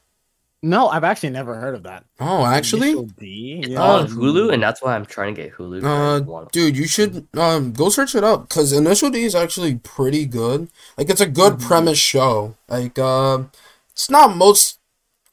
No, 0.63 0.89
I've 0.89 1.03
actually 1.03 1.31
never 1.31 1.55
heard 1.55 1.73
of 1.73 1.83
that. 1.83 2.05
Oh, 2.19 2.45
actually, 2.45 2.89
Initial 2.91 3.05
D. 3.17 3.59
It's 3.63 3.69
Yeah. 3.69 3.81
on 3.81 4.07
Hulu, 4.07 4.53
and 4.53 4.61
that's 4.61 4.79
why 4.81 4.95
I'm 4.95 5.05
trying 5.07 5.33
to 5.33 5.41
get 5.43 5.53
Hulu. 5.53 5.83
Uh, 5.83 6.45
dude, 6.51 6.77
you 6.77 6.85
should 6.85 7.27
um 7.35 7.73
go 7.73 7.89
search 7.89 8.13
it 8.13 8.23
up 8.23 8.47
because 8.47 8.71
Initial 8.71 9.09
D 9.09 9.23
is 9.23 9.33
actually 9.33 9.75
pretty 9.77 10.25
good. 10.27 10.69
Like, 10.97 11.09
it's 11.09 11.21
a 11.21 11.25
good 11.25 11.53
Mhm. 11.53 11.61
premise 11.67 11.97
show. 11.97 12.55
Like, 12.69 12.99
um, 12.99 13.49
it's 13.91 14.09
not 14.09 14.35
most. 14.37 14.77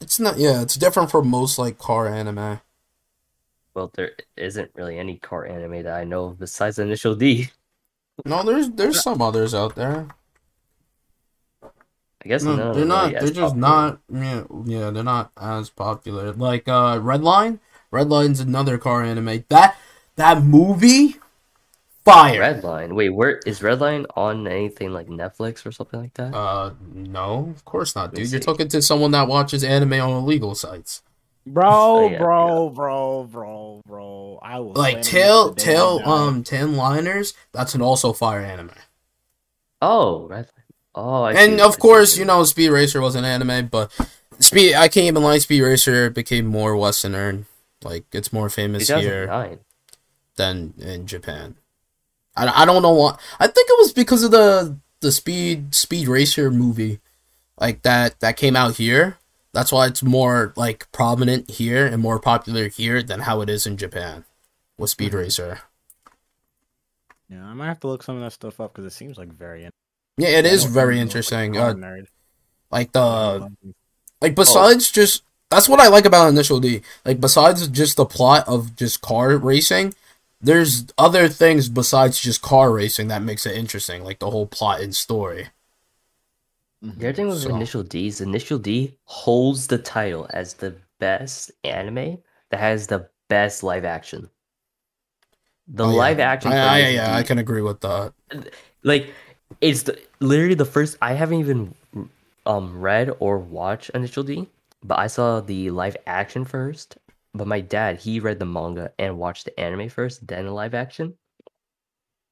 It's 0.01 0.19
not. 0.19 0.39
Yeah, 0.39 0.61
it's 0.63 0.75
different 0.75 1.11
from 1.11 1.27
most 1.27 1.59
like 1.59 1.77
car 1.77 2.07
anime. 2.07 2.61
Well, 3.75 3.91
there 3.93 4.13
isn't 4.35 4.71
really 4.75 4.97
any 4.97 5.17
car 5.17 5.45
anime 5.45 5.83
that 5.83 5.93
I 5.93 6.05
know 6.05 6.25
of 6.25 6.39
besides 6.39 6.79
Initial 6.79 7.13
D. 7.15 7.51
No, 8.25 8.41
there's 8.43 8.69
there's 8.71 9.01
some 9.03 9.21
others 9.21 9.53
out 9.53 9.75
there. 9.75 10.07
I 12.23 12.27
guess 12.27 12.43
No, 12.43 12.55
none 12.55 12.67
of 12.67 12.75
they're 12.75 12.85
not. 12.85 13.13
really 13.13 13.19
They're 13.19 13.33
just 13.33 13.55
popular. 13.59 13.59
not. 13.59 13.99
Yeah, 14.11 14.43
yeah, 14.65 14.89
they're 14.91 15.03
not 15.03 15.31
as 15.39 15.69
popular. 15.69 16.31
Like 16.33 16.67
uh, 16.67 16.99
Redline. 16.99 17.59
Redline's 17.93 18.39
another 18.39 18.77
car 18.77 19.01
anime. 19.03 19.45
That 19.49 19.75
that 20.15 20.43
movie, 20.43 21.15
fire. 22.05 22.39
Redline. 22.39 22.93
Wait, 22.93 23.09
where 23.09 23.39
is 23.45 23.61
Redline 23.61 24.05
on 24.15 24.45
anything 24.47 24.91
like 24.91 25.07
Netflix 25.07 25.65
or 25.65 25.71
something 25.71 25.99
like 25.99 26.13
that? 26.15 26.35
Uh, 26.35 26.73
no, 26.93 27.49
of 27.55 27.63
course 27.65 27.95
not, 27.95 28.13
dude. 28.13 28.29
You're 28.31 28.39
talking 28.41 28.67
to 28.67 28.81
someone 28.81 29.11
that 29.11 29.27
watches 29.27 29.63
anime 29.63 29.93
on 29.93 30.11
illegal 30.23 30.55
sites. 30.55 31.01
Bro, 31.47 31.65
Oh, 31.71 32.09
yeah, 32.09 32.17
bro, 32.19 32.69
bro, 32.69 33.23
bro, 33.23 33.81
bro. 33.87 34.39
I 34.43 34.59
will 34.59 34.73
Like 34.73 35.03
slander 35.03 35.09
Tail, 35.09 35.51
this 35.53 35.63
the 35.63 35.71
day 35.71 35.71
I 35.71 35.75
Tail, 35.77 36.01
um, 36.05 36.43
Ten 36.43 36.75
Liners. 36.75 37.33
That's 37.53 37.73
an 37.73 37.81
also 37.81 38.13
fire 38.13 38.41
anime. 38.41 38.71
oh, 39.81 40.27
Redline. 40.29 40.47
Oh, 40.99 41.23
I 41.23 41.33
and 41.33 41.61
I 41.61 41.65
of 41.65 41.73
see 41.73 41.79
course, 41.79 42.13
what 42.13 42.19
you 42.19 42.25
know, 42.25 42.43
Speed 42.43 42.69
Racer 42.69 43.01
was 43.01 43.15
an 43.15 43.25
anime, 43.25 43.67
but 43.67 43.91
Speed. 44.39 44.75
I 44.75 44.87
can't 44.87 45.07
even 45.07 45.23
lie. 45.23 45.37
Speed 45.37 45.61
Racer 45.61 46.09
became 46.09 46.45
more 46.45 46.75
Western. 46.75 47.45
Like 47.83 48.05
it's 48.11 48.33
more 48.33 48.49
famous 48.49 48.87
here 48.89 49.59
than 50.35 50.73
in 50.79 51.07
Japan. 51.07 51.55
I, 52.35 52.63
I 52.63 52.65
don't 52.65 52.81
know 52.81 52.93
what. 52.93 53.19
I 53.39 53.47
think 53.47 53.69
it 53.69 53.79
was 53.79 53.93
because 53.93 54.23
of 54.23 54.31
the 54.31 54.77
the 55.01 55.11
Speed 55.11 55.73
Speed 55.73 56.07
Racer 56.07 56.51
movie, 56.51 56.99
like 57.59 57.81
that 57.83 58.19
that 58.19 58.37
came 58.37 58.55
out 58.55 58.75
here. 58.75 59.17
That's 59.53 59.71
why 59.71 59.87
it's 59.87 60.03
more 60.03 60.53
like 60.55 60.91
prominent 60.91 61.49
here 61.51 61.85
and 61.85 62.01
more 62.01 62.19
popular 62.19 62.67
here 62.67 63.01
than 63.01 63.21
how 63.21 63.41
it 63.41 63.49
is 63.49 63.65
in 63.65 63.77
Japan 63.77 64.25
with 64.77 64.89
Speed 64.91 65.13
Racer. 65.13 65.61
Yeah, 67.29 67.45
I 67.45 67.53
might 67.53 67.67
have 67.67 67.79
to 67.81 67.87
look 67.87 68.03
some 68.03 68.15
of 68.15 68.21
that 68.21 68.33
stuff 68.33 68.59
up 68.59 68.73
because 68.73 68.85
it 68.91 68.95
seems 68.95 69.17
like 69.17 69.29
very. 69.29 69.69
In- 70.19 70.25
Yeah, 70.25 70.39
it 70.39 70.45
I 70.45 70.49
is 70.49 70.63
don't 70.65 70.73
very 70.73 70.95
know, 70.95 70.99
like, 71.01 71.07
interesting. 71.07 71.57
Uh, 71.57 71.73
nerd. 71.73 72.05
like 72.71 72.91
the 72.91 73.51
like 74.21 74.35
besides 74.35 74.91
just 74.91 75.23
that's 75.49 75.67
what 75.69 75.79
I 75.79 75.87
like 75.87 76.05
about 76.05 76.27
Initial 76.29 76.59
D. 76.59 76.81
Like 77.05 77.19
besides 77.19 77.67
just 77.69 77.97
the 77.97 78.05
plot 78.05 78.47
of 78.47 78.75
just 78.75 79.01
car 79.01 79.35
racing, 79.37 79.93
there's 80.41 80.85
other 80.97 81.27
things 81.27 81.69
besides 81.69 82.19
just 82.19 82.41
car 82.41 82.71
racing 82.71 83.07
that 83.07 83.23
makes 83.23 83.45
it 83.45 83.55
interesting, 83.57 84.03
like 84.03 84.19
the 84.19 84.29
whole 84.29 84.45
plot 84.45 84.81
and 84.81 84.95
story. 84.95 85.47
The 86.81 87.07
other 87.09 87.13
thing 87.13 87.27
with 87.27 87.41
So- 87.41 87.55
Initial 87.55 87.83
D 87.83 88.07
is 88.07 88.21
Initial 88.21 88.59
D 88.59 88.95
holds 89.05 89.67
the 89.67 89.77
title 89.79 90.27
as 90.31 90.53
the 90.53 90.75
best 90.99 91.51
anime 91.63 92.19
that 92.51 92.59
has 92.59 92.87
the 92.87 93.09
best 93.27 93.63
live 93.63 93.85
action. 93.85 94.29
The 95.67 95.85
Oh, 95.85 95.91
yeah. 95.91 95.97
live 95.97 96.19
action, 96.19 96.51
I, 96.51 96.55
for 96.55 96.59
I, 96.85 96.89
yeah, 96.89 97.15
I 97.15 97.21
D 97.21 97.27
can 97.27 97.37
agree 97.37 97.61
with 97.61 97.79
that. 97.81 98.13
like 98.83 99.13
it's 99.61 99.83
the, 99.83 99.99
literally 100.19 100.55
the 100.55 100.65
first 100.65 100.97
i 101.01 101.13
haven't 101.13 101.39
even 101.39 101.73
um 102.45 102.79
read 102.79 103.11
or 103.19 103.37
watched 103.39 103.89
initial 103.91 104.23
d 104.23 104.47
but 104.83 104.99
i 104.99 105.07
saw 105.07 105.41
the 105.41 105.69
live 105.71 105.97
action 106.07 106.45
first. 106.45 106.97
But 107.33 107.47
my 107.47 107.61
dad 107.61 107.99
he 107.99 108.19
read 108.19 108.39
the 108.39 108.45
manga 108.45 108.91
and 108.97 109.19
watched 109.19 109.45
the 109.45 109.59
anime 109.59 109.89
first 109.89 110.25
then 110.25 110.45
the 110.45 110.51
live 110.51 110.73
action. 110.73 111.15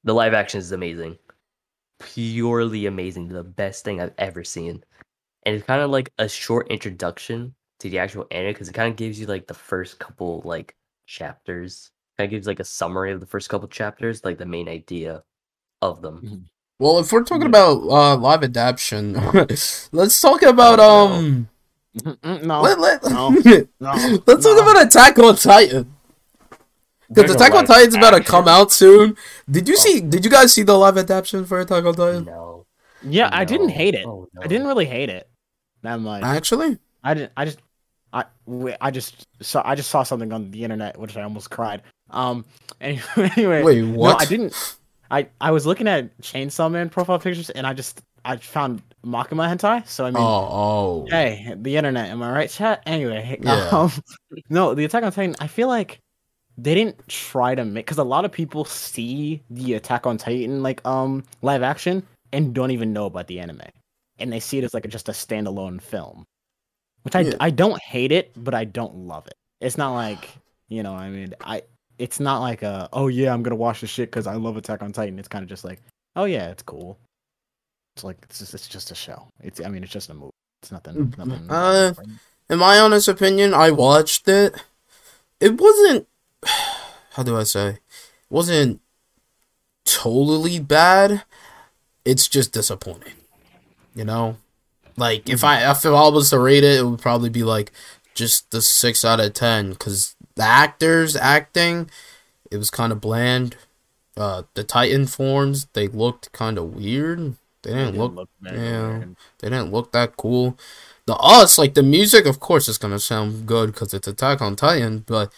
The 0.03 0.13
live 0.13 0.33
action 0.33 0.59
is 0.59 0.71
amazing. 0.71 1.17
Purely 1.99 2.85
amazing. 2.85 3.27
The 3.27 3.43
best 3.43 3.83
thing 3.83 4.01
i've 4.01 4.13
ever 4.17 4.43
seen. 4.43 4.83
And 5.43 5.55
it's 5.55 5.65
kind 5.65 5.81
of 5.81 5.91
like 5.91 6.11
a 6.17 6.27
short 6.27 6.69
introduction 6.69 7.53
to 7.79 7.89
the 7.89 7.99
actual 7.99 8.25
anime 8.31 8.53
because 8.53 8.69
it 8.69 8.73
kind 8.73 8.89
of 8.89 8.97
gives 8.97 9.19
you 9.19 9.27
like 9.27 9.47
the 9.47 9.53
first 9.53 9.99
couple 9.99 10.41
like 10.45 10.75
chapters. 11.05 11.91
Kind 12.17 12.25
of 12.25 12.31
gives 12.31 12.47
like 12.47 12.59
a 12.59 12.65
summary 12.65 13.11
of 13.11 13.19
the 13.19 13.27
first 13.27 13.49
couple 13.49 13.67
chapters 13.67 14.25
like 14.25 14.39
the 14.39 14.45
main 14.45 14.67
idea 14.67 15.23
of 15.81 16.01
them 16.01 16.47
Well, 16.79 16.99
if 16.99 17.11
we're 17.11 17.23
talking 17.23 17.47
about 17.47 17.81
uh, 17.89 18.15
live 18.17 18.43
adaptation, 18.43 19.13
let's 19.91 20.21
talk 20.21 20.41
about 20.43 20.79
Oh, 20.79 21.07
um. 21.07 21.49
No, 22.23 22.61
Let, 22.61 22.79
let, 22.79 23.03
no, 23.05 23.29
no, 23.79 24.19
let's 24.27 24.43
talk 24.45 24.55
no. 24.55 24.59
about 24.59 24.85
Attack 24.85 25.17
on 25.17 25.35
Titan. 25.35 25.91
Because 27.11 27.33
Attack 27.33 27.51
on 27.53 27.57
live 27.65 27.67
Titan's 27.67 27.95
about 27.95 28.11
to 28.11 28.23
come 28.23 28.47
out 28.47 28.71
soon. 28.71 29.17
Did 29.49 29.67
you 29.67 29.73
Oh. 29.75 29.81
see? 29.81 30.01
Did 30.01 30.23
you 30.23 30.29
guys 30.29 30.53
see 30.53 30.61
the 30.61 30.77
live 30.77 30.97
adaptation 30.97 31.45
for 31.45 31.59
Attack 31.59 31.85
on 31.85 31.95
Titan? 31.95 32.25
No. 32.25 32.65
Yeah, 33.01 33.29
I 33.31 33.45
didn't 33.45 33.69
hate 33.69 33.95
it. 33.95 34.05
Oh, 34.05 34.27
I 34.39 34.45
didn't 34.45 34.67
really 34.67 34.85
hate 34.85 35.09
it 35.09 35.27
that 35.81 35.99
much. 35.99 36.21
Actually, 36.21 36.77
I 37.03 37.13
didn't. 37.15 37.31
I 37.35 37.45
just. 37.45 37.59
I 38.13 38.25
I 38.79 38.91
just 38.91 39.27
saw. 39.41 39.61
I 39.65 39.73
just 39.75 39.89
saw 39.89 40.03
something 40.03 40.31
on 40.31 40.51
the 40.51 40.63
internet 40.63 40.99
which 40.99 41.17
I 41.17 41.23
almost 41.23 41.49
cried. 41.49 41.81
Um. 42.11 42.45
Anyway. 42.79 43.03
anyway 43.35 43.63
wait, 43.63 43.83
no, 43.83 43.97
what? 43.97 44.21
I 44.21 44.25
didn't. 44.25 44.76
I 45.11 45.27
I 45.41 45.51
was 45.51 45.65
looking 45.65 45.87
at 45.87 46.17
Chainsaw 46.21 46.71
Man 46.71 46.89
profile 46.89 47.19
pictures 47.19 47.49
and 47.49 47.65
I 47.65 47.73
just 47.73 48.01
I 48.25 48.37
found 48.37 48.81
Makima 49.05 49.47
hentai. 49.47 49.87
So 49.87 50.05
I 50.05 50.11
mean, 50.11 50.21
oh, 50.23 50.49
oh. 50.51 51.07
hey, 51.09 51.53
the 51.55 51.77
internet, 51.77 52.09
am 52.09 52.21
I 52.21 52.31
right, 52.31 52.49
chat? 52.49 52.83
Anyway, 52.85 53.39
Yeah. 53.41 53.69
um, 53.71 53.91
no, 54.49 54.73
the 54.73 54.85
Attack 54.85 55.03
on 55.03 55.11
Titan. 55.11 55.35
I 55.39 55.47
feel 55.47 55.67
like 55.67 55.99
they 56.57 56.75
didn't 56.75 57.07
try 57.07 57.55
to 57.55 57.63
make 57.63 57.85
because 57.85 57.99
a 57.99 58.03
lot 58.03 58.25
of 58.25 58.31
people 58.31 58.65
see 58.65 59.43
the 59.49 59.75
Attack 59.75 60.05
on 60.05 60.17
Titan 60.17 60.61
like 60.61 60.85
um 60.85 61.23
live 61.41 61.63
action 61.63 62.05
and 62.33 62.53
don't 62.53 62.71
even 62.71 62.91
know 62.91 63.05
about 63.05 63.27
the 63.27 63.39
anime, 63.39 63.61
and 64.19 64.31
they 64.31 64.39
see 64.39 64.57
it 64.57 64.63
as 64.63 64.73
like 64.73 64.87
just 64.89 65.07
a 65.09 65.13
standalone 65.13 65.81
film, 65.81 66.25
which 67.03 67.15
I 67.15 67.21
Yeah. 67.21 67.35
I 67.39 67.49
don't 67.49 67.81
hate 67.81 68.11
it, 68.11 68.31
but 68.35 68.53
I 68.53 68.65
don't 68.65 68.95
love 68.95 69.27
it. 69.27 69.35
It's 69.61 69.77
not 69.77 69.93
like 69.93 70.27
you 70.67 70.83
know, 70.83 70.93
I 70.93 71.09
mean, 71.09 71.33
I 71.39 71.63
it's 71.99 72.19
not 72.19 72.39
like 72.39 72.63
a 72.63 72.89
oh 72.93 73.07
yeah, 73.07 73.33
I'm 73.33 73.43
gonna 73.43 73.55
watch 73.55 73.81
the 73.81 73.87
shit 73.87 74.09
because 74.09 74.27
I 74.27 74.35
love 74.35 74.57
Attack 74.57 74.81
on 74.81 74.91
Titan. 74.91 75.19
It's 75.19 75.27
kind 75.27 75.43
of 75.43 75.49
just 75.49 75.63
like 75.63 75.81
oh 76.15 76.25
yeah, 76.25 76.49
it's 76.49 76.63
cool. 76.63 76.97
It's 77.95 78.03
like 78.03 78.17
it's 78.23 78.39
just, 78.39 78.53
it's 78.53 78.67
just 78.67 78.91
a 78.91 78.95
show. 78.95 79.27
It's 79.41 79.61
I 79.61 79.69
mean 79.69 79.83
it's 79.83 79.91
just 79.91 80.09
a 80.09 80.13
movie. 80.13 80.31
It's 80.61 80.71
nothing. 80.71 81.13
nothing 81.17 81.47
Uh, 81.49 81.93
in 82.49 82.59
my 82.59 82.79
honest 82.79 83.07
opinion, 83.07 83.53
I 83.53 83.71
watched 83.71 84.27
it. 84.27 84.55
It 85.39 85.59
wasn't. 85.59 86.07
How 87.11 87.23
do 87.23 87.37
I 87.37 87.43
say? 87.43 87.69
It 87.69 87.79
wasn't 88.29 88.81
totally 89.85 90.59
bad. 90.59 91.23
It's 92.05 92.27
just 92.27 92.53
disappointing. 92.53 93.13
You 93.95 94.05
know, 94.05 94.37
like 94.95 95.27
if 95.27 95.43
I 95.43 95.69
if 95.71 95.85
I 95.85 95.89
was 95.89 96.29
to 96.29 96.39
rate 96.39 96.63
it, 96.63 96.79
it 96.79 96.83
would 96.85 97.01
probably 97.01 97.29
be 97.29 97.43
like 97.43 97.71
just 98.13 98.51
the 98.51 98.61
six 98.61 99.03
out 99.03 99.19
of 99.19 99.33
ten 99.33 99.71
because 99.71 100.15
the 100.37 100.43
actors 100.43 101.15
acting, 101.15 101.89
it 102.49 102.57
was 102.57 102.69
kind 102.69 102.91
of 102.91 103.01
bland. 103.01 103.57
Uh, 104.15 104.43
the 104.55 104.63
Titan 104.63 105.05
forms 105.05 105.67
they 105.73 105.87
looked 105.87 106.31
kind 106.31 106.57
of 106.57 106.75
weird. 106.75 107.35
They 107.61 107.73
didn't 107.73 107.97
look 107.97 108.29
very 108.41 108.57
yeah. 108.57 109.03
they 109.39 109.49
didn't 109.49 109.71
look 109.71 109.91
that 109.91 110.17
cool. 110.17 110.57
The 111.05 111.15
us, 111.15 111.57
like 111.57 111.73
the 111.73 111.83
music, 111.83 112.25
of 112.25 112.39
course, 112.39 112.67
is 112.67 112.77
gonna 112.77 112.99
sound 112.99 113.45
good 113.45 113.73
because 113.73 113.93
it's 113.93 114.07
Attack 114.07 114.41
on 114.41 114.55
Titan, 114.55 115.03
but 115.05 115.31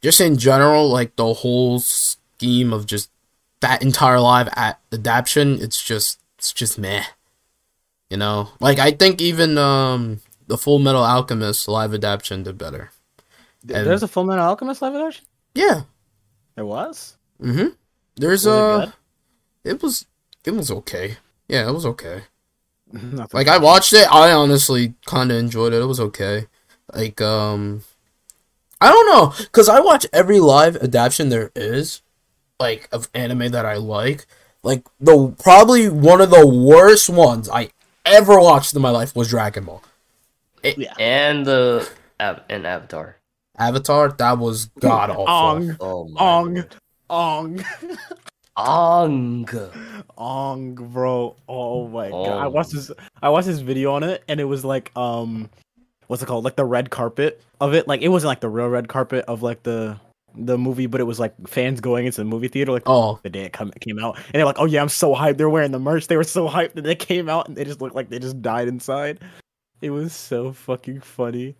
just 0.00 0.20
in 0.20 0.36
general, 0.36 0.88
like 0.88 1.16
the 1.16 1.34
whole 1.34 1.80
scheme 1.80 2.72
of 2.72 2.86
just 2.86 3.10
that 3.60 3.82
entire 3.82 4.20
live 4.20 4.48
a- 4.48 4.76
adaptation, 4.92 5.60
it's 5.60 5.82
just 5.82 6.20
it's 6.38 6.52
just 6.52 6.78
meh. 6.78 7.04
You 8.08 8.16
know, 8.16 8.50
like 8.60 8.78
I 8.78 8.92
think 8.92 9.20
even 9.20 9.58
um 9.58 10.20
the 10.46 10.58
Full 10.58 10.78
Metal 10.78 11.04
Alchemist 11.04 11.68
live 11.68 11.94
adaptation 11.94 12.42
did 12.42 12.58
better. 12.58 12.90
And- 13.62 13.86
There's 13.86 14.02
a 14.02 14.08
Full 14.08 14.24
Metal 14.24 14.44
Alchemist 14.44 14.82
live 14.82 14.94
action. 14.94 15.24
Yeah. 15.54 15.82
There 16.54 16.64
was. 16.66 17.16
Mm-hmm. 17.42 17.68
There's 18.16 18.44
Was 18.44 18.54
it 18.54 18.60
uh, 18.60 18.78
good? 18.86 18.92
it 19.64 19.82
was 19.82 20.06
it 20.44 20.50
was 20.52 20.70
okay. 20.70 21.16
Yeah, 21.48 21.68
it 21.68 21.72
was 21.72 21.86
okay. 21.86 22.22
Nothing. 22.92 23.28
Like 23.32 23.48
I 23.48 23.58
watched 23.58 23.92
it, 23.92 24.06
I 24.12 24.32
honestly 24.32 24.94
kind 25.06 25.30
of 25.30 25.38
enjoyed 25.38 25.72
it. 25.72 25.80
It 25.80 25.86
was 25.86 26.00
okay. 26.00 26.46
Like 26.92 27.20
um, 27.20 27.82
I 28.80 28.88
don't 28.90 29.06
know, 29.06 29.46
cause 29.52 29.68
I 29.68 29.80
watch 29.80 30.06
every 30.12 30.40
live 30.40 30.76
adaptation 30.76 31.28
there 31.28 31.50
is, 31.54 32.02
like 32.58 32.88
of 32.92 33.08
anime 33.14 33.50
that 33.52 33.64
I 33.64 33.76
like. 33.76 34.26
Like 34.62 34.86
the 34.98 35.34
probably 35.42 35.88
one 35.88 36.20
of 36.20 36.30
the 36.30 36.46
worst 36.46 37.08
ones 37.08 37.48
I 37.48 37.70
ever 38.04 38.38
watched 38.40 38.74
in 38.74 38.82
my 38.82 38.90
life 38.90 39.14
was 39.16 39.28
Dragon 39.30 39.64
Ball. 39.64 39.82
yeah. 40.62 40.94
And 40.98 41.46
the 41.46 41.88
Av- 42.20 42.42
and 42.50 42.66
Avatar. 42.66 43.16
Avatar, 43.60 44.08
that 44.12 44.38
was 44.38 44.66
god 44.80 45.10
awful. 45.10 45.26
Ong, 45.28 45.76
Oh 45.80 46.08
ong, 46.16 46.54
lord. 46.54 46.76
ong, 47.10 47.64
Ong. 48.56 49.44
ong, 50.16 50.74
bro. 50.74 51.36
Oh 51.48 51.88
my 51.88 52.10
god! 52.10 52.38
I 52.42 52.46
watched 52.48 52.72
this. 52.72 52.90
I 53.22 53.28
watched 53.28 53.46
this 53.46 53.60
video 53.60 53.92
on 53.92 54.02
it, 54.02 54.22
and 54.28 54.40
it 54.40 54.44
was 54.44 54.64
like 54.64 54.90
um, 54.96 55.48
what's 56.06 56.22
it 56.22 56.26
called? 56.26 56.44
Like 56.44 56.56
the 56.56 56.64
red 56.64 56.90
carpet 56.90 57.40
of 57.60 57.74
it. 57.74 57.86
Like 57.88 58.02
it 58.02 58.08
wasn't 58.08 58.28
like 58.28 58.40
the 58.40 58.48
real 58.48 58.68
red 58.68 58.88
carpet 58.88 59.24
of 59.28 59.42
like 59.42 59.62
the 59.62 59.98
the 60.36 60.56
movie, 60.58 60.86
but 60.86 61.00
it 61.00 61.04
was 61.04 61.18
like 61.18 61.34
fans 61.48 61.80
going 61.80 62.06
into 62.06 62.18
the 62.20 62.24
movie 62.24 62.48
theater 62.48 62.70
like 62.72 62.84
Oh, 62.86 63.18
the 63.22 63.30
day 63.30 63.42
it 63.44 63.52
come, 63.52 63.72
came 63.80 63.98
out, 63.98 64.16
and 64.16 64.34
they're 64.34 64.44
like, 64.44 64.58
"Oh 64.58 64.64
yeah, 64.66 64.80
I'm 64.82 64.88
so 64.88 65.14
hyped." 65.14 65.36
They're 65.38 65.50
wearing 65.50 65.72
the 65.72 65.78
merch. 65.80 66.06
They 66.06 66.16
were 66.16 66.24
so 66.24 66.48
hyped 66.48 66.74
that 66.74 66.82
they 66.84 66.94
came 66.94 67.28
out, 67.28 67.48
and 67.48 67.56
they 67.56 67.64
just 67.64 67.80
looked 67.80 67.94
like 67.96 68.08
they 68.10 68.18
just 68.18 68.40
died 68.42 68.68
inside. 68.68 69.20
It 69.80 69.90
was 69.90 70.12
so 70.12 70.52
fucking 70.52 71.00
funny. 71.00 71.56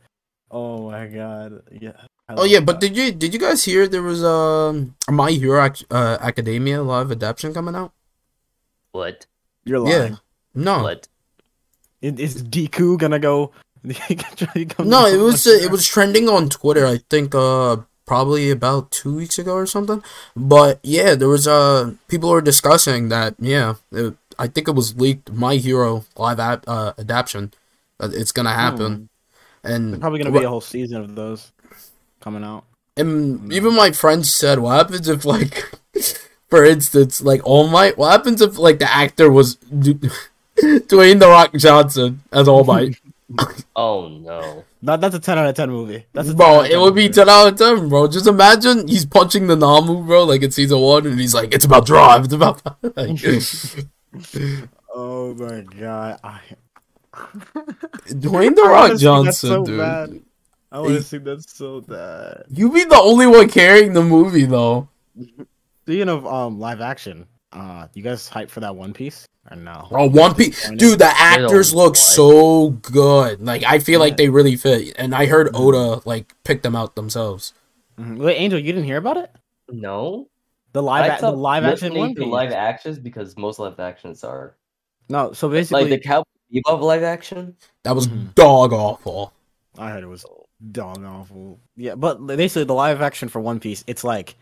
Oh 0.51 0.91
my 0.91 1.07
god! 1.07 1.63
Yeah. 1.71 1.93
I 2.29 2.35
oh 2.35 2.37
love 2.43 2.47
yeah, 2.49 2.61
but 2.61 2.81
did 2.81 2.97
you 2.97 3.13
did 3.13 3.33
you 3.35 3.41
guys 3.41 3.65
hear 3.65 3.87
there 3.87 4.03
was 4.03 4.23
um 4.25 4.95
My 5.09 5.31
Hero 5.31 5.63
Ac- 5.65 5.87
uh, 5.91 6.19
Academia 6.21 6.83
live 6.83 7.11
adaptation 7.11 7.55
coming 7.55 7.75
out? 7.75 7.93
What? 8.93 9.27
you're 9.65 9.87
Yeah. 9.89 9.99
lying. 9.99 10.19
No, 10.55 10.83
What? 10.83 11.09
Is, 12.03 12.19
is 12.19 12.43
Deku 12.43 12.99
gonna 12.99 13.19
go? 13.19 13.53
No, 14.79 15.07
it 15.07 15.19
was 15.21 15.47
uh, 15.47 15.51
it 15.51 15.71
was 15.71 15.87
trending 15.87 16.29
on 16.29 16.49
Twitter. 16.49 16.87
I 16.87 16.99
think 17.11 17.35
uh 17.35 17.77
probably 18.07 18.51
about 18.51 18.91
two 18.91 19.15
weeks 19.15 19.39
ago 19.39 19.55
or 19.55 19.67
something. 19.67 20.03
But 20.37 20.81
yeah, 20.83 21.15
there 21.15 21.29
was 21.29 21.47
uh 21.47 21.95
people 22.09 22.31
were 22.31 22.41
discussing 22.43 23.09
that. 23.11 23.35
Yeah, 23.39 23.75
it, 23.93 24.15
I 24.39 24.49
think 24.49 24.69
it 24.69 24.75
was 24.75 24.97
leaked. 24.97 25.31
My 25.33 25.57
Hero 25.57 26.05
live 26.17 26.41
ap- 26.41 26.65
uh, 26.67 26.93
adaptation. 26.99 27.53
That 27.99 28.15
it's 28.15 28.33
gonna 28.33 28.55
happen, 28.55 29.10
and 29.65 29.93
There's 29.93 30.01
probably 30.01 30.23
gonna 30.23 30.39
be 30.39 30.45
a 30.45 30.49
whole 30.49 30.61
season 30.61 31.01
of 31.03 31.15
those 31.15 31.53
coming 32.21 32.45
out. 32.45 32.65
And 32.97 33.41
mm. 33.41 33.53
even 33.53 33.75
my 33.75 33.93
friends 33.93 34.35
said, 34.35 34.59
"What 34.59 34.77
happens 34.77 35.09
if, 35.09 35.25
like, 35.25 35.71
for 36.49 36.65
instance, 36.65 37.23
like 37.23 37.41
All 37.45 37.69
Might? 37.69 37.99
What 37.99 38.11
happens 38.11 38.41
if, 38.41 38.59
like, 38.59 38.79
the 38.79 38.91
actor 38.91 39.31
was 39.31 39.57
D- 39.57 39.95
Dwayne 40.57 41.21
the 41.21 41.29
Rock 41.29 41.53
Johnson 41.55 42.23
as 42.33 42.49
All 42.49 42.65
Might? 42.65 42.97
Oh 43.77 44.09
no. 44.09 44.65
That, 44.83 45.01
that's 45.01 45.15
a 45.15 45.21
ten 45.21 45.39
out 45.39 45.47
of 45.47 45.55
ten 45.55 45.71
movie. 45.71 46.05
That's 46.13 46.29
a 46.29 46.33
10 46.33 46.37
bro, 46.37 46.47
out 46.47 46.61
of 46.61 46.67
it 46.67 46.71
10 46.73 46.81
would 46.81 46.95
be 46.97 47.09
ten 47.09 47.29
out 47.29 47.47
of 47.47 47.57
ten, 47.57 47.89
bro. 47.89 48.09
Just 48.09 48.27
imagine 48.27 48.89
he's 48.89 49.07
punching 49.07 49.47
the 49.47 49.55
Nomu, 49.55 50.05
bro, 50.05 50.25
like 50.25 50.43
in 50.43 50.51
season 50.51 50.81
one, 50.81 51.07
and 51.07 51.19
he's 51.19 51.33
like, 51.33 51.55
"It's 51.55 51.65
about 51.65 51.87
drive. 51.87 52.25
It's 52.25 52.35
about." 52.35 52.61
like, 52.97 53.21
Oh 54.93 55.35
my 55.35 55.61
god! 55.79 56.19
I, 56.25 56.41
Dwayne 58.09 58.55
the 58.55 58.63
I 58.63 58.69
Rock 58.69 58.89
wanna 58.89 58.89
see 58.89 58.93
that 58.95 58.99
Johnson, 59.01 59.49
so 59.51 59.65
dude. 59.65 59.79
bad. 59.79 60.21
I 60.73 60.79
want 60.81 60.95
to 60.95 61.03
see 61.03 61.19
that 61.19 61.43
so 61.49 61.81
bad. 61.81 62.45
You 62.49 62.71
be 62.71 62.85
the 62.85 62.97
only 63.01 63.27
one 63.27 63.49
carrying 63.49 63.93
the 63.93 64.03
movie, 64.03 64.45
though. 64.45 64.89
Speaking 65.85 66.09
of 66.09 66.27
um 66.27 66.61
live 66.61 66.81
action, 66.81 67.27
uh, 67.53 67.89
you 67.95 68.03
guys 68.03 68.29
hype 68.29 68.51
for 68.51 68.61
that 68.61 68.77
One 68.77 68.93
Piece 68.93 69.27
or 69.51 69.57
no? 69.57 69.89
Oh, 69.91 70.09
One 70.09 70.35
Piece, 70.35 70.69
dude. 70.71 71.01
The 71.01 71.07
actors 71.13 71.75
look 71.75 71.91
what? 71.91 71.97
so 71.97 72.71
good. 72.71 73.45
Like 73.45 73.65
I 73.65 73.81
feel 73.81 73.99
like 74.01 74.17
they 74.17 74.29
really 74.29 74.55
fit, 74.57 74.95
and 74.97 75.15
I 75.15 75.27
heard 75.27 75.51
Oda 75.55 76.03
like 76.05 76.35
pick 76.45 76.63
them 76.63 76.77
out 76.77 76.95
themselves. 76.95 77.53
Mhm. 77.99 78.19
Wait, 78.19 78.37
Angel, 78.37 78.59
you 78.59 78.73
didn't 78.73 78.85
hear 78.85 78.99
about 78.99 79.17
it? 79.17 79.31
No. 79.69 80.29
The 80.73 80.83
live, 80.83 81.11
I 81.11 81.17
a- 81.17 81.21
the 81.21 81.31
live 81.33 81.65
action 81.65 81.95
One 81.95 82.15
to 82.15 82.21
Piece. 82.23 82.31
live 82.31 82.53
actions 82.53 82.99
because 83.01 83.37
most 83.37 83.59
live 83.59 83.81
actions 83.81 84.23
are 84.23 84.55
No, 85.09 85.33
so 85.33 85.49
basically, 85.49 85.91
like 85.91 85.91
the 85.91 85.99
Cowboy 86.09 86.23
Bebop 86.53 86.81
live 86.81 87.03
action. 87.03 87.57
That 87.85 87.95
was 87.95 88.09
Mhm. 88.09 88.35
dog 88.35 88.73
awful. 88.73 89.33
I 89.79 89.91
heard 89.91 90.03
it 90.03 90.09
was 90.09 90.25
dog 90.73 91.05
awful. 91.05 91.59
Yeah, 91.77 91.95
but 91.95 92.27
basically 92.27 92.65
the 92.65 92.75
live 92.75 93.01
action 93.01 93.29
for 93.29 93.41
One 93.41 93.61
Piece, 93.61 93.85
it's 93.87 94.05
like 94.05 94.37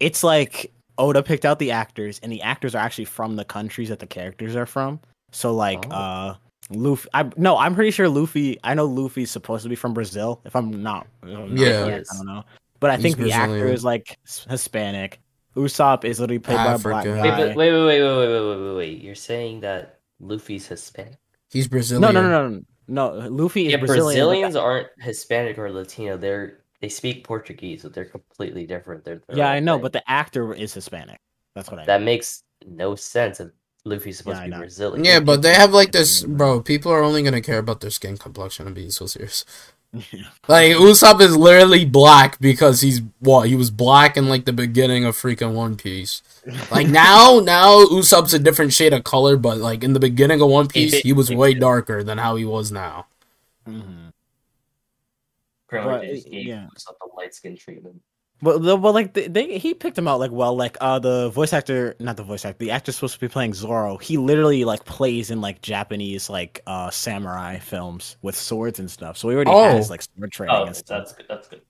it's 0.00 0.22
like 0.24 0.72
Oda 0.98 1.22
picked 1.22 1.44
out 1.44 1.58
the 1.58 1.70
actors 1.70 2.20
and 2.22 2.30
the 2.30 2.42
actors 2.42 2.74
are 2.74 2.78
actually 2.78 3.06
from 3.06 3.36
the 3.36 3.44
countries 3.44 3.88
that 3.88 3.98
the 3.98 4.06
characters 4.06 4.56
are 4.56 4.66
from. 4.66 5.00
So 5.32 5.54
like 5.54 5.84
Oh. 5.90 5.94
uh 5.94 6.34
Luffy 6.70 7.08
I 7.14 7.28
no, 7.36 7.56
I'm 7.58 7.74
pretty 7.74 7.90
sure 7.90 8.08
Luffy 8.08 8.58
I 8.62 8.74
know 8.74 8.84
Luffy's 8.86 9.30
supposed 9.30 9.62
to 9.64 9.68
be 9.68 9.74
from 9.74 9.94
Brazil. 9.94 10.40
If 10.44 10.54
I'm 10.54 10.82
not, 10.82 11.06
I'm 11.22 11.54
not 11.54 11.58
Yeah. 11.58 11.84
correct, 11.84 12.08
I 12.12 12.16
don't 12.18 12.26
know. 12.26 12.44
But 12.78 12.90
I 12.90 12.96
He's 12.96 13.02
think 13.02 13.16
the 13.18 13.32
actor 13.32 13.68
is 13.68 13.84
like 13.84 14.18
Hispanic. 14.48 15.20
Usopp 15.56 16.04
is 16.04 16.18
literally 16.18 16.38
played 16.38 16.56
by 16.56 16.72
a 16.74 16.78
black 16.78 17.04
guy. 17.04 17.22
Wait, 17.22 17.56
wait, 17.56 17.56
wait, 17.56 17.86
wait, 17.86 18.02
wait, 18.02 18.28
wait, 18.28 18.40
wait, 18.40 18.66
wait, 18.66 18.76
wait. 18.76 19.02
You're 19.02 19.14
saying 19.14 19.60
that 19.60 19.98
Luffy's 20.18 20.66
Hispanic? 20.66 21.18
He's 21.52 21.68
Brazilian. 21.68 22.00
no, 22.00 22.22
no, 22.22 22.22
no, 22.28 22.48
no, 22.48 22.62
no. 22.88 23.28
Luffy 23.28 23.68
is 23.68 23.72
Yeah, 23.72 23.76
Brazilian. 23.76 24.28
but 24.28 24.32
Brazilians 24.36 24.56
aren't 24.56 24.88
Hispanic 25.00 25.58
or 25.58 25.70
Latino. 25.72 26.16
They're 26.16 26.64
they 26.80 26.88
speak 26.88 27.24
Portuguese, 27.24 27.82
so 27.82 27.88
they're 27.88 28.04
completely 28.06 28.66
different. 28.66 29.04
They're 29.04 29.22
their 29.28 29.38
yeah, 29.38 29.44
own 29.44 29.52
I 29.52 29.60
know, 29.60 29.74
thing. 29.74 29.82
but 29.82 29.92
the 29.92 30.08
actor 30.10 30.54
is 30.54 30.74
Hispanic. 30.74 31.20
That's 31.54 31.70
what 31.70 31.80
I. 31.80 31.86
that 31.86 32.02
makes 32.02 32.44
no 32.66 32.94
sense. 32.96 33.40
If 33.40 33.50
Luffy's 33.84 34.18
supposed 34.18 34.42
Yeah, 34.42 34.44
to 34.44 34.50
be. 34.50 34.56
Brazilian. 34.58 35.04
Yeah, 35.04 35.20
but 35.20 35.42
they 35.42 35.54
have 35.54 35.72
like 35.72 35.92
this, 35.92 36.24
bro. 36.24 36.60
People 36.62 36.92
are 36.92 37.02
only 37.02 37.22
gonna 37.22 37.40
care 37.42 37.58
about 37.58 37.80
their 37.80 37.90
skin 37.90 38.16
complexion 38.16 38.66
and 38.66 38.74
being 38.74 38.90
so 38.90 39.06
serious. 39.06 39.44
Mean. 39.92 40.26
Like 40.48 40.72
Usopp 40.72 41.20
is 41.20 41.36
literally 41.36 41.84
black 41.84 42.38
because 42.40 42.80
he's 42.80 43.00
what 43.20 43.48
he 43.48 43.54
was 43.54 43.70
black 43.70 44.16
in 44.16 44.28
like 44.28 44.44
the 44.44 44.52
beginning 44.52 45.04
of 45.04 45.16
freaking 45.16 45.54
One 45.54 45.76
Piece. 45.76 46.22
Like 46.70 46.88
now, 46.88 47.40
now 47.42 47.84
Usopp's 47.84 48.34
a 48.34 48.38
different 48.38 48.72
shade 48.72 48.92
of 48.92 49.04
color, 49.04 49.36
but 49.36 49.58
like 49.58 49.84
in 49.84 49.92
the 49.92 50.00
beginning 50.00 50.40
of 50.40 50.48
One 50.48 50.66
Piece, 50.66 50.94
he 51.00 51.12
was 51.12 51.30
way 51.30 51.54
darker 51.54 52.02
than 52.02 52.18
how 52.18 52.36
he 52.36 52.44
was 52.44 52.72
now. 52.72 53.06
Mhm. 53.68 54.12
Apparently 55.68 55.94
but, 55.94 56.00
they 56.02 56.14
just 56.14 56.30
gave 56.30 56.46
yeah. 56.46 56.66
Usopp 56.76 56.96
the 57.00 57.08
light 57.16 57.34
skin 57.34 57.56
treatment. 57.56 58.02
But, 58.44 58.60
the- 58.60 58.76
but 58.76 58.92
like 58.92 59.12
they, 59.14 59.28
they 59.28 59.58
he 59.58 59.72
picked 59.72 59.96
him 59.96 60.08
out 60.08 60.18
like 60.18 60.32
well 60.32 60.56
like 60.56 60.76
uh 60.80 60.98
the 60.98 61.30
voice 61.30 61.52
actor 61.52 61.94
not 62.00 62.16
the 62.16 62.24
voice 62.24 62.44
actor 62.44 62.58
the 62.58 62.72
actor 62.72 62.90
supposed 62.90 63.14
to 63.14 63.20
be 63.20 63.28
playing 63.28 63.54
Zoro 63.54 63.96
he 63.98 64.16
literally 64.18 64.64
like 64.64 64.84
plays 64.84 65.30
in 65.30 65.40
like 65.40 65.62
Japanese 65.62 66.28
like 66.28 66.60
uh 66.66 66.90
samurai 66.90 67.58
films 67.60 68.16
with 68.22 68.34
swords 68.36 68.80
and 68.80 68.90
stuff 68.90 69.16
so 69.16 69.28
he 69.28 69.36
already 69.36 69.50
Oh. 69.52 69.70
has 69.76 69.90
like 69.90 70.02
sword 70.02 70.32
training 70.32 70.56
Oh, 70.58 70.64
and 70.64 70.74
stuff 70.76 70.98
that's 71.04 71.12
good. 71.14 71.26
That's 71.28 71.46
good. 71.48 71.60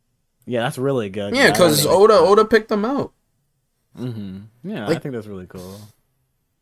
yeah 0.46 0.62
that's 0.62 0.78
really 0.78 1.10
good 1.10 1.36
Yeah, 1.36 1.50
because 1.52 1.84
Oda 1.86 2.14
Oda 2.14 2.44
picked 2.46 2.70
them 2.70 2.84
out. 2.86 3.12
Mm-hmm. 3.98 4.38
yeah 4.64 4.88
I 4.88 4.94
think 4.98 5.14
that's 5.14 5.26
really 5.26 5.46
cool 5.46 5.78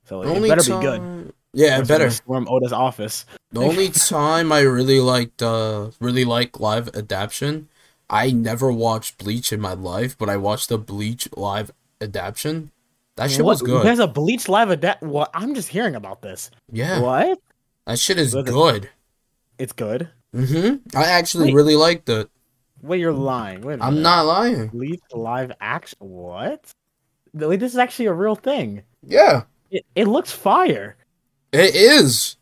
so 0.05 0.19
like, 0.19 0.29
it 0.29 0.37
only 0.37 0.49
better 0.49 0.63
be 0.63 0.81
good 0.85 1.33
Yeah, 1.53 1.79
it 1.79 1.87
better. 1.87 2.05
gonna 2.05 2.11
storm 2.11 2.49
Oda's 2.51 2.73
office 2.73 3.27
The 3.53 3.61
only 3.61 3.89
time 3.95 4.51
I 4.51 4.61
really 4.63 4.99
liked, 5.01 5.41
uh, 5.41 5.91
really 6.01 6.25
like 6.25 6.59
live 6.59 6.89
adaptation, 6.89 7.69
I 8.13 8.33
never 8.33 8.73
watched 8.73 9.19
Bleach 9.19 9.53
in 9.53 9.61
my 9.61 9.73
life, 9.75 10.19
but 10.19 10.29
I 10.29 10.37
watched 10.37 10.69
the 10.69 10.79
Bleach 10.79 11.29
live 11.37 11.71
adaptation. 12.01 12.73
That 13.17 13.31
shit 13.31 13.45
was 13.45 13.63
good. 13.63 13.85
There's 13.87 13.99
a 14.01 14.07
Bleach 14.09 14.49
live 14.49 14.71
adapt. 14.71 15.03
What? 15.03 15.31
I'm 15.33 15.55
just 15.55 15.69
hearing 15.69 15.95
about 15.95 16.21
this. 16.23 16.51
Yeah, 16.73 17.01
What? 17.01 17.39
that 17.87 17.99
shit 17.99 18.19
is 18.19 18.35
good. 18.35 18.89
It's 19.59 19.73
good. 19.73 20.09
Mm-hmm. 20.35 20.97
I 20.97 21.05
actually 21.05 21.47
Wait. 21.47 21.55
really 21.55 21.77
liked 21.77 22.09
it. 22.09 22.29
Wait, 22.83 22.99
you're 23.01 23.13
lying. 23.13 23.61
Wait 23.61 23.79
a 23.79 23.85
I'm 23.85 23.95
minute. 23.95 24.03
not 24.03 24.27
lying. 24.27 24.67
Bleach 24.69 25.01
live 25.13 25.53
action. 25.61 25.99
What? 26.01 26.73
This 27.35 27.73
is 27.73 27.79
actually 27.79 28.07
a 28.07 28.13
real 28.13 28.35
thing. 28.35 28.83
Yeah, 29.07 29.43
It, 29.71 29.85
it 29.95 30.09
looks 30.09 30.33
fire. 30.33 30.97
it 31.53 31.75
is. 31.77 32.37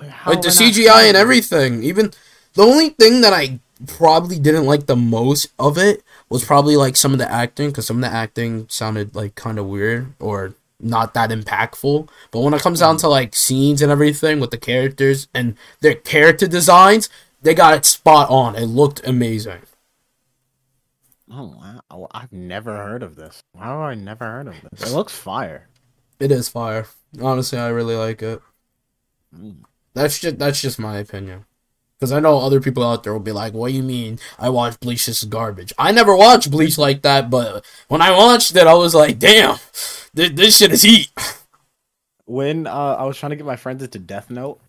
Wait, 0.00 0.10
how 0.10 0.30
Like 0.32 0.42
the 0.42 0.48
am 0.48 0.54
I 0.58 0.64
not 0.64 0.74
CGI 0.74 1.08
and 1.08 1.16
everything. 1.16 1.82
Even 1.82 2.12
the 2.54 2.62
only 2.62 2.90
thing 2.90 3.22
that 3.22 3.32
I 3.32 3.58
probably 3.86 4.38
didn't 4.38 4.66
like 4.66 4.86
the 4.86 4.96
most 4.96 5.52
of 5.58 5.78
it 5.78 6.02
was 6.28 6.44
probably 6.44 6.76
like 6.76 6.96
some 6.96 7.12
of 7.12 7.18
the 7.18 7.30
acting, 7.30 7.70
because 7.70 7.86
some 7.86 8.02
of 8.02 8.10
the 8.10 8.16
acting 8.16 8.66
sounded 8.68 9.14
like 9.14 9.34
kind 9.34 9.58
of 9.58 9.66
weird 9.66 10.12
or 10.18 10.54
not 10.78 11.14
that 11.14 11.30
impactful. 11.30 12.08
But 12.30 12.40
when 12.40 12.54
it 12.54 12.62
comes 12.62 12.80
down 12.80 12.96
to 12.98 13.08
like 13.08 13.34
scenes 13.34 13.82
and 13.82 13.90
everything 13.90 14.40
with 14.40 14.50
the 14.50 14.58
characters 14.58 15.28
and 15.34 15.56
their 15.80 15.94
character 15.94 16.46
designs, 16.46 17.08
they 17.42 17.54
got 17.54 17.74
it 17.74 17.84
spot 17.84 18.28
on. 18.30 18.54
It 18.54 18.66
looked 18.66 19.06
amazing. 19.06 19.60
Oh 21.32 21.54
wow! 21.90 22.08
I've 22.10 22.32
never 22.32 22.76
heard 22.76 23.02
of 23.02 23.14
this. 23.14 23.42
How 23.56 23.82
have 23.82 23.90
I 23.90 23.94
never 23.94 24.24
heard 24.24 24.48
of 24.48 24.54
this? 24.70 24.90
It 24.90 24.94
looks 24.94 25.14
fire. 25.14 25.68
It 26.18 26.32
is 26.32 26.48
fire. 26.48 26.86
Honestly, 27.22 27.58
I 27.58 27.68
really 27.68 27.94
like 27.94 28.20
it. 28.20 28.42
Mm. 29.36 29.58
That's 29.94 30.18
just 30.18 30.38
that's 30.38 30.60
just 30.60 30.78
my 30.78 30.98
opinion. 30.98 31.46
Because 32.00 32.12
I 32.12 32.20
know 32.20 32.38
other 32.38 32.62
people 32.62 32.82
out 32.82 33.02
there 33.02 33.12
will 33.12 33.20
be 33.20 33.30
like, 33.30 33.52
"What 33.52 33.68
do 33.68 33.74
you 33.74 33.82
mean? 33.82 34.18
I 34.38 34.48
watch 34.48 34.80
Bleach. 34.80 35.04
This 35.04 35.22
is 35.22 35.28
garbage." 35.28 35.74
I 35.78 35.92
never 35.92 36.16
watched 36.16 36.50
Bleach 36.50 36.78
like 36.78 37.02
that, 37.02 37.28
but 37.28 37.62
when 37.88 38.00
I 38.00 38.10
watched 38.10 38.56
it, 38.56 38.66
I 38.66 38.72
was 38.72 38.94
like, 38.94 39.18
"Damn, 39.18 39.58
this, 40.14 40.30
this 40.30 40.56
shit 40.56 40.72
is 40.72 40.82
heat." 40.82 41.10
When 42.24 42.66
uh, 42.66 42.96
I 42.98 43.04
was 43.04 43.18
trying 43.18 43.30
to 43.30 43.36
get 43.36 43.44
my 43.44 43.56
friends 43.56 43.82
into 43.82 43.98
Death 43.98 44.30
Note, 44.30 44.60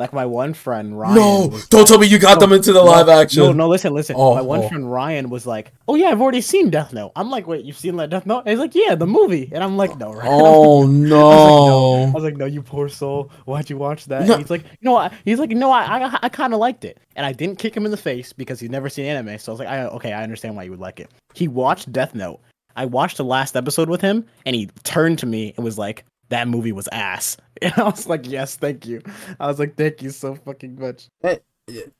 like 0.00 0.12
my 0.12 0.26
one 0.26 0.52
friend 0.54 0.98
Ryan. 0.98 1.14
no, 1.14 1.46
was 1.46 1.68
don't 1.68 1.82
like- 1.82 1.88
tell 1.88 1.98
me 1.98 2.08
you 2.08 2.18
got 2.18 2.40
No, 2.40 2.46
them 2.46 2.52
into 2.54 2.72
the 2.72 2.82
no, 2.82 2.90
live 2.90 3.08
action. 3.08 3.42
No, 3.44 3.52
no, 3.52 3.68
listen, 3.68 3.94
listen. 3.94 4.16
Oh, 4.18 4.34
My 4.34 4.40
one 4.40 4.60
oh. 4.64 4.68
friend 4.68 4.90
Ryan 4.90 5.30
was 5.30 5.46
like, 5.46 5.72
"Oh 5.86 5.94
yeah, 5.94 6.08
I've 6.08 6.20
already 6.20 6.40
seen 6.40 6.70
Death 6.70 6.92
Note." 6.92 7.12
I'm 7.14 7.30
like, 7.30 7.46
"Wait, 7.46 7.64
you've 7.64 7.76
seen 7.78 7.96
that 7.98 8.10
Death 8.10 8.26
Note?" 8.26 8.40
And 8.40 8.48
he's 8.48 8.58
like, 8.58 8.74
"Yeah, 8.74 8.96
the 8.96 9.06
movie." 9.06 9.48
And 9.52 9.62
I'm 9.62 9.76
like, 9.76 9.96
"No, 9.98 10.12
right?" 10.12 10.26
Oh 10.28 10.86
no. 10.86 11.30
I 11.30 11.34
no! 11.68 12.04
I 12.06 12.10
was 12.10 12.24
like, 12.24 12.36
"No, 12.36 12.46
you 12.46 12.62
poor 12.62 12.88
soul. 12.88 13.30
Why'd 13.44 13.70
you 13.70 13.76
watch 13.76 14.06
that?" 14.06 14.26
No. 14.26 14.34
And 14.34 14.42
he's 14.42 14.50
like, 14.50 14.64
"You 14.64 14.78
know 14.82 14.92
what?" 14.92 15.12
He's 15.24 15.38
like, 15.38 15.50
"No, 15.50 15.70
I, 15.70 15.82
I, 16.06 16.18
I 16.24 16.28
kind 16.28 16.52
of 16.54 16.60
liked 16.60 16.84
it." 16.84 16.98
And 17.16 17.24
I 17.26 17.32
didn't 17.32 17.58
kick 17.58 17.76
him 17.76 17.84
in 17.84 17.90
the 17.90 17.96
face 17.96 18.32
because 18.32 18.58
he's 18.58 18.70
never 18.70 18.88
seen 18.88 19.04
anime. 19.04 19.38
So 19.38 19.50
I 19.50 19.52
was 19.52 19.58
like, 19.60 19.68
I, 19.68 19.84
"Okay, 19.86 20.12
I 20.12 20.22
understand 20.22 20.56
why 20.56 20.62
you 20.64 20.70
would 20.70 20.80
like 20.80 20.98
it." 21.00 21.10
He 21.34 21.46
watched 21.48 21.92
Death 21.92 22.14
Note. 22.14 22.40
I 22.76 22.86
watched 22.86 23.16
the 23.18 23.24
last 23.24 23.56
episode 23.56 23.90
with 23.90 24.00
him, 24.00 24.24
and 24.46 24.56
he 24.56 24.68
turned 24.84 25.18
to 25.18 25.26
me 25.26 25.52
and 25.56 25.64
was 25.64 25.76
like, 25.76 26.04
"That 26.30 26.48
movie 26.48 26.72
was 26.72 26.88
ass." 26.88 27.36
And 27.62 27.74
I 27.76 27.84
was 27.84 28.08
like, 28.08 28.26
"Yes, 28.26 28.56
thank 28.56 28.86
you." 28.86 29.02
I 29.38 29.46
was 29.46 29.58
like, 29.58 29.76
"Thank 29.76 30.00
you 30.02 30.08
so 30.10 30.34
fucking 30.34 30.80
much." 30.80 31.08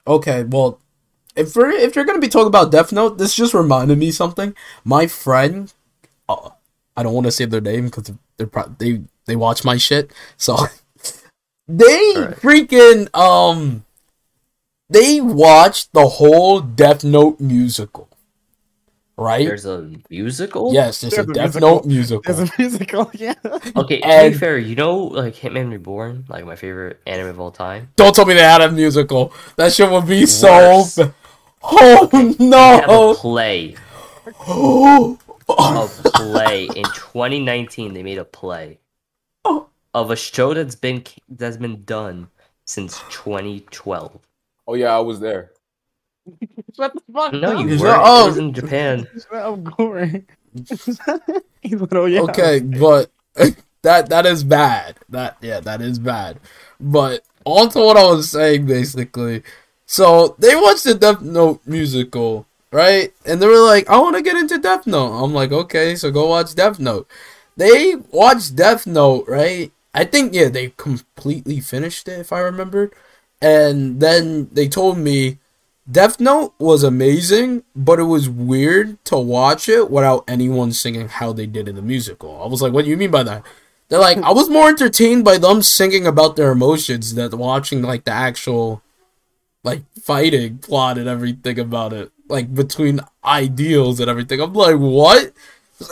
Okay, 0.07 0.43
well, 0.45 0.81
if 1.37 1.55
we're 1.55 1.71
if 1.71 1.95
you're 1.95 2.05
gonna 2.05 2.19
be 2.19 2.29
talking 2.29 2.47
about 2.49 2.73
Death 2.73 2.93
Note, 2.93 3.19
this 3.19 3.35
just 3.35 3.55
reminded 3.55 3.99
me 3.99 4.11
something. 4.11 4.55
My 4.85 5.07
friend, 5.07 5.73
uh, 6.29 6.51
I 6.97 7.03
don't 7.03 7.15
want 7.15 7.27
to 7.27 7.31
say 7.33 7.45
their 7.45 7.61
name 7.61 7.87
because 7.87 8.11
they're 8.37 8.47
pro- 8.47 8.75
they 8.79 9.03
they 9.27 9.37
watch 9.37 9.65
my 9.65 9.77
shit, 9.77 10.13
so 10.37 10.57
they 11.69 12.15
Alright. 12.17 12.37
freaking 12.37 13.15
um 13.15 13.85
they 14.89 15.21
watched 15.21 15.93
the 15.93 16.09
whole 16.09 16.61
Death 16.61 17.05
Note 17.05 17.39
musical, 17.41 18.09
right? 19.21 19.47
There's 19.47 19.67
a 19.67 19.91
musical. 20.09 20.73
yes, 20.73 21.03
it's 21.05 21.17
a 21.19 21.23
There's 21.23 21.29
a 21.29 21.33
Death 21.33 21.45
musical. 21.55 21.71
Note 21.77 21.85
musical. 21.87 22.35
There's 22.35 22.49
a 22.51 22.53
musical, 22.59 23.11
yeah. 23.15 23.35
Okay, 23.77 24.01
to 24.01 24.07
And- 24.07 24.33
be 24.33 24.39
fair, 24.39 24.59
you 24.59 24.75
know, 24.75 24.97
like 24.99 25.35
Hitman 25.37 25.71
Reborn, 25.71 26.25
like 26.29 26.45
my 26.45 26.57
favorite 26.57 27.01
anime 27.07 27.29
of 27.29 27.39
all 27.41 27.51
time. 27.53 27.91
Don't 27.97 28.15
tell 28.15 28.25
me 28.27 28.35
they 28.35 28.43
had 28.43 28.61
a 28.63 28.71
musical. 28.73 29.33
That 29.57 29.73
shit 29.73 29.91
would 29.91 30.07
be 30.07 30.27
so. 30.27 30.49
Worse. 30.79 30.97
ba- 30.97 31.15
Oh 31.63 32.07
They 32.11 32.19
have 32.19 32.39
a 32.39 32.43
no! 32.43 33.15
play, 33.15 33.77
Oh, 34.49 35.19
a 35.49 35.87
play 36.15 36.65
in 36.75 36.85
2019. 36.85 37.93
They 37.93 38.03
made 38.03 38.17
a 38.19 38.25
play 38.25 38.79
Oh. 39.45 39.67
of 39.93 40.11
a 40.11 40.17
show 40.17 40.55
that's 40.55 40.75
been 40.75 41.05
that's 41.29 41.59
been 41.59 41.85
done 41.85 42.29
since 42.65 42.99
2012. 43.11 44.19
Oh 44.67 44.75
yeah, 44.75 44.97
I 44.97 45.01
was 45.01 45.21
there. 45.21 45.53
Shut 46.77 46.93
the 46.95 47.03
fuck 47.13 47.33
No, 47.33 47.59
you 47.61 47.69
Is 47.69 47.81
weren't. 47.81 48.01
oh. 48.05 48.25
It 48.25 48.29
was 48.29 48.39
in 48.39 48.53
Japan. 48.55 49.07
Shut 49.15 49.35
up, 49.35 49.65
Corey. 49.65 50.25
He's 51.63 51.81
like, 51.81 51.95
oh, 51.95 52.07
yeah. 52.07 52.21
okay, 52.23 52.61
but 52.61 53.11
that 53.83 54.09
that 54.09 54.27
is 54.27 54.45
bad. 54.45 54.97
That 55.09 55.37
yeah, 55.41 55.61
that 55.61 55.81
is 55.81 55.99
bad. 55.99 56.41
But 56.81 57.23
on 57.45 57.69
to 57.71 57.79
what 57.79 57.97
I 57.97 58.05
was 58.05 58.31
saying 58.31 58.67
basically. 58.67 59.43
So 59.87 60.37
they 60.39 60.55
watched 60.55 60.85
the 60.85 60.95
Death 60.95 61.21
Note 61.21 61.61
musical, 61.67 62.47
right? 62.73 63.13
And 63.27 63.43
they 63.43 63.47
were 63.47 63.59
like, 63.65 63.89
I 63.89 63.99
want 63.99 64.17
to 64.17 64.23
get 64.23 64.37
into 64.37 64.59
Death 64.59 64.87
Note. 64.87 65.13
I'm 65.23 65.35
like, 65.35 65.51
okay, 65.53 65.97
so 65.97 66.11
go 66.11 66.29
watch 66.29 66.55
Death 66.55 66.79
Note. 66.79 67.09
They 67.57 67.97
watched 68.11 68.55
Death 68.57 68.87
Note, 68.87 69.27
right? 69.29 69.73
I 69.93 70.05
think 70.05 70.33
yeah, 70.35 70.49
they 70.49 70.73
completely 70.77 71.61
finished 71.61 72.07
it 72.09 72.21
if 72.21 72.33
I 72.33 72.41
remember. 72.41 72.91
And 73.43 74.01
then 74.01 74.49
they 74.53 74.69
told 74.69 74.99
me 74.99 75.39
Death 75.91 76.21
Note 76.21 76.55
was 76.59 76.85
amazing, 76.85 77.65
but 77.75 77.99
it 77.99 78.05
was 78.05 78.29
weird 78.29 79.03
to 79.07 79.19
watch 79.19 79.69
it 79.69 79.91
without 79.91 80.25
anyone 80.29 80.73
singing 80.73 81.09
how 81.09 81.33
they 81.33 81.47
did 81.47 81.69
in 81.69 81.75
the 81.75 81.83
musical. 81.83 82.41
I 82.43 82.47
was 82.47 82.63
like, 82.63 82.73
what 82.73 82.85
do 82.85 82.91
you 82.91 82.97
mean 82.97 83.11
by 83.11 83.23
that? 83.25 83.45
They're 83.89 83.99
like, 83.99 84.19
I 84.19 84.31
was 84.33 84.49
more 84.49 84.69
entertained 84.69 85.25
by 85.25 85.39
them 85.39 85.63
singing 85.63 86.07
about 86.07 86.37
their 86.37 86.53
emotions 86.53 87.15
than 87.15 87.37
watching 87.37 87.83
like 87.83 88.05
the 88.05 88.13
actual 88.13 88.83
like 89.65 89.83
fighting 90.01 90.59
plot 90.59 90.97
and 90.97 91.09
everything 91.09 91.59
about 91.59 91.93
it. 91.93 92.13
Like 92.29 92.55
between 92.55 93.01
ideals 93.25 93.99
and 93.99 94.09
everything. 94.09 94.41
I'm 94.41 94.53
like, 94.53 94.77
what? 94.77 95.33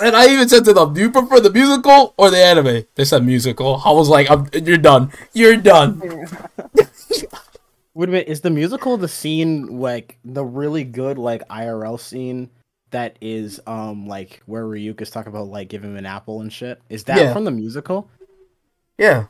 And 0.01 0.15
I 0.15 0.29
even 0.29 0.49
said 0.49 0.65
to 0.67 0.75
them, 0.75 0.95
do 0.95 1.01
you 1.01 1.11
prefer 1.11 1.41
the 1.41 1.51
musical 1.51 2.15
or 2.17 2.31
the 2.31 2.39
anime? 2.39 2.85
They 2.95 3.05
said 3.05 3.25
musical. 3.25 3.83
I 3.85 3.91
was 3.91 4.09
like, 4.09 4.29
you're 4.55 4.79
done. 4.79 5.11
You're 5.33 5.57
done. 5.57 6.27
Wait 7.99 8.09
a 8.09 8.13
minute, 8.13 8.29
is 8.29 8.43
the 8.43 8.51
musical 8.51 8.97
the 8.97 9.09
scene 9.09 9.81
like 9.81 10.21
the 10.25 10.45
really 10.45 10.85
good 10.85 11.19
like 11.19 11.43
IRL 11.49 11.99
scene 11.99 12.49
that 12.91 13.19
is 13.21 13.59
um 13.67 14.07
like 14.07 14.41
where 14.47 14.65
Ryuka's 14.65 15.11
talking 15.11 15.33
about 15.33 15.49
like 15.49 15.69
giving 15.69 15.91
him 15.91 15.97
an 15.97 16.07
apple 16.07 16.41
and 16.41 16.53
shit? 16.53 16.81
Is 16.89 17.03
that 17.05 17.19
Yeah. 17.19 17.33
from 17.33 17.43
the 17.43 17.51
musical? 17.51 18.09
Yeah. 18.99 19.25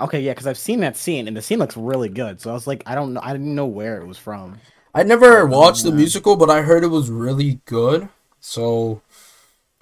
Okay, 0.00 0.22
yeah, 0.22 0.30
because 0.30 0.46
I've 0.46 0.56
seen 0.56 0.80
that 0.80 0.96
scene 0.96 1.28
and 1.28 1.36
the 1.36 1.42
scene 1.42 1.58
looks 1.58 1.76
really 1.76 2.08
good. 2.08 2.40
So 2.40 2.48
I 2.48 2.54
was 2.54 2.66
like, 2.66 2.82
I 2.86 2.94
don't 2.94 3.12
know, 3.12 3.20
I 3.22 3.32
didn't 3.32 3.54
know 3.54 3.66
where 3.66 4.00
it 4.00 4.06
was 4.06 4.16
from. 4.16 4.60
I 4.94 5.02
never 5.02 5.44
watched 5.44 5.84
the 5.84 5.92
musical, 5.92 6.36
but 6.36 6.48
I 6.48 6.62
heard 6.62 6.84
it 6.84 6.86
was 6.86 7.10
really 7.10 7.60
good. 7.66 8.08
So 8.40 9.02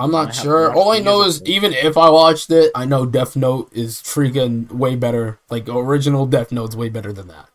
I'm 0.00 0.10
not 0.10 0.34
sure. 0.34 0.74
All 0.74 0.90
I 0.90 0.98
know 0.98 1.22
is 1.22 1.40
even 1.44 1.72
if 1.72 1.96
I 1.96 2.10
watched 2.10 2.50
it, 2.50 2.72
I 2.74 2.84
know 2.84 3.06
Death 3.06 3.36
Note 3.36 3.72
is 3.72 3.98
freaking 4.02 4.72
way 4.72 4.96
better. 4.96 5.38
Like 5.50 5.68
original 5.68 6.26
Death 6.26 6.50
Note's 6.50 6.74
way 6.74 6.88
better 6.88 7.12
than 7.12 7.28
that. 7.28 7.48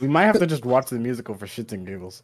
We 0.00 0.08
might 0.08 0.24
have 0.24 0.38
to 0.38 0.46
just 0.46 0.64
watch 0.64 0.90
the 0.90 0.98
musical 0.98 1.34
for 1.34 1.46
shits 1.46 1.72
and 1.72 1.86
giggles. 1.86 2.22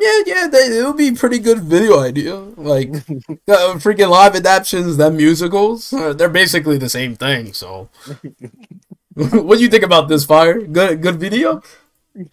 Yeah, 0.00 0.22
yeah, 0.26 0.46
they, 0.46 0.78
it 0.78 0.86
would 0.86 0.96
be 0.96 1.12
pretty 1.12 1.40
good 1.40 1.58
video 1.58 1.98
idea. 2.00 2.36
Like 2.36 2.88
uh, 3.48 3.74
freaking 3.82 4.10
live 4.10 4.36
adaptations, 4.36 4.96
them 4.96 5.16
musicals, 5.16 5.92
uh, 5.92 6.12
they're 6.12 6.28
basically 6.28 6.78
the 6.78 6.88
same 6.88 7.16
thing. 7.16 7.52
So, 7.52 7.90
what 9.14 9.56
do 9.56 9.62
you 9.62 9.68
think 9.68 9.82
about 9.82 10.08
this 10.08 10.24
fire? 10.24 10.60
Good, 10.60 11.02
good 11.02 11.18
video. 11.18 11.62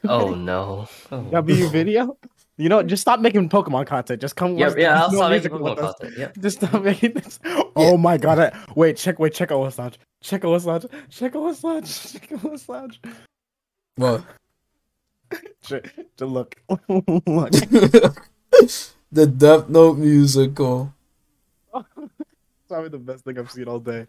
Oh 0.03 0.35
no. 0.35 0.87
Oh, 1.11 1.23
W 1.31 1.67
video? 1.69 2.17
You 2.57 2.69
know, 2.69 2.81
just 2.83 3.01
stop 3.01 3.19
making 3.19 3.49
Pokemon 3.49 3.85
content. 3.85 4.21
Just 4.21 4.37
come 4.37 4.57
Yeah, 4.57 4.69
watch 4.69 4.77
yeah. 4.77 5.03
I'll 5.03 5.11
no 5.11 5.17
stop 5.17 5.31
making 5.31 5.51
Pokemon 5.51 5.77
content. 5.77 6.17
Yeah. 6.17 6.31
Just 6.39 6.57
stop 6.57 6.83
making 6.83 7.13
this. 7.13 7.39
Oh 7.77 7.97
my 7.97 8.15
god! 8.15 8.39
I, 8.39 8.57
wait, 8.73 8.95
check, 8.95 9.19
wait, 9.19 9.33
check 9.33 9.51
OS 9.51 9.77
Lounge. 9.77 9.99
Check 10.21 10.45
OS 10.45 10.65
Lounge. 10.65 10.85
Check 11.09 11.35
OS 11.35 11.61
Lounge. 11.65 12.13
Check 12.13 12.45
OS 12.45 12.69
Lounge. 12.69 13.01
What? 13.97 14.23
Check, 15.61 15.93
to 16.15 16.25
look. 16.25 16.55
look. 16.87 17.51
the 19.11 19.25
Death 19.27 19.67
Note 19.67 19.97
musical. 19.97 20.93
It's 21.75 22.69
probably 22.69 22.89
the 22.89 22.97
best 22.97 23.25
thing 23.25 23.37
I've 23.37 23.51
seen 23.51 23.67
all 23.67 23.81
day. 23.81 24.07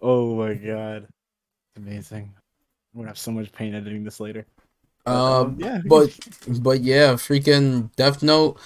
Oh 0.00 0.36
my 0.36 0.54
god, 0.54 1.02
it's 1.04 1.76
amazing. 1.76 2.32
I'm 2.94 3.00
gonna 3.00 3.08
have 3.08 3.18
so 3.18 3.30
much 3.30 3.52
pain 3.52 3.74
editing 3.74 4.04
this 4.04 4.20
later. 4.20 4.46
Um, 5.06 5.56
yeah, 5.58 5.80
but 5.86 6.16
but 6.60 6.80
yeah, 6.82 7.12
freaking 7.14 7.94
Death 7.96 8.22
Note. 8.22 8.58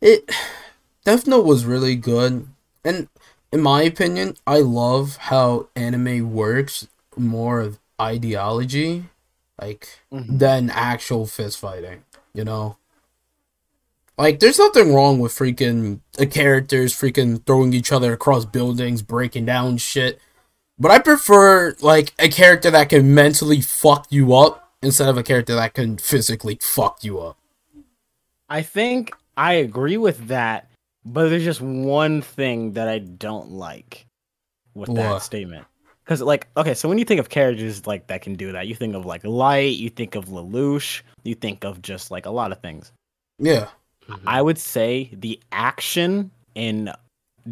It 0.00 0.30
Death 1.04 1.26
Note 1.26 1.44
was 1.44 1.64
really 1.64 1.96
good, 1.96 2.48
and 2.84 3.08
in 3.52 3.60
my 3.60 3.82
opinion, 3.82 4.36
I 4.46 4.58
love 4.60 5.16
how 5.16 5.68
anime 5.76 6.32
works 6.32 6.88
more 7.16 7.60
of 7.60 7.78
ideology, 8.00 9.04
like 9.60 10.00
Mhm. 10.12 10.38
than 10.38 10.70
actual 10.70 11.26
fist 11.26 11.58
fighting. 11.58 12.04
You 12.32 12.44
know, 12.44 12.76
like 14.16 14.38
there's 14.40 14.58
nothing 14.58 14.94
wrong 14.94 15.18
with 15.18 15.32
freaking 15.32 16.00
the 16.14 16.26
characters 16.26 16.94
freaking 16.94 17.44
throwing 17.44 17.72
each 17.74 17.92
other 17.92 18.12
across 18.12 18.44
buildings, 18.44 19.02
breaking 19.02 19.46
down 19.46 19.76
shit. 19.78 20.20
But 20.78 20.90
I 20.92 20.98
prefer 20.98 21.76
like 21.80 22.14
a 22.18 22.28
character 22.28 22.70
that 22.70 22.88
can 22.88 23.14
mentally 23.14 23.60
fuck 23.60 24.06
you 24.10 24.34
up 24.34 24.69
instead 24.82 25.08
of 25.08 25.16
a 25.16 25.22
character 25.22 25.54
that 25.54 25.74
can 25.74 25.98
physically 25.98 26.58
fuck 26.60 27.02
you 27.04 27.20
up. 27.20 27.36
I 28.48 28.62
think 28.62 29.14
I 29.36 29.54
agree 29.54 29.96
with 29.96 30.28
that, 30.28 30.68
but 31.04 31.28
there's 31.28 31.44
just 31.44 31.60
one 31.60 32.22
thing 32.22 32.72
that 32.72 32.88
I 32.88 32.98
don't 32.98 33.52
like 33.52 34.06
with 34.74 34.88
What? 34.88 34.96
that 34.96 35.22
statement. 35.22 35.66
Because, 36.04 36.22
like, 36.22 36.48
okay, 36.56 36.74
so 36.74 36.88
when 36.88 36.98
you 36.98 37.04
think 37.04 37.20
of 37.20 37.28
characters 37.28 37.86
like 37.86 38.08
that 38.08 38.22
can 38.22 38.34
do 38.34 38.50
that, 38.52 38.66
you 38.66 38.74
think 38.74 38.96
of 38.96 39.06
like 39.06 39.22
Light, 39.22 39.76
you 39.76 39.90
think 39.90 40.16
of 40.16 40.26
Lelouch, 40.26 41.02
you 41.22 41.36
think 41.36 41.64
of 41.64 41.80
just 41.82 42.10
like 42.10 42.26
a 42.26 42.30
lot 42.30 42.50
of 42.50 42.58
things. 42.60 42.92
Yeah. 43.38 43.68
I 44.26 44.42
would 44.42 44.58
say 44.58 45.10
the 45.12 45.38
action 45.52 46.32
in 46.56 46.92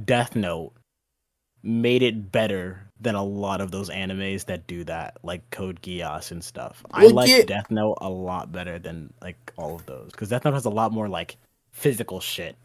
Death 0.05 0.35
Note 0.35 0.73
made 1.63 2.03
it 2.03 2.33
better 2.33 2.88
than 3.01 3.15
a 3.15 3.23
lot 3.23 3.61
of 3.61 3.71
those 3.71 3.91
animes 3.91 4.45
that 4.47 4.67
do 4.67 4.83
that, 4.85 5.17
like 5.23 5.49
Code 5.51 5.81
Geass 5.83 6.31
and 6.33 6.43
stuff. 6.43 6.85
I 6.91 7.05
Well, 7.05 7.15
like 7.15 7.31
yeah- 7.31 7.43
Death 7.43 7.71
Note 7.71 7.99
a 8.01 8.09
lot 8.11 8.51
better 8.51 8.79
than 8.79 9.13
like 9.23 9.53
all 9.57 9.75
of 9.77 9.87
those 9.87 10.11
because 10.11 10.29
Death 10.31 10.45
Note 10.45 10.55
has 10.55 10.65
a 10.65 10.71
lot 10.71 10.93
more 10.93 11.09
like 11.09 11.37
physical 11.73 12.19
shit 12.21 12.57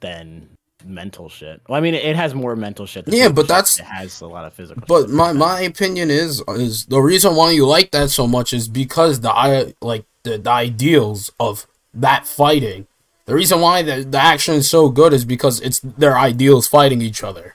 than 0.00 0.48
mental 0.84 1.28
shit. 1.28 1.60
Well, 1.68 1.76
I 1.76 1.80
mean, 1.80 1.94
it 1.94 2.16
has 2.16 2.34
more 2.34 2.56
mental 2.56 2.86
shit. 2.86 3.04
than 3.04 3.14
Yeah, 3.14 3.24
physical 3.24 3.34
but 3.34 3.42
shit. 3.42 3.48
that's- 3.48 3.78
it 3.80 3.84
has 3.84 4.20
a 4.20 4.26
lot 4.26 4.44
of 4.46 4.52
physical. 4.54 4.82
But 4.86 5.02
shit. 5.06 5.10
my 5.10 5.32
my 5.32 5.60
opinion 5.60 6.10
is 6.10 6.42
is 6.50 6.86
the 6.86 7.00
reason 7.00 7.34
why 7.36 7.50
you 7.50 7.66
like 7.66 7.90
that 7.90 8.10
so 8.10 8.26
much 8.26 8.52
is 8.52 8.68
because 8.68 9.20
the 9.20 9.30
i 9.30 9.74
like 9.82 10.04
the, 10.22 10.38
the 10.38 10.50
ideals 10.50 11.30
of 11.40 11.66
that 11.92 12.26
fighting. 12.26 12.86
The 13.26 13.34
reason 13.34 13.60
why 13.60 13.82
the, 13.82 14.04
the 14.04 14.18
action 14.18 14.54
is 14.54 14.68
so 14.68 14.88
good 14.88 15.12
is 15.12 15.24
because 15.24 15.60
it's 15.60 15.80
their 15.80 16.18
ideals 16.18 16.66
fighting 16.66 17.00
each 17.02 17.22
other. 17.22 17.54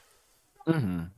Mhm. 0.67 1.09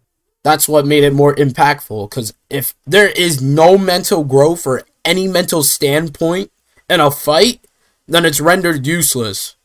That's 0.43 0.67
what 0.67 0.85
made 0.85 1.03
it 1.03 1.13
more 1.13 1.35
impactful. 1.35 2.09
Because 2.09 2.33
if 2.49 2.73
there 2.85 3.09
is 3.09 3.41
no 3.41 3.77
mental 3.77 4.23
growth 4.23 4.65
or 4.65 4.83
any 5.03 5.27
mental 5.27 5.63
standpoint 5.63 6.51
in 6.89 6.99
a 6.99 7.11
fight, 7.11 7.61
then 8.07 8.25
it's 8.25 8.39
rendered 8.39 8.87
useless. 8.87 9.55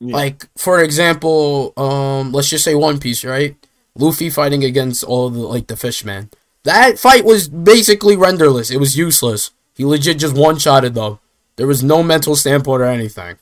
Yeah. 0.00 0.16
Like 0.16 0.46
for 0.58 0.82
example, 0.82 1.72
um, 1.76 2.32
let's 2.32 2.50
just 2.50 2.64
say 2.64 2.74
One 2.74 2.98
Piece, 2.98 3.24
right? 3.24 3.56
Luffy 3.96 4.28
fighting 4.28 4.64
against 4.64 5.04
all 5.04 5.30
the 5.30 5.40
like 5.40 5.68
the 5.68 5.76
Fishman. 5.76 6.30
That 6.64 6.98
fight 6.98 7.24
was 7.24 7.48
basically 7.48 8.16
renderless. 8.16 8.70
It 8.70 8.78
was 8.78 8.98
useless. 8.98 9.50
He 9.74 9.84
legit 9.84 10.18
just 10.18 10.36
one 10.36 10.58
shotted 10.58 10.94
them. 10.94 11.18
There 11.56 11.66
was 11.66 11.82
no 11.82 12.02
mental 12.02 12.36
standpoint 12.36 12.82
or 12.82 12.86
anything. 12.86 13.36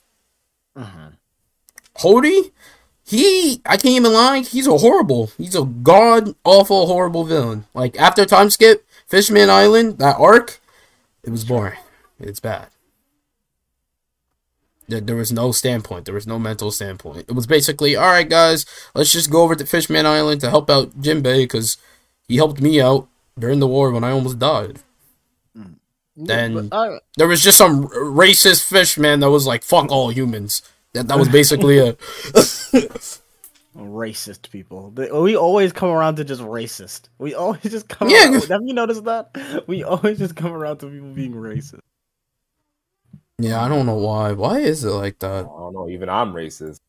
Mhm. 0.77 1.13
Hody, 1.99 2.51
he 3.05 3.61
I 3.65 3.77
can't 3.77 3.95
even 3.95 4.13
lie, 4.13 4.39
he's 4.39 4.67
a 4.67 4.77
horrible. 4.77 5.31
He's 5.37 5.55
a 5.55 5.63
god 5.65 6.35
awful 6.43 6.87
horrible 6.87 7.23
villain. 7.25 7.65
Like 7.73 7.97
after 7.99 8.25
time 8.25 8.49
skip, 8.49 8.85
Fishman 9.07 9.49
Island, 9.49 9.97
that 9.99 10.17
arc, 10.19 10.59
it 11.23 11.29
was 11.29 11.43
boring. 11.45 11.77
It's 12.19 12.39
bad. 12.39 12.67
There, 14.87 14.99
there 15.01 15.15
was 15.15 15.31
no 15.31 15.51
standpoint. 15.51 16.05
There 16.05 16.13
was 16.13 16.27
no 16.27 16.37
mental 16.37 16.69
standpoint. 16.71 17.25
It 17.29 17.33
was 17.33 17.47
basically, 17.47 17.95
all 17.95 18.07
right, 18.11 18.27
guys, 18.27 18.65
let's 18.93 19.11
just 19.11 19.31
go 19.31 19.41
over 19.43 19.55
to 19.55 19.65
Fishman 19.65 20.05
Island 20.05 20.41
to 20.41 20.49
help 20.49 20.69
out 20.69 20.99
Jinbei 21.01 21.43
because 21.43 21.77
he 22.27 22.35
helped 22.35 22.61
me 22.61 22.81
out 22.81 23.07
during 23.39 23.59
the 23.59 23.67
war 23.67 23.91
when 23.91 24.03
I 24.03 24.11
almost 24.11 24.39
died. 24.39 24.79
Then- 26.15 26.67
But, 26.69 26.75
uh, 26.75 26.99
There 27.17 27.27
was 27.27 27.41
just 27.41 27.57
some 27.57 27.85
r- 27.85 27.89
racist 28.01 28.63
fishman 28.65 29.21
that 29.21 29.31
was 29.31 29.47
like, 29.47 29.63
"Fuck 29.63 29.89
all 29.89 30.09
humans." 30.09 30.61
That 30.93 31.07
that 31.07 31.17
was 31.17 31.29
basically 31.29 31.79
a 31.79 31.93
racist 33.75 34.51
people. 34.51 34.91
We 34.91 35.35
always 35.35 35.73
come 35.73 35.89
around 35.89 36.17
to 36.17 36.23
just 36.23 36.41
racist. 36.41 37.09
We 37.17 37.33
always 37.33 37.63
just 37.63 37.89
come. 37.89 38.09
Yeah. 38.09 38.31
around, 38.31 38.47
have 38.47 38.61
you 38.63 38.73
noticed 38.73 39.03
that? 39.05 39.63
We 39.67 39.83
always 39.83 40.19
just 40.19 40.35
come 40.35 40.53
around 40.53 40.77
to 40.79 40.87
people 40.87 41.09
being 41.09 41.33
racist. 41.33 41.79
Yeah, 43.39 43.63
I 43.63 43.67
don't 43.67 43.87
know 43.87 43.95
why. 43.95 44.33
Why 44.33 44.59
is 44.59 44.83
it 44.83 44.91
like 44.91 45.19
that? 45.19 45.45
I 45.45 45.47
don't 45.47 45.73
know. 45.73 45.89
Even 45.89 46.09
I'm 46.09 46.33
racist. 46.33 46.79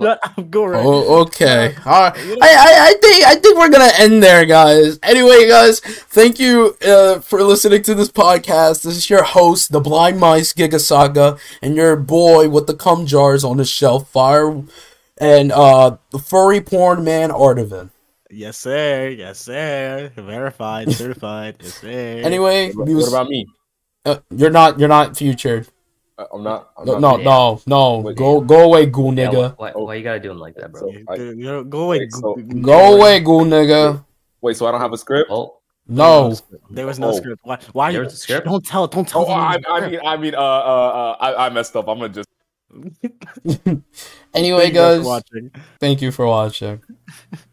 Shut 0.00 0.20
up, 0.22 0.50
go 0.50 0.64
right. 0.66 0.84
Oh, 0.84 1.22
okay. 1.22 1.74
All 1.84 1.92
right. 2.02 2.16
I, 2.16 2.54
I, 2.54 2.76
I 2.88 2.94
think 3.00 3.24
I 3.26 3.34
think 3.36 3.58
we're 3.58 3.68
gonna 3.70 3.92
end 3.98 4.22
there, 4.22 4.44
guys. 4.46 4.98
Anyway, 5.02 5.48
guys, 5.48 5.80
thank 5.80 6.38
you 6.38 6.76
uh, 6.86 7.20
for 7.20 7.42
listening 7.42 7.82
to 7.82 7.94
this 7.94 8.08
podcast. 8.10 8.82
This 8.82 8.96
is 8.96 9.10
your 9.10 9.22
host, 9.24 9.72
the 9.72 9.80
Blind 9.80 10.18
Mice 10.20 10.52
Giga 10.52 10.80
Saga, 10.80 11.38
and 11.62 11.74
your 11.76 11.96
boy 11.96 12.48
with 12.48 12.66
the 12.66 12.74
cum 12.74 13.06
jars 13.06 13.44
on 13.44 13.58
his 13.58 13.68
shelf, 13.68 14.10
Fire, 14.10 14.62
and 15.18 15.52
uh, 15.52 15.96
the 16.10 16.18
furry 16.18 16.60
porn 16.60 17.04
man, 17.04 17.30
Artivan. 17.30 17.90
Yes, 18.30 18.56
sir. 18.58 19.08
Yes, 19.08 19.40
sir. 19.40 20.12
Verified, 20.14 20.92
certified. 20.92 21.56
Yes, 21.60 21.74
sir. 21.80 21.88
Anyway, 22.22 22.70
What, 22.72 22.86
we 22.86 22.94
what 22.94 23.08
about 23.08 23.28
me? 23.28 23.46
uh, 24.04 24.18
you're 24.30 24.50
not 24.50 24.78
you're 24.78 24.88
not 24.88 25.16
featured. 25.16 25.66
I'm 26.32 26.42
not. 26.42 26.70
I'm 26.76 26.86
No, 26.86 26.98
not 26.98 27.22
no, 27.22 27.56
featured. 27.56 27.68
no, 27.68 28.00
no. 28.02 28.12
Go 28.14 28.40
go 28.40 28.60
away, 28.64 28.86
ghoul 28.86 29.14
Yeah, 29.14 29.28
nigga. 29.28 29.56
why, 29.56 29.72
why, 29.72 29.82
why 29.82 29.94
you 29.96 30.02
gotta 30.04 30.20
do 30.20 30.30
him 30.30 30.38
like 30.38 30.54
that, 30.56 30.72
bro? 30.72 30.92
I- 31.08 31.16
Dude, 31.16 31.38
you 31.38 31.44
know, 31.44 31.64
go 31.64 31.82
away. 31.84 32.00
Wait, 32.00 32.12
so- 32.12 32.34
go, 32.34 32.60
Go 32.60 32.96
away, 32.96 33.20
ghoul 33.20 33.44
nigga. 33.44 34.04
Wait, 34.40 34.56
so 34.56 34.66
I 34.66 34.70
don't 34.72 34.80
have 34.80 34.92
a 34.92 34.98
script? 34.98 35.30
Oh, 35.30 35.56
No. 35.88 36.34
There 36.70 36.86
was 36.86 36.98
no 36.98 37.08
Oh. 37.08 37.12
script. 37.16 37.40
Why? 37.44 37.58
Why? 37.72 37.92
There 37.92 38.02
was 38.04 38.12
a 38.14 38.16
script? 38.16 38.46
Don't 38.46 38.64
tell. 38.64 38.86
Don't 38.86 39.06
tell. 39.08 39.22
Oh, 39.22 39.26
them 39.26 39.38
I, 39.38 39.52
there's 39.54 39.64
a 39.66 39.70
I 39.70 39.76
script. 39.78 39.92
mean, 39.92 40.00
I 40.12 40.16
mean, 40.16 40.34
uh, 40.34 40.38
uh, 40.38 40.42
uh, 40.42 41.16
I, 41.20 41.46
I 41.46 41.48
messed 41.50 41.74
up. 41.76 41.88
I'm 41.88 41.98
gonna 41.98 42.08
just. 42.12 42.28
Anyway, 44.32 44.60
Thank 44.70 44.74
you 44.74 44.80
guys 44.80 45.00
for 45.02 45.06
watching. 45.08 45.50
thank 45.80 46.00
you 46.02 46.12
for 46.12 46.26
watching. 46.26 46.82